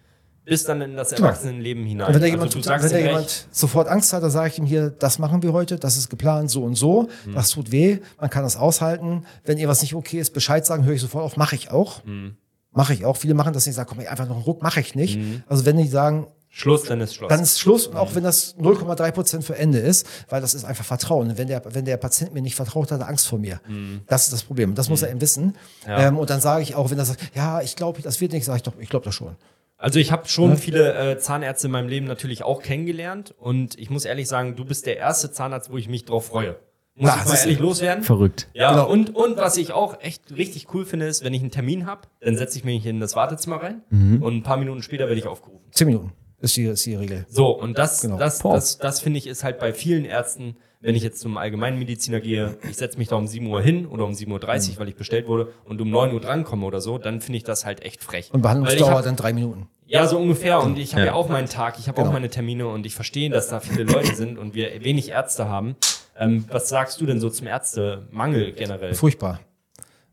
bis 0.45 0.63
dann 0.63 0.81
in 0.81 0.95
das 0.95 1.11
Erwachsenenleben 1.11 1.85
hinein. 1.85 2.07
Und 2.07 2.13
wenn 2.15 2.21
da 2.21 2.25
also 2.25 2.35
jemand, 2.47 2.65
sagst 2.65 2.85
wenn 2.85 2.91
da 3.03 3.07
jemand 3.07 3.47
sofort 3.51 3.87
Angst 3.87 4.13
hat, 4.13 4.23
dann 4.23 4.31
sage 4.31 4.49
ich 4.51 4.57
ihm 4.57 4.65
hier, 4.65 4.89
das 4.89 5.19
machen 5.19 5.43
wir 5.43 5.53
heute, 5.53 5.77
das 5.77 5.95
ist 5.95 6.09
geplant, 6.09 6.49
so 6.49 6.63
und 6.63 6.73
so, 6.73 7.07
Mhm. 7.27 7.33
das 7.35 7.51
tut 7.51 7.71
weh, 7.71 7.99
man 8.19 8.31
kann 8.31 8.41
das 8.41 8.57
aushalten. 8.57 9.25
Wenn 9.45 9.59
ihr 9.59 9.67
was 9.67 9.83
nicht 9.83 9.93
okay 9.93 10.19
ist, 10.19 10.33
Bescheid 10.33 10.65
sagen, 10.65 10.85
höre 10.85 10.95
ich 10.95 11.01
sofort 11.01 11.23
auf, 11.23 11.37
mache 11.37 11.55
ich 11.55 11.69
auch. 11.69 12.03
Mhm. 12.03 12.35
Mache 12.71 12.93
ich 12.93 13.05
auch. 13.05 13.17
Viele 13.17 13.33
machen 13.35 13.53
das 13.53 13.65
nicht, 13.67 13.75
sagen, 13.75 13.89
komm, 13.89 13.99
einfach 13.99 14.27
noch 14.27 14.35
einen 14.37 14.43
Ruck, 14.43 14.63
mache 14.63 14.79
ich 14.79 14.95
nicht. 14.95 15.19
Also 15.47 15.65
wenn 15.65 15.77
die 15.77 15.87
sagen, 15.87 16.27
Schluss, 16.51 16.83
dann 16.83 16.99
ist 16.99 17.15
Schluss. 17.15 17.29
dann 17.29 17.41
ist 17.41 17.59
Schluss 17.59 17.87
und 17.87 17.95
auch 17.95 18.15
wenn 18.15 18.23
das 18.23 18.57
0,3 18.57 19.11
Prozent 19.11 19.43
für 19.43 19.55
Ende 19.55 19.77
ist, 19.79 20.07
weil 20.29 20.41
das 20.41 20.53
ist 20.55 20.65
einfach 20.65 20.83
Vertrauen. 20.83 21.29
Und 21.29 21.37
wenn 21.37 21.47
der, 21.47 21.61
wenn 21.73 21.85
der 21.85 21.97
Patient 21.97 22.33
mir 22.33 22.41
nicht 22.41 22.55
vertraut, 22.55 22.91
hat 22.91 22.99
er 22.99 23.07
Angst 23.07 23.27
vor 23.27 23.37
mir. 23.39 23.61
Das 24.07 24.23
ist 24.23 24.33
das 24.33 24.43
Problem. 24.43 24.73
Das 24.75 24.89
muss 24.89 25.01
er 25.03 25.11
eben 25.11 25.21
wissen. 25.21 25.55
Ja. 25.87 26.07
Ähm, 26.07 26.17
und 26.17 26.29
dann 26.29 26.41
sage 26.41 26.63
ich 26.63 26.73
auch, 26.75 26.89
wenn 26.89 26.97
er 26.97 27.05
sagt, 27.05 27.21
ja, 27.35 27.61
ich 27.61 27.75
glaube, 27.75 28.01
das 28.01 28.19
wird 28.19 28.31
nicht, 28.33 28.45
sage 28.45 28.57
ich 28.57 28.63
doch, 28.63 28.73
ich 28.79 28.89
glaube 28.89 29.05
das 29.05 29.13
schon. 29.15 29.35
Also 29.77 29.99
ich 29.99 30.11
habe 30.11 30.27
schon 30.27 30.57
viele 30.57 31.11
äh, 31.11 31.17
Zahnärzte 31.19 31.67
in 31.67 31.71
meinem 31.71 31.87
Leben 31.87 32.05
natürlich 32.07 32.43
auch 32.43 32.61
kennengelernt 32.61 33.33
und 33.37 33.79
ich 33.79 33.89
muss 33.89 34.03
ehrlich 34.03 34.27
sagen, 34.27 34.55
du 34.57 34.65
bist 34.65 34.85
der 34.87 34.97
erste 34.97 35.31
Zahnarzt, 35.31 35.71
wo 35.71 35.77
ich 35.77 35.87
mich 35.87 36.03
drauf 36.05 36.25
freue. 36.25 36.57
Muss 36.95 37.11
Ah, 37.11 37.19
ich 37.23 37.29
mal 37.29 37.35
ehrlich 37.37 37.59
loswerden? 37.59 38.03
Verrückt. 38.03 38.49
Ja, 38.53 38.71
Genau. 38.71 38.89
und, 38.89 39.15
und 39.15 39.37
was 39.37 39.55
ich 39.55 39.71
auch 39.71 40.01
echt 40.01 40.35
richtig 40.35 40.73
cool 40.73 40.83
finde, 40.85 41.05
ist, 41.05 41.23
wenn 41.23 41.33
ich 41.33 41.39
einen 41.41 41.51
Termin 41.51 41.85
habe, 41.85 42.01
dann 42.19 42.35
setze 42.35 42.57
ich 42.57 42.65
mich 42.65 42.85
in 42.85 42.99
das 42.99 43.15
Wartezimmer 43.15 43.63
rein 43.63 43.83
Mhm. 43.89 44.21
und 44.21 44.35
ein 44.35 44.43
paar 44.43 44.57
Minuten 44.57 44.81
später 44.83 45.05
werde 45.05 45.15
ich 45.19 45.27
aufgerufen. 45.27 45.63
Zehn 45.71 45.87
Minuten 45.87 46.11
ist 46.41 46.55
die, 46.57 46.65
ist 46.65 46.85
die 46.85 46.95
Regel. 46.95 47.25
So, 47.29 47.47
und 47.47 47.77
das, 47.77 48.01
Genau. 48.01 48.17
das, 48.17 48.39
Boah. 48.39 48.55
das, 48.55 48.77
das 48.77 49.01
finde 49.01 49.17
ich 49.19 49.27
ist 49.27 49.43
halt 49.43 49.59
bei 49.59 49.73
vielen 49.73 50.05
Ärzten, 50.05 50.55
wenn 50.81 50.95
ich 50.95 51.03
jetzt 51.03 51.19
zum 51.19 51.37
Allgemeinmediziner 51.37 52.21
gehe, 52.21 52.57
ich 52.69 52.77
setze 52.77 52.97
mich 52.97 53.09
da 53.09 53.17
um 53.17 53.27
7 53.27 53.45
Uhr 53.47 53.61
hin 53.61 53.85
oder 53.85 54.05
um 54.05 54.11
7.30 54.13 54.27
Mhm. 54.69 54.73
Uhr, 54.73 54.79
weil 54.79 54.87
ich 54.89 54.95
bestellt 54.95 55.27
wurde 55.27 55.51
und 55.65 55.81
um 55.81 55.89
9 55.89 56.13
Uhr 56.13 56.21
drankomme 56.21 56.65
oder 56.65 56.79
so, 56.79 56.97
dann 56.97 57.19
finde 57.19 57.37
ich 57.37 57.43
das 57.43 57.65
halt 57.65 57.81
echt 57.83 58.01
frech. 58.01 58.29
Und 58.33 58.41
Behandlungsdauer 58.41 58.91
hab- 58.91 59.03
dann 59.03 59.17
drei 59.17 59.33
Minuten. 59.33 59.67
Ja, 59.87 60.07
so 60.07 60.17
ungefähr. 60.19 60.61
Und 60.61 60.77
ich 60.77 60.91
habe 60.93 61.01
ja. 61.01 61.07
Ja. 61.07 61.13
auch 61.15 61.27
meinen 61.29 61.49
Tag, 61.49 61.79
ich 61.79 61.87
habe 61.87 61.97
auch 61.97 62.03
Genau. 62.03 62.13
meine 62.13 62.29
Termine 62.29 62.67
und 62.67 62.85
ich 62.85 62.93
verstehe, 62.95 63.29
dass 63.29 63.49
da 63.49 63.59
viele 63.59 63.83
Leute 63.83 64.15
sind 64.15 64.37
und 64.37 64.53
wir 64.53 64.83
wenig 64.83 65.09
Ärzte 65.09 65.49
haben. 65.49 65.75
Ähm, 66.17 66.45
was 66.49 66.69
sagst 66.69 67.01
du 67.01 67.05
denn 67.05 67.19
so 67.19 67.29
zum 67.29 67.47
Ärztemangel 67.47 68.51
generell? 68.53 68.93
Furchtbar. 68.93 69.39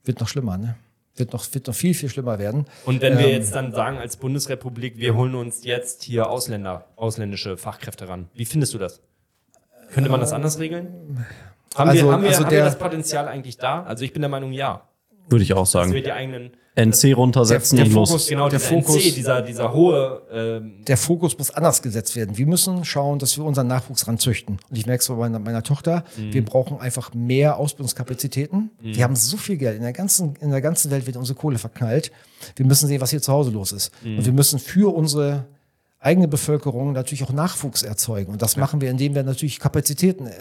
Wird 0.05 0.18
noch 0.20 0.29
schlimmer, 0.29 0.57
ne? 0.57 0.77
Wird 1.17 1.33
noch, 1.33 1.47
wird 1.55 1.67
noch 1.67 1.75
viel, 1.75 1.95
viel 1.95 2.09
schlimmer 2.11 2.39
werden. 2.39 2.67
Und 2.85 3.01
wenn 3.01 3.17
wir 3.19 3.25
Ähm, 3.27 3.33
jetzt 3.33 3.55
dann 3.55 3.73
sagen, 3.73 3.97
als 3.97 4.17
Bundesrepublik, 4.19 4.99
wir 4.99 5.14
holen 5.14 5.35
uns 5.35 5.64
jetzt 5.64 6.03
hier 6.03 6.29
Ausländer, 6.29 6.87
ausländische 6.97 7.57
Fachkräfte 7.57 8.07
ran. 8.09 8.29
Wie 8.35 8.45
findest 8.45 8.75
du 8.75 8.79
das? 8.79 9.01
Könnte 9.95 10.11
man 10.11 10.21
das 10.21 10.33
anders 10.33 10.59
regeln? 10.59 11.25
Haben, 11.75 11.91
Also- 11.91 12.05
wir, 12.07 12.12
haben, 12.12 12.23
wir, 12.23 12.29
also 12.31 12.41
haben 12.45 12.51
wir 12.51 12.57
der- 12.59 12.64
das 12.67 12.79
Potenzial 12.79 13.29
eigentlich 13.29 13.57
da? 13.57 13.83
Also 13.85 14.05
ich 14.05 14.12
bin 14.12 14.21
der 14.21 14.29
Meinung, 14.29 14.53
ja. 14.53 14.83
Würde 15.29 15.43
ich 15.43 15.55
auch 15.55 15.61
Dass 15.61 15.73
sagen. 15.73 15.93
wir 15.93 16.03
die 16.03 16.12
eigenen, 16.12 16.51
NC 16.77 17.14
runtersetzen 17.14 17.77
Der- 17.77 17.87
der 17.87 17.95
los. 17.95 18.11
Fokus- 18.11 18.29
genau, 18.29 18.49
der 18.51 18.61
Fokus- 18.61 18.97
NC, 18.97 19.14
dieser, 19.14 19.41
dieser 19.43 19.72
hohe, 19.72 20.20
ähm, 20.31 20.85
der 20.87 20.97
Fokus 20.99 21.37
muss 21.39 21.51
anders 21.51 21.81
gesetzt 21.81 22.14
werden. 22.16 22.37
Wir 22.37 22.47
müssen 22.47 22.85
schauen, 22.85 23.18
dass 23.18 23.37
wir 23.39 23.45
unseren 23.45 23.66
Nachwuchs 23.66 24.07
ranzüchten. 24.07 24.59
Und 24.68 24.77
ich 24.77 24.85
merke 24.87 25.01
es 25.01 25.09
bei 25.09 25.14
meiner, 25.14 25.39
meiner 25.39 25.62
Tochter, 25.62 26.05
wir 26.16 26.45
brauchen 26.45 26.79
einfach 26.79 27.14
mehr 27.14 27.57
Ausbildungskapazitäten. 27.59 28.70
Wir 28.81 29.05
haben 29.05 29.16
so 29.16 29.39
viel 29.39 29.57
Geld. 29.57 29.77
In 29.77 29.83
der, 29.83 29.95
ganzen, 29.95 30.37
in 30.41 30.51
der 30.51 30.61
ganzen 30.61 30.91
Welt 30.91 31.07
wird 31.07 31.16
unsere 31.16 31.39
Kohle 31.39 31.59
verknallt. 31.59 32.12
Wir 32.57 32.66
müssen 32.66 32.87
sehen, 32.89 33.01
was 33.01 33.09
hier 33.11 33.22
zu 33.22 33.33
Hause 33.33 33.51
los 33.51 33.72
ist. 33.72 33.91
Und 34.05 34.24
wir 34.27 34.33
müssen 34.33 34.59
für 34.59 34.95
unsere 34.95 35.47
eigene 35.99 36.29
Bevölkerung 36.29 36.93
natürlich 36.93 37.24
auch 37.24 37.33
Nachwuchs 37.33 37.83
erzeugen. 37.83 38.33
Und 38.33 38.43
das 38.43 38.57
machen 38.59 38.83
wir, 38.83 38.91
indem 38.91 39.14
wir 39.14 39.22
natürlich 39.22 39.59
Kapazitäten 39.59 40.27
äh, 40.27 40.33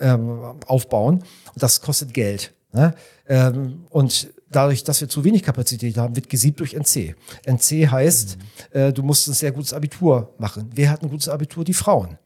ähm, 0.00 0.38
aufbauen. 0.66 1.20
Und 1.54 1.62
das 1.62 1.80
kostet 1.80 2.12
Geld. 2.12 2.52
Ne? 2.72 2.94
Ähm, 3.26 3.84
und 3.88 4.28
dadurch, 4.50 4.84
dass 4.84 5.00
wir 5.00 5.08
zu 5.08 5.24
wenig 5.24 5.42
Kapazität 5.42 5.96
haben, 5.96 6.16
wird 6.16 6.28
gesiebt 6.28 6.60
durch 6.60 6.74
NC. 6.74 7.14
NC 7.46 7.90
heißt, 7.90 8.38
äh, 8.72 8.92
du 8.92 9.02
musst 9.02 9.28
ein 9.28 9.34
sehr 9.34 9.52
gutes 9.52 9.72
Abitur 9.72 10.34
machen. 10.38 10.70
Wer 10.74 10.90
hat 10.90 11.02
ein 11.02 11.10
gutes 11.10 11.28
Abitur? 11.28 11.64
Die 11.64 11.74
Frauen. 11.74 12.18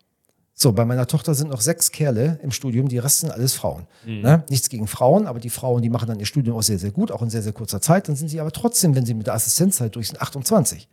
So, 0.55 0.71
bei 0.73 0.85
meiner 0.85 1.07
Tochter 1.07 1.35
sind 1.35 1.51
noch 1.51 1.61
sechs 1.61 1.91
Kerle 1.91 2.39
im 2.43 2.53
Studium, 2.53 2.87
die 2.87 2.99
Rest 2.99 3.21
sind 3.21 3.31
alles 3.31 3.55
Frauen. 3.55 3.87
Ne? 4.23 4.45
Nichts 4.51 4.69
gegen 4.69 4.87
Frauen, 4.87 5.27
aber 5.27 5.41
die 5.41 5.51
Frauen, 5.51 5.83
die 5.83 5.89
machen 5.89 6.07
dann 6.07 6.21
ihr 6.21 6.27
Studium 6.27 6.57
auch 6.57 6.63
sehr, 6.63 6.79
sehr 6.79 6.93
gut, 6.93 7.11
auch 7.11 7.23
in 7.23 7.31
sehr, 7.31 7.43
sehr 7.43 7.53
kurzer 7.53 7.81
Zeit. 7.81 8.09
Dann 8.09 8.17
sind 8.17 8.29
sie 8.29 8.39
aber 8.39 8.53
trotzdem, 8.53 8.95
wenn 8.95 9.07
sie 9.07 9.15
mit 9.15 9.27
der 9.27 9.35
Assistenzzeit 9.35 9.97
durch 9.97 10.09
sind, 10.09 10.21
28. 10.21 10.89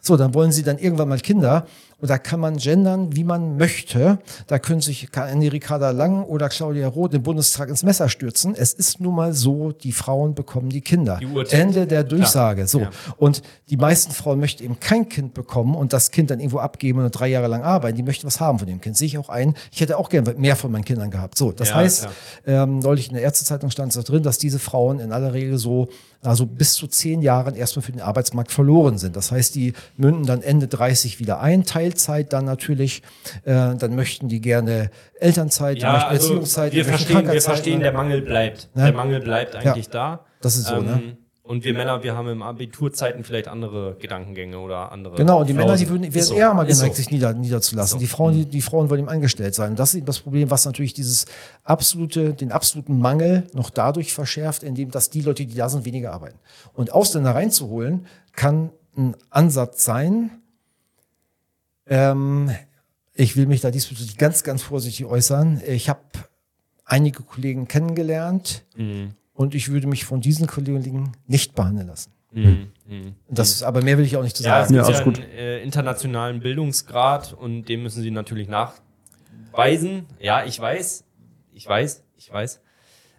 So, 0.00 0.16
dann 0.16 0.34
wollen 0.34 0.50
sie 0.52 0.62
dann 0.64 0.78
irgendwann 0.78 1.08
mal 1.08 1.20
Kinder. 1.20 1.66
Und 1.98 2.10
da 2.10 2.18
kann 2.18 2.40
man 2.40 2.58
gendern, 2.58 3.16
wie 3.16 3.24
man 3.24 3.56
möchte. 3.56 4.18
Da 4.48 4.58
können 4.58 4.82
sich 4.82 5.08
Annie 5.16 5.50
Ricarda 5.50 5.92
Lang 5.92 6.24
oder 6.24 6.50
Claudia 6.50 6.88
Roth 6.88 7.14
im 7.14 7.22
Bundestag 7.22 7.70
ins 7.70 7.84
Messer 7.84 8.10
stürzen. 8.10 8.54
Es 8.54 8.74
ist 8.74 9.00
nun 9.00 9.14
mal 9.14 9.32
so, 9.32 9.72
die 9.72 9.92
Frauen 9.92 10.34
bekommen 10.34 10.68
die 10.68 10.82
Kinder. 10.82 11.18
Die. 11.22 11.54
Ende 11.54 11.86
der 11.86 12.04
Durchsage. 12.04 12.66
So. 12.66 12.80
Ja. 12.80 12.90
Und 13.16 13.40
die 13.70 13.78
meisten 13.78 14.12
Frauen 14.12 14.40
möchten 14.40 14.62
eben 14.62 14.78
kein 14.78 15.08
Kind 15.08 15.32
bekommen 15.32 15.74
und 15.74 15.94
das 15.94 16.10
Kind 16.10 16.30
dann 16.30 16.38
irgendwo 16.38 16.58
abgeben 16.58 16.98
und 17.02 17.10
drei 17.12 17.28
Jahre 17.28 17.46
lang 17.46 17.62
arbeiten. 17.62 17.96
Die 17.96 18.02
möchten 18.02 18.26
was 18.26 18.40
haben 18.40 18.58
von 18.58 18.68
dem 18.68 18.80
Kind. 18.82 18.98
Sehe 18.98 19.06
ich 19.06 19.16
auch 19.16 19.30
ein. 19.30 19.54
Ich 19.72 19.80
hätte 19.80 19.96
auch 19.96 20.10
gerne 20.10 20.34
mehr 20.36 20.56
von 20.56 20.70
meinen 20.70 20.84
Kindern 20.84 21.10
gehabt. 21.10 21.38
So, 21.38 21.50
das 21.52 21.70
Ja, 21.70 21.76
heißt, 21.76 22.08
ja. 22.46 22.64
ähm, 22.64 22.80
neulich 22.80 23.08
in 23.08 23.14
der 23.14 23.22
Ärztezeitung 23.22 23.70
stand 23.70 23.90
es 23.90 23.94
da 23.94 24.02
drin, 24.02 24.22
dass 24.22 24.36
diese 24.36 24.58
Frauen 24.58 24.98
in 24.98 25.12
aller 25.12 25.32
Regel 25.32 25.56
so, 25.56 25.88
also 26.26 26.46
bis 26.46 26.74
zu 26.74 26.86
zehn 26.86 27.22
Jahren 27.22 27.54
erstmal 27.54 27.82
für 27.82 27.92
den 27.92 28.00
Arbeitsmarkt 28.00 28.52
verloren 28.52 28.98
sind. 28.98 29.16
Das 29.16 29.32
heißt, 29.32 29.54
die 29.54 29.72
münden 29.96 30.26
dann 30.26 30.42
Ende 30.42 30.68
30 30.68 31.18
wieder 31.20 31.40
ein, 31.40 31.64
Teilzeit 31.64 32.32
dann 32.32 32.44
natürlich. 32.44 33.02
Äh, 33.44 33.74
dann 33.76 33.94
möchten 33.94 34.28
die 34.28 34.40
gerne 34.40 34.90
Elternzeit, 35.18 35.78
die 35.78 35.82
Ja, 35.82 35.92
möchten 35.92 36.08
also 36.08 36.26
Erziehungszeit, 36.26 36.72
wir 36.72 36.84
verstehen, 36.84 37.30
wir 37.30 37.42
verstehen, 37.42 37.78
ne? 37.78 37.84
der 37.84 37.92
Mangel 37.92 38.22
bleibt. 38.22 38.68
Ne? 38.74 38.84
Der 38.84 38.92
Mangel 38.92 39.20
bleibt 39.20 39.56
eigentlich 39.56 39.88
da. 39.88 40.24
Das 40.40 40.56
ist 40.56 40.66
so, 40.66 40.80
ne? 40.80 41.16
Und 41.46 41.62
wir 41.62 41.74
Männer, 41.74 42.02
wir 42.02 42.16
haben 42.16 42.28
im 42.28 42.42
Abiturzeiten 42.42 43.22
vielleicht 43.22 43.46
andere 43.46 43.96
Gedankengänge 44.00 44.58
oder 44.58 44.90
andere. 44.90 45.14
Genau, 45.16 45.40
und 45.40 45.48
die 45.48 45.52
Männer, 45.52 45.76
die 45.76 45.88
würden, 45.88 46.12
wären 46.12 46.24
so. 46.24 46.34
eher 46.34 46.52
mal 46.52 46.66
geneigt, 46.66 46.96
so. 46.96 47.02
sich 47.02 47.10
nieder, 47.10 47.34
niederzulassen. 47.34 47.98
So. 47.98 48.00
Die 48.00 48.08
Frauen, 48.08 48.34
die, 48.34 48.46
die 48.46 48.60
Frauen 48.60 48.90
wollen 48.90 49.02
ihm 49.02 49.08
angestellt 49.08 49.54
sein. 49.54 49.70
Und 49.70 49.78
das 49.78 49.94
ist 49.94 50.08
das 50.08 50.18
Problem, 50.18 50.50
was 50.50 50.64
natürlich 50.64 50.92
dieses 50.92 51.26
absolute, 51.62 52.34
den 52.34 52.50
absoluten 52.50 52.98
Mangel 52.98 53.44
noch 53.52 53.70
dadurch 53.70 54.12
verschärft, 54.12 54.64
indem 54.64 54.90
dass 54.90 55.08
die 55.08 55.20
Leute, 55.20 55.46
die 55.46 55.54
da 55.54 55.68
sind, 55.68 55.84
weniger 55.84 56.12
arbeiten. 56.12 56.38
Und 56.74 56.92
Ausländer 56.92 57.36
reinzuholen, 57.36 58.06
kann 58.32 58.70
ein 58.96 59.14
Ansatz 59.30 59.84
sein. 59.84 60.30
Ähm, 61.86 62.50
ich 63.14 63.36
will 63.36 63.46
mich 63.46 63.60
da 63.60 63.70
diesbezüglich 63.70 64.18
ganz, 64.18 64.42
ganz 64.42 64.62
vorsichtig 64.62 65.06
äußern. 65.06 65.62
Ich 65.64 65.88
habe 65.88 66.00
einige 66.84 67.22
Kollegen 67.22 67.68
kennengelernt 67.68 68.64
Mhm. 68.76 69.14
Und 69.36 69.54
ich 69.54 69.70
würde 69.70 69.86
mich 69.86 70.04
von 70.04 70.20
diesen 70.20 70.46
Kollegen 70.46 71.12
nicht 71.26 71.54
behandeln 71.54 71.88
lassen. 71.88 72.10
Mhm. 72.32 72.68
Mhm. 72.88 73.14
Das 73.28 73.50
ist, 73.50 73.62
aber 73.62 73.82
mehr 73.82 73.98
will 73.98 74.04
ich 74.04 74.16
auch 74.16 74.22
nicht 74.22 74.36
zu 74.36 74.42
Ja, 74.42 74.62
es 74.62 74.68
sagen. 74.68 74.76
Ja, 74.76 74.86
gibt 74.86 74.96
ja, 74.96 75.04
alles 75.04 75.18
einen 75.18 75.38
äh, 75.38 75.62
internationalen 75.62 76.40
Bildungsgrad 76.40 77.32
und 77.32 77.66
den 77.66 77.82
müssen 77.82 78.02
sie 78.02 78.10
natürlich 78.10 78.48
nachweisen. 78.48 80.06
Ja, 80.18 80.44
ich 80.44 80.58
weiß, 80.58 81.04
ich 81.52 81.66
weiß, 81.66 82.04
ich 82.16 82.32
weiß. 82.32 82.60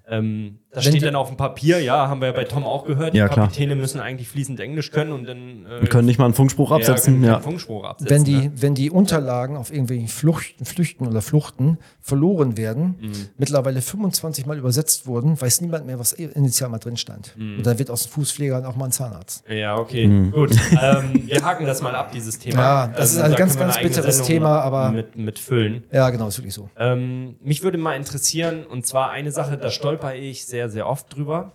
Ähm, 0.09 0.59
das 0.77 0.85
Wenn 0.85 0.93
steht 0.93 1.03
dann 1.03 1.15
auf 1.15 1.27
dem 1.27 1.37
Papier, 1.37 1.79
ja, 1.81 2.07
haben 2.07 2.21
wir 2.21 2.27
ja 2.29 2.33
bei 2.33 2.43
Tom 2.45 2.63
auch 2.63 2.85
gehört. 2.85 3.13
Ja, 3.13 3.27
die 3.27 3.33
klar. 3.33 3.47
Kapitäne 3.47 3.75
müssen 3.75 3.99
eigentlich 3.99 4.27
fließend 4.29 4.59
Englisch 4.59 4.91
können 4.91 5.11
und 5.11 5.25
dann 5.27 5.65
äh, 5.65 5.81
Wir 5.81 5.89
können 5.89 6.05
nicht 6.05 6.17
mal 6.19 6.25
einen 6.25 6.33
Funkspruch 6.33 6.69
ja, 6.71 6.77
absetzen. 6.77 7.23
Ja, 7.23 7.33
keinen 7.33 7.43
Funkspruch 7.43 7.83
absetzen. 7.83 8.15
wenn 8.15 8.23
die, 8.23 8.47
ne? 8.47 8.51
wenn 8.55 8.75
die 8.75 8.91
Unterlagen 8.91 9.57
auf 9.57 9.71
irgendwelchen 9.71 10.07
Fluchten, 10.07 10.65
Flüchten 10.65 11.07
oder 11.07 11.21
Fluchten 11.21 11.77
verloren 12.01 12.57
werden, 12.57 12.95
Mhm. 13.01 13.11
mittlerweile 13.37 13.81
25 13.81 14.45
Mal 14.45 14.57
übersetzt 14.57 15.07
wurden, 15.07 15.39
weiß 15.39 15.61
niemand 15.61 15.85
mehr, 15.85 15.99
was 15.99 16.13
initial 16.13 16.69
mal 16.69 16.77
drin 16.79 16.95
stand. 16.97 17.33
Mhm. 17.37 17.57
Und 17.57 17.65
dann 17.67 17.79
wird 17.79 17.89
aus 17.91 18.03
den 18.03 18.11
Fußpflegern 18.11 18.65
auch 18.65 18.75
mal 18.75 18.85
ein 18.85 18.91
Zahnarzt. 18.91 19.43
Ja, 19.49 19.77
okay, 19.77 20.07
gut. 20.31 20.51
ähm, 20.81 21.23
wir 21.25 21.43
haken 21.43 21.65
das 21.65 21.81
mal 21.81 21.95
ab, 21.95 22.11
dieses 22.11 22.39
Thema. 22.39 22.61
Ja, 22.61 22.87
das 22.87 23.11
ist 23.13 23.19
ein 23.19 23.31
da 23.31 23.37
ganz, 23.37 23.57
ganz 23.57 23.77
bitteres 23.79 24.17
Sendung 24.17 24.27
Thema, 24.27 24.61
aber- 24.61 24.91
Mit, 24.91 25.15
mit 25.17 25.39
füllen. 25.39 25.83
Ja, 25.91 26.09
genau, 26.09 26.27
ist 26.27 26.37
wirklich 26.37 26.53
so. 26.53 26.69
Ähm, 26.77 27.35
mich 27.43 27.63
würde 27.63 27.77
mal 27.77 27.95
interessieren, 27.95 28.65
und 28.65 28.85
zwar 28.85 29.11
eine 29.11 29.31
Sache, 29.31 29.57
da 29.57 29.69
stolper 29.69 30.15
ich 30.15 30.45
sehr, 30.45 30.66
sehr 30.69 30.87
oft 30.87 31.15
drüber. 31.15 31.53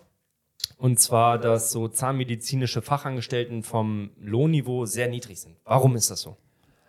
Und 0.79 0.99
zwar, 1.01 1.39
dass 1.39 1.71
so 1.73 1.89
zahnmedizinische 1.89 2.83
Fachangestellten 2.83 3.63
vom 3.63 4.11
Lohnniveau 4.21 4.85
sehr 4.87 5.09
niedrig 5.09 5.41
sind. 5.41 5.57
Warum 5.65 5.97
ist 5.97 6.11
das 6.11 6.21
so? 6.21 6.37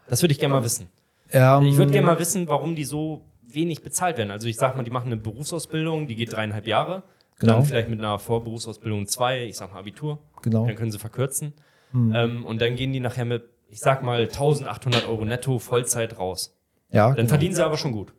Das 0.07 0.21
würde 0.21 0.33
ich 0.33 0.39
gerne 0.39 0.55
mal 0.55 0.63
wissen. 0.63 0.89
Ähm, 1.31 1.63
Ich 1.65 1.77
würde 1.77 1.91
gerne 1.91 2.07
mal 2.07 2.19
wissen, 2.19 2.47
warum 2.47 2.75
die 2.75 2.85
so 2.85 3.21
wenig 3.41 3.81
bezahlt 3.83 4.17
werden. 4.17 4.31
Also 4.31 4.47
ich 4.47 4.57
sag 4.57 4.75
mal, 4.75 4.83
die 4.83 4.91
machen 4.91 5.07
eine 5.07 5.17
Berufsausbildung, 5.17 6.07
die 6.07 6.15
geht 6.15 6.33
dreieinhalb 6.33 6.67
Jahre. 6.67 7.03
Genau. 7.39 7.53
Dann 7.53 7.65
vielleicht 7.65 7.89
mit 7.89 7.99
einer 7.99 8.19
Vorberufsausbildung 8.19 9.07
zwei, 9.07 9.45
ich 9.45 9.57
sag 9.57 9.73
mal 9.73 9.79
Abitur. 9.79 10.19
Genau. 10.41 10.65
Dann 10.65 10.75
können 10.75 10.91
sie 10.91 10.99
verkürzen. 10.99 11.53
Hm. 11.91 12.13
Ähm, 12.15 12.45
und 12.45 12.61
dann 12.61 12.75
gehen 12.75 12.93
die 12.93 12.99
nachher 12.99 13.25
mit, 13.25 13.43
ich 13.69 13.79
sag 13.79 14.03
mal, 14.03 14.21
1800 14.21 15.07
Euro 15.07 15.25
netto 15.25 15.59
Vollzeit 15.59 16.17
raus. 16.19 16.55
ja, 16.89 17.07
Dann 17.07 17.15
genau. 17.15 17.29
verdienen 17.29 17.55
sie 17.55 17.65
aber 17.65 17.77
schon 17.77 17.91
gut. 17.91 18.13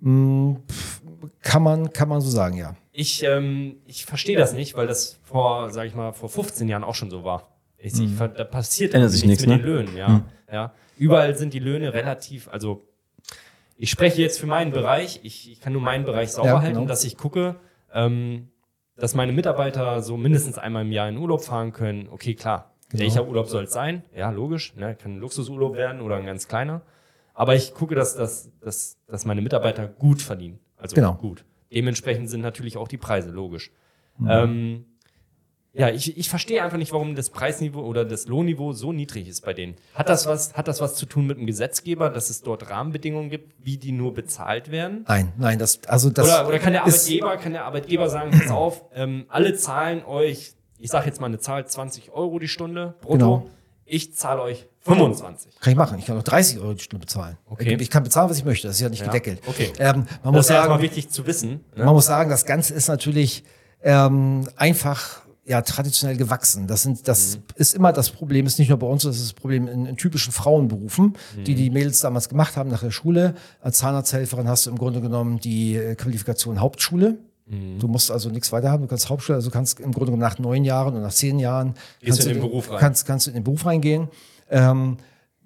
Mm, 0.00 0.56
pf, 0.68 1.02
kann 1.42 1.62
man, 1.62 1.92
kann 1.92 2.08
man 2.08 2.20
so 2.20 2.30
sagen, 2.30 2.56
ja. 2.56 2.76
Ich, 2.92 3.22
ähm, 3.24 3.76
ich 3.86 4.06
verstehe 4.06 4.36
das 4.38 4.52
nicht, 4.52 4.76
weil 4.76 4.86
das 4.86 5.18
vor, 5.24 5.70
sag 5.70 5.86
ich 5.86 5.94
mal, 5.94 6.12
vor 6.12 6.28
15 6.28 6.68
Jahren 6.68 6.84
auch 6.84 6.94
schon 6.94 7.10
so 7.10 7.24
war. 7.24 7.48
Ich, 7.78 7.98
ich, 8.00 8.12
ver- 8.14 8.28
da 8.28 8.44
passiert 8.44 8.94
Ändert 8.94 9.10
sich 9.10 9.24
nichts 9.24 9.44
nichts, 9.44 9.58
mit 9.58 9.66
ne? 9.66 9.72
den 9.72 9.86
Löhnen, 9.86 9.96
ja. 9.96 10.24
ja. 10.50 10.72
Überall 10.96 11.36
sind 11.36 11.52
die 11.54 11.58
Löhne 11.58 11.92
relativ, 11.92 12.48
also 12.48 12.86
ich 13.76 13.90
spreche 13.90 14.22
jetzt 14.22 14.38
für 14.38 14.46
meinen 14.46 14.70
Bereich, 14.72 15.20
ich, 15.24 15.50
ich 15.50 15.60
kann 15.60 15.72
nur 15.72 15.82
meinen 15.82 16.04
Bereich 16.04 16.30
sauber 16.30 16.48
Ja, 16.48 16.60
halten, 16.62 16.74
genau. 16.76 16.86
dass 16.86 17.04
ich 17.04 17.16
gucke, 17.16 17.56
ähm, 17.92 18.48
dass 18.96 19.14
meine 19.14 19.32
Mitarbeiter 19.32 20.00
so 20.02 20.16
mindestens 20.16 20.56
einmal 20.56 20.82
im 20.82 20.92
Jahr 20.92 21.08
in 21.08 21.16
Urlaub 21.18 21.42
fahren 21.42 21.72
können. 21.72 22.08
Okay, 22.10 22.34
klar. 22.34 22.70
Genau. 22.90 23.02
Welcher 23.02 23.26
Urlaub 23.26 23.48
soll 23.48 23.64
es 23.64 23.72
sein? 23.72 24.04
Ja, 24.14 24.30
logisch. 24.30 24.76
Ne? 24.76 24.94
Kann 24.94 25.16
ein 25.16 25.18
Luxusurlaub 25.18 25.74
werden 25.74 26.00
oder 26.00 26.14
ein 26.16 26.26
ganz 26.26 26.46
kleiner. 26.46 26.82
Aber 27.32 27.56
ich 27.56 27.74
gucke, 27.74 27.96
dass, 27.96 28.14
dass, 28.14 28.50
dass, 28.60 28.98
dass 29.08 29.24
meine 29.24 29.42
Mitarbeiter 29.42 29.88
gut 29.88 30.22
verdienen. 30.22 30.60
Also 30.84 30.94
Genau. 30.94 31.14
gut. 31.14 31.44
Dementsprechend 31.72 32.28
sind 32.28 32.42
natürlich 32.42 32.76
auch 32.76 32.88
die 32.88 32.98
Preise 32.98 33.30
logisch. 33.30 33.72
Mhm. 34.18 34.28
Ähm, 34.30 34.84
ja, 35.72 35.88
ich, 35.88 36.16
ich 36.16 36.28
verstehe 36.28 36.62
einfach 36.62 36.76
nicht, 36.76 36.92
warum 36.92 37.16
das 37.16 37.30
Preisniveau 37.30 37.80
oder 37.80 38.04
das 38.04 38.28
Lohnniveau 38.28 38.72
so 38.74 38.92
niedrig 38.92 39.26
ist 39.26 39.44
bei 39.44 39.54
denen. 39.54 39.74
Hat 39.94 40.08
das 40.08 40.26
was, 40.26 40.54
hat 40.54 40.68
das 40.68 40.80
was 40.80 40.94
zu 40.94 41.06
tun 41.06 41.26
mit 41.26 41.38
dem 41.38 41.46
Gesetzgeber, 41.46 42.10
dass 42.10 42.30
es 42.30 42.42
dort 42.42 42.70
Rahmenbedingungen 42.70 43.30
gibt, 43.30 43.54
wie 43.64 43.78
die 43.78 43.90
nur 43.90 44.12
bezahlt 44.14 44.70
werden? 44.70 45.04
Nein, 45.08 45.32
nein, 45.38 45.58
das, 45.58 45.80
also 45.86 46.10
das. 46.10 46.26
Oder, 46.26 46.46
oder 46.46 46.58
kann 46.60 46.74
der 46.74 46.82
Arbeitgeber, 46.82 47.36
kann 47.38 47.52
der 47.52 47.64
Arbeitgeber 47.64 48.08
sagen, 48.10 48.30
pass 48.30 48.50
auf, 48.50 48.84
ähm, 48.94 49.24
alle 49.28 49.54
zahlen 49.54 50.04
euch, 50.04 50.52
ich 50.78 50.90
sage 50.90 51.06
jetzt 51.06 51.20
mal 51.20 51.26
eine 51.26 51.38
Zahl, 51.38 51.66
20 51.66 52.12
Euro 52.12 52.38
die 52.38 52.46
Stunde 52.48 52.94
brutto. 53.00 53.38
Genau. 53.38 53.50
Ich 53.86 54.14
zahle 54.14 54.42
euch 54.42 54.66
25. 54.80 55.60
Kann 55.60 55.72
ich 55.72 55.76
machen. 55.76 55.98
Ich 55.98 56.06
kann 56.06 56.18
auch 56.18 56.22
30 56.22 56.58
Euro 56.58 56.74
die 56.74 56.82
Stunde 56.82 57.04
bezahlen. 57.06 57.36
Okay. 57.48 57.76
Ich 57.80 57.90
kann 57.90 58.02
bezahlen, 58.02 58.30
was 58.30 58.38
ich 58.38 58.44
möchte. 58.44 58.66
Das 58.66 58.76
ist 58.76 58.82
ja 58.82 58.88
nicht 58.88 59.00
Ja, 59.00 59.06
gedeckelt. 59.06 59.40
okay. 59.46 59.72
Ähm, 59.78 59.96
man 59.96 60.06
Das 60.22 60.32
muss 60.32 60.44
ist 60.46 60.50
erstmal 60.50 60.68
sagen, 60.78 60.82
wichtig 60.82 61.10
zu 61.10 61.26
wissen. 61.26 61.50
Ne? 61.76 61.84
Man 61.84 61.94
muss 61.94 62.06
sagen, 62.06 62.30
das 62.30 62.44
Ganze 62.46 62.74
ist 62.74 62.88
natürlich 62.88 63.44
ähm, 63.82 64.48
einfach 64.56 65.22
ja 65.46 65.60
traditionell 65.60 66.16
gewachsen. 66.16 66.66
Das 66.66 66.82
sind, 66.82 67.06
das 67.06 67.38
ist 67.56 67.74
immer 67.74 67.92
das 67.92 68.10
Problem. 68.10 68.46
Ist 68.46 68.58
nicht 68.58 68.70
nur 68.70 68.78
bei 68.78 68.86
uns, 68.86 69.02
das 69.02 69.16
ist 69.16 69.24
das 69.24 69.32
Problem 69.34 69.68
in, 69.68 69.84
in 69.86 69.96
typischen 69.98 70.32
Frauenberufen, 70.32 71.16
die 71.46 71.54
die 71.54 71.68
Mädels 71.68 72.00
damals 72.00 72.28
gemacht 72.30 72.56
haben 72.56 72.70
nach 72.70 72.80
der 72.80 72.90
Schule. 72.90 73.34
Als 73.60 73.78
Zahnarzthelferin 73.78 74.48
hast 74.48 74.64
du 74.66 74.70
im 74.70 74.78
Grunde 74.78 75.00
genommen 75.02 75.38
die 75.40 75.76
äh, 75.76 75.94
Qualifikation 75.96 76.60
Hauptschule. 76.60 77.18
Du 77.46 77.88
musst 77.88 78.10
also 78.10 78.30
nichts 78.30 78.52
weiter 78.52 78.70
haben. 78.70 78.82
Du 78.84 78.88
kannst 78.88 79.10
Hauptschule, 79.10 79.36
also 79.36 79.50
du 79.50 79.52
kannst 79.52 79.78
im 79.78 79.92
Grunde 79.92 80.06
genommen 80.06 80.22
nach 80.22 80.38
neun 80.38 80.64
Jahren 80.64 80.94
und 80.94 81.02
nach 81.02 81.12
zehn 81.12 81.38
Jahren 81.38 81.74
Gehst 82.00 82.06
kannst 82.06 82.24
du 82.24 82.28
in 82.28 82.34
den 82.36 82.42
Beruf 82.42 82.70
rein. 82.70 82.78
Kannst, 82.78 83.06
kannst 83.06 83.26
du 83.26 83.30
in 83.30 83.34
den 83.34 83.44
Beruf 83.44 83.66
reingehen. 83.66 84.08
Ähm, 84.50 84.96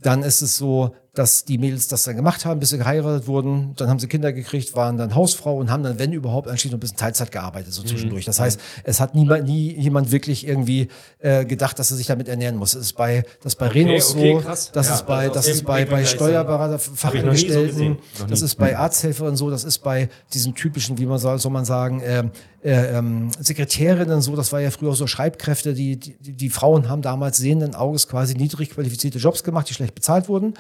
dann 0.01 0.23
ist 0.23 0.41
es 0.41 0.57
so, 0.57 0.95
dass 1.19 1.45
die 1.45 1.59
Mädels 1.59 1.89
das 1.89 2.05
dann 2.05 2.15
gemacht 2.15 2.45
haben, 2.45 2.61
bis 2.61 2.71
sie 2.71 2.79
geheiratet 2.79 3.27
wurden. 3.27 3.73
Dann 3.77 3.89
haben 3.89 3.99
sie 3.99 4.07
Kinder 4.07 4.33
gekriegt, 4.33 4.77
waren 4.77 4.97
dann 4.97 5.17
Hausfrau 5.17 5.57
und 5.57 5.69
haben 5.69 5.83
dann, 5.83 5.99
wenn 5.99 6.13
überhaupt, 6.13 6.47
anschließend 6.47 6.75
noch 6.75 6.77
ein 6.77 6.81
bisschen 6.81 6.97
Teilzeit 6.97 7.33
gearbeitet, 7.33 7.73
so 7.73 7.83
zwischendurch. 7.83 8.25
Das 8.25 8.39
heißt, 8.39 8.61
es 8.85 9.01
hat 9.01 9.17
niemand, 9.17 9.45
nie 9.45 9.75
jemand 9.77 10.13
wirklich 10.13 10.47
irgendwie 10.47 10.89
äh, 11.19 11.45
gedacht, 11.45 11.77
dass 11.81 11.91
er 11.91 11.97
sich 11.97 12.07
damit 12.07 12.29
ernähren 12.29 12.55
muss. 12.55 12.73
Das 12.73 12.83
ist 12.83 12.93
bei, 12.93 13.25
das 13.43 13.55
ist 13.55 13.59
bei 13.59 13.67
Okay, 13.67 13.83
Renos 13.83 14.15
okay, 14.15 14.33
so, 14.35 14.41
krass. 14.41 14.71
das 14.73 14.89
Ja, 14.89 14.95
ist 14.95 15.07
bei, 15.07 15.19
also 15.23 15.35
das 15.35 15.49
ist 15.49 15.65
bei, 15.65 15.85
bei 15.85 16.05
Steuerberater, 16.05 16.79
so 16.79 16.93
Fachangestellten, 16.95 17.67
gesehen. 17.67 17.99
Noch 18.21 18.27
das 18.29 18.43
ist 18.43 18.55
bei 18.55 18.79
Arzthelferinnen 18.79 19.37
so, 19.37 19.51
das 19.51 19.65
ist 19.65 19.79
bei 19.81 20.09
diesen 20.33 20.55
typischen, 20.55 20.99
wie 20.99 21.07
man 21.07 21.19
soll, 21.19 21.41
soll 21.41 21.51
man 21.51 21.65
sagen, 21.65 22.01
ähm, 22.05 22.31
äh, 22.63 22.97
ähm, 22.97 23.31
Sekretärinnen 23.41 24.21
so, 24.23 24.37
das 24.37 24.53
war 24.53 24.61
ja 24.61 24.71
früher 24.71 24.91
auch 24.91 24.97
so 24.97 25.09
Schreibkräfte, 25.09 25.75
die, 25.75 25.97
die, 25.97 26.17
die 26.33 26.51
Frauen 26.51 26.89
haben 26.89 27.03
damals 27.03 27.39
sehenden 27.39 27.75
Auges 27.75 28.07
quasi 28.07 28.35
niedrig 28.35 28.71
qualifizierte 28.71 29.19
Jobs 29.19 29.43
gemacht, 29.43 29.69
die 29.69 29.75
schlecht 29.75 29.97
bezahlt 29.97 30.29
wurden. 30.29 30.55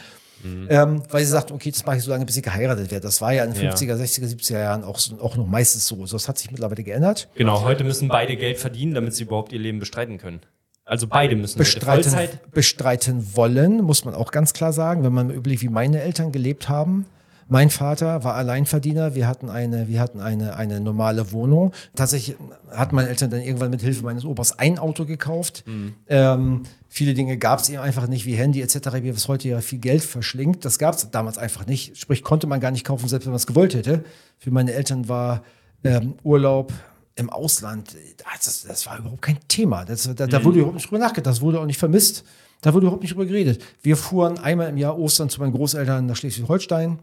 Ähm, 0.44 1.02
weil 1.10 1.24
sie 1.24 1.30
sagten, 1.30 1.52
okay, 1.52 1.70
das 1.70 1.84
mache 1.84 1.96
ich 1.96 2.02
so 2.02 2.10
lange, 2.10 2.24
bis 2.24 2.36
ich 2.36 2.42
geheiratet 2.42 2.90
werde. 2.90 3.02
Das 3.06 3.20
war 3.20 3.32
ja 3.32 3.44
in 3.44 3.52
den 3.52 3.64
Ja. 3.64 3.72
50er, 3.72 3.94
60er, 3.96 4.26
70er 4.26 4.58
Jahren 4.60 4.84
auch, 4.84 4.98
auch 5.20 5.36
noch 5.36 5.46
meistens 5.46 5.86
so. 5.86 6.06
So, 6.06 6.16
Das 6.16 6.28
hat 6.28 6.38
sich 6.38 6.50
mittlerweile 6.50 6.82
geändert. 6.84 7.28
Genau, 7.34 7.62
heute 7.62 7.84
müssen 7.84 8.08
beide 8.08 8.36
Geld 8.36 8.58
verdienen, 8.58 8.94
damit 8.94 9.14
sie 9.14 9.24
überhaupt 9.24 9.52
ihr 9.52 9.58
Leben 9.58 9.78
bestreiten 9.78 10.18
können. 10.18 10.40
Also 10.84 11.06
beide 11.06 11.36
müssen 11.36 11.58
Bestreiten, 11.58 12.14
bestreiten 12.52 13.36
wollen, 13.36 13.82
muss 13.82 14.04
man 14.06 14.14
auch 14.14 14.30
ganz 14.30 14.54
klar 14.54 14.72
sagen, 14.72 15.02
wenn 15.04 15.12
man 15.12 15.30
überlegt, 15.30 15.60
wie 15.62 15.68
meine 15.68 16.00
Eltern 16.00 16.32
gelebt 16.32 16.68
haben. 16.70 17.04
Mein 17.48 17.70
Vater 17.70 18.24
war 18.24 18.34
Alleinverdiener. 18.34 19.14
Wir 19.14 19.26
hatten 19.26 19.48
eine, 19.48 19.88
wir 19.88 20.00
hatten 20.00 20.20
eine, 20.20 20.56
eine 20.56 20.80
normale 20.80 21.32
Wohnung. 21.32 21.72
Tatsächlich 21.96 22.36
hat 22.70 22.92
meine 22.92 23.08
Eltern 23.08 23.30
dann 23.30 23.40
irgendwann 23.40 23.70
mit 23.70 23.80
Hilfe 23.80 24.04
meines 24.04 24.24
Opas 24.24 24.58
ein 24.58 24.78
Auto 24.78 25.06
gekauft. 25.06 25.64
Ähm, 26.08 26.62
viele 26.88 27.14
Dinge 27.14 27.38
gab 27.38 27.60
es 27.60 27.70
eben 27.70 27.78
einfach 27.78 28.06
nicht, 28.06 28.26
wie 28.26 28.34
Handy 28.34 28.60
etc., 28.60 28.74
wie 29.00 29.08
es 29.08 29.28
heute 29.28 29.48
ja 29.48 29.60
viel 29.62 29.78
Geld 29.78 30.04
verschlingt. 30.04 30.64
Das 30.64 30.78
gab 30.78 30.94
es 30.94 31.10
damals 31.10 31.38
einfach 31.38 31.66
nicht. 31.66 31.96
Sprich, 31.96 32.22
konnte 32.22 32.46
man 32.46 32.60
gar 32.60 32.70
nicht 32.70 32.84
kaufen, 32.84 33.08
selbst 33.08 33.24
wenn 33.24 33.32
man 33.32 33.38
es 33.38 33.46
gewollt 33.46 33.74
hätte. 33.74 34.04
Für 34.38 34.50
meine 34.50 34.74
Eltern 34.74 35.08
war 35.08 35.42
ähm, 35.84 36.14
Urlaub 36.22 36.72
im 37.16 37.30
Ausland, 37.30 37.96
das, 38.44 38.62
das 38.62 38.86
war 38.86 38.98
überhaupt 38.98 39.22
kein 39.22 39.38
Thema. 39.48 39.84
Das, 39.84 40.08
da, 40.14 40.26
da 40.26 40.44
wurde 40.44 40.58
überhaupt 40.58 40.76
nicht 40.76 40.86
drüber 40.86 41.00
nachgedacht, 41.00 41.26
das 41.26 41.40
wurde 41.40 41.60
auch 41.60 41.66
nicht 41.66 41.78
vermisst. 41.78 42.24
Da 42.60 42.74
wurde 42.74 42.86
überhaupt 42.86 43.02
nicht 43.02 43.12
drüber 43.12 43.26
geredet. 43.26 43.62
Wir 43.82 43.96
fuhren 43.96 44.38
einmal 44.38 44.68
im 44.68 44.76
Jahr 44.76 44.98
Ostern 44.98 45.28
zu 45.28 45.40
meinen 45.40 45.52
Großeltern 45.52 46.06
nach 46.06 46.16
Schleswig-Holstein. 46.16 46.98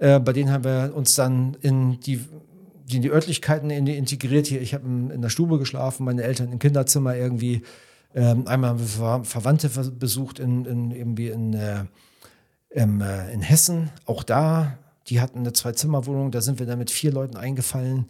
Äh, 0.00 0.18
bei 0.18 0.32
denen 0.32 0.50
haben 0.50 0.64
wir 0.64 0.92
uns 0.94 1.14
dann 1.14 1.56
in 1.60 2.00
die, 2.00 2.20
in 2.90 3.02
die 3.02 3.10
Örtlichkeiten 3.10 3.70
in 3.70 3.84
die 3.84 3.96
integriert. 3.96 4.46
Hier, 4.46 4.60
ich 4.60 4.74
habe 4.74 4.86
in, 4.86 5.22
der 5.22 5.28
Stube 5.28 5.58
geschlafen, 5.58 6.04
meine 6.04 6.22
Eltern 6.22 6.50
im 6.50 6.58
Kinderzimmer 6.58 7.14
irgendwie. 7.14 7.62
Ähm, 8.14 8.48
einmal 8.48 8.70
haben 8.70 8.80
wir 8.80 8.86
Ver 8.86 9.24
Verwandte 9.24 9.68
besucht 9.68 10.40
in, 10.40 10.64
in, 10.64 10.90
irgendwie 10.90 11.28
in, 11.28 11.52
äh, 11.52 11.84
im, 12.70 13.00
äh, 13.02 13.30
in 13.32 13.42
Hessen. 13.42 13.90
Auch 14.06 14.24
da, 14.24 14.78
die 15.06 15.20
hatten 15.20 15.40
eine 15.40 15.52
Zwei-Zimmer-Wohnung, 15.52 16.30
da 16.30 16.40
sind 16.40 16.58
wir 16.58 16.66
dann 16.66 16.78
mit 16.78 16.90
vier 16.90 17.12
Leuten 17.12 17.36
eingefallen. 17.36 18.08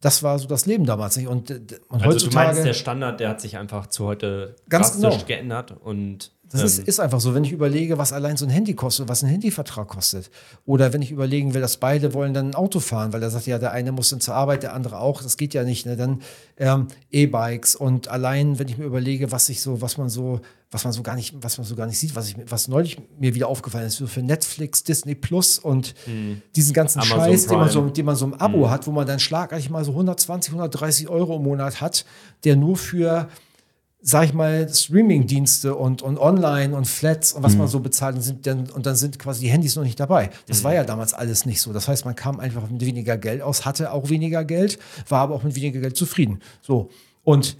Das 0.00 0.22
war 0.22 0.38
so 0.38 0.46
das 0.46 0.66
Leben 0.66 0.86
damals. 0.86 1.16
nicht? 1.16 1.26
Und, 1.26 1.50
äh, 1.50 1.60
und 1.88 2.02
Also 2.06 2.28
du 2.28 2.34
meinst, 2.34 2.36
heutzutage. 2.36 2.62
der 2.62 2.72
Standard, 2.74 3.20
der 3.20 3.28
hat 3.30 3.40
sich 3.40 3.58
einfach 3.58 3.88
zu 3.88 4.06
heute 4.06 4.54
Ganz 4.68 4.92
drastisch 4.92 5.26
genau. 5.26 5.26
geändert 5.26 5.74
und 5.82 6.30
Das 6.50 6.62
ist, 6.62 6.78
ähm, 6.78 6.84
ist 6.86 7.00
einfach 7.00 7.20
so, 7.20 7.34
wenn 7.34 7.44
ich 7.44 7.52
überlege, 7.52 7.98
was 7.98 8.12
allein 8.12 8.36
so 8.36 8.46
ein 8.46 8.50
Handy 8.50 8.74
kostet, 8.74 9.08
was 9.08 9.22
ein 9.22 9.28
Handyvertrag 9.28 9.88
kostet. 9.88 10.30
Oder 10.64 10.92
wenn 10.92 11.02
ich 11.02 11.10
überlegen 11.10 11.52
will, 11.52 11.60
dass 11.60 11.76
beide 11.76 12.14
wollen 12.14 12.32
dann 12.32 12.50
ein 12.50 12.54
Auto 12.54 12.80
fahren, 12.80 13.12
weil 13.12 13.22
er 13.22 13.30
sagt, 13.30 13.46
ja, 13.46 13.58
der 13.58 13.72
eine 13.72 13.92
muss 13.92 14.10
dann 14.10 14.20
zur 14.20 14.34
Arbeit, 14.34 14.62
der 14.62 14.72
andere 14.72 14.98
auch. 14.98 15.22
Das 15.22 15.36
geht 15.36 15.52
ja 15.52 15.64
nicht. 15.64 15.84
Ne? 15.84 15.96
Dann 15.96 16.22
ähm, 16.56 16.88
E-Bikes 17.10 17.76
und 17.76 18.08
allein, 18.08 18.58
wenn 18.58 18.68
ich 18.68 18.78
mir 18.78 18.84
überlege, 18.84 19.30
was 19.30 19.48
ich 19.48 19.60
so, 19.60 19.82
was 19.82 19.98
man 19.98 20.08
so, 20.08 20.40
was 20.70 20.84
man 20.84 20.92
so 20.92 21.02
gar 21.02 21.16
nicht, 21.16 21.34
was 21.42 21.58
man 21.58 21.66
so 21.66 21.76
gar 21.76 21.86
nicht 21.86 21.98
sieht, 21.98 22.16
was 22.16 22.28
ich, 22.28 22.36
was 22.48 22.68
neulich 22.68 22.98
mir 23.18 23.34
wieder 23.34 23.48
aufgefallen 23.48 23.86
ist, 23.86 23.96
so 23.96 24.06
für 24.06 24.22
Netflix, 24.22 24.84
Disney 24.84 25.14
Plus 25.14 25.58
und 25.58 25.94
diesen 26.56 26.74
ganzen 26.74 27.00
Amazon 27.00 27.18
Scheiß, 27.20 27.46
den 27.46 27.58
man, 27.58 27.70
so, 27.70 27.88
den 27.88 28.04
man 28.04 28.16
so 28.16 28.26
im 28.26 28.34
Abo 28.34 28.68
hat, 28.68 28.86
wo 28.86 28.92
man 28.92 29.06
dann 29.06 29.18
schlagartig 29.18 29.70
mal 29.70 29.84
so 29.84 29.92
120, 29.92 30.52
130 30.52 31.08
Euro 31.08 31.36
im 31.36 31.42
Monat 31.42 31.80
hat, 31.80 32.04
der 32.44 32.56
nur 32.56 32.76
für 32.76 33.28
sag 34.00 34.26
ich 34.26 34.32
mal, 34.32 34.68
Streaming-Dienste 34.68 35.74
und, 35.74 36.02
und 36.02 36.18
Online 36.18 36.76
und 36.76 36.86
Flats 36.86 37.32
und 37.32 37.42
was 37.42 37.56
man 37.56 37.66
so 37.66 37.80
bezahlt 37.80 38.16
und, 38.16 38.22
sind 38.22 38.46
dann, 38.46 38.70
und 38.70 38.86
dann 38.86 38.94
sind 38.94 39.18
quasi 39.18 39.40
die 39.40 39.50
Handys 39.50 39.74
noch 39.76 39.82
nicht 39.82 39.98
dabei. 39.98 40.30
Das 40.46 40.62
war 40.62 40.72
ja 40.72 40.84
damals 40.84 41.14
alles 41.14 41.46
nicht 41.46 41.60
so. 41.60 41.72
Das 41.72 41.88
heißt, 41.88 42.04
man 42.04 42.14
kam 42.14 42.38
einfach 42.38 42.68
mit 42.70 42.84
weniger 42.84 43.18
Geld 43.18 43.42
aus, 43.42 43.64
hatte 43.64 43.92
auch 43.92 44.08
weniger 44.08 44.44
Geld, 44.44 44.78
war 45.08 45.20
aber 45.20 45.34
auch 45.34 45.42
mit 45.42 45.56
weniger 45.56 45.80
Geld 45.80 45.96
zufrieden. 45.96 46.40
So. 46.62 46.90
Und 47.24 47.56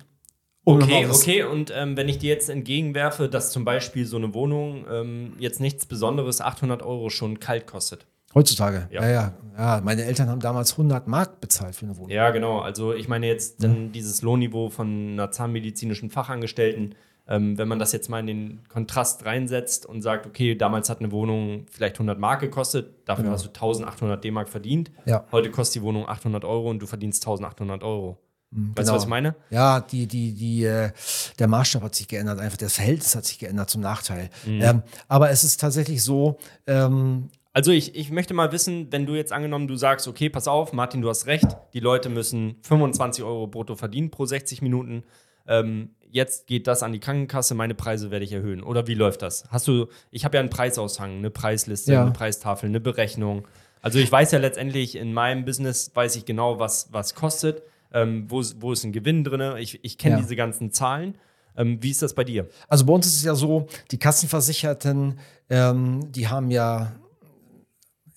Okay, 0.64 1.06
okay, 1.06 1.42
und 1.44 1.72
ähm, 1.74 1.96
wenn 1.96 2.10
ich 2.10 2.18
dir 2.18 2.28
jetzt 2.28 2.50
entgegenwerfe, 2.50 3.30
dass 3.30 3.52
zum 3.52 3.64
Beispiel 3.64 4.04
so 4.04 4.18
eine 4.18 4.34
Wohnung 4.34 4.84
ähm, 4.90 5.32
jetzt 5.38 5.60
nichts 5.60 5.86
Besonderes 5.86 6.42
800 6.42 6.82
Euro 6.82 7.08
schon 7.08 7.40
kalt 7.40 7.66
kostet. 7.66 8.06
Heutzutage, 8.34 8.88
ja. 8.90 9.02
Ja. 9.02 9.10
ja, 9.10 9.32
ja, 9.56 9.80
Meine 9.82 10.04
Eltern 10.04 10.28
haben 10.28 10.40
damals 10.40 10.72
100 10.72 11.08
Mark 11.08 11.40
bezahlt 11.40 11.74
für 11.74 11.86
eine 11.86 11.96
Wohnung. 11.96 12.10
Ja, 12.10 12.30
genau. 12.30 12.60
Also 12.60 12.94
ich 12.94 13.08
meine 13.08 13.26
jetzt 13.26 13.62
dann 13.62 13.92
dieses 13.92 14.22
Lohnniveau 14.22 14.68
von 14.68 15.12
einer 15.12 15.30
zahnmedizinischen 15.30 16.10
Fachangestellten, 16.10 16.94
ähm, 17.26 17.58
wenn 17.58 17.68
man 17.68 17.78
das 17.78 17.92
jetzt 17.92 18.08
mal 18.08 18.20
in 18.20 18.26
den 18.26 18.60
Kontrast 18.68 19.24
reinsetzt 19.24 19.84
und 19.86 20.02
sagt, 20.02 20.26
okay, 20.26 20.54
damals 20.54 20.88
hat 20.88 21.00
eine 21.00 21.12
Wohnung 21.12 21.66
vielleicht 21.70 21.96
100 21.96 22.18
Mark 22.18 22.40
gekostet, 22.40 22.94
dafür 23.06 23.30
hast 23.30 23.44
du 23.44 23.48
1800 23.48 24.22
D-Mark 24.22 24.48
verdient. 24.48 24.90
Ja. 25.04 25.26
Heute 25.30 25.50
kostet 25.50 25.82
die 25.82 25.82
Wohnung 25.82 26.08
800 26.08 26.44
Euro 26.44 26.70
und 26.70 26.80
du 26.80 26.86
verdienst 26.86 27.22
1800 27.22 27.82
Euro. 27.82 28.18
Weißt 28.50 28.76
genau. 28.76 28.92
du, 28.92 28.96
was 28.96 29.02
ich 29.02 29.08
meine? 29.10 29.34
Ja, 29.50 29.80
die, 29.80 30.06
die, 30.06 30.32
die, 30.32 30.64
äh, 30.64 30.90
der 31.38 31.48
Maßstab 31.48 31.82
hat 31.82 31.94
sich 31.94 32.08
geändert, 32.08 32.38
einfach 32.38 32.56
das 32.56 32.76
Verhältnis 32.76 33.14
hat 33.14 33.26
sich 33.26 33.38
geändert 33.38 33.68
zum 33.68 33.82
Nachteil. 33.82 34.30
Ähm, 34.46 34.82
aber 35.06 35.28
es 35.28 35.44
ist 35.44 35.60
tatsächlich 35.60 36.02
so, 36.02 36.38
ähm, 36.66 37.28
Also 37.58 37.72
ich, 37.72 37.96
ich 37.96 38.12
möchte 38.12 38.34
mal 38.34 38.52
wissen, 38.52 38.86
wenn 38.92 39.04
du 39.04 39.16
jetzt 39.16 39.32
angenommen, 39.32 39.66
du 39.66 39.74
sagst, 39.74 40.06
okay, 40.06 40.30
pass 40.30 40.46
auf, 40.46 40.72
Martin, 40.72 41.00
du 41.02 41.08
hast 41.08 41.26
recht, 41.26 41.44
die 41.74 41.80
Leute 41.80 42.08
müssen 42.08 42.54
25 42.62 43.24
Euro 43.24 43.48
brutto 43.48 43.74
verdienen 43.74 44.12
pro 44.12 44.26
60 44.26 44.62
Minuten. 44.62 45.02
Ähm, 45.48 45.90
jetzt 46.08 46.46
geht 46.46 46.68
das 46.68 46.84
an 46.84 46.92
die 46.92 47.00
Krankenkasse, 47.00 47.56
meine 47.56 47.74
Preise 47.74 48.12
werde 48.12 48.24
ich 48.24 48.30
erhöhen. 48.32 48.62
Oder 48.62 48.86
wie 48.86 48.94
läuft 48.94 49.22
das? 49.22 49.44
Hast 49.50 49.66
du, 49.66 49.88
ich 50.12 50.24
habe 50.24 50.36
ja 50.36 50.40
einen 50.40 50.50
Preisaushang, 50.50 51.16
eine 51.16 51.30
Preisliste, 51.30 51.94
Ja. 51.94 52.02
eine 52.02 52.12
Preistafel, 52.12 52.68
eine 52.68 52.78
Berechnung. 52.78 53.48
Also 53.82 53.98
ich 53.98 54.12
weiß 54.12 54.30
ja 54.30 54.38
letztendlich 54.38 54.94
in 54.94 55.12
meinem 55.12 55.44
Business, 55.44 55.90
weiß 55.92 56.14
ich 56.14 56.24
genau, 56.26 56.60
was, 56.60 56.92
was 56.92 57.16
kostet, 57.16 57.64
ähm, 57.92 58.26
wo, 58.28 58.38
ist- 58.40 58.62
wo 58.62 58.70
ist 58.72 58.84
ein 58.84 58.92
Gewinn 58.92 59.24
drin. 59.24 59.56
Ich, 59.56 59.80
ich 59.84 59.98
kenne 59.98 60.14
Ja. 60.14 60.20
diese 60.22 60.36
ganzen 60.36 60.70
Zahlen. 60.70 61.16
Ähm, 61.56 61.78
wie 61.82 61.90
ist 61.90 62.02
das 62.02 62.14
bei 62.14 62.22
dir? 62.22 62.46
Also 62.68 62.86
bei 62.86 62.92
uns 62.92 63.04
ist 63.08 63.16
es 63.16 63.24
ja 63.24 63.34
so, 63.34 63.66
die 63.90 63.98
Kassenversicherten, 63.98 65.18
ähm, 65.50 66.12
die 66.12 66.28
haben 66.28 66.52
ja, 66.52 66.92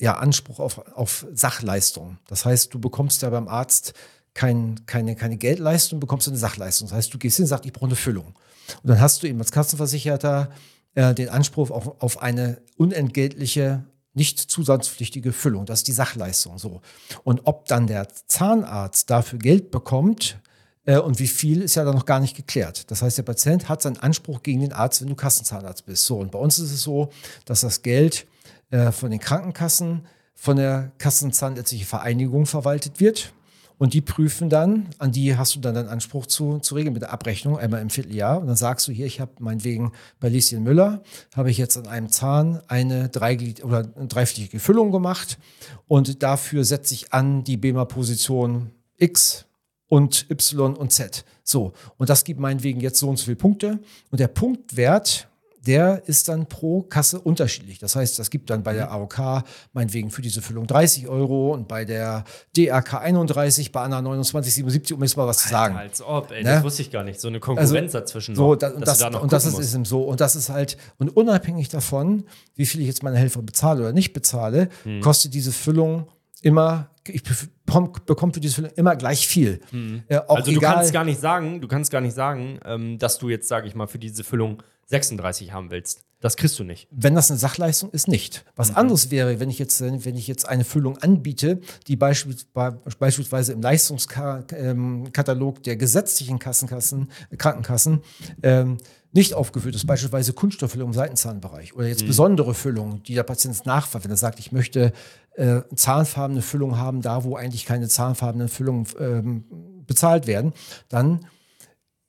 ja 0.02 0.16
Anspruch 0.16 0.60
auf, 0.60 0.80
auf 0.96 1.28
Sachleistung. 1.32 2.18
Das 2.28 2.44
heißt, 2.44 2.74
du 2.74 2.80
bekommst 2.80 3.22
ja 3.22 3.30
beim 3.30 3.48
Arzt 3.48 3.94
kein, 4.34 4.86
keine, 4.88 5.16
keine 5.16 5.38
Geldleistung, 5.38 6.00
bekommst 6.00 6.28
eine 6.28 6.38
Sachleistung. 6.38 6.88
Das 6.88 6.98
heißt, 6.98 7.14
du 7.14 7.20
gehst 7.20 7.38
hin 7.38 7.44
und 7.44 7.50
sagst, 7.50 7.66
ich 7.66 7.74
brauche 7.74 7.86
eine 7.86 7.96
Füllung. 7.96 8.34
Und 8.82 8.90
dann 8.90 9.00
hast 9.00 9.22
du 9.22 9.28
eben 9.28 9.40
als 9.40 9.52
Kassenversicherter 9.52 10.50
äh, 10.96 11.14
den 11.14 11.30
Anspruch 11.30 11.70
auf, 11.70 12.02
auf 12.02 12.22
eine 12.22 12.62
unentgeltliche, 12.78 13.86
nicht 14.14 14.40
zusatzpflichtige 14.40 15.34
Füllung. 15.34 15.66
Das 15.68 15.82
ist 15.82 15.88
die 15.88 15.94
Sachleistung. 15.94 16.58
So. 16.58 16.82
Und 17.24 17.42
ob 17.44 17.68
dann 17.68 17.86
der 17.86 18.08
Zahnarzt 18.28 19.10
dafür 19.10 19.38
Geld 19.38 19.70
bekommt, 19.70 20.40
äh, 20.86 20.98
und 20.98 21.20
wie 21.20 21.28
viel 21.28 21.62
ist 21.62 21.76
ja 21.76 21.84
dann 21.84 21.96
noch 21.96 22.08
gar 22.08 22.20
nicht 22.20 22.36
geklärt. 22.36 22.90
Das 22.90 23.04
heißt, 23.04 23.20
der 23.20 23.24
Patient 23.24 23.70
hat 23.70 23.84
seinen 23.84 23.98
Anspruch 23.98 24.42
gegen 24.42 24.62
den 24.62 24.74
Arzt, 24.74 25.02
wenn 25.02 25.10
du 25.10 25.16
Kassenzahnarzt 25.16 25.86
bist. 25.86 26.06
So, 26.06 26.18
und 26.18 26.32
bei 26.32 26.40
uns 26.40 26.58
ist 26.58 26.72
es 26.72 26.82
so, 26.82 27.12
dass 27.46 27.62
das 27.62 27.84
Geld 27.84 28.26
äh, 28.72 28.92
von 28.92 29.12
den 29.12 29.20
Krankenkassen 29.20 30.08
von 30.34 30.58
der 30.58 30.92
Kassenzahnärztlichen 30.98 31.86
Vereinigung 31.86 32.46
verwaltet 32.46 33.00
wird. 33.00 33.34
Und 33.78 33.96
die 33.96 34.02
prüfen 34.02 34.48
dann, 34.48 34.90
an 35.00 35.12
die 35.12 35.38
hast 35.38 35.56
du 35.56 35.60
dann 35.60 35.74
deinen 35.74 35.88
Anspruch 35.88 36.28
zu, 36.28 36.60
zu 36.60 36.76
regeln 36.76 36.94
mit 36.94 37.02
der 37.02 37.12
Abrechnung, 37.12 37.58
einmal 37.58 37.82
im 37.82 37.90
Vierteljahr. 37.90 38.40
Und 38.40 38.46
dann 38.46 38.56
sagst 38.56 38.88
du 38.88 38.92
hier, 38.92 39.08
ich 39.08 39.20
habe 39.20 39.32
meinetwegen 39.40 39.92
bei 40.20 40.30
Lieschen 40.30 40.62
Müller, 40.62 41.02
habe 41.36 41.50
ich 41.50 41.58
jetzt 41.58 41.78
an 41.78 41.88
einem 41.88 42.10
Zahn 42.10 42.62
eine 42.68 43.10
Dreiglied 43.10 43.64
oder 43.64 43.90
eine 43.96 44.08
dreifliegige 44.08 44.60
Füllung 44.60 44.92
gemacht. 44.92 45.40
Und 45.88 46.22
dafür 46.22 46.64
setze 46.64 46.94
ich 46.94 47.12
an 47.12 47.44
die 47.44 47.58
BEMA-Position 47.58 48.70
X 48.98 49.46
und 49.88 50.30
Y 50.30 50.76
und 50.76 50.92
Z. 50.92 51.26
So, 51.44 51.74
und 51.98 52.10
das 52.10 52.24
gibt 52.24 52.40
meinetwegen 52.40 52.82
jetzt 52.82 53.00
so 53.00 53.10
und 53.10 53.18
so 53.18 53.26
viele 53.26 53.36
Punkte. 53.36 53.80
Und 54.12 54.20
der 54.20 54.28
Punktwert, 54.28 55.28
der 55.66 56.02
ist 56.08 56.28
dann 56.28 56.48
pro 56.48 56.82
Kasse 56.82 57.20
unterschiedlich. 57.20 57.78
Das 57.80 57.96
heißt, 57.96 58.18
das 58.18 58.30
gibt 58.32 58.50
dann 58.50 58.64
bei 58.64 58.74
der 58.74 58.92
AOK 58.92 59.44
meinetwegen 59.74 60.10
für 60.10 60.22
diese 60.24 60.42
Füllung 60.42 60.66
30 60.68 61.08
Euro 61.08 61.54
und 61.54 61.68
bei 61.68 61.86
der 61.86 62.24
DRK 62.58 62.96
31, 63.02 63.72
bei 63.72 63.82
ANA 63.82 64.02
29, 64.02 64.54
77, 64.56 64.96
um 64.98 65.04
jetzt 65.04 65.16
mal 65.18 65.28
was 65.28 65.38
zu 65.38 65.50
sagen. 65.50 65.76
Als 65.78 66.02
ob, 66.02 66.32
ey, 66.32 66.44
Ne? 66.44 66.50
das 66.50 66.64
wusste 66.64 66.82
ich 66.82 66.90
gar 66.92 67.04
nicht. 67.04 67.20
So 67.22 67.28
eine 67.28 67.40
Konkurrenz 67.40 67.92
dazwischen. 67.92 68.36
So, 68.36 68.56
da, 68.56 68.70
und 68.72 68.88
das, 68.88 68.98
du 68.98 69.10
da 69.10 69.18
und 69.20 69.32
das 69.32 69.46
ist 69.46 69.54
musst. 69.54 69.76
eben 69.76 69.86
so. 69.86 70.02
Und 70.04 70.20
das 70.20 70.36
ist 70.36 70.50
halt, 70.50 70.78
und 70.98 71.16
unabhängig 71.16 71.70
davon, 71.70 72.24
wie 72.56 72.66
viel 72.66 72.82
ich 72.82 72.88
jetzt 72.88 73.04
meine 73.04 73.18
Helfer 73.18 73.42
bezahle 73.42 73.82
oder 73.82 73.94
nicht 73.94 74.14
bezahle, 74.14 74.70
Hm. 74.84 75.02
kostet 75.02 75.34
diese 75.34 75.52
Füllung 75.52 76.08
immer, 76.42 76.90
ich 77.08 77.22
bekomme 77.24 78.34
für 78.34 78.40
diese 78.40 78.56
Füllung 78.56 78.72
immer 78.76 78.96
gleich 78.96 79.28
viel. 79.28 79.60
Äh, 80.08 80.18
auch 80.18 80.38
Also 80.38 80.52
du 80.52 80.58
egal, 80.58 80.76
kannst 80.76 80.94
gar 80.94 81.04
nicht 81.04 81.20
sagen, 81.20 81.62
du 81.62 81.68
kannst 81.68 81.92
gar 81.92 82.02
nicht 82.02 82.16
sagen, 82.16 82.60
ähm, 82.66 82.98
dass 82.98 83.18
du 83.20 83.30
jetzt, 83.30 83.48
sage 83.48 83.68
ich 83.68 83.76
mal, 83.76 83.88
für 83.88 84.00
diese 84.00 84.24
Füllung 84.24 84.64
36 84.88 85.54
haben 85.54 85.72
willst. 85.72 86.02
Das 86.20 86.38
kriegst 86.38 86.60
du 86.60 86.64
nicht. 86.64 86.88
wenn 86.92 87.16
das 87.16 87.32
eine 87.32 87.40
Sachleistung 87.40 87.90
ist, 87.92 88.08
nicht. 88.08 88.46
Was 88.56 88.70
Mhm. 88.72 88.78
anderes 88.78 89.10
wäre, 89.10 89.40
wenn 89.40 89.50
ich 89.50 89.58
jetzt, 89.58 89.82
wenn 89.82 90.16
ich 90.16 90.28
jetzt 90.28 90.48
eine 90.48 90.64
Füllung 90.64 90.98
anbiete, 91.00 91.62
die 91.88 91.96
beispielsweise, 91.96 93.54
im 93.54 93.62
Leistungskatalog 93.62 95.64
der 95.64 95.78
gesetzlichen 95.78 96.38
Kassenkassen, 96.40 97.10
Krankenkassen 97.38 98.02
ähm, 98.44 98.78
nicht 99.14 99.34
aufgeführt 99.34 99.76
ist, 99.76 99.88
beispielsweise 99.88 100.34
Kunststofffüllung 100.34 100.90
im 100.90 100.94
Seitenzahnbereich 100.94 101.74
oder 101.74 101.84
Mhm. 101.86 101.90
jetzt 101.90 102.06
besondere 102.06 102.54
Füllungen, 102.54 103.02
die 103.04 103.16
der 103.16 103.24
Patient 103.24 103.66
nachfragt, 103.66 104.06
wenn 104.06 104.12
er 104.12 104.18
sagt, 104.18 104.40
ich 104.40 104.52
möchte 104.52 104.94
äh, 105.38 105.62
zahnfarbene 105.74 106.42
Füllung 106.42 106.78
haben, 106.78 107.02
da 107.02 107.24
wo 107.24 107.36
eigentlich 107.36 107.66
keine 107.66 107.88
zahnfarbenen 107.88 108.50
Füllungen 108.50 108.86
ähm, 109.00 109.46
bezahlt 109.88 110.28
werden, 110.28 110.52
dann 110.90 111.26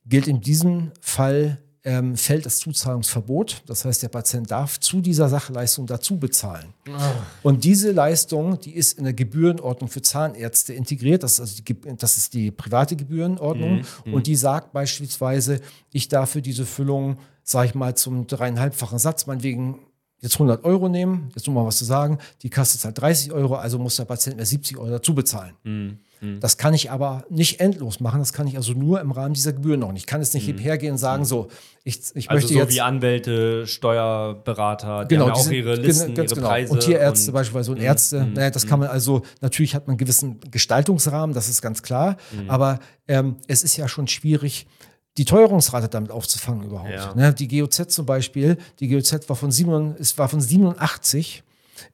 gilt 0.05 0.27
in 0.27 0.41
diesem 0.41 0.91
Fall 1.01 1.62
ähm, 1.85 2.17
fällt 2.17 2.47
das 2.47 2.59
Zuzahlungsverbot. 2.59 3.63
Das 3.67 3.85
heißt, 3.85 4.03
der 4.03 4.09
Patient 4.09 4.51
darf 4.51 4.79
zu 4.79 5.01
dieser 5.01 5.29
Sachleistung 5.29 5.87
dazu 5.87 6.17
bezahlen. 6.17 6.73
Und 7.43 7.65
diese 7.65 7.91
Leistung, 7.93 8.61
die 8.61 8.75
ist 8.75 8.99
in 8.99 9.05
der 9.05 9.13
Gebührenordnung 9.13 9.91
für 9.91 10.03
Zahnärzte 10.03 10.75
integriert. 10.75 11.23
Das 11.23 11.35
ist, 11.35 11.41
also 11.41 11.63
die, 11.63 11.77
das 11.97 12.17
ist 12.17 12.35
die 12.35 12.51
private 12.51 12.95
Gebührenordnung. 12.97 13.79
Und 14.15 14.27
die 14.27 14.37
sagt 14.37 14.73
beispielsweise, 14.73 15.61
ich 15.93 16.09
darf 16.09 16.31
für 16.31 16.43
diese 16.43 16.67
Füllung, 16.67 17.19
sage 17.43 17.69
ich 17.69 17.75
mal, 17.75 17.97
zum 17.97 18.27
dreieinhalbfachen 18.27 18.99
Satz, 18.99 19.27
meinetwegen 19.27 19.81
jetzt 20.21 20.35
100 20.35 20.65
Euro 20.65 20.89
nehmen, 20.89 21.31
jetzt 21.35 21.49
nur 21.49 21.57
mal 21.57 21.67
was 21.67 21.79
zu 21.79 21.85
sagen, 21.85 22.19
die 22.43 22.49
Kasse 22.51 22.79
zahlt 22.79 23.01
30 23.01 23.33
Euro, 23.33 23.57
also 23.57 23.79
muss 23.81 23.97
der 23.97 24.05
Patient 24.05 24.37
mehr 24.37 24.47
70 24.47 24.79
Euro 24.79 24.91
dazu 24.91 25.15
bezahlen. 25.17 25.55
Das 26.41 26.57
kann 26.57 26.73
ich 26.73 26.91
aber 26.91 27.25
nicht 27.31 27.59
endlos 27.59 27.99
machen. 27.99 28.21
Das 28.21 28.33
kann 28.33 28.47
ich 28.47 28.57
also 28.57 28.75
nur 28.75 29.01
im 29.01 29.11
Rahmen 29.11 29.35
dieser 29.35 29.53
Gebühren 29.53 29.81
noch. 29.81 29.93
Ich 29.95 30.07
kann 30.07 30.21
jetzt 30.21 30.35
nicht 30.35 30.47
hergehen 30.61 30.93
und 30.93 30.99
sagen, 30.99 31.25
so, 31.25 31.49
ich, 31.83 31.99
ich 32.15 32.31
Also 32.31 32.35
möchte 32.45 32.53
so 32.55 32.61
jetzt. 32.61 32.73
wie 32.75 32.81
Anwälte, 32.81 33.67
Steuerberater, 33.67 35.05
die 35.05 35.15
Genau, 35.15 35.25
haben 35.27 35.29
ja 35.31 35.35
auch 35.35 35.43
sind- 35.45 35.53
ihre 35.55 35.75
Listen, 35.77 36.15
ganz 36.15 36.31
ihre 36.31 36.37
genau. 36.41 36.49
Preise. 36.49 36.73
Und 36.73 36.81
Tierärzte 36.81 37.31
und- 37.31 37.35
beispielsweise 37.35 37.71
und 37.73 37.79
Ärzte. 37.81 38.27
naja, 38.27 38.51
das 38.51 38.67
kann 38.67 38.79
man 38.79 38.89
also, 38.89 39.23
natürlich 39.41 39.75
hat 39.75 39.87
man 39.87 39.93
einen 39.95 39.99
gewissen 39.99 40.41
Gestaltungsrahmen, 40.51 41.35
das 41.35 41.49
ist 41.49 41.61
ganz 41.63 41.83
klar. 41.83 42.17
Aber 42.49 42.79
ähm, 43.09 43.37
es 43.49 43.63
ist 43.63 43.77
ja 43.77 43.89
schon 43.89 44.07
schwierig, 44.09 44.67
die 45.19 45.25
Teuerungsrate 45.25 45.89
damit 45.89 46.11
aufzufangen 46.11 46.65
überhaupt. 46.65 46.91
Ja. 46.91 47.15
Ne? 47.15 47.35
Die 47.35 47.49
GOZ 47.49 47.89
zum 47.89 48.07
Beispiel, 48.07 48.57
die 48.81 48.89
GOZ 48.89 49.29
war 49.29 49.37
von, 49.37 49.51
7, 49.51 49.95
es 49.99 50.17
war 50.17 50.29
von 50.29 50.41
87, 50.41 51.43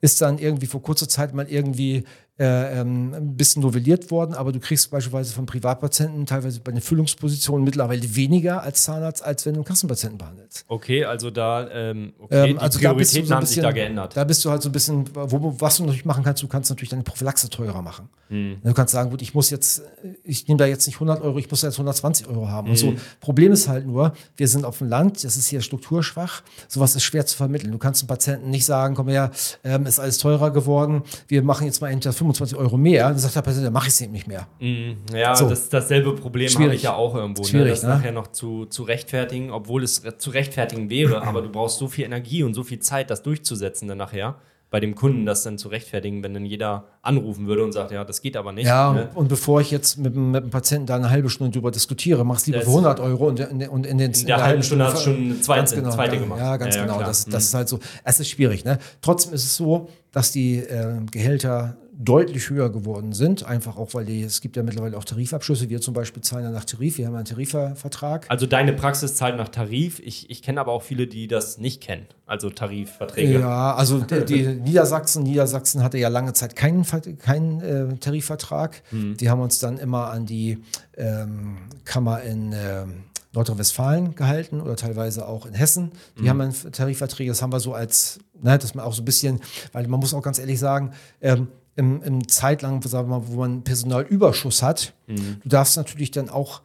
ist 0.01 0.21
dann 0.21 0.37
irgendwie 0.37 0.67
vor 0.67 0.81
kurzer 0.81 1.09
Zeit 1.09 1.33
mal 1.33 1.47
irgendwie 1.49 2.03
äh, 2.39 2.79
ähm, 2.79 3.13
ein 3.13 3.35
bisschen 3.35 3.61
novelliert 3.61 4.11
worden, 4.11 4.33
aber 4.33 4.51
du 4.53 4.59
kriegst 4.59 4.89
beispielsweise 4.91 5.33
von 5.33 5.45
Privatpatienten 5.45 6.25
teilweise 6.25 6.61
bei 6.61 6.71
den 6.71 6.79
Füllungspositionen 6.81 7.65
mittlerweile 7.65 8.15
weniger 8.15 8.63
als 8.63 8.83
Zahnarzt, 8.83 9.23
als 9.23 9.45
wenn 9.45 9.53
du 9.55 9.59
einen 9.59 9.65
Kassenpatienten 9.65 10.17
behandelst. 10.17 10.63
Okay, 10.69 11.03
also 11.03 11.31
da, 11.31 11.69
ähm, 11.69 12.13
okay, 12.19 12.51
Ähm, 12.51 12.59
also 12.59 12.79
da 12.79 12.93
bist 12.93 13.15
du 13.15 13.23
so 13.25 13.33
ein 13.33 13.35
haben 13.37 13.45
sich 13.45 13.55
bisschen- 13.57 13.63
da 13.63 13.71
geändert. 13.71 14.15
Da 14.15 14.23
bist 14.23 14.45
du 14.45 14.49
halt 14.51 14.61
so 14.61 14.69
ein 14.69 14.71
bisschen, 14.71 15.03
wo, 15.13 15.53
was 15.59 15.77
du 15.77 15.83
natürlich 15.83 16.05
machen 16.05 16.23
kannst, 16.23 16.41
du 16.41 16.47
kannst 16.47 16.69
natürlich 16.69 16.89
deine 16.89 17.03
Prophylaxe 17.03 17.49
teurer 17.49 17.81
machen. 17.81 18.07
Hm. 18.29 18.57
Du 18.63 18.73
kannst 18.73 18.93
sagen, 18.93 19.09
gut, 19.09 19.21
ich 19.21 19.33
muss 19.33 19.49
jetzt, 19.49 19.81
ich 20.23 20.47
nehme 20.47 20.59
da 20.59 20.65
jetzt 20.65 20.85
nicht 20.87 20.95
100 20.95 21.21
Euro, 21.21 21.39
ich 21.39 21.49
muss 21.51 21.61
jetzt 21.63 21.75
120 21.77 22.27
Euro 22.27 22.47
haben. 22.47 22.69
Und 22.69 22.79
Hm. 22.79 22.95
so. 22.95 23.01
Problem 23.19 23.51
ist 23.51 23.67
halt 23.67 23.85
nur, 23.85 24.13
wir 24.37 24.47
sind 24.47 24.63
auf 24.65 24.77
dem 24.77 24.87
Land, 24.87 25.23
das 25.23 25.35
ist 25.35 25.47
hier 25.49 25.61
strukturschwach, 25.61 26.41
sowas 26.67 26.95
ist 26.95 27.03
schwer 27.03 27.25
zu 27.25 27.35
vermitteln. 27.35 27.71
Du 27.71 27.77
kannst 27.79 28.01
dem 28.01 28.07
Patienten 28.07 28.49
nicht 28.49 28.65
sagen, 28.65 28.95
komm 28.95 29.09
her, 29.09 29.31
ähm, 29.63 29.85
ist 29.87 29.99
alles 29.99 30.19
teurer 30.19 30.51
geworden, 30.51 31.01
wir 31.27 31.41
machen 31.43 31.65
jetzt 31.65 31.81
mal 31.81 31.89
entweder 31.89 32.13
25 32.13 32.28
Euro 32.57 32.77
mehr. 32.77 33.09
Dann 33.09 33.17
sagt 33.19 33.35
der 33.35 33.41
Patient, 33.41 33.65
dann 33.65 33.73
mache 33.73 33.87
ich 33.87 33.93
es 33.93 34.01
eben 34.01 34.11
nicht 34.13 34.27
mehr. 34.27 34.47
Ja, 35.13 35.35
So. 35.35 35.49
das, 35.49 35.69
dasselbe 35.69 36.13
Problem 36.15 36.49
habe 36.53 36.75
ich 36.75 36.83
ja 36.83 36.93
auch 36.95 37.15
irgendwo. 37.15 37.43
Schwierig, 37.43 37.65
ne? 37.67 37.71
Das 37.71 37.83
ne? 37.83 37.89
nachher 37.89 38.11
noch 38.11 38.27
zu, 38.27 38.65
zu 38.65 38.83
rechtfertigen, 38.83 39.51
obwohl 39.51 39.83
es 39.83 40.01
zu 40.17 40.29
rechtfertigen 40.29 40.89
wäre, 40.89 41.21
aber 41.27 41.41
du 41.41 41.49
brauchst 41.49 41.77
so 41.79 41.87
viel 41.87 42.05
Energie 42.05 42.43
und 42.43 42.53
so 42.53 42.63
viel 42.63 42.79
Zeit, 42.79 43.09
das 43.09 43.23
durchzusetzen 43.23 43.87
dann 43.87 43.97
nachher 43.97 44.35
bei 44.71 44.79
dem 44.79 44.93
Kunden, 44.93 45.25
das 45.25 45.41
dann 45.41 45.57
zu 45.57 45.67
rechtfertigen, 45.69 46.21
wenn 46.21 46.35
dann 46.35 46.45
jeder 46.45 46.85
anrufen 47.01 47.47
würde 47.47 47.63
und 47.63 47.71
sagt, 47.71 47.89
ja, 47.91 48.03
das 48.05 48.21
geht 48.21 48.37
aber 48.37 48.51
nicht. 48.51 48.67
Ja, 48.67 48.93
ne? 48.93 49.09
und 49.15 49.27
bevor 49.27 49.61
ich 49.61 49.71
jetzt 49.71 49.97
mit, 49.97 50.13
dem- 50.13 50.29
mit 50.29 50.43
dem 50.43 50.51
Patienten 50.51 50.85
da 50.85 50.95
eine 50.95 51.09
halbe 51.09 51.27
Stunde 51.31 51.51
drüber 51.51 51.71
diskutiere, 51.71 52.23
mach's 52.23 52.45
lieber 52.45 52.59
Das- 52.59 52.67
für 52.67 52.73
100 52.73 52.99
Euro 52.99 53.29
und 53.29 53.39
in, 53.39 53.61
in, 53.61 53.97
den, 53.97 54.11
in 54.11 54.27
der 54.27 54.43
halben 54.43 54.61
Stunde 54.61 54.85
hast 54.85 54.97
du 54.99 55.09
schon 55.11 55.15
eine 55.15 55.41
zweite- 55.41 55.73
genau, 55.75 55.89
zweite 55.89 56.17
ja, 56.17 56.21
gemacht. 56.21 56.39
Ja, 56.39 56.57
ganz 56.57 56.75
Ja, 56.75 56.81
ja, 56.81 56.85
genau. 56.85 56.97
klar. 56.97 57.07
Das, 57.09 57.25
Mhm. 57.25 57.31
das 57.31 57.43
ist 57.45 57.53
halt 57.55 57.67
so. 57.67 57.79
Es 58.03 58.19
ist 58.19 58.29
schwierig. 58.29 58.63
Ne? 58.63 58.77
Trotzdem 59.01 59.33
ist 59.33 59.43
es 59.43 59.55
so, 59.57 59.89
dass 60.11 60.31
die 60.33 60.57
äh, 60.57 60.99
Gehälter 61.09 61.75
deutlich 62.01 62.49
höher 62.49 62.69
geworden 62.71 63.11
sind. 63.11 63.43
Einfach 63.43 63.75
auch, 63.75 63.93
weil 63.93 64.05
die, 64.05 64.23
es 64.23 64.39
gibt 64.39 64.55
ja 64.55 64.63
mittlerweile 64.63 64.97
auch 64.97 65.03
Tarifabschlüsse. 65.03 65.69
Wir 65.69 65.81
zum 65.81 65.93
Beispiel 65.93 66.23
zahlen 66.23 66.45
ja 66.45 66.49
nach 66.49 66.63
Tarif. 66.63 66.97
Wir 66.97 67.07
haben 67.07 67.15
einen 67.15 67.25
Tarifvertrag. 67.25 68.25
Also 68.29 68.45
deine 68.45 68.71
Praxis 68.71 69.15
zahlt 69.15 69.35
nach 69.35 69.49
Tarif. 69.49 69.99
Ich, 69.99 70.29
ich 70.29 70.41
kenne 70.41 70.61
aber 70.61 70.71
auch 70.71 70.81
viele, 70.81 71.07
die 71.07 71.27
das 71.27 71.57
nicht 71.57 71.81
kennen. 71.81 72.05
Also 72.25 72.49
Tarifverträge. 72.49 73.39
Ja, 73.41 73.75
also 73.75 73.99
die, 73.99 74.23
die 74.23 74.47
Niedersachsen, 74.47 75.23
Niedersachsen 75.23 75.83
hatte 75.83 75.97
ja 75.97 76.07
lange 76.07 76.31
Zeit 76.31 76.55
keinen, 76.55 76.85
keinen 77.17 77.59
äh, 77.61 77.95
Tarifvertrag. 77.97 78.81
Mhm. 78.91 79.17
Die 79.17 79.29
haben 79.29 79.41
uns 79.41 79.59
dann 79.59 79.77
immer 79.77 80.09
an 80.09 80.25
die 80.25 80.63
ähm, 80.95 81.57
Kammer 81.83 82.21
in 82.21 82.53
ähm, 82.53 83.03
Nordrhein-Westfalen 83.33 84.15
gehalten 84.15 84.61
oder 84.61 84.75
teilweise 84.77 85.27
auch 85.27 85.45
in 85.45 85.53
Hessen. 85.53 85.91
Die 86.17 86.23
Mhm. 86.23 86.29
haben 86.29 86.39
dann 86.39 86.71
Tarifverträge, 86.71 87.29
das 87.29 87.41
haben 87.41 87.51
wir 87.51 87.59
so 87.59 87.73
als, 87.73 88.19
ne, 88.41 88.57
dass 88.57 88.73
man 88.73 88.85
auch 88.85 88.93
so 88.93 89.01
ein 89.01 89.05
bisschen, 89.05 89.39
weil 89.73 89.85
man 89.87 89.99
muss 89.99 90.13
auch 90.13 90.21
ganz 90.23 90.39
ehrlich 90.39 90.59
sagen, 90.59 90.91
ähm, 91.21 91.49
im, 91.79 92.01
im 92.03 92.27
Zeitlang, 92.27 92.81
sagen 92.83 93.09
wir 93.09 93.19
mal, 93.19 93.27
wo 93.27 93.37
man 93.39 93.63
Personalüberschuss 93.63 94.61
hat, 94.61 94.93
Mhm. 95.07 95.37
du 95.41 95.49
darfst 95.49 95.77
natürlich 95.77 96.11
dann 96.11 96.29
auch, 96.29 96.61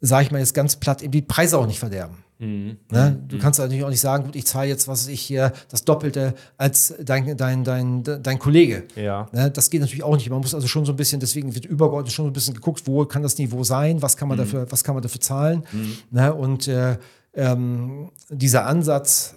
sage 0.00 0.26
ich 0.26 0.30
mal 0.30 0.38
jetzt 0.38 0.54
ganz 0.54 0.76
platt, 0.76 1.02
eben 1.02 1.10
die 1.12 1.22
Preise 1.22 1.58
auch 1.58 1.66
nicht 1.66 1.78
verderben. 1.80 2.18
Mhm. 2.38 2.76
Ne? 2.90 3.20
Du 3.26 3.38
kannst 3.38 3.58
natürlich 3.58 3.84
auch 3.84 3.88
nicht 3.90 4.00
sagen, 4.00 4.24
gut, 4.24 4.36
ich 4.36 4.46
zahle 4.46 4.68
jetzt, 4.68 4.86
was 4.86 5.08
ich 5.08 5.20
hier, 5.20 5.52
das 5.70 5.84
Doppelte 5.84 6.34
als 6.58 6.94
dein, 7.02 7.36
dein, 7.36 7.64
dein, 7.64 8.02
dein 8.04 8.38
Kollege. 8.38 8.84
Ja. 8.96 9.28
Ne? 9.32 9.50
Das 9.50 9.70
geht 9.70 9.80
natürlich 9.80 10.04
auch 10.04 10.16
nicht. 10.16 10.28
Man 10.30 10.40
muss 10.40 10.54
also 10.54 10.66
schon 10.68 10.84
so 10.84 10.92
ein 10.92 10.96
bisschen, 10.96 11.20
deswegen 11.20 11.54
wird 11.54 11.64
übergeordnet 11.64 12.12
schon 12.12 12.26
so 12.26 12.30
ein 12.30 12.34
bisschen 12.34 12.54
geguckt, 12.54 12.82
wo 12.86 13.04
kann 13.06 13.22
das 13.22 13.38
Niveau 13.38 13.64
sein, 13.64 14.02
was 14.02 14.16
kann 14.16 14.28
man, 14.28 14.36
dafür, 14.36 14.70
was 14.70 14.84
kann 14.84 14.94
man 14.94 15.02
dafür 15.02 15.20
zahlen. 15.20 15.64
Ne? 16.10 16.34
Und 16.34 16.68
äh, 16.68 16.98
ähm, 17.34 18.10
dieser 18.28 18.66
Ansatz 18.66 19.34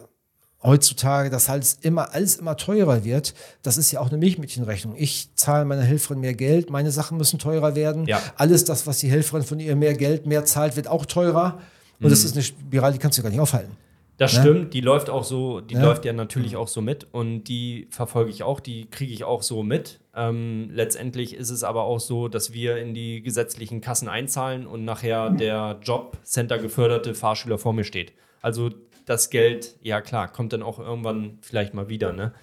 heutzutage, 0.63 1.29
dass 1.29 1.49
halt 1.49 1.65
immer, 1.81 2.13
alles 2.13 2.35
immer 2.37 2.57
teurer 2.57 3.03
wird, 3.03 3.33
das 3.61 3.77
ist 3.77 3.91
ja 3.91 3.99
auch 3.99 4.09
eine 4.09 4.17
Milchmädchenrechnung. 4.17 4.95
Ich 4.97 5.29
zahle 5.35 5.65
meiner 5.65 5.83
Helferin 5.83 6.19
mehr 6.19 6.33
Geld, 6.33 6.69
meine 6.69 6.91
Sachen 6.91 7.17
müssen 7.17 7.39
teurer 7.39 7.75
werden. 7.75 8.05
Ja. 8.07 8.21
Alles 8.35 8.65
das, 8.65 8.87
was 8.87 8.99
die 8.99 9.09
Helferin 9.09 9.43
von 9.43 9.59
ihr 9.59 9.75
mehr 9.75 9.93
Geld, 9.93 10.25
mehr 10.25 10.45
zahlt, 10.45 10.75
wird 10.75 10.87
auch 10.87 11.05
teurer. 11.05 11.59
Und 12.01 12.11
das 12.11 12.23
ist 12.23 12.33
eine 12.35 12.43
Spirale, 12.43 12.93
die 12.93 12.99
kannst 12.99 13.17
du 13.17 13.23
gar 13.23 13.29
nicht 13.29 13.39
aufhalten. 13.39 13.75
Das 14.19 14.33
Ne? 14.33 14.39
stimmt, 14.41 14.73
die 14.73 14.81
läuft 14.81 15.11
auch 15.11 15.23
so, 15.23 15.61
die 15.61 15.75
Ja. 15.75 15.83
läuft 15.83 16.03
ja 16.03 16.11
natürlich 16.11 16.55
auch 16.55 16.67
so 16.67 16.81
mit 16.81 17.05
und 17.11 17.43
die 17.43 17.87
verfolge 17.91 18.31
ich 18.31 18.41
auch, 18.41 18.59
die 18.59 18.89
kriege 18.89 19.13
ich 19.13 19.23
auch 19.23 19.43
so 19.43 19.61
mit. 19.61 19.99
Ähm, 20.15 20.69
letztendlich 20.73 21.35
ist 21.35 21.51
es 21.51 21.63
aber 21.63 21.83
auch 21.83 21.99
so, 21.99 22.27
dass 22.27 22.51
wir 22.51 22.77
in 22.77 22.95
die 22.95 23.21
gesetzlichen 23.21 23.79
Kassen 23.79 24.07
einzahlen 24.07 24.65
und 24.65 24.85
nachher 24.85 25.29
der 25.29 25.77
Jobcenter 25.83 26.57
geförderte 26.57 27.13
Fahrschüler 27.13 27.59
vor 27.59 27.73
mir 27.73 27.83
steht. 27.83 28.13
Also 28.41 28.69
das 29.07 29.31
Geld, 29.31 29.75
ja 29.81 30.01
klar, 30.01 30.31
kommt 30.31 30.53
dann 30.53 30.61
auch 30.61 30.77
irgendwann 30.77 31.39
vielleicht 31.41 31.73
mal 31.73 31.89
wieder. 31.89 32.13
Ne? 32.13 32.33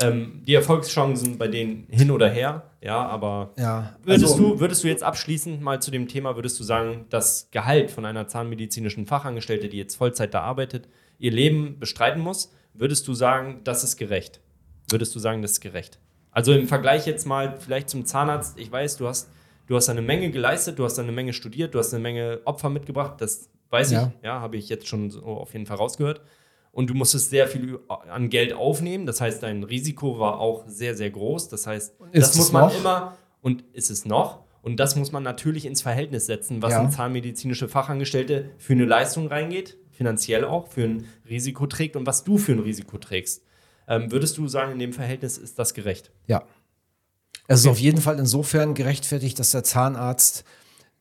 Ähm, 0.00 0.42
die 0.44 0.54
Erfolgschancen 0.54 1.38
bei 1.38 1.46
denen 1.46 1.86
hin 1.88 2.10
oder 2.10 2.28
her, 2.28 2.70
ja, 2.80 3.06
aber 3.06 3.52
Ja, 3.56 3.94
Würdest, 4.02 4.32
also- 4.32 4.54
du, 4.54 4.60
würdest 4.60 4.82
du 4.82 4.88
jetzt 4.88 5.04
abschließend 5.04 5.62
mal 5.62 5.80
zu 5.80 5.92
dem 5.92 6.08
Thema, 6.08 6.34
würdest 6.34 6.58
du 6.58 6.64
sagen, 6.64 7.04
das 7.10 7.48
Gehalt 7.52 7.92
von 7.92 8.04
einer 8.04 8.26
zahnmedizinischen 8.26 9.06
Fachangestellte, 9.06 9.68
die 9.68 9.76
jetzt 9.76 9.94
Vollzeit 9.94 10.34
da 10.34 10.40
arbeitet, 10.40 10.88
ihr 11.18 11.30
Leben 11.30 11.78
bestreiten 11.78 12.20
muss, 12.20 12.52
würdest 12.72 13.06
du 13.06 13.14
sagen, 13.14 13.60
das 13.62 13.84
ist 13.84 13.96
gerecht? 13.96 14.40
Würdest 14.90 15.14
du 15.14 15.20
sagen, 15.20 15.42
das 15.42 15.52
ist 15.52 15.60
gerecht? 15.60 16.00
Also 16.32 16.52
im 16.52 16.66
Vergleich 16.66 17.06
jetzt 17.06 17.26
mal 17.26 17.56
vielleicht 17.60 17.88
zum 17.88 18.04
Zahnarzt, 18.04 18.58
ich 18.58 18.72
weiß, 18.72 18.96
du 18.96 19.06
hast, 19.06 19.30
du 19.68 19.76
hast 19.76 19.88
eine 19.88 20.02
Menge 20.02 20.30
geleistet, 20.30 20.78
du 20.80 20.84
hast 20.84 20.98
eine 20.98 21.12
Menge 21.12 21.32
studiert, 21.32 21.72
du 21.74 21.78
hast 21.78 21.94
eine 21.94 22.02
Menge 22.02 22.40
Opfer 22.46 22.70
mitgebracht, 22.70 23.20
das 23.20 23.48
weiß 23.74 23.90
Ja. 23.90 24.12
ich, 24.18 24.24
ja, 24.24 24.40
habe 24.40 24.56
ich 24.56 24.68
jetzt 24.68 24.86
schon 24.88 25.10
so 25.10 25.22
auf 25.24 25.52
jeden 25.52 25.66
Fall 25.66 25.76
rausgehört. 25.76 26.22
Und 26.72 26.90
du 26.90 26.94
musstest 26.94 27.30
sehr 27.30 27.46
viel 27.46 27.78
an 27.88 28.30
Geld 28.30 28.52
aufnehmen. 28.52 29.06
Das 29.06 29.20
heißt, 29.20 29.42
dein 29.42 29.62
Risiko 29.62 30.18
war 30.18 30.40
auch 30.40 30.64
sehr, 30.66 30.96
sehr 30.96 31.10
groß. 31.10 31.48
Das 31.48 31.66
heißt, 31.66 31.94
Ist 32.12 32.30
das 32.30 32.36
muss 32.36 32.52
man 32.52 32.62
noch? 32.68 32.76
immer 32.78 33.16
und 33.42 33.62
ist 33.72 33.90
es 33.90 34.04
noch. 34.06 34.42
Und 34.62 34.80
das 34.80 34.96
muss 34.96 35.12
man 35.12 35.22
natürlich 35.22 35.66
ins 35.66 35.82
Verhältnis 35.82 36.26
setzen, 36.26 36.62
was 36.62 36.72
Ja. 36.72 36.80
eine 36.80 36.90
zahnmedizinische 36.90 37.68
Fachangestellte 37.68 38.50
für 38.58 38.72
eine 38.72 38.86
Leistung 38.86 39.28
reingeht, 39.28 39.76
finanziell 39.92 40.44
auch, 40.44 40.66
für 40.68 40.82
ein 40.84 41.06
Risiko 41.28 41.66
trägt 41.66 41.94
und 41.96 42.06
was 42.06 42.24
du 42.24 42.38
für 42.38 42.52
ein 42.52 42.60
Risiko 42.60 42.98
trägst. 42.98 43.42
Ähm, 43.86 44.10
würdest 44.10 44.38
du 44.38 44.48
sagen, 44.48 44.72
in 44.72 44.78
dem 44.80 44.92
Verhältnis 44.94 45.36
ist 45.38 45.58
das 45.58 45.74
gerecht? 45.74 46.10
Ja. 46.26 46.42
Es 47.46 47.60
ist 47.60 47.66
auf 47.66 47.78
jeden 47.78 48.00
Fall 48.00 48.18
insofern 48.18 48.74
gerechtfertigt, 48.74 49.38
dass 49.38 49.50
der 49.50 49.62
Zahnarzt 49.62 50.44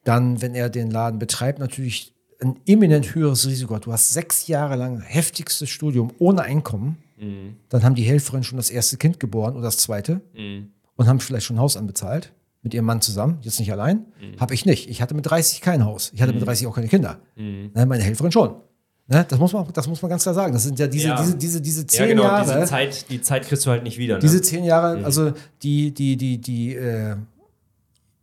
dann, 0.04 0.42
wenn 0.42 0.54
er 0.54 0.70
den 0.70 0.92
Laden 0.92 1.18
betreibt, 1.18 1.60
natürlich 1.60 2.13
ein 2.44 2.60
eminent 2.68 3.16
höheres 3.16 3.48
Risiko 3.48 3.76
hat. 3.76 3.86
Du 3.86 3.92
hast 3.94 4.14
sechs 4.14 4.48
Jahre 4.48 4.76
lang 4.76 5.02
heftigstes 5.02 5.70
Studium 5.70 6.12
ohne 6.20 6.42
Einkommen. 6.44 6.98
Dann 7.70 7.84
haben 7.84 7.96
die 7.96 8.04
Helferin 8.04 8.44
schon 8.44 8.58
das 8.58 8.70
erste 8.70 8.98
Kind 8.98 9.20
geboren 9.20 9.54
oder 9.54 9.64
das 9.64 9.78
zweite 9.78 10.22
und 10.96 11.08
haben 11.08 11.20
vielleicht 11.20 11.46
schon 11.46 11.56
ein 11.56 11.60
Haus 11.60 11.78
anbezahlt 11.78 12.34
mit 12.62 12.74
ihrem 12.74 12.86
Mann 12.86 13.02
zusammen, 13.02 13.40
jetzt 13.42 13.60
nicht 13.60 13.72
allein. 13.72 14.06
Habe 14.40 14.54
ich 14.54 14.66
nicht. 14.66 14.90
Ich 14.90 15.02
hatte 15.02 15.14
mit 15.16 15.26
30 15.26 15.62
kein 15.62 15.84
Haus. 15.86 16.12
Ich 16.14 16.22
hatte 16.22 16.34
mit 16.34 16.46
30 16.46 16.68
auch 16.68 16.76
keine 16.76 16.88
Kinder. 16.88 17.20
Ne, 17.36 17.70
meine 17.86 18.04
Helferin 18.04 18.32
schon. 18.32 18.56
Ne, 19.08 19.26
das, 19.28 19.38
muss 19.38 19.52
man, 19.52 19.68
das 19.74 19.88
muss 19.88 20.02
man 20.02 20.10
ganz 20.10 20.24
klar 20.24 20.34
sagen. 20.36 20.54
Das 20.54 20.64
sind 20.64 20.80
ja 20.80 20.88
diese, 20.88 21.08
Ja. 21.10 21.22
diese, 21.22 21.36
diese, 21.36 21.60
diese 21.62 21.86
zehn 21.86 22.02
Ja, 22.02 22.08
genau, 22.08 22.24
Jahre. 22.24 22.54
diese 22.56 22.66
Zeit, 22.66 23.10
die 23.10 23.22
Zeit 23.22 23.46
kriegst 23.48 23.66
du 23.66 23.70
halt 23.70 23.84
nicht 23.84 23.98
wieder. 23.98 24.16
Ne? 24.16 24.20
Diese 24.22 24.42
zehn 24.42 24.64
Jahre, 24.64 25.04
also 25.04 25.34
die, 25.62 25.94
die, 25.94 26.16
die, 26.16 26.38
die, 26.40 26.74
äh, 26.76 27.16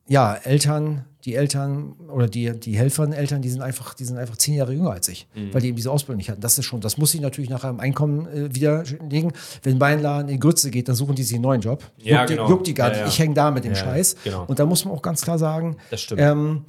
ja, 0.08 0.34
Eltern, 0.34 1.04
die 1.24 1.34
Eltern 1.34 1.92
oder 2.08 2.28
die, 2.28 2.58
die 2.58 2.76
Helferin-Eltern, 2.78 3.42
die 3.42 3.50
sind 3.50 3.60
einfach, 3.62 3.94
die 3.94 4.04
sind 4.04 4.16
einfach 4.16 4.36
zehn 4.36 4.54
Jahre 4.54 4.72
jünger 4.72 4.92
als 4.92 5.08
ich, 5.08 5.28
weil 5.52 5.60
die 5.60 5.68
eben 5.68 5.76
diese 5.76 5.90
Ausbildung 5.90 6.16
nicht 6.18 6.30
hatten. 6.30 6.40
Das 6.40 6.56
ist 6.58 6.64
schon, 6.64 6.80
das 6.80 6.96
muss 6.96 7.10
sich 7.12 7.20
natürlich 7.20 7.50
nachher 7.50 7.68
im 7.70 7.78
Einkommen 7.80 8.26
äh, 8.26 8.54
widerlegen. 8.54 9.32
Wenn 9.62 9.78
mein 9.78 10.00
Laden 10.00 10.28
in 10.30 10.40
Grütze 10.40 10.70
geht, 10.70 10.88
dann 10.88 10.94
suchen 10.96 11.14
die 11.14 11.22
sich 11.22 11.34
einen 11.34 11.42
neuen 11.42 11.60
Job. 11.60 11.84
Ja, 11.98 12.20
juckt, 12.20 12.28
genau. 12.30 12.46
die, 12.46 12.50
juckt 12.52 12.66
die 12.66 12.74
gar 12.74 12.86
Ja, 12.88 12.92
nicht. 12.94 13.00
ja. 13.02 13.08
Ich 13.08 13.18
hänge 13.18 13.34
da 13.34 13.50
mit 13.50 13.64
dem 13.64 13.72
Ja, 13.72 13.78
Scheiß. 13.78 14.16
genau. 14.24 14.44
Und 14.46 14.58
da 14.58 14.64
muss 14.66 14.84
man 14.84 14.94
auch 14.94 15.02
ganz 15.02 15.20
klar 15.20 15.38
sagen, 15.38 15.76
Das 15.90 16.00
stimmt. 16.00 16.20
ähm, 16.22 16.64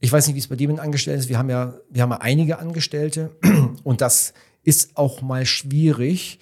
ich 0.00 0.12
weiß 0.12 0.26
nicht, 0.26 0.34
wie 0.36 0.40
es 0.40 0.48
bei 0.48 0.56
dir 0.56 0.68
mit 0.68 0.78
Angestellten 0.80 1.20
ist. 1.20 1.28
Wir 1.30 1.38
haben 1.38 1.48
ja, 1.48 1.74
wir 1.88 2.02
haben 2.02 2.10
ja 2.10 2.18
einige 2.18 2.58
Angestellte 2.58 3.30
und 3.84 4.00
das 4.02 4.34
ist 4.62 4.96
auch 4.98 5.22
mal 5.22 5.46
schwierig 5.46 6.38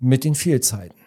mit 0.00 0.24
den 0.24 0.34
Fehlzeiten. 0.34 0.98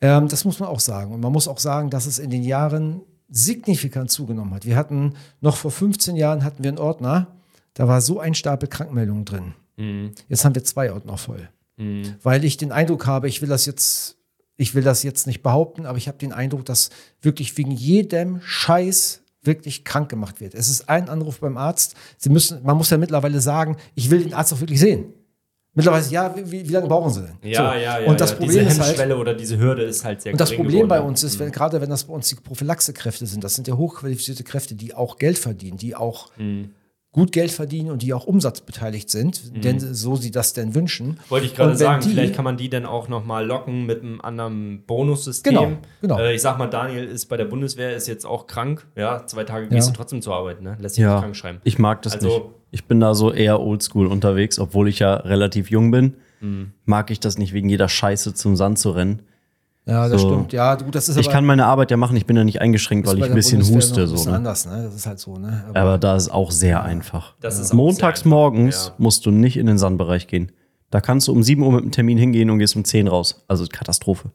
Ähm, 0.00 0.28
das 0.28 0.44
muss 0.44 0.58
man 0.58 0.68
auch 0.68 0.80
sagen. 0.80 1.12
Und 1.12 1.20
man 1.20 1.32
muss 1.32 1.48
auch 1.48 1.58
sagen, 1.58 1.90
dass 1.90 2.06
es 2.06 2.18
in 2.18 2.30
den 2.30 2.42
Jahren 2.42 3.02
signifikant 3.32 4.10
zugenommen 4.10 4.54
hat. 4.54 4.66
Wir 4.66 4.76
hatten 4.76 5.14
noch 5.40 5.56
vor 5.56 5.70
15 5.70 6.16
Jahren 6.16 6.44
hatten 6.44 6.62
wir 6.62 6.68
einen 6.68 6.78
Ordner, 6.78 7.28
da 7.74 7.88
war 7.88 8.00
so 8.00 8.20
ein 8.20 8.34
Stapel 8.34 8.68
Krankmeldungen 8.68 9.24
drin. 9.24 9.54
Jetzt 10.28 10.44
haben 10.44 10.54
wir 10.54 10.62
zwei 10.64 10.92
Ordner 10.92 11.16
voll. 11.16 11.48
Weil 12.22 12.44
ich 12.44 12.58
den 12.58 12.70
Eindruck 12.70 13.06
habe, 13.06 13.28
ich 13.28 13.40
will 13.40 13.48
das 13.48 13.64
jetzt, 13.66 14.18
ich 14.56 14.74
will 14.74 14.82
das 14.82 15.02
jetzt 15.02 15.26
nicht 15.26 15.42
behaupten, 15.42 15.86
aber 15.86 15.98
ich 15.98 16.06
habe 16.06 16.18
den 16.18 16.32
Eindruck, 16.32 16.66
dass 16.66 16.90
wirklich 17.22 17.56
wegen 17.56 17.70
jedem 17.70 18.40
Scheiß 18.44 19.22
wirklich 19.42 19.84
krank 19.84 20.08
gemacht 20.08 20.40
wird. 20.40 20.54
Es 20.54 20.68
ist 20.68 20.88
ein 20.88 21.08
Anruf 21.08 21.40
beim 21.40 21.56
Arzt. 21.56 21.96
Sie 22.18 22.28
müssen, 22.28 22.62
man 22.62 22.76
muss 22.76 22.90
ja 22.90 22.98
mittlerweile 22.98 23.40
sagen, 23.40 23.76
ich 23.94 24.10
will 24.10 24.22
den 24.22 24.34
Arzt 24.34 24.52
auch 24.52 24.60
wirklich 24.60 24.78
sehen. 24.78 25.12
Mittlerweile, 25.74 26.04
ja, 26.10 26.34
wie, 26.36 26.68
wie 26.68 26.72
lange 26.72 26.86
brauchen 26.86 27.10
Sie 27.10 27.22
denn? 27.22 27.50
Ja, 27.50 27.72
So. 27.72 27.78
ja, 27.78 27.98
ja. 28.00 28.06
Und 28.10 28.20
das 28.20 28.30
ja. 28.30 28.36
Problem 28.36 28.58
diese 28.58 28.60
ist 28.72 28.78
halt, 28.78 28.88
Hemmschwelle 28.88 29.16
oder 29.16 29.32
diese 29.34 29.58
Hürde 29.58 29.82
ist 29.84 30.04
halt 30.04 30.20
sehr 30.20 30.32
und 30.32 30.40
das 30.40 30.50
gering 30.50 30.64
Problem 30.64 30.88
bei 30.88 30.96
geworden. 30.96 31.10
uns 31.10 31.22
ist, 31.22 31.38
wenn, 31.38 31.50
gerade 31.50 31.80
wenn 31.80 31.88
das 31.90 32.04
bei 32.04 32.12
uns 32.12 32.28
die 32.28 32.34
Prophylaxekräfte 32.34 33.24
sind, 33.26 33.42
das 33.42 33.54
sind 33.54 33.68
ja 33.68 33.76
hochqualifizierte 33.76 34.44
Kräfte, 34.44 34.74
die 34.74 34.94
auch 34.94 35.16
Geld 35.16 35.38
verdienen, 35.38 35.78
die 35.78 35.94
auch 35.96 36.28
Mhm. 36.36 36.72
gut 37.10 37.32
Geld 37.32 37.50
verdienen 37.50 37.90
und 37.90 38.02
die 38.02 38.12
auch 38.12 38.24
umsatzbeteiligt 38.26 39.08
sind, 39.08 39.64
denn 39.64 39.80
so 39.80 40.16
sie 40.16 40.30
das 40.30 40.52
denn 40.52 40.74
wünschen. 40.74 41.18
Wollte 41.30 41.46
ich 41.46 41.54
gerade 41.54 41.74
sagen, 41.76 42.02
die- 42.02 42.10
vielleicht 42.10 42.34
kann 42.34 42.44
man 42.44 42.56
die 42.58 42.68
dann 42.68 42.84
auch 42.86 43.08
noch 43.08 43.24
mal 43.24 43.46
locken 43.46 43.86
mit 43.86 44.02
einem 44.02 44.20
anderen 44.20 44.82
Bonussystem. 44.86 45.54
Genau, 45.54 45.72
genau. 46.02 46.18
Äh, 46.18 46.34
ich 46.34 46.42
sag 46.42 46.58
mal, 46.58 46.68
Daniel 46.68 47.04
ist 47.04 47.26
bei 47.26 47.36
der 47.38 47.44
Bundeswehr, 47.46 47.96
ist 47.96 48.08
jetzt 48.08 48.26
auch 48.26 48.46
krank. 48.46 48.86
Ja, 48.96 49.26
zwei 49.26 49.44
Tage 49.44 49.68
gehst 49.68 49.88
Ja. 49.88 49.92
du 49.92 49.96
trotzdem 49.96 50.20
zur 50.22 50.34
Arbeit, 50.34 50.60
ne? 50.62 50.76
Lässt 50.80 50.96
sich 50.96 51.02
Ja, 51.02 51.14
nicht 51.14 51.22
krank 51.22 51.36
schreiben. 51.36 51.60
ich 51.64 51.78
mag 51.78 52.02
das 52.02 52.14
Also- 52.14 52.28
nicht. 52.28 52.42
Ich 52.72 52.86
bin 52.86 52.98
da 52.98 53.14
so 53.14 53.30
eher 53.32 53.60
oldschool 53.60 54.06
unterwegs, 54.08 54.58
obwohl 54.58 54.88
ich 54.88 54.98
ja 54.98 55.14
relativ 55.14 55.70
jung 55.70 55.90
bin. 55.92 56.14
Mhm. 56.40 56.72
Mag 56.86 57.10
ich 57.12 57.20
das 57.20 57.38
nicht, 57.38 57.52
wegen 57.52 57.68
jeder 57.68 57.88
Scheiße 57.88 58.34
zum 58.34 58.56
Sand 58.56 58.78
zu 58.80 58.90
rennen. 58.90 59.22
Ja, 59.86 60.08
das 60.08 60.20
So. 60.22 60.28
stimmt. 60.28 60.52
Ja, 60.52 60.74
gut, 60.76 60.94
das 60.94 61.08
ist 61.08 61.16
Ich 61.16 61.26
aber 61.26 61.34
kann 61.34 61.44
meine 61.44 61.66
Arbeit 61.66 61.90
ja 61.90 61.96
machen, 61.96 62.16
ich 62.16 62.24
bin 62.24 62.36
ja 62.36 62.44
nicht 62.44 62.60
eingeschränkt, 62.60 63.06
weil 63.06 63.18
ich 63.18 63.24
ein 63.24 63.34
bisschen 63.34 63.60
Bundeswehr 63.60 63.76
huste. 63.76 64.00
ein 64.02 64.06
So, 64.06 64.12
bisschen 64.14 64.30
ne? 64.32 64.36
anders, 64.38 64.66
ne? 64.66 64.82
Das 64.84 64.94
ist 64.94 65.06
halt 65.06 65.18
so, 65.18 65.36
ne? 65.36 65.64
Aber 65.74 65.98
da 65.98 66.16
ist 66.16 66.30
auch 66.30 66.50
sehr 66.50 66.82
einfach. 66.82 67.34
Das 67.40 67.58
ist 67.58 67.72
auch 67.72 67.76
Montags 67.76 68.20
sehr 68.20 68.26
einfach. 68.26 68.30
morgens 68.30 68.86
Ja. 68.88 68.94
musst 68.98 69.26
du 69.26 69.30
nicht 69.30 69.56
in 69.56 69.66
den 69.66 69.78
Sandbereich 69.78 70.26
gehen. 70.26 70.50
Da 70.90 71.00
kannst 71.00 71.28
du 71.28 71.32
um 71.32 71.42
7 71.42 71.62
Uhr 71.62 71.72
mit 71.72 71.84
dem 71.84 71.90
Termin 71.90 72.16
hingehen 72.16 72.48
und 72.50 72.58
gehst 72.58 72.74
um 72.76 72.84
10 72.84 73.06
raus. 73.08 73.44
Also 73.48 73.66
Katastrophe. 73.70 74.30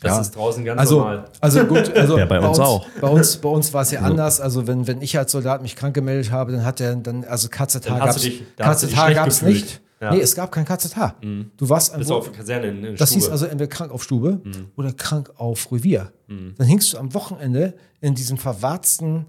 Das 0.00 0.12
Ja. 0.12 0.20
ist 0.20 0.36
draußen 0.36 0.64
ganz 0.64 0.78
Also, 0.80 0.98
normal. 1.00 1.24
also 1.40 1.64
gut, 1.64 1.96
also 1.96 2.18
Ja, 2.18 2.24
bei 2.26 2.38
uns 2.38 2.58
auch. 2.60 2.86
Bei 3.00 3.08
uns, 3.08 3.36
bei 3.38 3.48
uns 3.48 3.74
war 3.74 3.82
es 3.82 3.90
ja 3.90 4.00
anders. 4.00 4.40
Also 4.40 4.66
wenn, 4.68 4.86
wenn 4.86 5.02
ich 5.02 5.18
als 5.18 5.32
Soldat 5.32 5.60
mich 5.62 5.74
krank 5.74 5.94
gemeldet 5.94 6.30
habe, 6.30 6.52
dann 6.52 6.64
hat 6.64 6.80
er 6.80 6.94
dann, 6.96 7.24
also 7.24 7.48
KZH 7.48 8.12
du 8.14 8.20
dich 8.20 8.42
KZH 8.56 9.12
gab's 9.14 9.42
nicht. 9.42 9.80
Ja. 10.00 10.12
Mhm. 10.12 10.16
Nee, 10.18 10.22
es 10.22 10.36
gab 10.36 10.52
kein 10.52 10.64
KZH. 10.64 11.16
Du 11.56 11.68
warst 11.68 11.92
Bis 11.98 12.06
einfach, 12.06 12.16
auf 12.28 12.32
Kaserne 12.32 12.68
in, 12.68 12.84
in 12.84 12.96
das 12.96 13.10
hieß 13.10 13.24
Stube. 13.24 13.32
also 13.32 13.46
entweder 13.46 13.66
krank 13.68 13.90
auf 13.90 14.04
Stube 14.04 14.40
Mhm. 14.44 14.68
oder 14.76 14.92
krank 14.92 15.30
auf 15.36 15.72
Revier. 15.72 16.12
Dann 16.28 16.66
hingst 16.68 16.92
du 16.92 16.98
am 16.98 17.12
Wochenende 17.14 17.74
in 18.00 18.14
diesem 18.14 18.38
verwarzten 18.38 19.26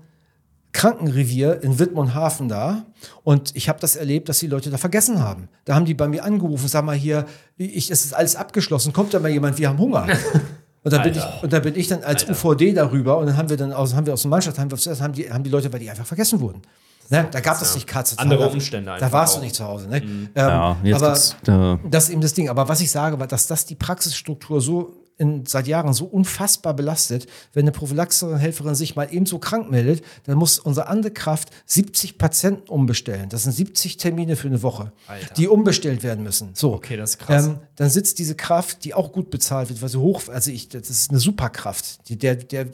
Krankenrevier 0.71 1.63
in 1.63 1.79
Wittmundhafen 1.79 2.47
da 2.47 2.85
und 3.23 3.55
ich 3.55 3.67
habe 3.69 3.79
das 3.79 3.95
erlebt, 3.95 4.29
dass 4.29 4.37
die 4.37 4.45
Leute 4.45 4.69
da 4.69 4.77
vergessen 4.77 5.19
haben. 5.19 5.49
Da 5.65 5.73
haben 5.73 5.85
die 5.85 5.95
bei 5.95 6.07
mir 6.07 6.23
angerufen, 6.23 6.67
sag 6.67 6.85
mal 6.85 6.95
hier, 6.95 7.25
ich, 7.57 7.89
es 7.89 8.05
ist 8.05 8.13
alles 8.13 8.35
abgeschlossen, 8.35 8.93
kommt 8.93 9.15
da 9.15 9.19
mal 9.19 9.29
jemand, 9.31 9.57
wir 9.57 9.67
haben 9.69 9.79
Hunger. 9.79 10.05
Und 10.83 10.93
da 10.93 10.99
bin 10.99 11.13
ich, 11.13 11.23
und 11.43 11.51
da 11.53 11.59
bin 11.59 11.75
ich 11.75 11.87
dann 11.87 12.03
als 12.03 12.25
Alter. 12.27 12.33
UVD 12.49 12.73
darüber 12.73 13.17
und 13.17 13.25
dann 13.27 13.35
haben 13.37 13.49
wir 13.49 13.57
dann 13.57 13.73
aus, 13.73 13.93
haben 13.93 14.05
wir 14.05 14.13
aus 14.13 14.21
dem 14.21 14.31
Mannschaft, 14.31 14.57
haben, 14.57 14.71
wir, 14.71 14.77
zuerst 14.77 15.01
haben, 15.01 15.13
die, 15.13 15.29
haben 15.31 15.43
die 15.43 15.49
Leute, 15.49 15.71
weil 15.73 15.79
die 15.79 15.89
einfach 15.89 16.05
vergessen 16.05 16.39
wurden. 16.39 16.61
Ne? 17.09 17.27
Da 17.31 17.39
gab 17.41 17.59
es 17.61 17.73
nicht 17.75 17.87
KZH. 17.87 18.17
Andere 18.19 18.45
Da- 18.45 18.51
Umstände 18.51 18.95
Da 18.99 19.11
warst 19.11 19.33
du 19.33 19.37
auch. 19.37 19.41
Mhm. 19.41 19.43
nicht 19.45 19.55
zu 19.55 19.63
Hause. 19.65 19.87
Ne? 19.89 19.97
Ähm, 19.97 20.29
Ja, 20.35 20.77
jetzt 20.83 21.03
aber 21.47 21.73
äh, 21.73 21.77
das 21.89 22.03
ist 22.05 22.09
eben 22.11 22.21
das 22.21 22.33
Ding. 22.33 22.49
Aber 22.49 22.69
was 22.69 22.81
ich 22.81 22.91
sage, 22.91 23.19
war, 23.19 23.25
dass 23.27 23.47
das 23.47 23.65
die 23.65 23.75
Praxisstruktur 23.75 24.61
so 24.61 24.93
in, 25.19 25.45
seit 25.45 25.67
Jahren 25.67 25.93
so 25.93 26.05
unfassbar 26.05 26.73
belastet. 26.73 27.27
Wenn 27.53 27.63
eine 27.63 27.71
Prophylaxe-Helferin 27.71 28.73
sich 28.73 28.95
mal 28.95 29.13
eben 29.13 29.25
so 29.25 29.37
krank 29.37 29.69
meldet, 29.69 30.03
dann 30.23 30.37
muss 30.37 30.57
unsere 30.57 30.87
andere 30.87 31.11
Kraft 31.11 31.49
70 31.65 32.17
Patienten 32.17 32.69
umbestellen. 32.69 33.29
Das 33.29 33.43
sind 33.43 33.51
70 33.51 33.97
Termine 33.97 34.35
für 34.35 34.47
eine 34.47 34.63
Woche, 34.63 34.93
Alter. 35.07 35.33
die 35.35 35.47
umbestellt 35.47 36.01
werden 36.03 36.23
müssen. 36.23 36.51
So. 36.53 36.73
Okay, 36.73 36.95
das 36.97 37.11
ist 37.11 37.19
krass. 37.19 37.47
Ähm, 37.47 37.59
dann 37.75 37.89
sitzt 37.89 38.17
diese 38.17 38.35
Kraft, 38.35 38.85
die 38.85 38.93
auch 38.93 39.11
gut 39.11 39.29
bezahlt 39.29 39.69
wird, 39.69 39.81
weil 39.81 39.89
sie 39.89 39.99
hoch, 39.99 40.23
also 40.29 40.51
ich, 40.51 40.69
das 40.69 40.89
ist 40.89 41.09
eine 41.11 41.19
Superkraft. 41.19 42.07
Die, 42.09 42.17
der, 42.17 42.35
der, 42.35 42.67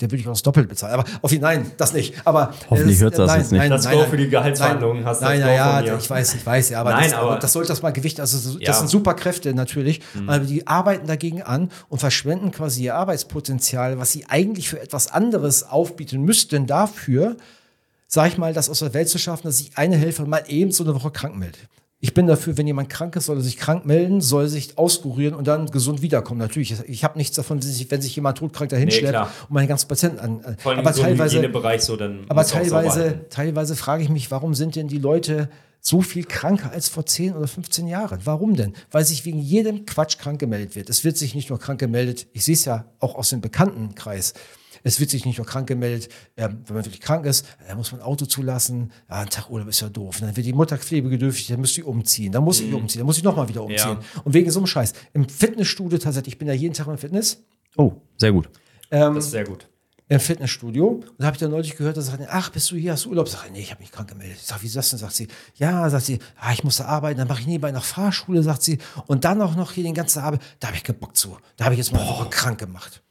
der 0.00 0.10
würde 0.10 0.20
ich 0.20 0.26
auch 0.26 0.32
das 0.32 0.42
doppelt 0.42 0.68
bezahlen. 0.68 0.94
Aber 0.94 1.04
auf 1.22 1.30
jeden 1.30 1.42
nein, 1.42 1.70
das 1.76 1.92
nicht. 1.92 2.14
Aber 2.24 2.52
Hoffentlich 2.68 3.00
hört 3.00 3.18
das 3.18 3.36
jetzt 3.36 3.52
nicht. 3.52 3.70
Das 3.70 3.88
Go 3.88 4.04
für 4.04 4.16
die 4.16 4.28
Gehaltsverhandlungen 4.28 4.98
nein, 5.02 5.06
hast 5.06 5.20
du 5.20 5.24
Nein, 5.26 5.40
das 5.40 5.46
nein, 5.48 5.56
ja, 5.56 5.92
mir. 5.92 5.98
ich 5.98 6.10
weiß, 6.10 6.34
ich 6.34 6.46
weiß, 6.46 6.70
ja, 6.70 6.80
aber, 6.80 6.90
Nein, 6.90 7.10
das, 7.10 7.12
aber 7.14 7.36
das 7.38 7.52
sollte 7.52 7.68
das 7.68 7.82
mal 7.82 7.90
Gewicht, 7.92 8.20
also 8.20 8.38
so- 8.38 8.58
das 8.58 8.62
Ja. 8.66 8.72
Mhm. 8.74 8.78
sind 8.78 8.88
super 8.88 9.14
Kräfte 9.14 9.54
natürlich, 9.54 10.00
aber 10.26 10.40
die 10.40 10.66
arbeiten 10.66 11.06
dagegen 11.06 11.42
an 11.42 11.70
und 11.88 11.98
verschwenden 11.98 12.50
quasi 12.50 12.84
ihr 12.84 12.94
Arbeitspotenzial, 12.94 13.98
was 13.98 14.12
sie 14.12 14.24
eigentlich 14.28 14.68
für 14.68 14.80
etwas 14.80 15.10
anderes 15.12 15.62
aufbieten 15.64 16.22
müssten 16.22 16.66
dafür, 16.66 17.36
sag 18.06 18.28
ich 18.28 18.38
mal, 18.38 18.52
das 18.52 18.68
aus 18.68 18.80
der 18.80 18.92
Welt 18.94 19.08
zu 19.08 19.18
schaffen, 19.18 19.44
dass 19.46 19.58
sich 19.58 19.72
eine 19.76 19.96
Helferin 19.96 20.30
mal 20.30 20.42
eben 20.48 20.72
so 20.72 20.82
eine 20.84 20.94
Woche 20.94 21.10
krank 21.10 21.36
meldet. 21.36 21.60
Ich 22.02 22.14
bin 22.14 22.26
dafür, 22.26 22.56
wenn 22.56 22.66
jemand 22.66 22.88
krank 22.88 23.14
ist, 23.16 23.26
soll 23.26 23.36
er 23.36 23.42
sich 23.42 23.58
krank 23.58 23.84
melden, 23.84 24.22
soll 24.22 24.48
sich 24.48 24.78
auskurieren 24.78 25.34
und 25.34 25.46
dann 25.46 25.66
gesund 25.66 26.00
wiederkommen. 26.00 26.40
Natürlich, 26.40 26.74
ich 26.88 27.04
habe 27.04 27.18
nichts 27.18 27.36
davon, 27.36 27.62
wenn 27.62 28.00
sich, 28.00 28.16
jemand 28.16 28.38
todkrank 28.38 28.70
dahin 28.70 28.88
Nee, 28.88 28.94
schleppt 28.94 29.18
und 29.18 29.50
meine 29.50 29.68
ganzen 29.68 29.86
Patienten 29.86 30.18
an. 30.18 30.56
Vor 30.58 30.72
allem 30.72 30.80
aber 30.80 30.94
so 30.94 31.02
teilweise, 31.02 31.42
so, 31.80 31.96
dann 31.96 32.24
aber 32.28 32.46
teilweise, 32.46 33.26
teilweise 33.28 33.76
frage 33.76 34.02
ich 34.02 34.08
mich, 34.08 34.30
warum 34.30 34.54
sind 34.54 34.76
denn 34.76 34.88
die 34.88 34.98
Leute 34.98 35.50
so 35.82 36.00
viel 36.00 36.24
kranker 36.24 36.70
als 36.70 36.88
vor 36.88 37.04
10 37.04 37.34
oder 37.34 37.46
15 37.46 37.86
Jahren? 37.86 38.20
Warum 38.24 38.56
denn? 38.56 38.72
Weil 38.90 39.04
sich 39.04 39.26
wegen 39.26 39.38
jedem 39.38 39.84
Quatsch 39.84 40.16
krank 40.16 40.38
gemeldet 40.38 40.76
wird. 40.76 40.88
Es 40.88 41.04
wird 41.04 41.18
sich 41.18 41.34
nicht 41.34 41.50
nur 41.50 41.58
krank 41.58 41.80
gemeldet, 41.80 42.28
ich 42.32 42.44
sehe 42.44 42.54
es 42.54 42.64
ja 42.64 42.86
auch 42.98 43.14
aus 43.14 43.28
dem 43.28 43.42
Bekanntenkreis. 43.42 44.32
Es 44.82 45.00
wird 45.00 45.10
sich 45.10 45.24
nicht 45.24 45.38
nur 45.38 45.46
krank 45.46 45.66
gemeldet, 45.66 46.08
ähm, 46.36 46.62
wenn 46.66 46.76
man 46.76 46.84
wirklich 46.84 47.00
krank 47.00 47.26
ist, 47.26 47.46
dann 47.66 47.76
muss 47.76 47.92
man 47.92 48.00
ein 48.00 48.06
Auto 48.06 48.26
zulassen. 48.26 48.92
Ja, 49.08 49.20
ein 49.20 49.28
Tag 49.30 49.50
Urlaub 49.50 49.68
ist 49.68 49.80
ja 49.80 49.88
doof. 49.88 50.16
Und 50.20 50.26
dann 50.28 50.36
wird 50.36 50.46
die 50.46 50.52
Mutter 50.52 50.78
pflegebedürftig, 50.78 51.48
dann 51.48 51.60
muss 51.60 51.74
sie 51.74 51.82
umziehen. 51.82 52.32
Dann 52.32 52.44
muss 52.44 52.60
ich 52.60 52.72
umziehen, 52.72 53.00
dann 53.00 53.06
muss 53.06 53.18
ich 53.18 53.24
nochmal 53.24 53.48
wieder 53.48 53.62
umziehen. 53.62 53.98
Und 54.24 54.34
wegen 54.34 54.50
so 54.50 54.60
einem 54.60 54.66
Scheiß. 54.66 54.92
Im 55.12 55.28
Fitnessstudio 55.28 55.98
tatsächlich, 55.98 56.34
ich 56.34 56.38
bin 56.38 56.48
ja 56.48 56.54
jeden 56.54 56.74
Tag 56.74 56.86
im 56.86 56.98
Fitness. 56.98 57.42
oh, 57.76 57.92
sehr 58.16 58.32
gut. 58.32 58.48
Ähm, 58.90 59.14
Das 59.14 59.26
ist 59.26 59.30
sehr 59.30 59.44
gut. 59.44 59.68
im 60.08 60.18
Fitnessstudio. 60.18 60.86
Und 60.88 61.04
da 61.18 61.26
habe 61.26 61.36
ich 61.36 61.40
dann 61.40 61.52
neulich 61.52 61.76
gehört, 61.76 61.96
dass 61.96 62.06
sie 62.06 62.10
sagten, 62.10 62.26
ach, 62.28 62.50
bist 62.50 62.68
du 62.72 62.76
hier, 62.76 62.92
hast 62.92 63.04
du 63.04 63.10
Urlaub? 63.10 63.28
Sag 63.28 63.46
ich, 63.46 63.52
nee, 63.52 63.60
ich 63.60 63.70
habe 63.70 63.80
mich 63.80 63.92
krank 63.92 64.08
gemeldet. 64.08 64.38
Ich 64.40 64.46
sag, 64.46 64.60
wie 64.62 64.66
ist 64.66 64.74
das 64.74 64.90
denn? 64.90 64.98
Sagt 64.98 65.14
sie, 65.14 65.28
ja, 65.54 65.88
sagt 65.88 66.04
sie, 66.06 66.18
ah, 66.40 66.52
ich 66.52 66.64
musste 66.64 66.86
arbeiten, 66.86 67.18
dann 67.18 67.28
mache 67.28 67.40
ich 67.42 67.46
nebenbei 67.46 67.70
nach 67.70 67.84
Fahrschule, 67.84 68.42
sagt 68.42 68.62
sie. 68.64 68.78
Und 69.06 69.24
dann 69.24 69.40
auch 69.40 69.54
noch 69.54 69.70
hier 69.70 69.84
den 69.84 69.94
ganzen 69.94 70.18
Abend, 70.20 70.42
da 70.58 70.66
habe 70.68 70.76
ich 70.76 70.82
keinen 70.82 70.98
Bock 70.98 71.16
zu. 71.16 71.36
Da 71.56 71.66
habe 71.66 71.74
ich 71.74 71.78
jetzt 71.78 71.92
mal 71.92 72.00
eine 72.00 72.08
Woche 72.10 72.28
krank 72.30 72.58
gemacht. 72.58 73.02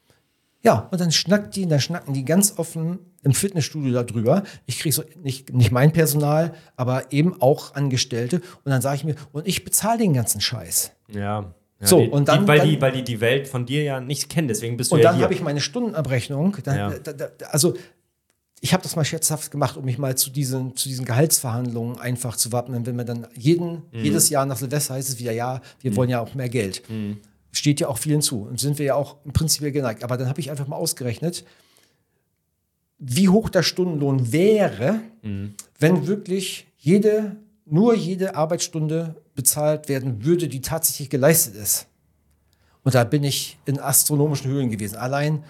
Ja, 0.61 0.89
und 0.91 0.99
dann 0.99 1.11
schnackt 1.11 1.55
die, 1.55 1.65
dann 1.67 1.79
schnacken 1.79 2.13
die 2.13 2.25
ganz 2.25 2.55
offen 2.57 2.99
im 3.23 3.33
Fitnessstudio 3.33 4.03
darüber. 4.03 4.43
Ich 4.65 4.79
kriege 4.79 4.93
so 4.93 5.03
nicht, 5.23 5.53
nicht 5.53 5.71
mein 5.71 5.93
Personal, 5.93 6.53
aber 6.75 7.11
eben 7.13 7.41
auch 7.41 7.75
Angestellte. 7.75 8.37
Und 8.63 8.71
dann 8.71 8.81
sage 8.81 8.97
ich 8.97 9.03
mir, 9.05 9.15
und 9.31 9.47
ich 9.47 9.63
bezahle 9.63 9.99
den 9.99 10.13
ganzen 10.13 10.41
Scheiß. 10.41 10.91
Ja. 11.07 11.19
ja 11.19 11.53
So, 11.81 12.01
die, 12.01 12.09
und 12.09 12.27
dann- 12.27 12.41
die, 12.41 12.47
weil, 12.47 12.57
dann- 12.59 12.69
die, 12.69 12.81
weil 12.81 12.91
die 12.91 13.03
die 13.03 13.21
Welt 13.21 13.47
von 13.47 13.65
dir 13.65 13.83
ja 13.83 14.01
nicht 14.01 14.29
kennen, 14.29 14.49
deswegen 14.49 14.75
bist 14.75 14.91
du 14.91 14.95
Und 14.95 15.01
ja 15.01 15.11
dann 15.13 15.21
habe 15.21 15.33
ich 15.33 15.41
meine 15.41 15.61
Stundenabrechnung. 15.61 16.57
Dann, 16.63 16.77
Ja. 16.77 16.89
da, 16.91 17.13
da, 17.13 17.29
also 17.51 17.73
ich 18.61 18.73
habe 18.73 18.83
das 18.83 18.97
mal 18.97 19.05
scherzhaft 19.05 19.51
gemacht, 19.51 19.77
um 19.77 19.85
mich 19.85 19.97
mal 19.97 20.17
zu 20.17 20.29
diesen, 20.29 20.75
zu 20.75 20.89
diesen 20.89 21.05
Gehaltsverhandlungen 21.05 21.97
einfach 21.99 22.35
zu 22.35 22.51
wappnen. 22.51 22.85
Wenn 22.85 22.97
man 22.97 23.05
dann 23.05 23.27
jeden, 23.33 23.83
Mhm. 23.93 24.03
jedes 24.03 24.29
Jahr 24.29 24.45
nach 24.45 24.57
Silvester 24.57 24.95
heißt 24.95 25.07
es 25.07 25.19
wieder, 25.19 25.31
ja, 25.31 25.61
wir 25.79 25.95
wollen 25.95 26.09
ja 26.09 26.19
auch 26.19 26.35
mehr 26.35 26.49
Geld. 26.49 26.83
Mhm. 26.89 27.17
Steht 27.51 27.79
ja 27.79 27.87
auch 27.87 27.97
vielen 27.97 28.21
zu. 28.21 28.41
Und 28.41 28.59
sind 28.59 28.77
wir 28.77 28.85
ja 28.85 28.95
auch 28.95 29.17
im 29.25 29.33
Prinzip 29.33 29.71
geneigt. 29.73 30.03
Aber 30.03 30.17
dann 30.17 30.29
habe 30.29 30.39
ich 30.39 30.51
einfach 30.51 30.67
mal 30.67 30.75
ausgerechnet, 30.75 31.45
wie 32.99 33.29
hoch 33.29 33.49
der 33.49 33.63
Stundenlohn 33.63 34.31
wäre, 34.31 34.99
Mhm. 35.21 35.55
wenn 35.79 36.07
wirklich 36.07 36.67
jede, 36.77 37.37
nur 37.65 37.95
jede 37.95 38.35
Arbeitsstunde 38.35 39.15
bezahlt 39.35 39.87
werden 39.89 40.25
würde, 40.25 40.47
die 40.47 40.61
tatsächlich 40.61 41.09
geleistet 41.09 41.55
ist. 41.55 41.87
Und 42.83 42.95
da 42.95 43.03
bin 43.03 43.23
ich 43.23 43.57
in 43.65 43.79
astronomischen 43.79 44.51
Höhen 44.51 44.69
gewesen. 44.69 44.95
Allein 44.97 45.43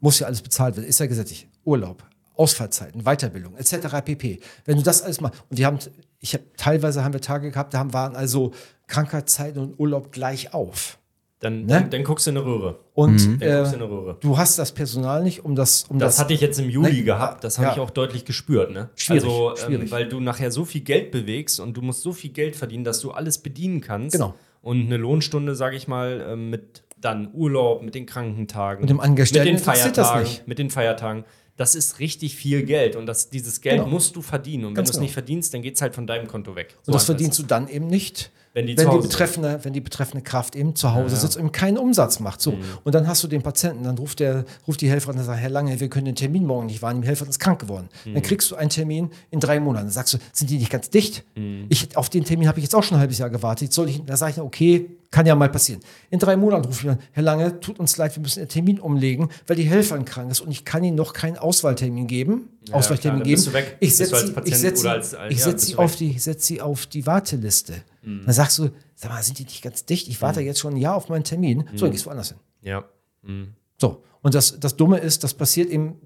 muss 0.00 0.18
ja 0.18 0.26
alles 0.26 0.42
bezahlt 0.42 0.76
werden, 0.76 0.86
ist 0.86 1.00
ja 1.00 1.06
gesetzlich. 1.06 1.48
Urlaub, 1.64 2.04
Ausfallzeiten, 2.36 3.02
Weiterbildung, 3.04 3.56
etc. 3.56 4.02
pp. 4.04 4.40
Wenn 4.66 4.76
du 4.76 4.82
das 4.82 5.02
alles 5.02 5.20
mal 5.20 5.30
und 5.48 5.58
die 5.58 5.64
haben, 5.64 5.78
ich 6.20 6.34
habe 6.34 6.44
teilweise 6.56 7.02
haben 7.04 7.14
wir 7.14 7.20
Tage 7.20 7.50
gehabt, 7.50 7.72
da 7.72 7.78
haben, 7.78 7.92
waren 7.92 8.16
also 8.16 8.52
Krankheitszeiten 8.86 9.62
und 9.62 9.78
Urlaub 9.78 10.12
gleich 10.12 10.52
auf. 10.52 10.98
Dann, 11.44 11.60
Ne? 11.62 11.66
dann, 11.66 11.90
dann 11.90 12.04
guckst 12.04 12.26
du 12.26 12.30
in 12.30 12.36
eine 12.38 12.46
Röhre. 12.46 12.78
Und 12.94 13.20
Dann 13.40 13.40
äh, 13.48 13.56
guckst 13.58 13.72
du 13.72 13.76
in 13.76 13.82
eine 13.82 13.90
Röhre. 13.92 14.16
du 14.20 14.38
hast 14.38 14.58
das 14.58 14.72
Personal 14.72 15.22
nicht, 15.22 15.44
um 15.44 15.54
das, 15.54 15.84
um 15.88 15.98
Das 15.98 16.14
das, 16.16 16.20
hatte 16.24 16.34
ich 16.34 16.40
jetzt 16.40 16.58
im 16.58 16.68
Juli 16.70 16.92
Ne? 16.98 17.02
gehabt, 17.04 17.44
das 17.44 17.58
habe 17.58 17.68
Ja. 17.68 17.72
ich 17.74 17.80
auch 17.80 17.90
deutlich 17.90 18.24
gespürt. 18.24 18.72
Ne? 18.72 18.90
Schwierig, 18.96 19.24
also, 19.24 19.50
ähm, 19.50 19.56
schwierig. 19.56 19.90
weil 19.92 20.08
du 20.08 20.20
nachher 20.20 20.50
so 20.50 20.64
viel 20.64 20.80
Geld 20.80 21.10
bewegst 21.10 21.60
und 21.60 21.76
du 21.76 21.82
musst 21.82 22.02
so 22.02 22.12
viel 22.12 22.30
Geld 22.30 22.56
verdienen, 22.56 22.84
dass 22.84 23.00
du 23.00 23.10
alles 23.12 23.38
bedienen 23.38 23.80
kannst. 23.80 24.12
Genau. 24.14 24.34
Und 24.62 24.86
eine 24.86 24.96
Lohnstunde, 24.96 25.54
sage 25.54 25.76
ich 25.76 25.88
mal, 25.88 26.24
ähm, 26.28 26.48
mit 26.50 26.82
dann 27.00 27.28
Urlaub, 27.34 27.82
mit 27.82 27.94
den 27.94 28.06
Krankentagen, 28.06 28.80
Und 28.82 28.88
dem 28.88 28.98
Angestellten 29.00 29.52
mit 29.52 29.60
den 29.60 29.64
Feiertagen, 29.64 30.22
nicht. 30.22 30.48
mit 30.48 30.58
den 30.58 30.70
Feiertagen. 30.70 31.24
Das 31.56 31.74
ist 31.74 32.00
richtig 32.00 32.34
viel 32.34 32.62
Geld 32.64 32.96
und 32.96 33.06
das, 33.06 33.28
dieses 33.30 33.60
Geld 33.60 33.76
Genau. 33.76 33.88
musst 33.88 34.16
du 34.16 34.22
verdienen. 34.22 34.64
Und 34.64 34.76
wenn 34.76 34.84
du 34.84 34.88
es 34.88 34.92
genau. 34.96 35.02
nicht 35.02 35.12
verdienst, 35.12 35.52
dann 35.54 35.60
geht 35.62 35.74
es 35.76 35.82
halt 35.82 35.94
von 35.94 36.06
deinem 36.06 36.26
Konto 36.26 36.56
weg. 36.56 36.76
So 36.82 36.90
und 36.90 36.94
das 36.94 37.04
verdienst 37.04 37.38
du 37.38 37.42
dann 37.44 37.68
eben 37.68 37.86
nicht, 37.86 38.32
Wenn 38.54 38.66
die 38.68 38.78
wenn 38.78 38.88
die, 38.88 38.98
betreffende, 38.98 39.58
wenn 39.62 39.72
die 39.72 39.80
betreffende 39.80 40.22
Kraft 40.22 40.54
eben 40.56 40.74
zu 40.76 40.92
Hause 40.94 41.00
Ja, 41.00 41.04
Mhm. 41.08 41.10
ja. 41.14 41.16
sitzt 41.20 41.36
und 41.36 41.42
eben 41.42 41.52
keinen 41.52 41.76
Umsatz 41.76 42.20
macht. 42.20 42.40
So. 42.40 42.54
Und 42.84 42.94
dann 42.94 43.06
hast 43.08 43.22
du 43.24 43.28
den 43.28 43.42
Patienten, 43.42 43.82
dann 43.84 43.98
ruft, 43.98 44.20
der, 44.20 44.44
ruft 44.68 44.80
die 44.80 44.88
Helferin 44.88 45.18
und 45.18 45.24
sagt, 45.24 45.40
Herr 45.40 45.50
Lange, 45.50 45.78
wir 45.80 45.88
können 45.88 46.06
den 46.06 46.14
Termin 46.14 46.46
morgen 46.46 46.66
nicht 46.66 46.80
wahrnehmen, 46.80 47.02
die 47.02 47.08
Helferin 47.08 47.30
ist 47.30 47.40
krank 47.40 47.58
geworden. 47.60 47.88
Mhm. 48.04 48.14
Dann 48.14 48.22
kriegst 48.22 48.48
du 48.50 48.54
einen 48.54 48.70
Termin 48.70 49.10
in 49.32 49.40
drei 49.40 49.58
Monaten. 49.60 49.86
Dann 49.86 49.92
sagst 49.92 50.14
du, 50.14 50.18
sind 50.32 50.50
die 50.50 50.58
nicht 50.58 50.70
ganz 50.70 50.88
dicht? 50.88 51.24
Mhm. 51.34 51.66
Ich, 51.68 51.96
auf 51.96 52.08
den 52.10 52.24
Termin 52.24 52.46
habe 52.46 52.58
ich 52.60 52.62
jetzt 52.64 52.74
auch 52.76 52.82
schon 52.84 52.96
ein 52.96 53.00
halbes 53.00 53.18
Jahr 53.18 53.28
gewartet. 53.28 53.72
Soll 53.72 53.88
ich, 53.88 54.02
da 54.06 54.16
sage 54.16 54.32
ich, 54.36 54.40
okay, 54.40 54.86
Kann 55.10 55.26
ja 55.26 55.36
mal 55.36 55.48
passieren. 55.48 55.80
In 56.10 56.18
drei 56.18 56.36
Monaten 56.36 56.64
rufe 56.64 56.86
ich 56.86 56.90
an, 56.90 56.98
Herr 57.12 57.22
Lange, 57.22 57.60
tut 57.60 57.78
uns 57.78 57.96
leid, 57.98 58.16
wir 58.16 58.20
müssen 58.20 58.40
den 58.40 58.48
Termin 58.48 58.80
umlegen, 58.80 59.28
weil 59.46 59.54
die 59.54 59.62
Helferin 59.62 60.04
krank 60.04 60.28
ist 60.32 60.40
und 60.40 60.50
ich 60.50 60.64
kann 60.64 60.82
Ihnen 60.82 60.96
noch 60.96 61.12
keinen 61.12 61.38
Auswahltermin 61.38 62.08
geben. 62.08 62.48
Ja, 62.68 62.74
Ausweichtermin 62.74 63.22
klar, 63.22 63.24
dann 63.24 63.28
geben. 63.28 63.36
bist 63.36 63.46
du 63.46 63.52
weg. 63.52 63.76
Ich 63.78 63.94
setze 63.96 64.16
sie, 64.26 64.32
ich 64.44 64.56
setz 64.58 64.80
sie, 64.82 64.88
ich 65.28 65.38
ja, 65.38 65.44
setz 65.44 65.66
du 65.70 65.78
auf 65.78 65.92
weg. 65.92 65.98
die, 65.98 66.18
setz 66.18 66.46
sie 66.48 66.60
auf 66.60 66.86
die 66.86 67.06
Warteliste. 67.06 67.74
Mhm. 68.04 68.22
Dann 68.24 68.34
sagst 68.34 68.58
du, 68.58 68.70
sag 68.94 69.10
mal, 69.10 69.22
sind 69.22 69.38
die 69.38 69.44
nicht 69.44 69.62
ganz 69.62 69.84
dicht? 69.84 70.08
Ich 70.08 70.20
warte 70.22 70.40
jetzt 70.40 70.60
schon 70.60 70.74
ein 70.74 70.78
Jahr 70.78 70.94
auf 70.96 71.08
meinen 71.08 71.24
Termin. 71.24 71.58
Mhm. 71.58 71.76
So, 71.78 71.86
dann 71.86 71.92
gehst 71.92 72.04
du 72.04 72.08
woanders 72.08 72.28
hin. 72.28 72.38
Ja. 72.62 72.84
So, 73.78 74.02
und 74.22 74.34
das, 74.34 74.58
das 74.60 74.76
Dumme 74.76 74.98
ist, 74.98 75.24
das 75.24 75.34
passiert 75.34 75.70
eben 75.70 75.96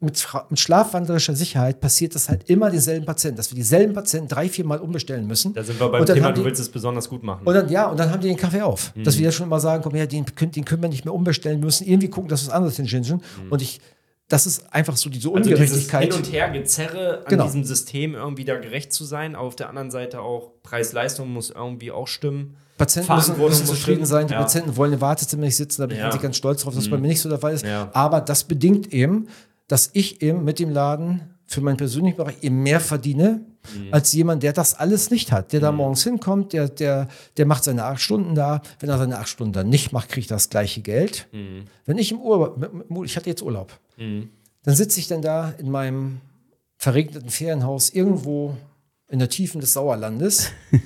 mit, 0.00 0.26
mit 0.50 0.58
schlafwandlerischer 0.58 1.34
Sicherheit, 1.34 1.80
passiert 1.80 2.14
das 2.14 2.28
halt 2.28 2.50
immer 2.50 2.70
dieselben 2.70 3.06
Patienten, 3.06 3.36
dass 3.36 3.50
wir 3.50 3.54
dieselben 3.56 3.94
Patienten 3.94 4.28
drei, 4.28 4.48
vier 4.48 4.64
Mal 4.64 4.78
umbestellen 4.80 5.26
müssen. 5.26 5.54
Da 5.54 5.62
sind 5.62 5.78
wir 5.80 5.88
beim 5.88 6.04
Thema, 6.04 6.26
haben 6.26 6.34
du 6.34 6.40
die- 6.40 6.46
willst 6.46 6.60
es 6.60 6.68
besonders 6.68 7.08
gut 7.08 7.22
machen. 7.22 7.46
Und 7.46 7.54
dann, 7.54 7.68
ja, 7.70 7.86
und 7.88 7.98
dann 7.98 8.10
haben 8.10 8.20
die 8.20 8.28
den 8.28 8.36
Kaffee 8.36 8.60
auf. 8.62 8.94
Mhm. 8.96 9.04
Dass 9.04 9.16
wir 9.18 9.24
ja 9.26 9.32
schon 9.32 9.46
immer 9.46 9.60
sagen, 9.60 9.82
komm 9.82 9.94
her, 9.94 10.06
den, 10.06 10.24
können- 10.34 10.52
den 10.52 10.64
können 10.64 10.82
wir 10.82 10.88
nicht 10.88 11.04
mehr 11.04 11.14
umbestellen, 11.14 11.60
wir 11.60 11.66
müssen 11.66 11.86
irgendwie 11.86 12.08
gucken, 12.08 12.28
dass 12.28 12.42
wir 12.42 12.48
was 12.48 12.54
anderes 12.54 12.76
hinschinden. 12.76 13.22
Und 13.50 13.62
ich, 13.62 13.80
das 14.28 14.46
ist 14.46 14.72
einfach 14.72 14.96
so 14.96 15.10
diese 15.10 15.28
Mhm. 15.28 15.36
Also 15.36 15.50
Ungerechtigkeit. 15.50 16.02
Hin 16.04 16.12
und 16.12 16.32
Her 16.32 16.50
Gezerre 16.50 17.18
an 17.18 17.24
Genau. 17.28 17.44
diesem 17.44 17.64
System 17.64 18.14
irgendwie 18.14 18.44
da 18.44 18.56
gerecht 18.58 18.92
zu 18.92 19.04
sein. 19.04 19.36
Auf 19.36 19.54
der 19.56 19.68
anderen 19.68 19.90
Seite 19.90 20.20
auch 20.20 20.52
Preis-Leistung 20.62 21.30
muss 21.30 21.50
irgendwie 21.50 21.90
auch 21.92 22.06
stimmen. 22.08 22.56
Patienten 22.78 23.14
müssen, 23.14 23.38
müssen 23.38 23.66
zufrieden 23.66 24.04
sein, 24.06 24.26
die 24.26 24.32
Ja. 24.32 24.40
Patienten 24.40 24.76
wollen 24.76 24.92
im 24.94 25.00
Wartezimmer 25.00 25.44
nicht 25.44 25.56
sitzen, 25.56 25.82
da 25.82 25.86
bin 25.86 25.98
Ja. 25.98 26.12
ich 26.12 26.20
ganz 26.20 26.36
stolz 26.36 26.62
drauf, 26.62 26.74
dass 26.74 26.84
das 26.84 26.90
bei 26.90 26.96
mir 26.96 27.06
nicht 27.08 27.20
so 27.20 27.28
der 27.28 27.38
Fall 27.38 27.52
ist. 27.54 27.64
Ja. 27.64 27.88
Aber 27.92 28.20
das 28.20 28.44
bedingt 28.44 28.92
eben, 28.92 29.28
dass 29.68 29.90
ich 29.92 30.22
eben 30.22 30.42
mit 30.42 30.58
dem 30.58 30.70
Laden 30.70 31.20
für 31.46 31.60
meinen 31.60 31.76
persönlichen 31.76 32.16
Bereich 32.16 32.36
eben 32.42 32.62
mehr 32.62 32.80
verdiene, 32.80 33.42
als 33.90 34.12
jemand, 34.12 34.42
der 34.42 34.52
das 34.52 34.74
alles 34.74 35.10
nicht 35.10 35.32
hat, 35.32 35.52
der 35.52 35.60
da 35.60 35.72
morgens 35.72 36.04
hinkommt, 36.04 36.52
der, 36.52 36.68
der, 36.68 37.08
der 37.36 37.46
macht 37.46 37.64
seine 37.64 37.84
acht 37.84 38.00
Stunden 38.00 38.34
da. 38.34 38.60
Wenn 38.80 38.88
er 38.90 38.98
seine 38.98 39.18
acht 39.18 39.28
Stunden 39.28 39.52
dann 39.52 39.68
nicht 39.68 39.92
macht, 39.92 40.08
kriegt 40.10 40.30
er 40.30 40.36
das 40.36 40.50
gleiche 40.50 40.80
Geld. 40.82 41.26
Wenn 41.86 41.98
ich 41.98 42.12
im 42.12 42.20
Urlaub, 42.20 42.58
ich 43.04 43.16
hatte 43.16 43.28
jetzt 43.30 43.42
Urlaub, 43.42 43.78
dann 43.96 44.74
sitze 44.74 45.00
ich 45.00 45.08
dann 45.08 45.22
da 45.22 45.50
in 45.58 45.70
meinem 45.70 46.20
verregneten 46.76 47.30
Ferienhaus 47.30 47.90
irgendwo 47.90 48.56
in 49.08 49.18
der 49.18 49.28
Tiefen 49.28 49.60
des 49.60 49.72
Sauerlandes 49.72 50.50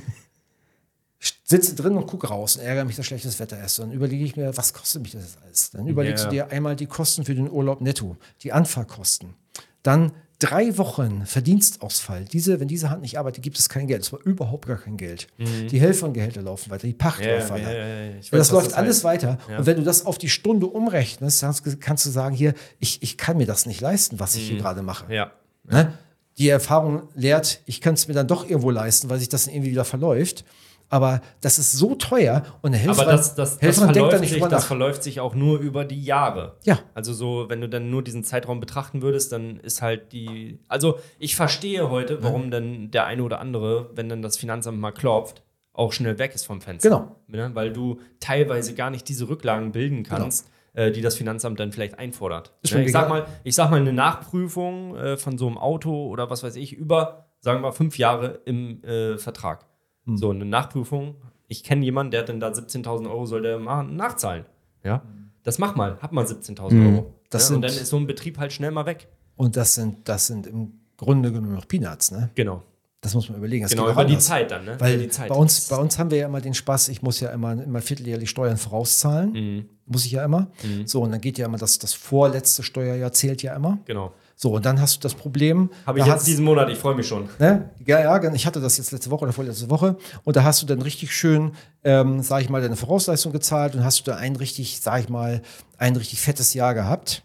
sitze 1.44 1.74
drin 1.74 1.96
und 1.96 2.06
gucke 2.06 2.28
raus 2.28 2.56
und 2.56 2.62
ärgere 2.62 2.84
mich, 2.84 2.94
dass 2.96 3.06
schlechtes 3.06 3.40
Wetter 3.40 3.62
ist. 3.64 3.78
Dann 3.78 3.90
überlege 3.90 4.24
ich 4.24 4.36
mir, 4.36 4.56
was 4.56 4.72
kostet 4.72 5.02
mich 5.02 5.12
das 5.12 5.36
alles? 5.44 5.70
Dann 5.70 5.86
überlegst 5.88 6.24
Ja. 6.24 6.30
du 6.30 6.36
dir 6.36 6.50
einmal 6.50 6.76
die 6.76 6.86
Kosten 6.86 7.24
für 7.24 7.34
den 7.34 7.50
Urlaub 7.50 7.80
netto, 7.80 8.16
die 8.42 8.52
Anfahrkosten. 8.52 9.34
Dann 9.82 10.12
drei 10.38 10.78
Wochen 10.78 11.26
Verdienstausfall. 11.26 12.24
Diese, 12.24 12.60
wenn 12.60 12.68
diese 12.68 12.90
Hand 12.90 13.02
nicht 13.02 13.18
arbeitet, 13.18 13.42
gibt 13.42 13.58
es 13.58 13.68
kein 13.68 13.86
Geld. 13.88 14.02
Es 14.02 14.12
war 14.12 14.20
überhaupt 14.24 14.66
gar 14.66 14.76
kein 14.78 14.96
Geld. 14.96 15.26
Die 15.38 15.80
Helferngehälter 15.80 16.42
laufen 16.42 16.70
weiter, 16.70 16.86
die 16.86 16.92
Pacht 16.92 17.20
Mhm. 17.20 17.26
Ja, 17.26 17.32
läuft 17.34 17.50
weiter. 17.50 17.72
ja, 17.78 18.04
ja, 18.04 18.16
weiß, 18.18 18.30
das 18.30 18.50
läuft 18.52 18.66
das 18.68 18.74
alles 18.74 18.96
heißt. 18.96 19.04
weiter. 19.04 19.38
Und 19.58 19.66
wenn 19.66 19.76
du 19.76 19.82
das 19.82 20.06
auf 20.06 20.18
die 20.18 20.28
Stunde 20.28 20.66
umrechnest, 20.66 21.40
kannst, 21.40 21.80
kannst 21.80 22.06
du 22.06 22.10
sagen, 22.10 22.34
hier, 22.36 22.54
ich, 22.78 23.02
ich 23.02 23.16
kann 23.16 23.36
mir 23.36 23.46
das 23.46 23.66
nicht 23.66 23.80
leisten, 23.80 24.20
was 24.20 24.36
ich 24.36 24.48
hier 24.48 24.58
gerade 24.58 24.82
mache. 24.82 25.06
Mhm. 25.06 25.12
Ja. 25.12 25.32
Ne? 25.68 25.92
Die 26.38 26.48
Erfahrung 26.48 27.08
lehrt, 27.16 27.60
ich 27.66 27.80
kann 27.80 27.94
es 27.94 28.06
mir 28.06 28.14
dann 28.14 28.28
doch 28.28 28.48
irgendwo 28.48 28.70
leisten, 28.70 29.10
weil 29.10 29.18
sich 29.18 29.28
das 29.28 29.48
irgendwie 29.48 29.72
wieder 29.72 29.84
verläuft. 29.84 30.44
Aber 30.90 31.20
das 31.40 31.58
ist 31.58 31.72
so 31.72 31.94
teuer 31.94 32.42
und 32.62 32.70
eine 32.70 32.78
Helferin, 32.78 33.00
Aber 33.00 33.12
das, 33.12 33.34
das, 33.34 33.58
das, 33.58 33.76
denkt 33.76 33.90
da 33.90 33.92
verläuft 33.92 34.20
nicht 34.20 34.30
sich, 34.30 34.38
drüber 34.38 34.48
das 34.48 34.64
verläuft 34.64 35.02
sich 35.02 35.20
auch 35.20 35.34
nur 35.34 35.58
über 35.58 35.84
die 35.84 36.02
Jahre. 36.02 36.56
Ja. 36.64 36.78
Also 36.94 37.12
so, 37.12 37.46
wenn 37.48 37.60
du 37.60 37.68
dann 37.68 37.90
nur 37.90 38.02
diesen 38.02 38.24
Zeitraum 38.24 38.60
betrachten 38.60 39.02
würdest, 39.02 39.32
dann 39.32 39.60
ist 39.60 39.82
halt 39.82 40.12
die. 40.12 40.58
Also 40.68 40.98
ich 41.18 41.36
verstehe 41.36 41.90
heute, 41.90 42.22
warum 42.22 42.50
dann 42.50 42.90
der 42.90 43.06
eine 43.06 43.22
oder 43.22 43.40
andere, 43.40 43.90
wenn 43.94 44.08
dann 44.08 44.22
das 44.22 44.38
Finanzamt 44.38 44.78
mal 44.78 44.92
klopft, 44.92 45.42
auch 45.78 45.92
schnell 45.92 46.18
weg 46.18 46.34
ist 46.34 46.44
vom 46.44 46.60
Fenster. 46.60 46.88
Genau. 46.88 47.16
Ne? 47.28 47.50
Weil 47.54 47.72
du 47.72 48.00
teilweise 48.18 48.74
gar 48.74 48.90
nicht 48.90 49.08
diese 49.08 49.28
Rücklagen 49.28 49.72
bilden 49.72 50.02
kannst, 50.02 50.50
äh, 50.72 50.90
die 50.90 51.02
das 51.02 51.14
Finanzamt 51.14 51.60
dann 51.60 51.72
vielleicht 51.72 51.98
einfordert. 51.98 52.52
Ist 52.62 52.74
Ne? 52.74 52.84
Ich 52.84 52.92
sag, 52.92 53.08
mal, 53.08 53.26
ich 53.44 53.54
sag 53.54 53.70
mal, 53.70 53.80
eine 53.80 53.92
Nachprüfung 53.92 54.96
äh, 54.96 55.16
von 55.16 55.38
so 55.38 55.46
einem 55.46 55.58
Auto 55.58 56.08
oder 56.08 56.30
was 56.30 56.42
weiß 56.42 56.56
ich, 56.56 56.72
über, 56.72 57.26
sagen 57.40 57.62
wir, 57.62 57.72
fünf 57.72 57.96
Jahre 57.96 58.40
im 58.44 58.82
äh, 58.82 59.18
Vertrag. 59.18 59.67
Hm. 60.08 60.16
So, 60.16 60.30
eine 60.30 60.44
Nachprüfung. 60.44 61.14
Ich 61.46 61.62
kenne 61.64 61.84
jemanden, 61.84 62.10
der 62.10 62.20
hat 62.22 62.28
dann 62.28 62.40
da 62.40 62.48
17.000 62.48 63.08
Euro, 63.08 63.24
soll 63.26 63.42
der 63.42 63.58
mal 63.58 63.84
nachzahlen. 63.84 64.44
Ja. 64.82 65.02
Das 65.44 65.58
mach 65.58 65.76
mal, 65.76 65.98
hab 66.02 66.12
mal 66.12 66.24
17.000 66.24 66.60
Euro. 66.62 66.98
Hm. 66.98 67.04
Das 67.30 67.48
ja, 67.48 67.56
und 67.56 67.62
sind- 67.62 67.70
dann 67.76 67.82
ist 67.82 67.88
so 67.88 67.96
ein 67.96 68.06
Betrieb 68.06 68.38
halt 68.38 68.52
schnell 68.52 68.70
mal 68.70 68.86
weg. 68.86 69.08
Und 69.36 69.56
das 69.56 69.74
sind, 69.74 70.08
das 70.08 70.26
sind 70.26 70.46
im 70.46 70.72
Grunde 70.96 71.30
genommen 71.30 71.54
noch 71.54 71.68
Peanuts. 71.68 72.10
Ne? 72.10 72.30
Genau. 72.34 72.62
Das 73.00 73.14
muss 73.14 73.28
man 73.28 73.38
überlegen. 73.38 73.62
Das 73.62 73.70
Genau, 73.70 73.88
über 73.88 74.04
die. 74.04 74.18
Zeit 74.18 74.50
dann, 74.50 74.64
ne? 74.64 74.74
Weil 74.80 75.08
Zeit. 75.08 75.28
bei 75.28 75.34
uns, 75.36 75.68
bei 75.68 75.76
uns 75.76 75.98
haben 76.00 76.10
wir 76.10 76.18
ja 76.18 76.26
immer 76.26 76.40
den 76.40 76.54
Spaß, 76.54 76.88
ich 76.88 77.00
muss 77.00 77.20
ja 77.20 77.30
immer, 77.30 77.52
immer 77.52 77.80
vierteljährlich 77.80 78.28
Steuern 78.28 78.56
vorauszahlen. 78.56 79.30
Mhm. 79.32 79.68
Muss 79.86 80.04
ich 80.04 80.10
ja 80.12 80.24
immer. 80.24 80.48
So, 80.84 81.02
und 81.02 81.12
dann 81.12 81.20
geht 81.20 81.38
ja 81.38 81.46
immer 81.46 81.58
das, 81.58 81.78
das 81.78 81.94
vorletzte 81.94 82.64
Steuerjahr 82.64 83.12
zählt 83.12 83.42
ja 83.42 83.54
immer. 83.54 83.78
Genau. 83.84 84.12
So, 84.40 84.52
und 84.52 84.64
dann 84.64 84.80
hast 84.80 84.94
du 84.94 85.00
das 85.00 85.14
Problem. 85.14 85.68
Habe 85.84 85.98
ich 85.98 86.06
jetzt 86.06 86.28
diesen 86.28 86.44
Monat, 86.44 86.70
ich 86.70 86.78
freue 86.78 86.94
mich 86.94 87.08
schon. 87.08 87.28
Ne? 87.40 87.70
Ja, 87.84 87.98
ja, 87.98 88.32
ich 88.32 88.46
hatte 88.46 88.60
das 88.60 88.76
jetzt 88.76 88.92
letzte 88.92 89.10
Woche 89.10 89.24
oder 89.24 89.32
vorletzte 89.32 89.68
Woche. 89.68 89.96
Und 90.22 90.36
da 90.36 90.44
hast 90.44 90.62
du 90.62 90.66
dann 90.66 90.80
richtig 90.80 91.12
schön, 91.12 91.56
ähm, 91.82 92.22
sag 92.22 92.42
ich 92.42 92.48
mal, 92.48 92.62
deine 92.62 92.76
Vorausleistung 92.76 93.32
gezahlt 93.32 93.74
und 93.74 93.82
hast 93.82 93.98
du 93.98 94.12
da 94.12 94.16
ein 94.16 94.36
richtig, 94.36 94.80
sag 94.80 95.00
ich 95.00 95.08
mal, 95.08 95.42
ein 95.76 95.96
richtig 95.96 96.20
fettes 96.20 96.54
Jahr 96.54 96.74
gehabt. 96.74 97.24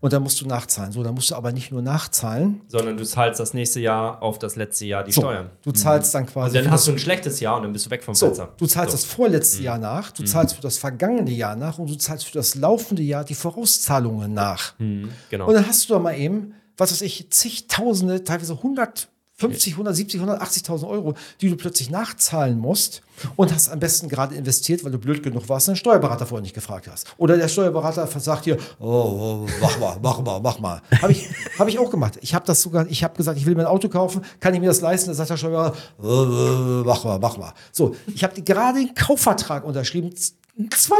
Und 0.00 0.12
dann 0.12 0.22
musst 0.22 0.40
du 0.40 0.46
nachzahlen. 0.46 0.92
So, 0.92 1.02
dann 1.02 1.14
musst 1.14 1.30
du 1.30 1.34
aber 1.34 1.52
nicht 1.52 1.72
nur 1.72 1.80
nachzahlen. 1.82 2.60
Sondern 2.68 2.96
du 2.98 3.04
zahlst 3.04 3.40
das 3.40 3.54
nächste 3.54 3.80
Jahr 3.80 4.22
auf 4.22 4.38
das 4.38 4.54
letzte 4.54 4.84
Jahr 4.84 5.02
die 5.04 5.10
So, 5.12 5.22
Steuern. 5.22 5.50
du 5.62 5.72
zahlst 5.72 6.14
dann 6.14 6.26
quasi. 6.26 6.56
Und 6.58 6.64
dann 6.64 6.72
hast 6.72 6.86
du 6.86 6.92
ein 6.92 6.98
schlechtes 6.98 7.40
Jahr 7.40 7.56
und 7.56 7.62
dann 7.62 7.72
bist 7.72 7.86
du 7.86 7.90
weg 7.90 8.04
vom 8.04 8.14
so, 8.14 8.26
Fenster. 8.26 8.52
du 8.58 8.66
zahlst 8.66 8.90
So. 8.92 8.96
das 8.98 9.04
vorletzte 9.06 9.62
Jahr 9.62 9.78
nach, 9.78 10.10
du 10.12 10.22
zahlst 10.24 10.54
für 10.54 10.60
das 10.62 10.76
vergangene 10.78 11.30
Jahr 11.30 11.56
nach 11.56 11.78
und 11.78 11.88
du 11.88 11.96
zahlst 11.96 12.26
für 12.26 12.32
das 12.34 12.54
laufende 12.56 13.02
Jahr 13.02 13.24
die 13.24 13.34
Vorauszahlungen 13.34 14.32
nach. 14.34 14.74
Genau. 14.78 15.46
Und 15.46 15.54
dann 15.54 15.66
hast 15.66 15.88
du 15.88 15.94
doch 15.94 16.00
mal 16.02 16.12
eben, 16.16 16.54
was 16.76 16.92
weiß 16.92 17.00
ich, 17.02 17.30
zigtausende, 17.30 18.22
teilweise 18.22 18.62
150, 19.38 19.74
170, 19.74 20.20
180.000 20.22 20.88
Euro, 20.88 21.14
die 21.42 21.50
du 21.50 21.56
plötzlich 21.56 21.90
nachzahlen 21.90 22.58
musst 22.58 23.02
und 23.36 23.52
hast 23.52 23.68
am 23.68 23.78
besten 23.78 24.08
gerade 24.08 24.34
investiert, 24.34 24.82
weil 24.82 24.92
du 24.92 24.98
blöd 24.98 25.22
genug 25.22 25.46
warst, 25.50 25.68
einen 25.68 25.76
Steuerberater 25.76 26.24
vorher 26.24 26.40
nicht 26.40 26.54
gefragt 26.54 26.88
hast. 26.90 27.06
Oder 27.18 27.36
der 27.36 27.48
Steuerberater 27.48 28.06
sagt 28.18 28.46
dir, 28.46 28.56
oh, 28.80 28.86
oh 28.86 29.46
mach 29.60 29.78
mal, 29.78 29.98
mach 30.02 30.22
mal, 30.22 30.40
mach 30.40 30.58
mal. 30.58 30.80
Habe 31.02 31.12
ich, 31.12 31.28
hab 31.58 31.68
ich 31.68 31.78
auch 31.78 31.90
gemacht. 31.90 32.18
Ich 32.22 32.34
habe 32.34 32.46
das 32.46 32.62
sogar, 32.62 32.86
ich 32.88 33.04
habe 33.04 33.14
gesagt, 33.14 33.38
ich 33.38 33.44
will 33.44 33.54
mir 33.54 33.62
ein 33.62 33.66
Auto 33.66 33.90
kaufen, 33.90 34.22
kann 34.40 34.54
ich 34.54 34.60
mir 34.60 34.68
das 34.68 34.80
leisten? 34.80 35.10
Da 35.10 35.14
sagt 35.14 35.28
der 35.28 35.36
Steuerberater, 35.36 35.76
oh, 36.02 36.06
oh, 36.06 36.82
mach 36.86 37.04
mal, 37.04 37.18
mach 37.18 37.36
mal. 37.36 37.52
So, 37.72 37.94
ich 38.14 38.24
habe 38.24 38.40
gerade 38.40 38.78
den 38.78 38.94
Kaufvertrag 38.94 39.64
unterschrieben. 39.64 40.14
Zwei 40.14 40.96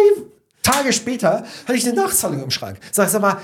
Tage 0.63 0.93
später 0.93 1.47
hatte 1.65 1.79
ich 1.79 1.87
eine 1.87 1.95
Nachzahlung 1.95 2.43
im 2.43 2.51
Schrank. 2.51 2.81
Sag, 2.93 3.09
sag 3.09 3.23
mal, 3.23 3.39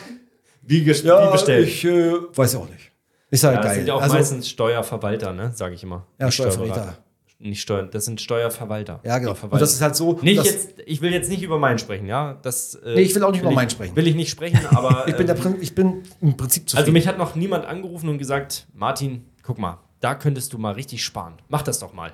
wie, 0.61 0.83
ja, 0.83 1.29
wie 1.29 1.33
bestellt. 1.33 1.67
Ich 1.67 1.83
äh, 1.87 2.13
weiß 2.35 2.53
ja 2.53 2.59
auch 2.59 2.69
nicht. 2.69 2.92
Ist 3.33 3.45
halt 3.45 3.55
ja, 3.55 3.61
das 3.63 3.67
geil. 3.71 3.77
sind 3.79 3.89
ja 3.89 3.95
auch 3.95 4.03
also, 4.03 4.15
meistens 4.15 4.49
Steuerverwalter, 4.51 5.33
ne? 5.33 5.53
Sage 5.55 5.75
ich 5.75 5.83
immer. 5.83 6.07
Ja. 6.21 6.31
Steuerberater. 6.31 6.99
Nicht 7.39 7.63
Steuer, 7.63 7.85
das 7.85 8.05
sind 8.05 8.21
Steuerverwalter. 8.21 9.01
ja, 9.03 9.19
genau. 9.19 9.35
Und 9.51 9.61
das 9.61 9.73
ist 9.73 9.81
halt 9.81 9.97
so. 9.97 10.21
Nicht 10.23 10.45
jetzt, 10.45 10.75
ich 10.85 11.01
will 11.01 11.13
jetzt 11.13 11.29
nicht 11.31 11.43
über 11.43 11.59
meinen 11.59 11.79
sprechen, 11.79 12.07
ja. 12.07 12.35
Das, 12.43 12.75
äh, 12.77 12.95
Nee, 12.95 13.01
ich 13.01 13.15
will 13.15 13.23
auch 13.25 13.33
nicht 13.33 13.41
über 13.41 13.49
ich- 13.51 13.57
meinen 13.57 13.71
sprechen. 13.71 13.97
Will 13.97 14.07
ich 14.07 14.15
nicht 14.15 14.29
sprechen, 14.31 14.61
aber. 14.67 15.05
ich, 15.09 15.17
bin 15.17 15.27
der, 15.27 15.37
ähm, 15.45 15.57
ich 15.61 15.75
bin 15.75 16.03
im 16.21 16.37
Prinzip 16.37 16.69
zufrieden. 16.69 16.83
also 16.83 16.93
mich 16.93 17.09
hat 17.09 17.17
noch 17.17 17.35
niemand 17.35 17.65
angerufen 17.65 18.11
und 18.11 18.19
gesagt, 18.19 18.69
Martin, 18.75 19.25
guck 19.43 19.59
mal, 19.59 19.79
da 20.01 20.15
könntest 20.15 20.53
du 20.53 20.59
mal 20.59 20.75
richtig 20.75 21.03
sparen. 21.03 21.35
Mach 21.49 21.63
das 21.63 21.79
doch 21.79 21.95
mal. 21.95 22.13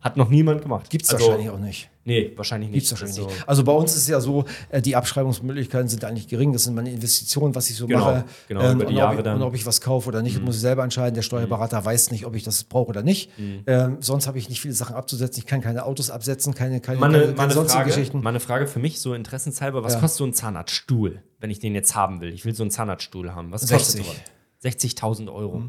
Hat 0.00 0.16
noch 0.16 0.28
niemand 0.28 0.60
gemacht. 0.60 0.90
Gibt 0.90 1.04
es 1.04 1.14
also, 1.14 1.24
wahrscheinlich 1.28 1.50
auch 1.50 1.58
nicht. 1.58 1.88
Nee, 2.04 2.32
wahrscheinlich 2.34 2.70
nicht. 2.70 2.80
Gibt's 2.88 2.90
wahrscheinlich 2.90 3.18
Also, 3.18 3.30
nicht. 3.30 3.48
Also 3.48 3.64
bei 3.64 3.72
uns 3.72 3.92
ist 3.92 4.02
es 4.02 4.08
ja 4.08 4.20
so, 4.20 4.44
äh, 4.70 4.82
die 4.82 4.96
Abschreibungsmöglichkeiten 4.96 5.88
sind 5.88 6.04
eigentlich 6.04 6.26
gering. 6.26 6.52
Das 6.52 6.64
sind 6.64 6.74
meine 6.74 6.90
Investitionen, 6.90 7.54
was 7.54 7.70
ich 7.70 7.76
so 7.76 7.86
Genau, 7.86 8.00
mache. 8.00 8.16
Ähm, 8.18 8.24
genau, 8.48 8.72
über 8.72 8.84
die 8.86 8.92
und, 8.92 8.96
Jahre 8.98 9.12
ob 9.12 9.18
ich, 9.18 9.24
dann. 9.24 9.36
Mhm. 9.36 9.42
und 9.42 9.48
ob 9.48 9.54
ich 9.54 9.66
was 9.66 9.80
kaufe 9.80 10.08
oder 10.08 10.20
nicht, 10.22 10.42
muss 10.42 10.56
ich 10.56 10.60
selber 10.62 10.82
entscheiden. 10.82 11.14
Der 11.14 11.22
Steuerberater 11.22 11.84
weiß 11.84 12.10
nicht, 12.10 12.26
ob 12.26 12.34
ich 12.34 12.42
das 12.42 12.64
brauche 12.64 12.88
oder 12.88 13.02
nicht. 13.04 13.30
Mhm. 13.38 13.62
Ähm, 13.66 13.96
sonst 14.00 14.26
habe 14.26 14.38
ich 14.38 14.48
nicht 14.48 14.60
viele 14.60 14.74
Sachen 14.74 14.96
abzusetzen. 14.96 15.38
Ich 15.40 15.46
kann 15.46 15.60
keine 15.60 15.84
Autos 15.84 16.10
absetzen, 16.10 16.54
keine, 16.54 16.80
keine, 16.80 16.98
Meine, 16.98 17.12
keine, 17.14 17.24
keine 17.26 17.36
meine, 17.36 17.52
sonstigen 17.52 17.82
Frage, 17.82 17.90
Geschichten. 17.94 18.20
meine 18.22 18.40
Frage 18.40 18.66
für 18.66 18.78
mich, 18.80 18.98
so 19.00 19.14
interessenshalber, 19.14 19.84
was 19.84 19.94
Ja. 19.94 20.00
kostet 20.00 20.18
so 20.18 20.24
ein 20.24 20.32
Zahnarztstuhl, 20.32 21.22
wenn 21.38 21.50
ich 21.50 21.60
den 21.60 21.74
jetzt 21.74 21.94
haben 21.94 22.20
will? 22.20 22.32
Ich 22.34 22.44
will 22.44 22.54
so 22.54 22.64
einen 22.64 22.70
Zahnarztstuhl 22.72 23.32
haben. 23.32 23.52
Was 23.52 23.62
60. 23.62 24.00
kostet 24.04 24.06
sowas? 24.06 24.82
60.000 24.82 25.32
Euro. 25.32 25.62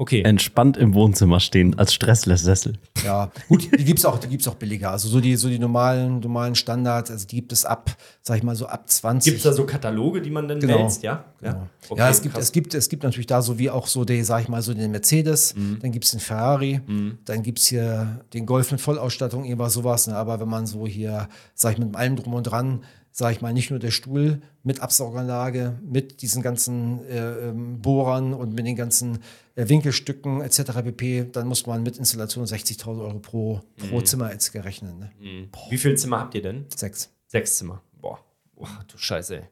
Okay. 0.00 0.22
Entspannt 0.22 0.76
im 0.76 0.94
Wohnzimmer 0.94 1.40
stehen 1.40 1.76
als 1.76 1.92
Stressless-Sessel. 1.92 2.74
Ja, 3.04 3.32
gut, 3.48 3.68
die 3.76 3.84
gibt's 3.84 4.04
auch, 4.04 4.16
die 4.18 4.28
gibt's 4.28 4.46
auch 4.46 4.54
billiger. 4.54 4.92
Also 4.92 5.08
so 5.08 5.20
die, 5.20 5.34
so 5.34 5.48
die 5.48 5.58
normalen, 5.58 6.20
normalen 6.20 6.54
Standards, 6.54 7.10
also 7.10 7.26
die 7.26 7.34
gibt 7.36 7.52
es 7.52 7.64
ab, 7.64 7.90
sag 8.22 8.36
ich 8.38 8.44
mal 8.44 8.54
so 8.54 8.66
ab 8.66 8.88
20. 8.88 9.32
Gibt 9.32 9.38
es 9.38 9.42
da 9.42 9.52
so 9.52 9.66
Kataloge, 9.66 10.22
die 10.22 10.30
man 10.30 10.46
dann 10.46 10.60
Genau. 10.60 10.78
wälzt, 10.84 11.02
ja? 11.02 11.24
Ja, 11.42 11.66
Okay, 11.90 11.98
ja, 12.00 12.10
es 12.10 12.22
gibt, 12.22 12.38
es, 12.38 12.52
gibt, 12.52 12.74
es 12.74 12.88
gibt 12.88 13.02
natürlich 13.02 13.26
da 13.26 13.42
so 13.42 13.58
wie 13.58 13.70
auch 13.70 13.88
so 13.88 14.04
den, 14.04 14.24
sag 14.24 14.42
ich 14.42 14.48
mal, 14.48 14.62
so 14.62 14.72
den 14.72 14.90
Mercedes, 14.92 15.54
Mhm. 15.56 15.78
dann 15.82 15.90
gibt 15.90 16.04
es 16.04 16.12
den 16.12 16.20
Ferrari, 16.20 16.80
dann 17.24 17.42
gibt 17.42 17.58
es 17.58 17.66
hier 17.66 18.20
den 18.34 18.46
Golf 18.46 18.70
mit 18.70 18.80
Vollausstattung, 18.80 19.44
irgendwas 19.44 19.72
sowas. 19.72 20.06
Ne? 20.06 20.14
Aber 20.16 20.38
wenn 20.38 20.48
man 20.48 20.66
so 20.66 20.86
hier, 20.86 21.28
sag 21.54 21.72
ich 21.72 21.78
mit 21.78 21.96
allem 21.96 22.14
drum 22.14 22.34
und 22.34 22.44
dran, 22.44 22.84
sage 23.18 23.34
ich 23.34 23.40
mal, 23.40 23.52
nicht 23.52 23.70
nur 23.70 23.80
der 23.80 23.90
Stuhl 23.90 24.40
mit 24.62 24.78
Absauganlage, 24.80 25.76
mit 25.82 26.22
diesen 26.22 26.40
ganzen 26.40 27.04
äh, 27.08 27.48
ähm, 27.48 27.80
Bohrern 27.82 28.32
und 28.32 28.54
mit 28.54 28.64
den 28.64 28.76
ganzen 28.76 29.18
äh, 29.56 29.68
Winkelstücken 29.68 30.40
etc. 30.40 30.62
pp. 30.84 31.24
Dann 31.32 31.48
muss 31.48 31.66
man 31.66 31.82
mit 31.82 31.98
Installation 31.98 32.44
60.000 32.46 32.86
Euro 33.00 33.18
pro, 33.18 33.60
pro 33.90 34.00
Zimmer 34.02 34.30
jetzt 34.32 34.52
gerechnet. 34.52 34.96
Ne? 34.96 35.10
Wie 35.68 35.78
viele 35.78 35.96
Zimmer 35.96 36.20
habt 36.20 36.36
ihr 36.36 36.42
denn? 36.42 36.66
Sechs. 36.76 37.10
Sechs 37.26 37.56
Zimmer. 37.58 37.82
Boah, 38.00 38.20
Boah 38.54 38.68
du 38.86 38.96
Scheiße, 38.96 39.38
ey. 39.38 39.42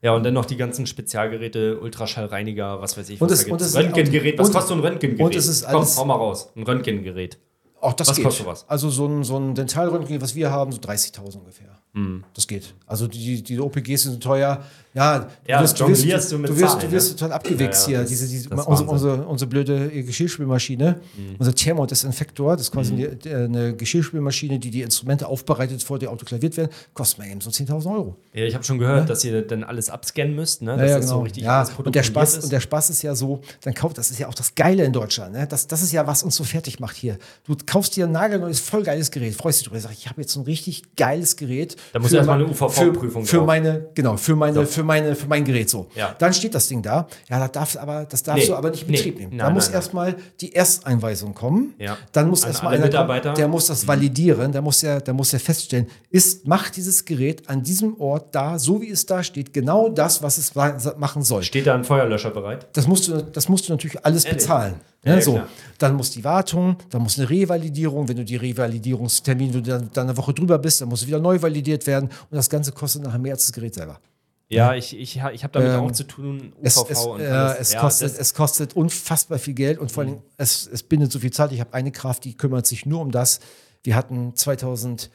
Ja, 0.00 0.12
und 0.14 0.22
dann 0.22 0.34
noch 0.34 0.44
die 0.44 0.56
ganzen 0.56 0.86
Spezialgeräte, 0.86 1.80
Ultraschallreiniger, 1.80 2.80
was 2.80 2.96
weiß 2.96 3.08
ich, 3.10 3.20
Und 3.20 3.30
was 3.32 3.40
es- 3.40 3.46
da 3.46 3.52
und 3.52 3.60
es- 3.60 3.74
Röntgengerät, 3.74 4.38
was 4.38 4.46
und- 4.46 4.52
kostet 4.54 4.68
so 4.68 4.74
ein 4.74 4.80
Röntgengerät? 4.80 5.20
und 5.26 5.34
es 5.34 5.48
ist 5.48 5.64
Komm, 5.66 5.74
alles- 5.76 5.96
hau 5.98 6.04
mal 6.04 6.14
raus. 6.14 6.52
Ein 6.54 6.62
Röntgengerät. 6.62 7.36
Auch 7.80 7.94
das 7.94 8.08
Was 8.08 8.16
geht. 8.16 8.24
kostet 8.24 8.44
sowas? 8.44 8.64
Also 8.68 8.90
so 8.90 9.06
ein, 9.06 9.24
so 9.24 9.36
ein 9.38 9.56
Dentalröntgen, 9.56 10.20
was 10.20 10.36
wir 10.36 10.52
haben, 10.52 10.70
so 10.70 10.78
30.000 10.78 11.40
ungefähr. 11.40 11.77
Hm. 11.98 12.22
Das 12.32 12.46
geht. 12.46 12.74
Also 12.86 13.08
die, 13.08 13.42
die 13.42 13.58
OPGs 13.58 14.04
sind 14.04 14.22
teuer. 14.22 14.64
Ja, 14.98 15.18
du 15.20 15.26
Ja, 15.46 15.62
wirst, 15.62 15.80
du 15.80 15.88
wirst, 15.88 16.32
du, 16.32 16.38
mit 16.38 16.50
du 16.50 16.56
wirst, 16.58 16.72
Zahlen, 16.72 16.86
du 16.86 16.92
wirst 16.92 17.10
ne? 17.10 17.16
total 17.16 17.32
abgewichst 17.32 17.86
Ja, 17.88 17.92
ja, 17.94 17.98
hier. 18.00 18.08
Diese, 18.08 18.28
diese, 18.28 18.48
unsere, 18.50 18.88
unsere, 18.90 19.26
unsere 19.26 19.48
blöde 19.48 19.88
Geschirrspülmaschine, 20.02 21.00
unser 21.38 21.54
Thermodesinfektor, 21.54 22.52
das 22.56 22.62
ist 22.66 22.72
quasi 22.72 22.92
Mhm. 22.94 23.18
eine, 23.24 23.44
eine 23.44 23.76
Geschirrspülmaschine, 23.76 24.58
die 24.58 24.70
die 24.70 24.82
Instrumente 24.82 25.26
aufbereitet, 25.28 25.78
bevor 25.80 25.98
die 25.98 26.08
autoklaviert 26.08 26.56
werden, 26.56 26.70
kostet 26.94 27.18
mal 27.20 27.28
eben 27.28 27.40
so 27.40 27.50
10.000 27.50 27.92
Euro. 27.92 28.16
Ja, 28.32 28.44
ich 28.44 28.54
habe 28.54 28.64
schon 28.64 28.78
gehört, 28.78 29.08
dass 29.08 29.24
ihr 29.24 29.42
dann 29.42 29.64
alles 29.64 29.90
abscannen 29.90 30.34
müsst, 30.34 30.62
ne? 30.62 30.72
Ja, 30.72 30.76
dass 30.76 30.90
ja, 30.90 30.96
das 30.96 31.06
genau. 31.06 31.16
so 31.18 31.22
richtig 31.22 31.44
ja. 31.44 31.66
und 31.84 31.94
der 31.94 32.02
Spaß 32.02 32.38
ist. 32.38 32.44
und 32.44 32.52
der 32.52 32.60
Spaß 32.60 32.90
ist 32.90 33.02
ja 33.02 33.14
so, 33.14 33.40
dann 33.62 33.74
kauft, 33.74 33.98
das 33.98 34.10
ist 34.10 34.18
ja 34.18 34.28
auch 34.28 34.34
das 34.34 34.54
Geile 34.54 34.84
in 34.84 34.92
Deutschland, 34.92 35.32
ne? 35.32 35.46
Das, 35.46 35.66
das 35.66 35.82
ist 35.82 35.92
ja 35.92 36.06
was 36.06 36.22
uns 36.22 36.34
so 36.36 36.44
fertig 36.44 36.80
macht 36.80 36.96
hier. 36.96 37.18
Du 37.46 37.56
kaufst 37.66 37.96
dir 37.96 38.06
ein 38.06 38.12
nagelneues, 38.12 38.60
voll 38.60 38.82
geiles 38.82 39.10
Gerät, 39.10 39.34
freust 39.34 39.60
dich 39.60 39.68
drüber, 39.68 39.80
sagst, 39.80 39.98
ich 39.98 40.08
habe 40.08 40.20
jetzt 40.20 40.32
so 40.32 40.40
ein 40.40 40.44
richtig 40.44 40.82
geiles 40.96 41.36
Gerät. 41.36 41.76
Da 41.92 41.98
muss 41.98 42.10
für 42.10 42.16
erst 42.16 42.26
mal 42.26 42.38
mein- 42.38 42.46
eine 42.46 42.52
UVV-Prüfung 42.54 43.24
für, 43.24 43.38
für 43.40 43.44
meine, 43.44 43.86
genau, 43.94 44.16
für 44.16 44.36
meine, 44.36 44.54
So. 44.54 44.64
für 44.66 44.82
meine, 44.88 45.14
für 45.14 45.28
mein 45.28 45.44
Gerät 45.44 45.70
so. 45.70 45.86
Ja. 45.94 46.16
Dann 46.18 46.34
steht 46.34 46.54
das 46.54 46.66
Ding 46.66 46.82
da. 46.82 47.06
Ja, 47.30 47.38
das 47.38 47.52
darfst 47.52 47.76
aber, 47.76 48.04
das 48.06 48.22
darfst 48.24 48.42
Nee. 48.42 48.48
du 48.48 48.56
aber 48.56 48.70
nicht 48.70 48.82
in 48.82 48.90
Nee. 48.90 48.96
Betrieb 48.96 49.18
nehmen. 49.20 49.30
Nein, 49.36 49.46
da 49.46 49.50
muss 49.50 49.66
nein, 49.66 49.74
erstmal 49.74 50.16
die 50.40 50.52
Ersteinweisung 50.54 51.34
kommen. 51.34 51.74
Ja. 51.78 51.96
Dann 52.12 52.28
muss 52.28 52.44
erstmal 52.44 52.72
einer 52.74 52.82
kommen, 52.82 52.90
Mitarbeiter. 52.90 53.34
der 53.34 53.46
muss 53.46 53.66
das 53.66 53.86
validieren, 53.86 54.50
der 54.50 54.62
muss 54.62 54.82
ja, 54.82 54.98
der 54.98 55.14
muss 55.14 55.30
ja 55.30 55.38
feststellen, 55.38 55.86
ist, 56.10 56.46
macht 56.48 56.76
dieses 56.76 57.04
Gerät 57.04 57.48
an 57.48 57.62
diesem 57.62 58.00
Ort 58.00 58.34
da, 58.34 58.58
so 58.58 58.82
wie 58.82 58.90
es 58.90 59.06
da 59.06 59.22
steht, 59.22 59.52
genau 59.52 59.88
das, 59.88 60.22
was 60.22 60.38
es 60.38 60.54
machen 60.96 61.22
soll. 61.22 61.42
Steht 61.44 61.66
da 61.68 61.74
ein 61.74 61.84
Feuerlöscher 61.84 62.30
bereit? 62.30 62.66
Das 62.72 62.86
musst 62.88 63.06
du, 63.06 63.22
das 63.22 63.48
musst 63.48 63.68
du 63.68 63.72
natürlich 63.72 64.04
alles 64.04 64.24
Ehrlich? 64.24 64.40
bezahlen. 64.40 64.74
Ja, 65.04 65.12
Ne, 65.12 65.14
ja, 65.18 65.22
so. 65.22 65.32
klar. 65.34 65.48
Dann 65.78 65.94
muss 65.94 66.10
die 66.10 66.24
Wartung, 66.24 66.76
dann 66.90 67.02
muss 67.02 67.18
eine 67.18 67.30
Revalidierung. 67.30 68.08
Wenn 68.08 68.16
du 68.16 68.24
die 68.24 68.34
Revalidierungstermin, 68.34 69.54
wenn 69.54 69.62
du 69.62 69.70
dann, 69.70 69.90
dann 69.92 70.08
eine 70.08 70.16
Woche 70.16 70.34
drüber 70.34 70.58
bist, 70.58 70.80
dann 70.80 70.88
muss 70.88 71.02
es 71.02 71.06
wieder 71.06 71.20
neu 71.20 71.40
validiert 71.40 71.86
werden. 71.86 72.06
Und 72.08 72.36
das 72.36 72.50
Ganze 72.50 72.72
kostet 72.72 73.02
nachher 73.02 73.18
mehr 73.20 73.34
als 73.34 73.46
das 73.46 73.52
Gerät 73.52 73.74
selber. 73.74 74.00
Ja, 74.50 74.74
ich, 74.74 74.98
ich, 74.98 75.16
ich 75.16 75.44
habe 75.44 75.52
damit 75.52 75.72
Ähm, 75.72 75.80
auch 75.80 75.92
zu 75.92 76.04
tun, 76.04 76.52
UVV 76.58 76.62
Es, 76.62 76.76
es, 76.90 77.04
und 77.04 77.20
äh, 77.20 77.26
alles. 77.26 77.58
es, 77.60 77.72
Ja, 77.74 77.80
kostet, 77.80 78.12
Mhm. 78.14 78.18
es 78.20 78.34
kostet 78.34 78.76
unfassbar 78.76 79.38
viel 79.38 79.54
Geld 79.54 79.78
und 79.78 79.92
vor 79.92 80.04
allem, 80.04 80.22
es, 80.38 80.66
es 80.72 80.82
bindet 80.82 81.12
so 81.12 81.18
viel 81.18 81.30
Zeit. 81.32 81.52
Ich 81.52 81.60
habe 81.60 81.74
eine 81.74 81.92
Kraft, 81.92 82.24
die 82.24 82.34
kümmert 82.34 82.66
sich 82.66 82.86
nur 82.86 83.00
um 83.02 83.10
das. 83.10 83.40
Wir 83.84 83.94
hatten 83.94 84.34
2017 84.34 85.10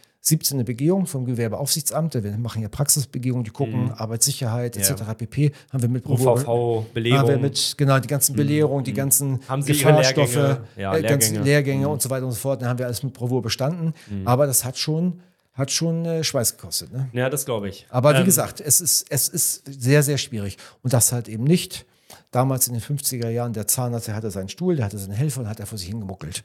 eine 0.57 0.63
Begehung 0.63 1.05
vom 1.07 1.25
Gewerbeaufsichtsamt. 1.25 2.13
Wir 2.23 2.37
machen 2.37 2.61
ja 2.61 2.69
Praxisbegehungen, 2.69 3.43
die 3.43 3.49
gucken 3.51 3.91
Arbeitssicherheit 3.91 4.77
etc. 4.77 4.91
Mhm. 5.01 5.07
Ja. 5.07 5.13
pp. 5.15 5.51
Haben 5.71 5.81
wir 5.81 5.89
mit 5.89 6.05
Provo- 6.05 6.33
UVV, 6.35 6.85
Belegung. 6.93 7.19
haben 7.19 7.27
wir 7.29 7.37
mit, 7.39 7.75
genau, 7.77 7.99
die 7.99 8.07
ganzen 8.07 8.35
Belehrungen, 8.35 8.83
die 8.85 8.93
ganzen 8.93 9.31
Mhm. 9.31 9.39
Haben 9.47 9.61
Sie 9.63 9.73
Gefahrstoffe, 9.73 10.35
Lehrgänge? 10.35 10.67
Ja, 10.77 10.95
äh, 10.95 11.01
ganzen 11.01 11.09
Lehrgänge. 11.33 11.39
Mhm. 11.39 11.45
Lehrgänge 11.45 11.89
und 11.89 12.01
so 12.01 12.09
weiter 12.09 12.25
und 12.25 12.31
so 12.33 12.37
fort. 12.39 12.61
Dann 12.61 12.69
haben 12.69 12.77
wir 12.79 12.85
alles 12.85 13.01
mit 13.03 13.13
Bravour 13.13 13.41
bestanden. 13.41 13.93
Aber 14.25 14.45
das 14.47 14.63
hat 14.63 14.77
schon, 14.77 15.19
hat 15.53 15.71
schon 15.71 16.05
äh, 16.05 16.23
Schweiß 16.23 16.57
gekostet. 16.57 16.91
Ne? 16.91 17.09
Ja, 17.13 17.29
das 17.29 17.45
glaube 17.45 17.69
ich. 17.69 17.85
Aber 17.89 18.13
wie 18.13 18.17
Ähm, 18.19 18.25
gesagt, 18.25 18.59
es 18.61 18.81
ist, 18.81 19.05
es 19.09 19.27
ist 19.27 19.63
sehr, 19.67 20.01
sehr 20.03 20.17
schwierig. 20.17 20.57
Und 20.81 20.93
das 20.93 21.11
halt 21.11 21.27
eben 21.27 21.43
nicht. 21.43 21.85
Damals 22.31 22.67
in 22.67 22.73
den 22.73 22.81
50er 22.81 23.29
Jahren, 23.29 23.53
der 23.53 23.67
Zahnarzt, 23.67 24.07
der 24.07 24.15
hatte 24.15 24.31
seinen 24.31 24.49
Stuhl, 24.49 24.75
der 24.75 24.85
hatte 24.85 24.97
seinen 24.97 25.13
Helfer 25.13 25.41
und 25.41 25.47
hat 25.49 25.59
er 25.59 25.65
vor 25.67 25.77
sich 25.77 25.87
hingemuckelt. 25.89 26.43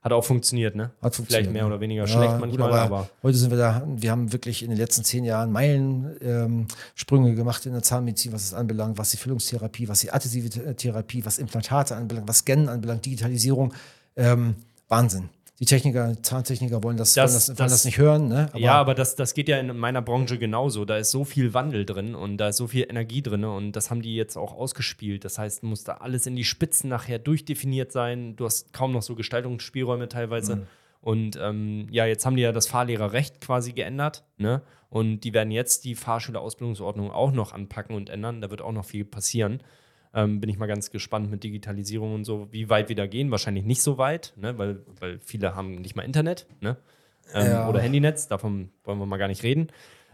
Hat 0.00 0.10
auch 0.12 0.24
funktioniert, 0.24 0.74
ne? 0.74 0.90
Hat 1.00 1.14
funktioniert. 1.14 1.28
Vielleicht 1.46 1.52
mehr 1.52 1.64
oder 1.66 1.78
weniger 1.80 2.02
Ja, 2.02 2.08
schlecht 2.08 2.32
gut, 2.32 2.40
manchmal, 2.40 2.72
aber, 2.72 2.80
aber, 2.82 3.08
heute 3.22 3.38
sind 3.38 3.50
wir 3.50 3.58
da, 3.58 3.82
wir 3.86 4.10
haben 4.10 4.32
wirklich 4.32 4.64
in 4.64 4.70
den 4.70 4.78
letzten 4.78 5.04
zehn 5.04 5.24
Jahren 5.24 5.52
Meilensprünge 5.52 6.44
ähm, 6.44 6.66
Sprünge 6.96 7.34
gemacht 7.36 7.66
in 7.66 7.72
der 7.72 7.82
Zahnmedizin, 7.84 8.32
was 8.32 8.42
es 8.42 8.52
anbelangt, 8.54 8.98
was 8.98 9.10
die 9.10 9.16
Füllungstherapie, 9.16 9.86
was 9.88 10.00
die 10.00 10.10
adhesive 10.10 10.48
Th- 10.48 10.74
Therapie, 10.76 11.24
was 11.24 11.38
Implantate 11.38 11.94
anbelangt, 11.94 12.28
was 12.28 12.38
Scannen 12.38 12.68
anbelangt, 12.68 13.04
Digitalisierung. 13.06 13.74
Ähm, 14.16 14.56
Wahnsinn. 14.88 15.28
Die 15.62 15.66
Techniker, 15.66 16.20
Zahntechniker 16.20 16.82
wollen 16.82 16.96
das, 16.96 17.14
Das- 17.14 17.30
wollen 17.30 17.34
das, 17.36 17.48
wollen 17.50 17.56
das- 17.56 17.72
das 17.72 17.84
nicht 17.84 17.96
hören. 17.98 18.26
Ne? 18.26 18.50
ja, 18.56 18.74
aber 18.74 18.96
das, 18.96 19.14
das 19.14 19.32
geht 19.32 19.48
ja 19.48 19.60
in 19.60 19.76
meiner 19.78 20.02
Branche 20.02 20.36
genauso. 20.36 20.84
Da 20.84 20.96
ist 20.96 21.12
so 21.12 21.24
viel 21.24 21.54
Wandel 21.54 21.86
drin 21.86 22.16
und 22.16 22.38
da 22.38 22.48
ist 22.48 22.56
so 22.56 22.66
viel 22.66 22.84
Energie 22.90 23.22
drin 23.22 23.44
und 23.44 23.70
das 23.70 23.88
haben 23.88 24.02
die 24.02 24.16
jetzt 24.16 24.36
auch 24.36 24.54
ausgespielt. 24.54 25.24
Das 25.24 25.38
heißt, 25.38 25.62
muss 25.62 25.84
da 25.84 25.98
alles 25.98 26.26
in 26.26 26.34
die 26.34 26.42
Spitzen 26.42 26.90
nachher 26.90 27.20
durchdefiniert 27.20 27.92
sein. 27.92 28.34
Du 28.34 28.44
hast 28.44 28.72
kaum 28.72 28.90
noch 28.90 29.02
so 29.02 29.14
Gestaltungsspielräume 29.14 30.08
teilweise. 30.08 30.56
Mhm. 30.56 30.66
Und 31.00 31.38
ähm, 31.40 31.86
ja, 31.92 32.06
jetzt 32.06 32.26
haben 32.26 32.34
die 32.34 32.42
ja 32.42 32.50
das 32.50 32.66
Fahrlehrerrecht 32.66 33.40
quasi 33.40 33.70
geändert. 33.72 34.24
Ne? 34.38 34.62
Und 34.90 35.20
die 35.20 35.32
werden 35.32 35.52
jetzt 35.52 35.84
die 35.84 35.94
Fahrschülerausbildungsordnung 35.94 37.12
auch 37.12 37.30
noch 37.30 37.52
anpacken 37.52 37.94
und 37.94 38.10
ändern. 38.10 38.40
Da 38.40 38.50
wird 38.50 38.62
auch 38.62 38.72
noch 38.72 38.84
viel 38.84 39.04
passieren. 39.04 39.62
Ähm, 40.14 40.40
bin 40.40 40.50
ich 40.50 40.58
mal 40.58 40.66
ganz 40.66 40.90
gespannt 40.90 41.30
mit 41.30 41.42
Digitalisierung 41.42 42.14
und 42.14 42.24
so, 42.24 42.48
wie 42.50 42.68
weit 42.68 42.88
wir 42.88 42.96
da 42.96 43.06
gehen. 43.06 43.30
Wahrscheinlich 43.30 43.64
nicht 43.64 43.82
so 43.82 43.96
weit, 43.98 44.34
ne? 44.36 44.58
weil, 44.58 44.80
weil 45.00 45.18
viele 45.20 45.54
haben 45.54 45.76
nicht 45.76 45.96
mal 45.96 46.02
Internet 46.02 46.46
ne? 46.60 46.76
ähm, 47.34 47.46
Ja. 47.46 47.68
oder 47.68 47.80
Handynetz. 47.80 48.28
Davon 48.28 48.70
wollen 48.84 48.98
wir 48.98 49.06
mal 49.06 49.16
gar 49.16 49.28
nicht 49.28 49.42
reden. 49.42 49.68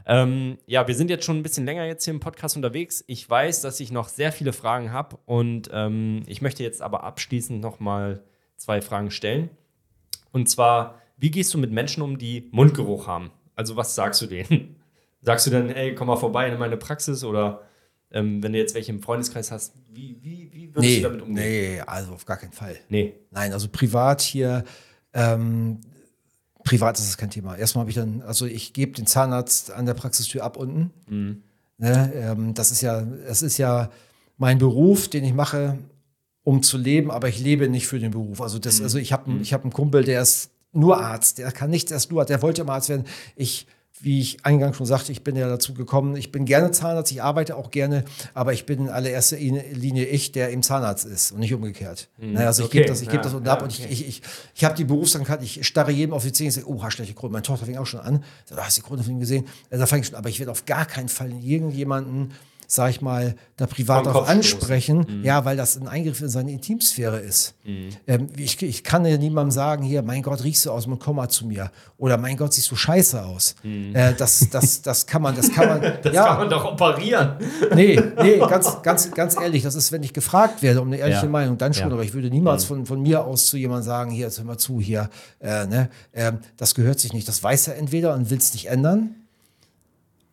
Ähm, 0.06 0.56
ja, 0.66 0.86
wir 0.88 0.94
sind 0.94 1.10
jetzt 1.10 1.24
schon 1.24 1.36
ein 1.36 1.42
bisschen 1.42 1.66
länger 1.66 1.84
jetzt 1.84 2.04
hier 2.04 2.14
im 2.14 2.20
Podcast 2.20 2.56
unterwegs. 2.56 3.04
Ich 3.08 3.28
weiß, 3.28 3.60
dass 3.60 3.80
ich 3.80 3.90
noch 3.92 4.08
sehr 4.08 4.32
viele 4.32 4.52
Fragen 4.52 4.90
habe 4.92 5.18
und 5.26 5.68
ähm, 5.72 6.22
ich 6.26 6.40
möchte 6.40 6.62
jetzt 6.62 6.80
aber 6.80 7.04
abschließend 7.04 7.60
noch 7.60 7.78
mal 7.80 8.22
zwei 8.56 8.80
Fragen 8.80 9.10
stellen. 9.10 9.50
Und 10.32 10.48
zwar, 10.48 11.00
wie 11.18 11.30
gehst 11.30 11.52
du 11.52 11.58
mit 11.58 11.72
Menschen 11.72 12.02
um, 12.02 12.16
die 12.18 12.48
Mundgeruch 12.52 13.06
haben? 13.06 13.30
Also 13.54 13.76
was 13.76 13.94
sagst 13.94 14.22
du 14.22 14.26
denen? 14.26 14.76
Sagst 15.20 15.48
du 15.48 15.50
dann, 15.50 15.68
ey, 15.70 15.96
komm 15.96 16.06
mal 16.06 16.16
vorbei 16.16 16.48
in 16.48 16.56
meine 16.60 16.76
Praxis 16.76 17.24
oder 17.24 17.62
ähm, 18.10 18.42
wenn 18.42 18.52
du 18.52 18.58
jetzt 18.58 18.74
welche 18.74 18.92
im 18.92 19.02
Freundeskreis 19.02 19.50
hast, 19.50 19.74
wie, 19.92 20.16
wie, 20.22 20.50
wie 20.52 20.74
würdest 20.74 20.80
nee, 20.94 20.96
du 20.96 21.02
damit 21.02 21.22
umgehen? 21.22 21.44
nee, 21.44 21.80
also 21.80 22.12
auf 22.12 22.24
gar 22.24 22.36
keinen 22.36 22.52
Fall. 22.52 22.76
Nee. 22.88 23.14
Nein, 23.30 23.52
also 23.52 23.68
privat 23.70 24.20
hier, 24.20 24.64
ähm, 25.12 25.80
privat 26.64 26.98
ist 26.98 27.08
es 27.08 27.16
kein 27.16 27.30
Thema. 27.30 27.56
Erstmal 27.56 27.82
habe 27.82 27.90
ich 27.90 27.96
dann, 27.96 28.22
also 28.22 28.46
ich 28.46 28.72
gebe 28.72 28.92
den 28.92 29.06
Zahnarzt 29.06 29.70
an 29.70 29.86
der 29.86 29.94
Praxistür 29.94 30.44
ab 30.44 30.56
unten. 30.56 30.90
Mhm. 31.08 31.42
Ne, 31.78 32.12
ähm, 32.14 32.54
das 32.54 32.72
ist 32.72 32.80
ja, 32.80 33.06
es 33.26 33.40
ist 33.42 33.56
ja 33.58 33.90
mein 34.36 34.58
Beruf, 34.58 35.08
den 35.08 35.24
ich 35.24 35.32
mache, 35.32 35.78
um 36.42 36.62
zu 36.62 36.76
leben, 36.76 37.10
aber 37.10 37.28
ich 37.28 37.38
lebe 37.38 37.68
nicht 37.68 37.86
für 37.86 37.98
den 38.00 38.10
Beruf. 38.10 38.40
Also 38.40 38.56
Mhm. 38.58 38.62
das, 38.62 38.80
also 38.80 38.98
ich 38.98 39.12
habe 39.12 39.30
ich 39.40 39.52
hab 39.52 39.62
einen 39.62 39.72
Kumpel, 39.72 40.02
der 40.04 40.22
ist 40.22 40.50
nur 40.72 41.00
Arzt, 41.00 41.38
der 41.38 41.50
kann 41.52 41.70
nichts, 41.70 41.88
der 41.88 41.98
ist 41.98 42.10
nur 42.10 42.20
Arzt, 42.20 42.30
der 42.30 42.42
wollte 42.42 42.62
immer 42.62 42.72
Arzt 42.74 42.88
werden. 42.88 43.04
Ich 43.36 43.66
wie 44.00 44.20
ich 44.20 44.44
eingangs 44.44 44.76
schon 44.76 44.86
sagte, 44.86 45.12
ich 45.12 45.24
bin 45.24 45.34
ja 45.36 45.48
dazu 45.48 45.74
gekommen, 45.74 46.16
ich 46.16 46.30
bin 46.32 46.44
gerne 46.44 46.70
Zahnarzt, 46.70 47.10
ich 47.12 47.22
arbeite 47.22 47.56
auch 47.56 47.70
gerne, 47.70 48.04
aber 48.34 48.52
ich 48.52 48.64
bin 48.66 48.80
in 48.82 48.88
allererster 48.88 49.36
Linie 49.36 50.04
ich, 50.06 50.32
der 50.32 50.50
im 50.50 50.62
Zahnarzt 50.62 51.04
ist 51.06 51.32
und 51.32 51.40
nicht 51.40 51.52
umgekehrt. 51.54 52.08
Ne, 52.18 52.46
also 52.46 52.62
ich 52.62 52.68
Okay. 52.68 52.78
gebe 52.78 52.88
das, 52.90 53.00
ich 53.02 53.08
gebe 53.08 53.16
Ja, 53.18 53.22
das 53.24 53.34
und 53.34 53.46
ja, 53.46 53.52
ab 53.52 53.62
und 53.62 53.72
ich, 53.72 53.80
okay. 53.80 53.88
ich, 53.92 54.06
ich, 54.08 54.22
ich 54.54 54.64
habe 54.64 54.74
die 54.76 54.84
Berufskrankheit, 54.84 55.42
ich 55.42 55.66
starre 55.66 55.90
jedem 55.90 56.12
auf 56.14 56.22
die 56.22 56.32
Zähne 56.32 56.48
und 56.48 56.52
sage, 56.54 56.68
oh, 56.68 56.82
hast 56.82 56.94
schlechte 56.94 57.14
Krone. 57.14 57.32
Meine 57.32 57.42
Tochter 57.42 57.66
fing 57.66 57.76
auch 57.76 57.86
schon 57.86 58.00
an. 58.00 58.24
Da 58.48 58.56
hast 58.64 58.76
du 58.76 58.82
die 58.82 58.86
Krone 58.86 59.02
von 59.02 59.12
ihm 59.14 59.20
gesehen. 59.20 59.46
Äh, 59.70 59.78
Da 59.78 59.86
fange 59.86 60.02
ich 60.02 60.08
schon, 60.08 60.16
aber 60.16 60.28
ich 60.28 60.38
werde 60.38 60.52
auf 60.52 60.64
gar 60.64 60.86
keinen 60.86 61.08
Fall 61.08 61.32
irgendjemanden, 61.32 62.32
sag 62.70 62.90
ich 62.90 63.00
mal, 63.00 63.34
da 63.56 63.66
privat 63.66 64.04
stoßen. 64.06 64.26
ansprechen, 64.28 65.22
ja, 65.24 65.46
weil 65.46 65.56
das 65.56 65.78
ein 65.78 65.88
Eingriff 65.88 66.20
in 66.20 66.28
seine 66.28 66.52
Intimsphäre 66.52 67.18
ist. 67.18 67.54
Ähm, 68.06 68.26
ich, 68.36 68.62
ich 68.62 68.84
kann 68.84 69.06
ja 69.06 69.16
niemandem 69.16 69.50
sagen, 69.52 69.82
hier, 69.82 70.02
mein 70.02 70.22
Gott, 70.22 70.44
riechst 70.44 70.66
du 70.66 70.70
aus 70.70 70.86
und 70.86 70.98
komm 70.98 71.16
mal 71.16 71.30
zu 71.30 71.46
mir. 71.46 71.70
Oder 71.96 72.18
mein 72.18 72.36
Gott, 72.36 72.52
siehst 72.52 72.70
du 72.70 72.76
scheiße 72.76 73.24
aus. 73.24 73.54
Äh, 73.64 74.12
das, 74.18 74.50
das, 74.50 74.82
das 74.82 75.06
kann 75.06 75.22
man, 75.22 75.34
das 75.34 75.50
kann 75.50 75.66
man, 75.66 75.80
Das 76.02 76.12
ja, 76.14 76.26
kann 76.26 76.38
man 76.40 76.50
doch 76.50 76.64
operieren. 76.66 77.36
Nee, 77.74 77.98
nee, 78.20 78.36
ganz, 78.38 78.82
ganz, 78.82 79.10
ganz 79.12 79.40
ehrlich, 79.40 79.62
das 79.62 79.74
ist, 79.74 79.90
wenn 79.90 80.02
ich 80.02 80.12
gefragt 80.12 80.60
werde 80.62 80.82
um 80.82 80.88
eine 80.88 80.98
ehrliche 80.98 81.24
Ja. 81.24 81.30
Meinung, 81.30 81.56
dann 81.56 81.72
schon, 81.72 81.84
Ja. 81.84 81.86
Mhm. 81.88 81.92
aber 81.94 82.02
ich 82.02 82.12
würde 82.12 82.28
niemals 82.28 82.64
von, 82.64 82.84
von 82.84 83.00
mir 83.00 83.24
aus 83.24 83.46
zu 83.46 83.56
jemandem 83.56 83.86
sagen, 83.86 84.10
hier, 84.10 84.26
jetzt 84.26 84.36
hör 84.36 84.44
mal 84.44 84.58
zu, 84.58 84.78
hier, 84.78 85.08
äh, 85.40 85.64
ne, 85.66 85.88
ähm, 86.12 86.40
das 86.58 86.74
gehört 86.74 87.00
sich 87.00 87.14
nicht. 87.14 87.26
Das 87.26 87.42
weiß 87.42 87.68
er 87.68 87.76
entweder 87.76 88.12
und 88.14 88.28
will 88.28 88.36
es 88.38 88.52
nicht 88.52 88.66
ändern. 88.68 89.14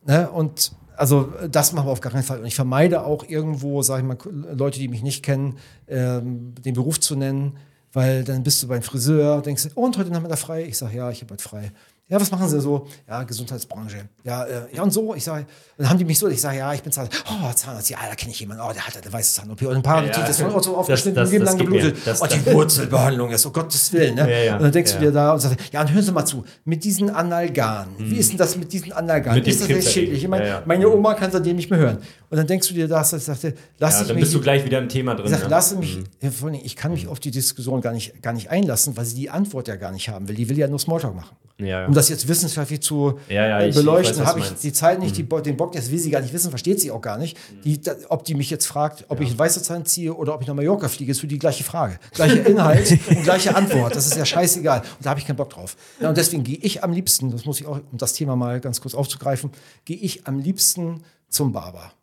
Ne, 0.05 0.29
und 0.29 0.73
also 0.97 1.33
das 1.49 1.73
machen 1.73 1.87
wir 1.87 1.91
auf 1.91 2.01
gar 2.01 2.11
keinen 2.11 2.23
Fall. 2.23 2.39
Und 2.39 2.45
ich 2.45 2.55
vermeide 2.55 3.03
auch 3.03 3.23
irgendwo, 3.27 3.81
sage 3.81 4.01
ich 4.01 4.07
mal, 4.07 4.17
Leute, 4.55 4.79
die 4.79 4.87
mich 4.87 5.03
nicht 5.03 5.23
kennen, 5.23 5.57
ähm, 5.87 6.53
den 6.55 6.73
Beruf 6.73 6.99
zu 6.99 7.15
nennen, 7.15 7.57
weil 7.93 8.23
dann 8.23 8.43
bist 8.43 8.61
du 8.61 8.67
beim 8.67 8.81
Friseur, 8.81 9.41
denkst 9.41 9.63
du, 9.63 9.69
und 9.79 9.97
heute 9.97 10.11
Nachmittag 10.11 10.39
frei? 10.39 10.63
Ich 10.65 10.77
sage, 10.77 10.97
ja, 10.97 11.09
ich 11.09 11.21
habe 11.21 11.33
heute 11.33 11.43
frei. 11.43 11.71
Ja, 12.07 12.21
was 12.21 12.29
machen 12.29 12.47
Sie 12.47 12.61
so? 12.61 12.85
Ja, 13.07 13.23
Gesundheitsbranche. 13.23 14.07
Ja, 14.23 14.43
äh, 14.43 14.61
ja 14.75 14.83
und 14.83 14.91
so. 14.91 15.15
Ich 15.15 15.23
sage, 15.23 15.47
dann 15.77 15.89
haben 15.89 15.97
die 15.97 16.05
mich 16.05 16.19
so, 16.19 16.27
ich 16.27 16.39
sage, 16.39 16.59
ja, 16.59 16.71
ich 16.73 16.83
bin 16.83 16.91
Zahnarzt. 16.91 17.23
Oh, 17.27 17.51
Zahnarzt, 17.53 17.89
ja, 17.89 17.97
da 18.07 18.13
kenne 18.13 18.31
ich 18.31 18.39
jemanden. 18.39 18.61
Oh, 18.63 18.71
der 18.71 18.85
hat 18.85 18.95
eine 19.01 19.11
weiße 19.11 19.35
Zahn-OP. 19.41 19.61
Und 19.63 19.77
ein 19.77 19.81
paar, 19.81 20.03
Ja, 20.05 20.11
die 20.13 20.19
ja. 20.19 20.27
das 20.27 20.39
von 20.39 20.61
so 20.61 20.77
aufgeschnitten, 20.77 21.15
das- 21.15 21.31
Leben 21.31 21.45
das 21.45 21.53
lang 21.53 21.59
geht 21.61 21.69
mir. 21.69 21.81
geblutet. 21.81 22.07
Das- 22.07 22.21
oh, 22.21 22.27
die 22.27 22.45
Wurzelbehandlung 22.53 23.31
ist, 23.31 23.45
um 23.45 23.53
Gottes 23.53 23.91
Willen. 23.91 24.15
Ne? 24.15 24.29
Ja, 24.29 24.37
ja. 24.37 24.55
Und 24.57 24.61
dann 24.63 24.71
denkst 24.71 24.93
du 24.93 24.99
dir 24.99 25.11
da 25.11 25.33
und 25.33 25.39
sagst, 25.39 25.57
ja, 25.73 25.81
und 25.81 25.91
hören 25.91 26.03
Sie 26.03 26.11
mal 26.11 26.25
zu, 26.25 26.43
mit 26.63 26.83
diesen 26.83 27.09
Analganen, 27.09 27.93
wie 27.97 28.17
ist 28.17 28.29
denn 28.31 28.37
das 28.37 28.55
mit 28.55 28.71
diesen 28.71 28.91
Analganen? 28.93 29.39
Mit 29.39 29.47
ist 29.47 29.61
das 29.61 29.67
Krebserregend. 29.67 29.93
schädlich? 29.93 30.23
Ich 30.23 30.29
meine, 30.29 30.61
meine 30.65 30.87
Oma 30.89 31.15
kann 31.15 31.31
seitdem 31.31 31.55
nicht 31.55 31.69
mehr 31.71 31.79
hören. 31.79 31.97
Und 32.29 32.37
dann 32.37 32.45
denkst 32.47 32.67
du 32.67 32.73
dir 32.75 32.87
das, 32.87 33.13
ich 33.13 33.23
sagte, 33.23 33.55
lass 33.79 33.95
Ja, 33.95 34.01
ich 34.01 34.07
dann 34.07 34.15
mich 34.15 34.23
bist 34.25 34.33
du 34.35 34.41
gleich 34.41 34.63
wieder 34.63 34.77
im 34.77 34.89
Thema 34.89 35.15
drin. 35.15 35.25
ich 35.25 35.31
sag, 35.31 35.43
ne? 35.43 35.49
lasse 35.49 35.75
mich, 35.77 35.99
ja, 36.21 36.29
vor 36.29 36.49
allem, 36.49 36.59
ich 36.63 36.75
kann 36.75 36.91
mich 36.91 37.07
auf 37.07 37.19
die 37.19 37.31
Diskussion 37.31 37.81
gar 37.81 37.93
nicht, 37.93 38.21
gar 38.21 38.33
nicht 38.33 38.49
einlassen, 38.51 38.95
weil 38.95 39.05
sie 39.05 39.15
die 39.15 39.29
Antwort 39.29 39.67
ja 39.67 39.75
gar 39.75 39.91
nicht 39.91 40.09
haben 40.09 40.27
will. 40.27 40.35
Die 40.35 40.47
will 40.49 40.57
ja 40.57 40.67
nur 40.67 40.77
Smalltalk 40.79 41.15
machen. 41.15 41.35
Ja, 41.57 41.65
ja. 41.81 41.87
Um 41.87 41.93
das 41.93 42.09
jetzt 42.09 42.27
wissenschaftlich 42.27 42.81
zu 42.81 43.17
Ja, 43.29 43.47
ja, 43.47 43.61
äh, 43.61 43.71
beleuchten, 43.71 44.25
habe 44.25 44.39
ich 44.41 44.49
die 44.55 44.73
Zeit 44.73 44.99
nicht, 44.99 45.15
die, 45.15 45.23
Bo- 45.23 45.39
den 45.39 45.55
Bock, 45.55 45.71
das 45.71 45.89
will 45.89 45.97
sie 45.99 46.11
gar 46.11 46.19
nicht 46.19 46.33
wissen, 46.33 46.49
versteht 46.49 46.81
sie 46.81 46.91
auch 46.91 46.99
gar 46.99 47.17
nicht. 47.17 47.37
Die, 47.63 47.79
da, 47.79 47.93
ob 48.09 48.25
die 48.25 48.35
mich 48.35 48.49
jetzt 48.49 48.65
fragt, 48.65 49.05
ob 49.07 49.21
ich 49.21 49.29
einen 49.29 49.39
weiße 49.39 49.61
Zahn 49.63 49.85
ziehe 49.85 50.13
oder 50.13 50.33
ob 50.35 50.41
ich 50.41 50.47
nach 50.47 50.53
Mallorca 50.55 50.89
fliege, 50.89 51.11
ist 51.13 51.21
für 51.21 51.27
die 51.27 51.39
gleiche 51.39 51.63
Frage. 51.63 51.97
Gleicher 52.13 52.45
Inhalt 52.45 52.91
und 53.07 53.23
gleiche 53.23 53.55
Antwort. 53.55 53.95
Das 53.95 54.05
ist 54.05 54.17
ja 54.17 54.25
scheißegal. 54.25 54.79
Und 54.81 55.05
da 55.05 55.11
habe 55.11 55.19
ich 55.21 55.25
keinen 55.25 55.37
Bock 55.37 55.49
drauf. 55.49 55.77
Ja, 56.01 56.09
und 56.09 56.17
deswegen 56.17 56.43
gehe 56.43 56.57
ich 56.61 56.83
am 56.83 56.91
liebsten, 56.91 57.31
das 57.31 57.45
muss 57.45 57.61
ich 57.61 57.67
auch, 57.67 57.77
um 57.89 57.97
das 57.97 58.11
Thema 58.11 58.35
mal 58.35 58.59
ganz 58.59 58.81
kurz 58.81 58.93
aufzugreifen, 58.93 59.51
gehe 59.85 59.97
ich 59.97 60.27
am 60.27 60.39
liebsten 60.39 61.03
zum 61.29 61.53
Barber. 61.53 61.93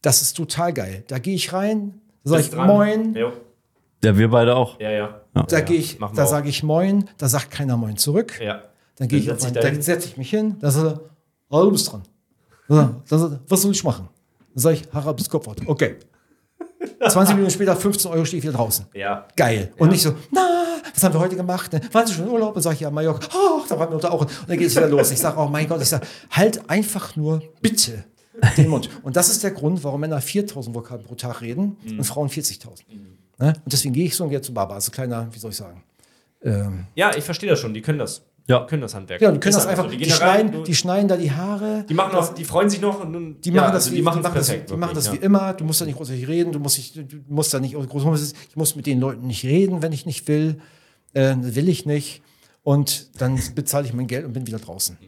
Das 0.00 0.22
ist 0.22 0.34
total 0.36 0.72
geil. 0.72 1.04
Da 1.06 1.20
gehe 1.20 1.36
ich 1.36 1.52
rein, 1.52 2.00
da 2.24 2.30
sage 2.30 2.42
ich 2.42 2.50
dran. 2.50 2.66
Moin, 2.66 3.14
Jo. 3.14 3.32
Ja, 4.02 4.18
wir 4.18 4.28
beide 4.28 4.56
auch. 4.56 4.80
Ja, 4.80 4.90
ja. 4.90 5.20
da 5.32 5.58
ja, 5.58 5.60
gehe 5.60 5.76
ich, 5.78 5.98
da 6.16 6.26
sage 6.26 6.48
ich 6.48 6.64
Moin, 6.64 7.08
da 7.18 7.28
sagt 7.28 7.52
keiner 7.52 7.76
Moin 7.76 7.96
zurück. 7.96 8.40
Ja. 8.42 8.62
Dann 8.96 9.08
gehe 9.08 9.18
ich, 9.18 9.26
Dann 9.26 9.36
auf 9.36 9.52
dahin. 9.52 9.74
dann 9.74 9.82
setze 9.82 10.08
ich 10.08 10.16
mich 10.16 10.30
hin, 10.30 10.56
da 10.60 10.70
sagt 10.70 10.86
er, 10.86 11.00
oh, 11.50 11.62
du 11.64 11.70
bist 11.72 11.90
dran. 11.90 12.02
Dann 12.68 13.02
sagt 13.06 13.32
er, 13.32 13.40
was 13.48 13.62
soll 13.62 13.72
ich 13.72 13.84
machen? 13.84 14.08
Dann 14.54 14.62
sage 14.62 14.76
ich, 14.76 14.92
Harald 14.92 15.16
bis 15.16 15.28
Kopfwort. 15.28 15.60
Okay. 15.66 15.96
20 17.08 17.34
Minuten 17.36 17.52
später, 17.52 17.76
15 17.76 18.10
Euro 18.10 18.24
stehe 18.24 18.38
ich 18.38 18.44
wieder 18.44 18.54
draußen. 18.56 18.86
Ja. 18.94 19.26
Geil. 19.36 19.72
Und 19.78 19.90
nicht 19.90 20.02
so, 20.02 20.14
na, 20.30 20.64
was 20.94 21.02
haben 21.02 21.14
wir 21.14 21.20
heute 21.20 21.36
gemacht? 21.36 21.72
Ne? 21.72 21.80
Waren 21.92 22.06
Sie 22.06 22.12
schon 22.14 22.26
im 22.26 22.32
Urlaub? 22.32 22.54
Und 22.56 22.62
sage 22.62 22.74
ich, 22.74 22.80
ja, 22.80 22.90
Mallorca. 22.90 23.28
Ach, 23.30 23.66
da 23.68 23.78
waren 23.78 23.90
wir 23.90 23.94
unter 23.96 24.12
auch. 24.12 24.20
Und 24.22 24.30
dann 24.48 24.58
geht 24.58 24.66
es 24.68 24.76
wieder 24.76 24.88
los. 24.88 25.10
Ich 25.10 25.18
sage, 25.18 25.38
oh 25.40 25.46
mein 25.48 25.68
Gott, 25.68 25.80
ich 25.80 25.88
sage, 25.88 26.06
halt 26.30 26.68
einfach 26.70 27.16
nur 27.16 27.42
bitte 27.60 28.04
den 28.56 28.68
Mund. 28.68 28.88
Und 29.02 29.16
das 29.16 29.28
ist 29.28 29.42
der 29.44 29.52
Grund, 29.52 29.82
warum 29.84 30.00
Männer 30.00 30.20
4000 30.20 30.74
Vokabeln 30.74 31.06
pro 31.06 31.14
Tag 31.14 31.40
reden 31.40 31.76
Mhm. 31.84 31.98
und 31.98 32.04
Frauen 32.04 32.28
40.000. 32.28 32.82
Ne? 33.38 33.52
Und 33.64 33.72
deswegen 33.72 33.94
gehe 33.94 34.06
ich 34.06 34.14
so 34.16 34.24
und 34.24 34.30
gehe 34.30 34.40
zu 34.40 34.52
Baba. 34.52 34.74
Also 34.74 34.90
kleiner, 34.90 35.28
wie 35.32 35.38
soll 35.38 35.50
ich 35.50 35.56
sagen? 35.56 35.82
Ähm, 36.42 36.86
Ja, 36.94 37.14
ich 37.16 37.24
verstehe 37.24 37.50
das 37.50 37.60
schon. 37.60 37.74
Die 37.74 37.82
können 37.82 37.98
das. 37.98 38.22
Ja. 38.48 38.60
Die 38.60 38.66
können 38.66 38.82
das 38.82 38.94
Handwerk. 38.94 39.20
ja, 39.20 39.30
die 39.30 39.38
können 39.38 39.50
Ist 39.50 39.56
das 39.56 39.66
einfach, 39.66 39.84
so. 39.84 39.90
die, 39.90 39.98
gehen 39.98 40.08
da 40.08 40.16
rein, 40.16 40.40
schneiden, 40.40 40.52
du- 40.52 40.62
die 40.64 40.74
schneiden 40.74 41.08
da 41.08 41.16
die 41.16 41.30
Haare. 41.30 41.84
die 41.88 41.94
machen 41.94 42.14
auch, 42.16 42.34
die 42.34 42.44
freuen 42.44 42.68
sich 42.68 42.80
noch 42.80 43.00
und 43.04 43.40
Die 43.42 43.50
ja, 43.50 43.62
machen 43.62 43.72
das, 43.72 43.84
also 43.84 43.92
wie, 43.92 43.96
die 43.96 44.02
machen, 44.02 44.22
das, 44.22 44.32
perfekt. 44.32 44.70
die 44.70 44.76
machen 44.76 44.94
das 44.94 45.04
wirklich, 45.06 45.20
wie 45.22 45.26
immer. 45.26 45.52
Du 45.54 45.64
musst 45.64 45.80
da 45.80 45.84
nicht 45.84 45.96
großartig 45.96 46.26
reden. 46.28 46.50
Du 46.52 46.58
musst, 46.58 46.76
nicht, 46.78 46.96
du 46.96 47.16
musst 47.28 47.54
da 47.54 47.60
nicht 47.60 47.74
groß. 47.74 48.34
Ich 48.50 48.56
muss 48.56 48.74
mit 48.74 48.86
den 48.86 48.98
Leuten 49.00 49.26
nicht 49.28 49.44
reden, 49.44 49.80
wenn 49.82 49.92
ich 49.92 50.06
nicht 50.06 50.26
will. 50.28 50.60
Äh, 51.14 51.36
will 51.38 51.68
ich 51.68 51.86
nicht. 51.86 52.22
Und 52.64 53.20
dann 53.20 53.38
bezahle 53.54 53.86
ich 53.86 53.92
mein 53.92 54.06
Geld 54.06 54.24
und 54.24 54.32
bin 54.32 54.46
wieder 54.46 54.58
draußen. 54.58 54.98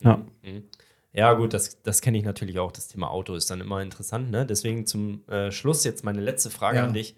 Ja. 0.00 0.22
Ja, 1.12 1.32
gut, 1.32 1.52
das, 1.54 1.82
das 1.82 2.00
kenne 2.00 2.16
ich 2.18 2.24
natürlich 2.24 2.58
auch. 2.58 2.70
Das 2.70 2.88
Thema 2.88 3.10
Auto 3.10 3.34
ist 3.34 3.50
dann 3.50 3.60
immer 3.60 3.82
interessant. 3.82 4.30
Ne? 4.30 4.46
Deswegen 4.46 4.86
zum 4.86 5.26
äh, 5.28 5.50
Schluss 5.50 5.82
jetzt 5.84 6.04
meine 6.04 6.20
letzte 6.20 6.50
Frage 6.50 6.78
Ja. 6.78 6.84
an 6.84 6.92
dich. 6.92 7.16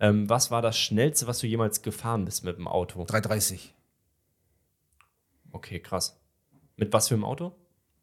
Ähm, 0.00 0.28
was 0.28 0.50
war 0.50 0.62
das 0.62 0.78
Schnellste, 0.78 1.26
was 1.26 1.38
du 1.40 1.46
jemals 1.46 1.82
gefahren 1.82 2.24
bist 2.24 2.44
mit 2.44 2.56
dem 2.58 2.68
Auto? 2.68 3.04
330 3.04 3.71
Okay, 5.52 5.78
krass. 5.80 6.18
Mit 6.76 6.92
was 6.92 7.08
für 7.08 7.14
einem 7.14 7.24
Auto? 7.24 7.52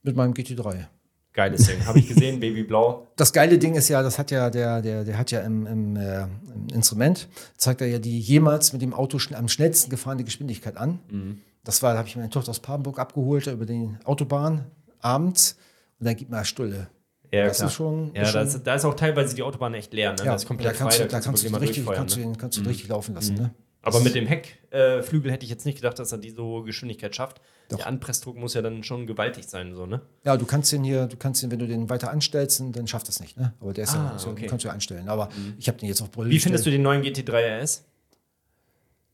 mit 0.02 0.16
meinem 0.16 0.34
GT3. 0.34 0.86
Geiles 1.34 1.68
Ding. 1.68 1.86
Habe 1.86 2.00
ich 2.00 2.08
gesehen, 2.08 2.40
Babyblau. 2.40 3.06
Das 3.18 3.34
geile 3.34 3.58
Ding 3.60 3.76
ist 3.76 3.90
ja, 3.90 4.02
das 4.02 4.18
hat 4.18 4.32
ja 4.32 4.50
der, 4.50 4.82
der, 4.82 5.04
der 5.04 5.18
hat 5.18 5.30
ja 5.32 5.42
im, 5.42 5.68
im, 5.68 5.96
äh, 5.98 6.24
im 6.24 6.68
Instrument, 6.74 7.28
zeigt 7.58 7.82
er 7.82 7.88
ja 7.88 8.00
die 8.00 8.20
jemals 8.20 8.72
mit 8.74 8.82
dem 8.82 8.94
Auto 8.94 9.20
schn 9.20 9.36
am 9.36 9.48
schnellsten 9.50 9.90
gefahrene 9.90 10.24
Geschwindigkeit 10.24 10.78
an. 10.78 11.00
Mhm. 11.12 11.42
Das 11.66 11.84
war, 11.84 11.92
da 11.94 12.00
habe 12.00 12.08
ich 12.08 12.16
meine 12.16 12.30
Tochter 12.30 12.50
aus 12.52 12.60
Papenburg 12.62 12.98
abgeholt 12.98 13.46
über 13.48 13.66
die 13.66 13.90
Autobahn 14.06 14.66
abends 15.02 15.58
und 16.00 16.06
dann 16.06 16.16
gibt 16.16 16.32
mir 16.32 16.38
eine 16.38 16.46
Stulle. 16.46 16.88
Ja, 17.32 17.46
Das 17.46 17.60
ist 17.62 17.74
schon- 17.74 18.12
Ja, 18.16 18.26
schon- 18.26 18.48
ist, 18.48 18.64
da 18.66 18.76
ist 18.76 18.86
auch 18.86 18.96
teilweise 18.96 19.36
die 19.36 19.44
Autobahn 19.44 19.74
echt 19.74 19.94
leer. 19.94 20.14
Ne? 20.14 20.18
Ja, 20.26 20.32
das 20.34 20.46
da 20.46 20.56
kannst 20.56 20.98
frei. 20.98 21.04
du, 21.06 21.10
da 21.12 21.20
kannst 21.20 21.44
du 21.46 21.56
richtig, 21.58 21.86
kannst 21.86 22.16
du 22.16 22.20
ne? 22.22 22.26
den, 22.26 22.38
kannst 22.38 22.58
du 22.58 22.62
den 22.62 22.68
richtig 22.68 22.88
laufen 22.90 23.14
lassen. 23.14 23.36
Ne? 23.36 23.52
Aber 23.82 24.00
mit 24.02 24.14
dem 24.14 24.28
Heckflügel 24.28 25.30
äh, 25.30 25.34
hätte 25.34 25.46
ich 25.46 25.50
jetzt 25.50 25.66
nicht 25.66 25.76
gedacht, 25.76 25.98
dass 26.00 26.12
er 26.12 26.18
die 26.18 26.32
so 26.32 26.64
Geschwindigkeit 26.64 27.16
schafft. 27.16 27.40
Der 27.72 27.86
Anpressdruck 27.86 28.36
muss 28.36 28.56
ja 28.56 28.62
dann 28.62 28.84
schon 28.84 29.06
gewaltig 29.08 29.48
sein, 29.48 29.76
so, 29.76 29.86
ne? 29.86 30.02
Ja, 30.24 30.38
du 30.38 30.46
kannst 30.46 30.72
den 30.72 30.84
hier, 30.84 31.06
du 31.06 31.18
kannst 31.18 31.44
den, 31.44 31.52
wenn 31.52 31.60
du 31.60 31.68
den 31.68 31.90
weiter 31.90 32.10
anstellst, 32.12 32.62
dann 32.72 32.88
schafft 32.88 33.08
das 33.08 33.20
nicht. 33.20 33.38
Ne? 33.38 33.54
Aber 33.62 33.74
der 33.74 33.84
ist 33.84 33.96
Ah, 33.96 34.12
ja, 34.14 34.20
so, 34.20 34.30
okay. 34.32 34.48
kannst 34.48 34.66
du 34.66 34.70
ja 34.70 34.74
einstellen. 34.74 35.08
Aber 35.08 35.30
ich 35.60 35.68
habe 35.68 35.78
den 35.78 35.88
jetzt 35.88 36.02
auf 36.02 36.10
Brille 36.12 36.30
Wie 36.32 36.40
findest 36.40 36.66
du 36.66 36.72
den 36.72 36.82
neuen 36.82 37.04
GT3 37.04 37.62
RS? 37.62 37.84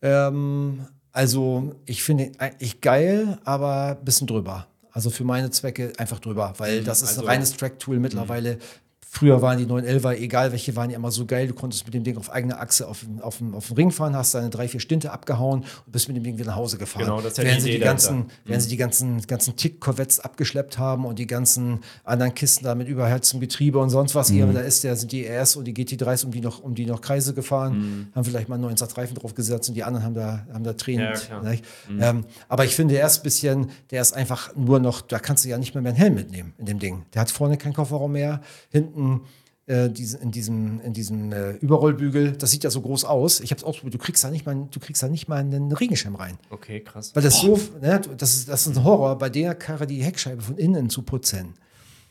Ähm, 0.01 0.87
also, 1.11 1.75
ich 1.85 2.03
finde 2.03 2.25
ihn 2.25 2.39
eigentlich 2.39 2.81
geil, 2.81 3.37
aber 3.43 3.97
ein 3.99 4.05
bisschen 4.05 4.27
drüber. 4.27 4.67
Also 4.91 5.09
für 5.09 5.25
meine 5.25 5.49
Zwecke 5.51 5.91
einfach 5.97 6.19
drüber, 6.19 6.53
weil 6.57 6.83
das 6.83 7.01
ist 7.01 7.09
also- 7.09 7.21
ein 7.21 7.27
reines 7.27 7.55
Track-Tool 7.57 7.99
mittlerweile. 7.99 8.59
Früher 9.15 9.41
waren 9.41 9.57
die 9.57 9.65
911er, 9.65 10.17
egal 10.17 10.51
welche, 10.51 10.75
waren 10.75 10.89
die 10.89 10.95
immer 10.95 11.09
so 11.09 11.25
geil. 11.25 11.47
Du 11.47 11.53
konntest 11.53 11.85
mit 11.85 11.93
dem 11.93 12.03
Ding 12.03 12.17
auf 12.17 12.29
eigener 12.29 12.59
Achse 12.59 12.85
auf, 12.85 13.05
auf, 13.21 13.41
auf 13.53 13.67
den 13.67 13.75
Ring 13.77 13.91
fahren, 13.91 14.13
hast 14.13 14.35
deine 14.35 14.49
drei, 14.49 14.67
vier 14.67 14.81
Stinte 14.81 15.09
abgehauen 15.13 15.61
und 15.85 15.91
bist 15.91 16.09
mit 16.09 16.17
dem 16.17 16.23
Ding 16.25 16.37
wieder 16.37 16.47
nach 16.47 16.57
Hause 16.57 16.77
gefahren. 16.77 17.05
Genau, 17.05 17.21
das 17.21 17.37
ja 17.37 17.45
während 17.45 17.61
sie 17.61 17.71
die 17.71 17.79
ganzen, 17.79 18.07
dahinter. 18.07 18.33
während 18.43 18.63
sie 18.63 18.69
die 18.69 18.77
ganzen, 18.77 19.21
ganzen 19.21 19.55
Tick-Corvettes 19.55 20.19
abgeschleppt 20.19 20.77
haben 20.77 21.05
und 21.05 21.17
die 21.17 21.27
ganzen 21.27 21.79
anderen 22.03 22.33
Kisten 22.33 22.65
da 22.65 22.75
mit 22.75 22.89
überheiztem 22.89 23.39
Getriebe 23.39 23.79
und 23.79 23.89
sonst 23.89 24.15
was. 24.15 24.29
Hier, 24.29 24.47
da 24.47 24.59
ist 24.59 24.83
der, 24.83 24.97
sind 24.97 25.13
die 25.13 25.25
RS 25.25 25.55
und 25.55 25.63
die 25.63 25.73
GT3s 25.73 26.25
um 26.25 26.31
die 26.31 26.41
noch, 26.41 26.61
um 26.61 26.75
die 26.75 26.85
noch 26.85 26.99
Kreise 26.99 27.33
gefahren, 27.33 28.11
haben 28.13 28.25
vielleicht 28.25 28.49
mal 28.49 28.55
einen 28.55 28.63
neuen 28.63 28.75
Reifen 28.75 29.15
drauf 29.15 29.33
gesetzt 29.33 29.69
und 29.69 29.75
die 29.75 29.85
anderen 29.85 30.05
haben 30.05 30.15
da, 30.15 30.45
haben 30.53 30.65
da 30.65 30.73
Tränen. 30.73 31.13
Ja, 31.29 31.41
nicht? 31.41 31.63
Ähm, 32.01 32.25
aber 32.49 32.65
ich 32.65 32.75
finde, 32.75 32.97
er 32.97 33.07
ist 33.07 33.19
ein 33.19 33.23
bisschen, 33.23 33.69
der 33.91 34.01
ist 34.01 34.13
einfach 34.13 34.53
nur 34.57 34.79
noch, 34.79 34.99
da 34.99 35.19
kannst 35.19 35.45
du 35.45 35.49
ja 35.49 35.57
nicht 35.57 35.73
mehr 35.73 35.81
mehr 35.81 35.91
einen 35.91 35.99
Helm 35.99 36.15
mitnehmen 36.15 36.53
in 36.57 36.65
dem 36.65 36.79
Ding. 36.79 37.05
Der 37.13 37.21
hat 37.21 37.31
vorne 37.31 37.57
keinen 37.57 37.73
Kofferraum 37.73 38.11
mehr, 38.11 38.41
hinten 38.71 39.04
äh, 39.67 39.89
diese, 39.89 40.17
in 40.19 40.31
diesem, 40.31 40.79
in 40.81 40.93
diesem 40.93 41.31
äh, 41.31 41.51
Überrollbügel, 41.53 42.33
das 42.33 42.51
sieht 42.51 42.63
ja 42.63 42.69
so 42.69 42.81
groß 42.81 43.05
aus. 43.05 43.39
Ich 43.39 43.51
habe 43.51 43.59
es 43.59 43.63
ausprobiert, 43.63 43.95
du 43.95 43.97
kriegst 43.97 44.23
da 44.23 44.29
nicht 44.29 44.45
mal, 44.45 44.67
du 44.69 44.79
kriegst 44.79 45.01
da 45.01 45.07
nicht 45.07 45.27
mal 45.27 45.37
einen 45.37 45.71
Regenschirm 45.71 46.15
rein. 46.15 46.37
Okay, 46.49 46.81
krass. 46.81 47.15
Weil 47.15 47.23
das 47.23 47.41
so, 47.41 47.59
ne, 47.81 48.01
das 48.17 48.35
ist, 48.35 48.49
das 48.49 48.67
ist 48.67 48.77
ein 48.77 48.83
Horror, 48.83 49.17
bei 49.17 49.29
der 49.29 49.55
Karre 49.55 49.87
die 49.87 50.03
Heckscheibe 50.03 50.41
von 50.41 50.57
innen 50.57 50.89
zu 50.89 51.01
putzen. 51.01 51.55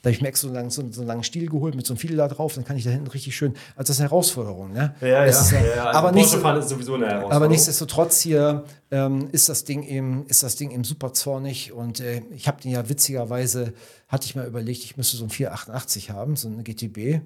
Da 0.05 0.09
habe 0.09 0.17
ich 0.17 0.21
mir 0.21 0.29
extra 0.29 0.49
so, 0.49 0.55
einen, 0.55 0.69
so, 0.69 0.83
so 0.91 1.01
einen 1.01 1.09
langen 1.09 1.25
Stiel 1.25 1.49
geholt 1.49 1.75
mit 1.75 1.87
so 1.87 1.95
einem 1.95 1.99
Fiedel 1.99 2.19
da 2.19 2.29
drauf, 2.29 2.55
dann 2.55 2.65
kann 2.65 2.77
ich 2.77 2.85
da 2.85 2.91
hinten 2.91 3.07
richtig 3.07 3.35
schön, 3.35 3.55
also 3.75 3.89
das 3.89 3.91
ist 3.91 4.01
eine 4.01 4.11
Herausforderung. 4.11 4.71
Ne? 4.71 4.95
Das 5.01 5.47
ist, 5.47 5.53
äh, 5.53 5.79
aber 5.79 6.13
nicht 6.13 6.29
so, 6.29 6.39
fahren 6.39 6.59
ist 6.59 6.69
sowieso 6.69 6.95
eine 6.95 7.07
Herausforderung. 7.07 7.33
aber 7.33 7.49
nichtsdestotrotz 7.49 8.21
hier 8.21 8.65
ähm, 8.91 9.29
ist 9.33 9.49
das 9.49 9.65
Ding 9.65 9.83
eben, 9.83 10.27
ist 10.27 10.43
das 10.43 10.57
Ding 10.57 10.73
eben 10.73 10.85
super 10.85 11.15
zornig 11.15 11.73
und 11.73 12.01
äh, 12.01 12.21
ich 12.33 12.47
habe 12.49 12.61
den 12.61 12.71
ja 12.71 12.87
witzigerweise, 12.87 13.73
hatte 14.09 14.27
ich 14.27 14.37
mal 14.37 14.47
überlegt, 14.47 14.85
ich 14.85 14.99
müsste 14.99 15.17
so 15.17 15.25
einen 15.25 15.31
488 15.31 16.11
haben, 16.11 16.37
so 16.37 16.49
eine 16.49 16.63
GTB. 16.63 16.99
Äh, 16.99 17.23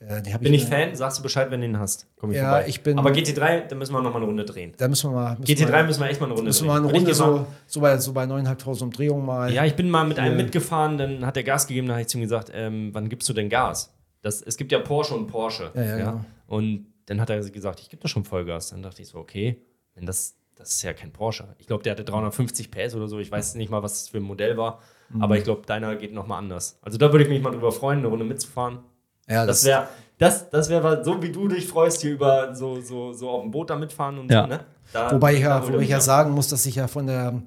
den 0.00 0.32
hab 0.32 0.40
Bin 0.42 0.54
ich 0.54 0.64
mir- 0.64 0.70
Fan, 0.70 0.94
sagst 0.94 1.18
du 1.18 1.22
Bescheid, 1.22 1.50
wenn 1.50 1.60
du 1.60 1.66
ihn 1.66 1.78
hast. 1.78 2.06
Komm 2.18 2.30
ich 2.30 2.36
Ja, 2.36 2.50
vorbei. 2.50 2.68
ich 2.68 2.82
bin- 2.82 2.98
Aber 2.98 3.10
GT3, 3.10 3.66
da 3.66 3.74
müssen 3.74 3.92
wir 3.92 4.00
noch 4.00 4.10
mal 4.12 4.18
eine 4.18 4.26
Runde 4.26 4.44
drehen. 4.44 4.72
Da 4.76 4.86
müssen 4.86 5.10
wir 5.10 5.14
mal. 5.14 5.30
Müssen 5.38 5.44
GT3 5.44 5.72
wir, 5.72 5.82
müssen 5.84 6.00
wir 6.00 6.08
echt 6.08 6.20
mal 6.20 6.26
eine 6.26 6.34
Runde 6.34 6.48
müssen 6.48 6.60
drehen. 6.66 6.68
wir 6.68 6.72
mal 6.72 6.78
eine 6.78 6.86
Und 6.88 6.94
ich 7.08 7.18
Runde 7.18 7.36
mal- 7.36 7.46
so, 7.46 7.46
so 7.66 7.80
bei, 7.80 7.98
so 7.98 8.12
bei 8.12 8.24
9.500 8.26 8.82
Umdrehungen 8.82 9.26
mal. 9.26 9.52
Ja, 9.52 9.64
ich 9.64 9.74
bin 9.74 9.90
mal 9.90 10.06
mit 10.06 10.18
einem 10.20 10.36
mitgefahren, 10.36 10.98
dann 10.98 11.26
hat 11.26 11.36
er 11.36 11.42
Gas 11.42 11.66
gegeben, 11.66 11.88
dann 11.88 11.94
habe 11.94 12.02
ich 12.02 12.08
zu 12.08 12.18
ihm 12.18 12.22
gesagt, 12.22 12.50
ähm, 12.54 12.90
wann 12.92 13.08
gibst 13.08 13.28
du 13.28 13.32
denn 13.32 13.48
Gas? 13.48 13.92
Das, 14.22 14.40
es 14.42 14.56
gibt 14.56 14.70
ja 14.72 14.78
Porsche 14.78 15.14
und 15.14 15.26
Porsche. 15.26 15.70
Ja, 15.74 15.82
ja, 15.82 15.96
genau. 15.96 16.24
Und 16.46 16.86
dann 17.06 17.20
hat 17.20 17.30
er 17.30 17.40
gesagt, 17.40 17.80
ich 17.80 17.88
gebe 17.90 18.00
da 18.02 18.08
schon 18.08 18.24
Vollgas. 18.24 18.70
Dann 18.70 18.82
dachte 18.82 19.02
ich 19.02 19.08
so, 19.08 19.18
okay, 19.18 19.62
wenn 19.94 20.06
das, 20.06 20.36
das 20.54 20.70
ist 20.74 20.82
ja 20.82 20.92
kein 20.92 21.12
Porsche. 21.12 21.54
Ich 21.58 21.66
glaube, 21.66 21.82
der 21.82 21.92
hatte 21.92 22.04
350 22.04 22.70
PS 22.70 22.94
oder 22.94 23.08
so. 23.08 23.18
Ich 23.18 23.30
weiß 23.32 23.54
nicht 23.56 23.70
mal, 23.70 23.82
was 23.82 23.94
das 24.00 24.08
für 24.10 24.18
ein 24.18 24.22
Modell 24.24 24.56
war. 24.56 24.80
Mhm. 25.08 25.22
Aber 25.22 25.36
ich 25.36 25.44
glaube, 25.44 25.62
deiner 25.66 25.96
geht 25.96 26.12
noch 26.12 26.26
mal 26.26 26.36
anders. 26.38 26.78
Also 26.82 26.98
da 26.98 27.10
würde 27.12 27.24
ich 27.24 27.30
mich 27.30 27.40
mal 27.42 27.50
drüber 27.50 27.72
freuen, 27.72 27.98
eine 28.00 28.08
Runde 28.08 28.24
mitzufahren. 28.24 28.80
Ja 29.28 29.46
Das 29.46 29.64
wäre, 29.64 29.88
das, 30.18 30.50
das 30.50 30.68
wäre 30.68 31.04
so, 31.04 31.22
wie 31.22 31.30
du 31.30 31.46
dich 31.48 31.66
freust, 31.68 32.00
hier 32.02 32.12
über 32.12 32.54
so, 32.54 32.80
so, 32.80 33.12
so 33.12 33.28
auf 33.30 33.42
dem 33.42 33.50
Boot 33.50 33.70
da 33.70 33.76
mitfahren 33.76 34.18
und 34.18 34.30
Ja. 34.30 34.42
so, 34.42 34.46
ne? 34.48 34.60
Da, 34.92 35.12
Wobei 35.12 35.34
ich 35.34 35.40
ja, 35.40 35.62
wobei 35.66 35.82
ich 35.82 35.90
ja 35.90 36.00
sagen 36.00 36.30
muss, 36.32 36.48
dass 36.48 36.64
ich 36.66 36.76
ja 36.76 36.88
von 36.88 37.06
der, 37.06 37.42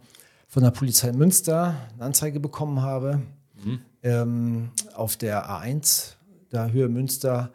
von 0.48 0.64
der 0.64 0.70
Polizei 0.72 1.12
Münster 1.12 1.76
eine 1.96 2.06
Anzeige 2.06 2.40
bekommen 2.40 2.82
habe. 2.82 3.22
Ähm, 4.04 4.72
auf 4.96 5.16
der 5.18 5.48
A1, 5.50 6.14
da 6.50 6.68
Höhe 6.68 6.88
Münster, 6.90 7.52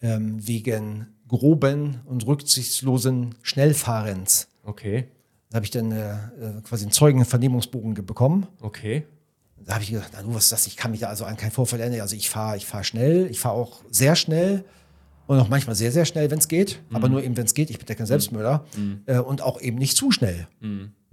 ähm, 0.00 0.36
wegen 0.46 1.08
groben 1.28 2.00
und 2.06 2.26
rücksichtslosen 2.26 3.34
Schnellfahrens. 3.42 4.48
Okay, 4.64 5.08
Da 5.50 5.56
habe 5.56 5.64
ich 5.66 5.70
dann 5.70 5.92
äh, 5.92 6.12
äh, 6.14 6.60
quasi 6.62 6.84
einen 6.84 6.92
Zeugenvernehmungsbogen 6.92 7.94
ge- 7.94 8.04
bekommen. 8.04 8.46
okay. 8.60 9.04
Da 9.66 9.74
habe 9.74 9.84
ich 9.84 9.90
gedacht, 9.90 10.10
na 10.12 10.22
du, 10.22 10.34
was 10.34 10.44
ist 10.44 10.52
das? 10.52 10.66
Ich 10.66 10.76
kann 10.76 10.90
mich 10.90 11.00
da 11.00 11.08
also 11.08 11.24
an 11.24 11.36
keinen 11.36 11.50
Vorfall 11.50 11.80
erinnern. 11.80 12.00
Also 12.00 12.16
ich 12.16 12.28
fahre 12.30 12.56
ich 12.56 12.66
fahr 12.66 12.84
schnell, 12.84 13.28
ich 13.30 13.40
fahre 13.40 13.54
auch 13.54 13.82
sehr 13.90 14.16
schnell 14.16 14.64
und 15.26 15.38
auch 15.38 15.48
manchmal 15.48 15.76
sehr, 15.76 15.92
sehr 15.92 16.04
schnell, 16.04 16.30
wenn 16.30 16.38
es 16.38 16.48
geht. 16.48 16.80
Aber 16.92 17.08
nur 17.08 17.22
eben, 17.22 17.36
wenn 17.36 17.46
es 17.46 17.54
geht. 17.54 17.70
Ich 17.70 17.78
bin 17.78 17.86
ja 17.88 17.94
kein 17.94 18.06
Selbstmörder. 18.06 18.64
Äh, 19.06 19.18
und 19.18 19.40
auch 19.42 19.60
eben 19.60 19.78
nicht 19.78 19.96
zu 19.96 20.10
schnell. 20.10 20.46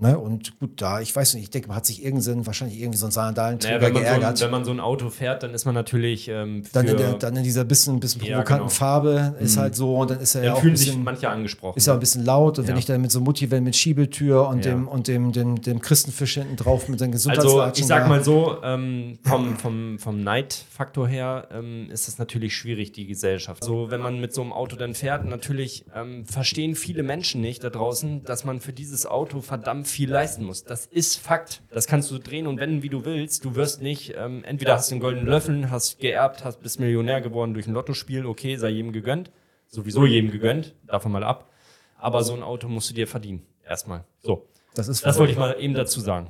Ne? 0.01 0.17
Und 0.17 0.57
gut, 0.59 0.81
da, 0.81 1.01
ich 1.01 1.13
weiß 1.15 1.33
nicht, 1.33 1.43
ich 1.43 1.49
denke, 1.49 1.67
man 1.67 1.77
hat 1.77 1.85
sich 1.85 2.03
irgendein, 2.03 2.45
wahrscheinlich 2.45 2.79
irgendwie 2.79 2.97
so 2.97 3.05
ein 3.07 3.11
Sandalenträger 3.11 3.79
Naja, 3.79 3.87
wenn, 3.87 3.93
man 3.93 4.03
so 4.03 4.07
ein, 4.09 4.19
geärgert. 4.19 4.41
wenn 4.41 4.51
man 4.51 4.63
so 4.65 4.71
ein 4.71 4.79
Auto 4.79 5.09
fährt, 5.09 5.43
dann 5.43 5.53
ist 5.53 5.65
man 5.65 5.75
natürlich 5.75 6.27
ähm, 6.29 6.63
dann, 6.71 6.87
in 6.87 6.97
der, 6.97 7.13
dann 7.15 7.35
in 7.35 7.43
dieser 7.43 7.65
bisschen, 7.65 7.99
bisschen 7.99 8.21
Ja, 8.23 8.35
provokanten 8.37 8.67
genau. 8.67 8.69
Farbe 8.69 9.35
ist 9.39 9.57
halt 9.57 9.75
so, 9.75 9.95
und 9.97 10.11
dann 10.11 10.19
ist 10.21 10.35
er 10.35 10.41
ja 10.43 10.47
dann 10.47 10.53
auch 10.53 10.57
ein 10.59 10.61
fühlen 10.63 10.77
sich 10.77 10.87
bisschen, 10.87 11.03
manche 11.03 11.29
angesprochen. 11.29 11.77
ist 11.77 11.85
ja 11.87 11.93
ein 11.93 11.99
bisschen 11.99 12.23
laut. 12.23 12.59
Und 12.59 12.67
wenn 12.67 12.75
Ja. 12.75 12.79
ich 12.79 12.85
dann 12.85 13.01
mit 13.01 13.11
so 13.11 13.19
Mutti-Van 13.19 13.63
mit 13.63 13.75
Schiebetür 13.75 14.47
und 14.47 14.63
Ja. 14.63 14.71
dem 14.71 14.87
und 14.87 15.07
dem, 15.09 15.31
dem, 15.33 15.61
dem 15.61 15.81
Christenfisch 15.81 16.35
hinten 16.35 16.55
drauf 16.55 16.87
mit 16.87 16.99
seinen 16.99 17.13
Also 17.13 17.29
Gesundheitslatschen 17.29 17.83
ich 17.83 17.87
sag 17.87 18.07
mal 18.07 18.23
so, 18.23 18.57
ähm, 18.63 19.19
vom, 19.23 19.57
vom, 19.57 19.99
vom 19.99 20.23
Neidfaktor 20.23 21.07
her 21.09 21.47
ähm, 21.51 21.89
ist 21.91 22.07
es 22.07 22.17
natürlich 22.17 22.55
schwierig, 22.55 22.93
die 22.93 23.05
Gesellschaft. 23.05 23.63
So, 23.63 23.91
wenn 23.91 23.99
man 24.01 24.19
mit 24.21 24.33
so 24.33 24.41
einem 24.41 24.53
Auto 24.53 24.75
dann 24.77 24.93
fährt, 24.93 25.25
natürlich 25.25 25.83
ähm, 25.93 26.25
verstehen 26.25 26.75
viele 26.75 27.03
Menschen 27.03 27.41
nicht 27.41 27.63
da 27.63 27.69
draußen, 27.69 28.23
dass 28.23 28.45
man 28.45 28.61
für 28.61 28.71
dieses 28.71 29.05
Auto 29.05 29.41
verdammt 29.41 29.87
viel 29.89 30.09
leisten 30.09 30.43
muss. 30.43 30.63
Das 30.63 30.85
ist 30.85 31.17
Fakt. 31.17 31.61
Das 31.71 31.87
kannst 31.87 32.09
du 32.11 32.17
drehen 32.17 32.47
und 32.47 32.59
wenden, 32.59 32.83
wie 32.83 32.89
du 32.89 33.05
willst. 33.05 33.45
Du 33.45 33.55
wirst 33.55 33.81
nicht, 33.81 34.13
ähm, 34.17 34.43
entweder 34.43 34.75
hast 34.75 34.89
du 34.89 34.95
einen 34.95 35.01
goldenen 35.01 35.27
Löffel, 35.27 35.69
hast 35.69 35.99
geerbt, 35.99 36.43
hast 36.43 36.61
bist 36.61 36.79
Millionär 36.79 37.21
geworden 37.21 37.53
durch 37.53 37.67
ein 37.67 37.73
Lottospiel, 37.73 38.25
okay, 38.25 38.57
sei 38.57 38.69
jedem 38.69 38.91
gegönnt. 38.91 39.31
Sowieso 39.67 40.05
jedem 40.05 40.31
gegönnt, 40.31 40.73
davon 40.87 41.11
mal 41.11 41.23
ab. 41.23 41.49
Aber 41.97 42.23
so 42.23 42.33
ein 42.33 42.43
Auto 42.43 42.67
musst 42.67 42.89
du 42.89 42.93
dir 42.93 43.07
verdienen. 43.07 43.45
Erstmal. 43.67 44.03
So. 44.21 44.47
das 44.73 44.87
ist 44.87 45.05
Das 45.05 45.19
wollte 45.19 45.33
ich 45.33 45.37
mal 45.37 45.55
eben 45.59 45.73
dazu 45.73 45.99
sagen. 45.99 46.27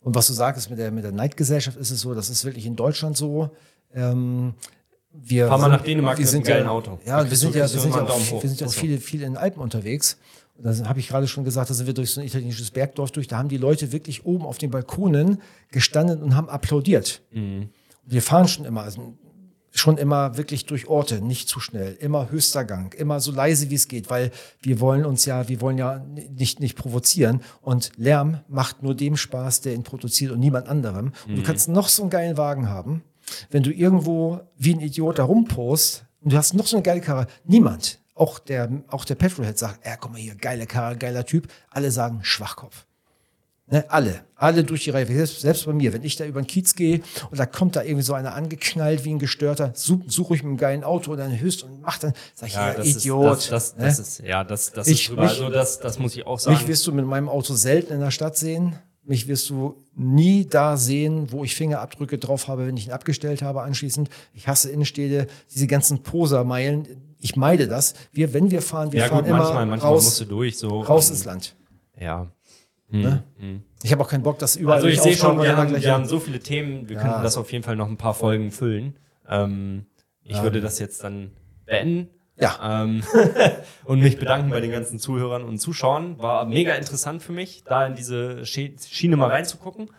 Und 0.00 0.14
was 0.14 0.28
du 0.28 0.32
sagst 0.32 0.70
mit 0.70 0.78
der, 0.78 0.90
mit 0.90 1.04
der 1.04 1.12
Neidgesellschaft, 1.12 1.76
ist 1.76 1.90
es 1.90 2.00
so, 2.00 2.14
das 2.14 2.30
ist 2.30 2.44
wirklich 2.44 2.66
in 2.66 2.76
Deutschland 2.76 3.16
so. 3.16 3.50
Ähm, 3.92 4.54
wir 5.12 5.48
Fahr 5.48 5.58
mal 5.58 5.68
nach 5.68 5.82
Dänemark 5.82 6.18
wir 6.18 6.22
mit 6.22 6.28
sind 6.28 6.46
einem 6.46 6.56
geilen 6.56 6.68
Auto. 6.68 6.98
Ja, 7.04 7.28
wir 7.28 7.36
sind 7.36 7.54
ja, 7.54 7.62
wir 7.62 7.68
sind 7.68 7.94
ja 7.94 8.02
auch, 8.04 8.42
wir 8.42 8.48
sind 8.48 8.60
ja 8.60 8.66
auch 8.66 8.72
viele, 8.72 8.98
viele 8.98 9.26
in 9.26 9.32
den 9.32 9.36
Alpen 9.36 9.60
unterwegs. 9.60 10.18
Da 10.62 10.88
habe 10.88 11.00
ich 11.00 11.08
gerade 11.08 11.26
schon 11.26 11.44
gesagt, 11.44 11.70
da 11.70 11.74
sind 11.74 11.86
wir 11.86 11.94
durch 11.94 12.10
so 12.10 12.20
ein 12.20 12.26
italienisches 12.26 12.70
Bergdorf 12.70 13.10
durch. 13.10 13.28
Da 13.28 13.38
haben 13.38 13.48
die 13.48 13.56
Leute 13.56 13.92
wirklich 13.92 14.26
oben 14.26 14.44
auf 14.44 14.58
den 14.58 14.70
Balkonen 14.70 15.40
gestanden 15.70 16.22
und 16.22 16.36
haben 16.36 16.48
applaudiert. 16.48 17.22
Mhm. 17.32 17.70
Wir 18.04 18.22
fahren 18.22 18.48
schon 18.48 18.64
immer, 18.64 18.82
also 18.82 19.14
schon 19.72 19.98
immer 19.98 20.36
wirklich 20.36 20.66
durch 20.66 20.88
Orte, 20.88 21.20
nicht 21.20 21.48
zu 21.48 21.60
schnell, 21.60 21.96
immer 22.00 22.30
höchster 22.30 22.64
Gang, 22.64 22.94
immer 22.94 23.20
so 23.20 23.32
leise 23.32 23.70
wie 23.70 23.76
es 23.76 23.88
geht, 23.88 24.10
weil 24.10 24.30
wir 24.60 24.80
wollen 24.80 25.04
uns 25.04 25.24
ja, 25.24 25.48
wir 25.48 25.60
wollen 25.60 25.78
ja 25.78 26.04
nicht, 26.30 26.60
nicht 26.60 26.76
provozieren 26.76 27.40
und 27.62 27.92
Lärm 27.96 28.40
macht 28.48 28.82
nur 28.82 28.94
dem 28.94 29.16
Spaß, 29.16 29.60
der 29.60 29.74
ihn 29.74 29.84
produziert 29.84 30.32
und 30.32 30.40
niemand 30.40 30.68
anderem. 30.68 31.12
Und 31.28 31.36
du 31.36 31.42
kannst 31.42 31.68
noch 31.68 31.88
so 31.88 32.02
einen 32.02 32.10
geilen 32.10 32.36
Wagen 32.36 32.68
haben, 32.68 33.02
wenn 33.50 33.62
du 33.62 33.70
irgendwo 33.70 34.40
wie 34.56 34.74
ein 34.74 34.80
Idiot 34.80 35.18
da 35.18 35.24
rumpost 35.24 36.04
und 36.20 36.32
du 36.32 36.36
hast 36.36 36.52
noch 36.54 36.66
so 36.66 36.76
eine 36.76 36.82
geile 36.82 37.00
Karre, 37.00 37.26
niemand, 37.44 38.00
auch 38.20 38.38
der, 38.38 38.70
auch 38.88 39.04
der 39.04 39.14
Petrolhead 39.14 39.58
sagt, 39.58 39.84
ja, 39.86 39.96
guck 39.96 40.12
mal 40.12 40.18
hier, 40.20 40.34
geile 40.34 40.66
Karre, 40.66 40.96
geiler 40.96 41.24
Typ, 41.24 41.48
alle 41.70 41.90
sagen 41.90 42.20
Schwachkopf. 42.22 42.84
Ne, 43.72 43.84
alle, 43.88 44.22
alle 44.34 44.64
durch 44.64 44.82
die 44.82 44.90
Reihe. 44.90 45.06
Selbst, 45.06 45.40
selbst 45.42 45.64
bei 45.64 45.72
mir, 45.72 45.92
wenn 45.92 46.02
ich 46.02 46.16
da 46.16 46.24
über 46.26 46.42
den 46.42 46.46
Kiez 46.48 46.74
gehe 46.74 47.02
und 47.30 47.38
da 47.38 47.46
kommt 47.46 47.76
da 47.76 47.82
irgendwie 47.84 48.02
so 48.02 48.14
einer 48.14 48.34
angeknallt 48.34 49.04
wie 49.04 49.10
ein 49.14 49.20
Gestörter, 49.20 49.70
such, 49.74 50.00
such 50.08 50.32
ich 50.32 50.42
mit 50.42 50.48
einem 50.50 50.56
geilen 50.56 50.82
Auto 50.84 51.12
und 51.12 51.18
dann 51.18 51.38
höchst 51.38 51.62
und 51.62 51.80
macht 51.80 52.02
dann, 52.02 52.12
sag 52.34 52.48
ich, 52.48 52.54
ja, 52.56 52.74
das 52.74 52.86
Idiot. 52.88 53.38
Ist, 53.38 53.52
das, 53.52 53.74
das, 53.74 53.76
ne? 53.78 53.84
das 53.86 53.98
ist, 54.00 54.18
ja, 54.26 54.42
das, 54.42 54.72
das 54.72 54.88
Ich- 54.88 55.02
ist 55.02 55.08
drüber. 55.10 55.22
mich- 55.22 55.30
Also 55.30 55.48
das, 55.50 55.78
das 55.78 55.98
muss 56.00 56.16
ich 56.16 56.26
auch 56.26 56.40
sagen. 56.40 56.56
Mich 56.56 56.66
wirst 56.66 56.84
du 56.88 56.92
mit 56.92 57.06
meinem 57.06 57.28
Auto 57.28 57.54
selten 57.54 57.92
in 57.92 58.00
der 58.00 58.10
Stadt 58.10 58.36
sehen. 58.36 58.74
Mich 59.04 59.28
wirst 59.28 59.48
du 59.50 59.76
nie 59.94 60.46
da 60.46 60.76
sehen, 60.76 61.30
wo 61.30 61.44
ich 61.44 61.54
Fingerabdrücke 61.54 62.18
drauf 62.18 62.48
habe, 62.48 62.66
wenn 62.66 62.76
ich 62.76 62.86
ihn 62.86 62.92
abgestellt 62.92 63.40
habe 63.40 63.62
anschließend. 63.62 64.10
Ich 64.34 64.48
hasse 64.48 64.68
Innenstädte, 64.70 65.28
diese 65.54 65.66
ganzen 65.68 66.02
Posermeilen. 66.02 66.88
Ich 67.20 67.36
meide 67.36 67.68
das. 67.68 67.94
Wir, 68.12 68.32
wenn 68.34 68.50
wir 68.50 68.62
fahren, 68.62 68.92
wir 68.92 69.00
ja 69.00 69.06
fahren 69.08 69.20
gut, 69.20 69.28
immer 69.28 69.38
manchmal, 69.38 69.66
manchmal 69.66 69.92
raus, 69.92 70.04
musst 70.04 70.20
du 70.20 70.24
durch. 70.24 70.58
So, 70.58 70.80
raus 70.80 71.10
ins 71.10 71.24
Land. 71.24 71.54
Ja. 71.98 72.28
Ich 73.82 73.92
habe 73.92 74.02
auch 74.02 74.08
keinen 74.08 74.24
Bock, 74.24 74.38
dass 74.40 74.56
überall 74.56 74.78
Also 74.78 74.88
ich 74.88 75.00
sehe 75.00 75.14
schon, 75.16 75.40
wir 75.40 75.56
haben, 75.56 75.80
wir 75.80 75.92
haben 75.92 76.06
so 76.06 76.18
viele 76.18 76.40
Themen, 76.40 76.88
wir 76.88 76.96
könnten 76.96 77.22
das 77.22 77.36
auf 77.36 77.52
jeden 77.52 77.62
Fall 77.62 77.76
noch 77.76 77.88
ein 77.88 77.96
paar 77.96 78.14
Folgen 78.14 78.50
füllen. 78.50 78.96
Ähm, 79.28 79.86
ich 80.22 80.42
würde 80.42 80.60
das 80.60 80.78
jetzt 80.80 81.04
dann 81.04 81.30
beenden. 81.66 82.08
Ja. 82.36 82.82
Ähm, 82.82 83.04
und 83.84 84.00
mich 84.00 84.18
bedanken 84.18 84.50
bei 84.50 84.60
den 84.60 84.70
ganzen 84.72 84.98
Zuhörern 84.98 85.44
und 85.44 85.58
Zuschauern. 85.58 86.18
War 86.18 86.46
mega 86.46 86.74
interessant 86.74 87.22
für 87.22 87.32
mich, 87.32 87.62
da 87.64 87.86
in 87.86 87.94
diese 87.94 88.42
Schi- 88.44 88.74
Schiene 88.90 89.16
mal 89.16 89.28
reinzugucken. 89.28 89.90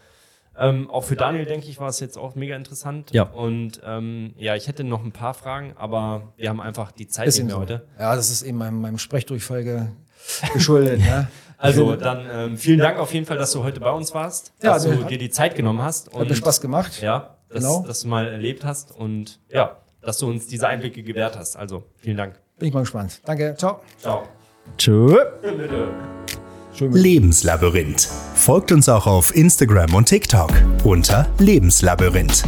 Ähm, 0.58 0.90
auch 0.90 1.04
für 1.06 1.16
Daniel, 1.16 1.46
denke 1.46 1.68
ich, 1.68 1.80
war 1.80 1.88
es 1.90 2.00
jetzt 2.00 2.18
auch 2.18 2.36
mega 2.36 2.56
interessant. 2.56 3.12
Ja. 3.12 3.24
Und 3.24 3.82
ähm, 3.86 4.34
ja, 4.38 4.56
ich 4.56 4.68
hätte 4.68 4.84
noch 4.84 5.04
ein 5.04 5.12
paar 5.14 5.34
Fragen, 5.34 5.74
aber 5.78 6.34
wir 6.38 6.50
haben 6.50 6.60
einfach 6.62 6.92
die 6.92 7.08
Zeit 7.08 7.28
Ist 7.28 7.38
nicht 7.38 7.46
mehr 7.48 7.56
so. 7.56 7.62
heute. 7.62 7.88
Ja, 7.98 8.16
das 8.16 8.30
ist 8.30 8.42
eben 8.44 8.58
meinem, 8.58 8.82
meinem 8.82 8.98
Sprechdurchfall 8.98 9.64
ge 9.64 9.82
geschuldet. 10.54 11.00
ne? 11.00 11.28
Also 11.58 11.96
dann 11.96 12.26
ähm, 12.32 12.58
vielen 12.58 12.80
Dank 12.80 12.98
auf 12.98 13.14
jeden 13.14 13.28
Fall, 13.28 13.38
dass 13.38 13.52
du 13.52 13.64
heute 13.64 13.80
bei 13.80 13.92
uns 13.92 14.16
warst, 14.16 14.52
Ja, 14.64 14.74
dass 14.74 14.86
nee, 14.88 14.96
du 14.96 15.04
hat- 15.04 15.12
dir 15.12 15.20
die 15.20 15.30
Zeit 15.30 15.54
genommen 15.56 15.84
hast. 15.84 16.12
Hat 16.12 16.28
mir 16.28 16.34
Spaß 16.36 16.60
gemacht. 16.60 17.04
Ja, 17.04 17.36
dass, 17.50 17.60
Genau. 17.64 17.84
dass 17.86 18.02
du 18.02 18.08
mal 18.08 18.28
erlebt 18.28 18.66
hast 18.66 18.92
und 18.92 19.40
ja, 19.48 19.78
dass 20.02 20.18
du 20.18 20.28
uns 20.28 20.48
diese 20.48 20.68
Einblicke 20.68 21.04
gewährt 21.04 21.38
hast. 21.38 21.56
Also 21.58 21.84
vielen 21.98 22.18
Dank. 22.18 22.40
Bin 22.58 22.70
ich 22.70 22.74
mal 22.74 22.80
gespannt. 22.80 23.22
Danke. 23.26 23.54
Ciao. 23.60 23.80
Ciao. 24.00 24.24
Tschö. 24.76 25.16
Lebenslabyrinth. 26.90 28.10
Folgt 28.34 28.72
uns 28.72 28.90
auch 28.90 29.06
auf 29.06 29.36
Instagram 29.36 29.94
und 29.94 30.06
TikTok 30.06 30.52
unter 30.84 31.28
Lebenslabyrinth. 31.38 32.44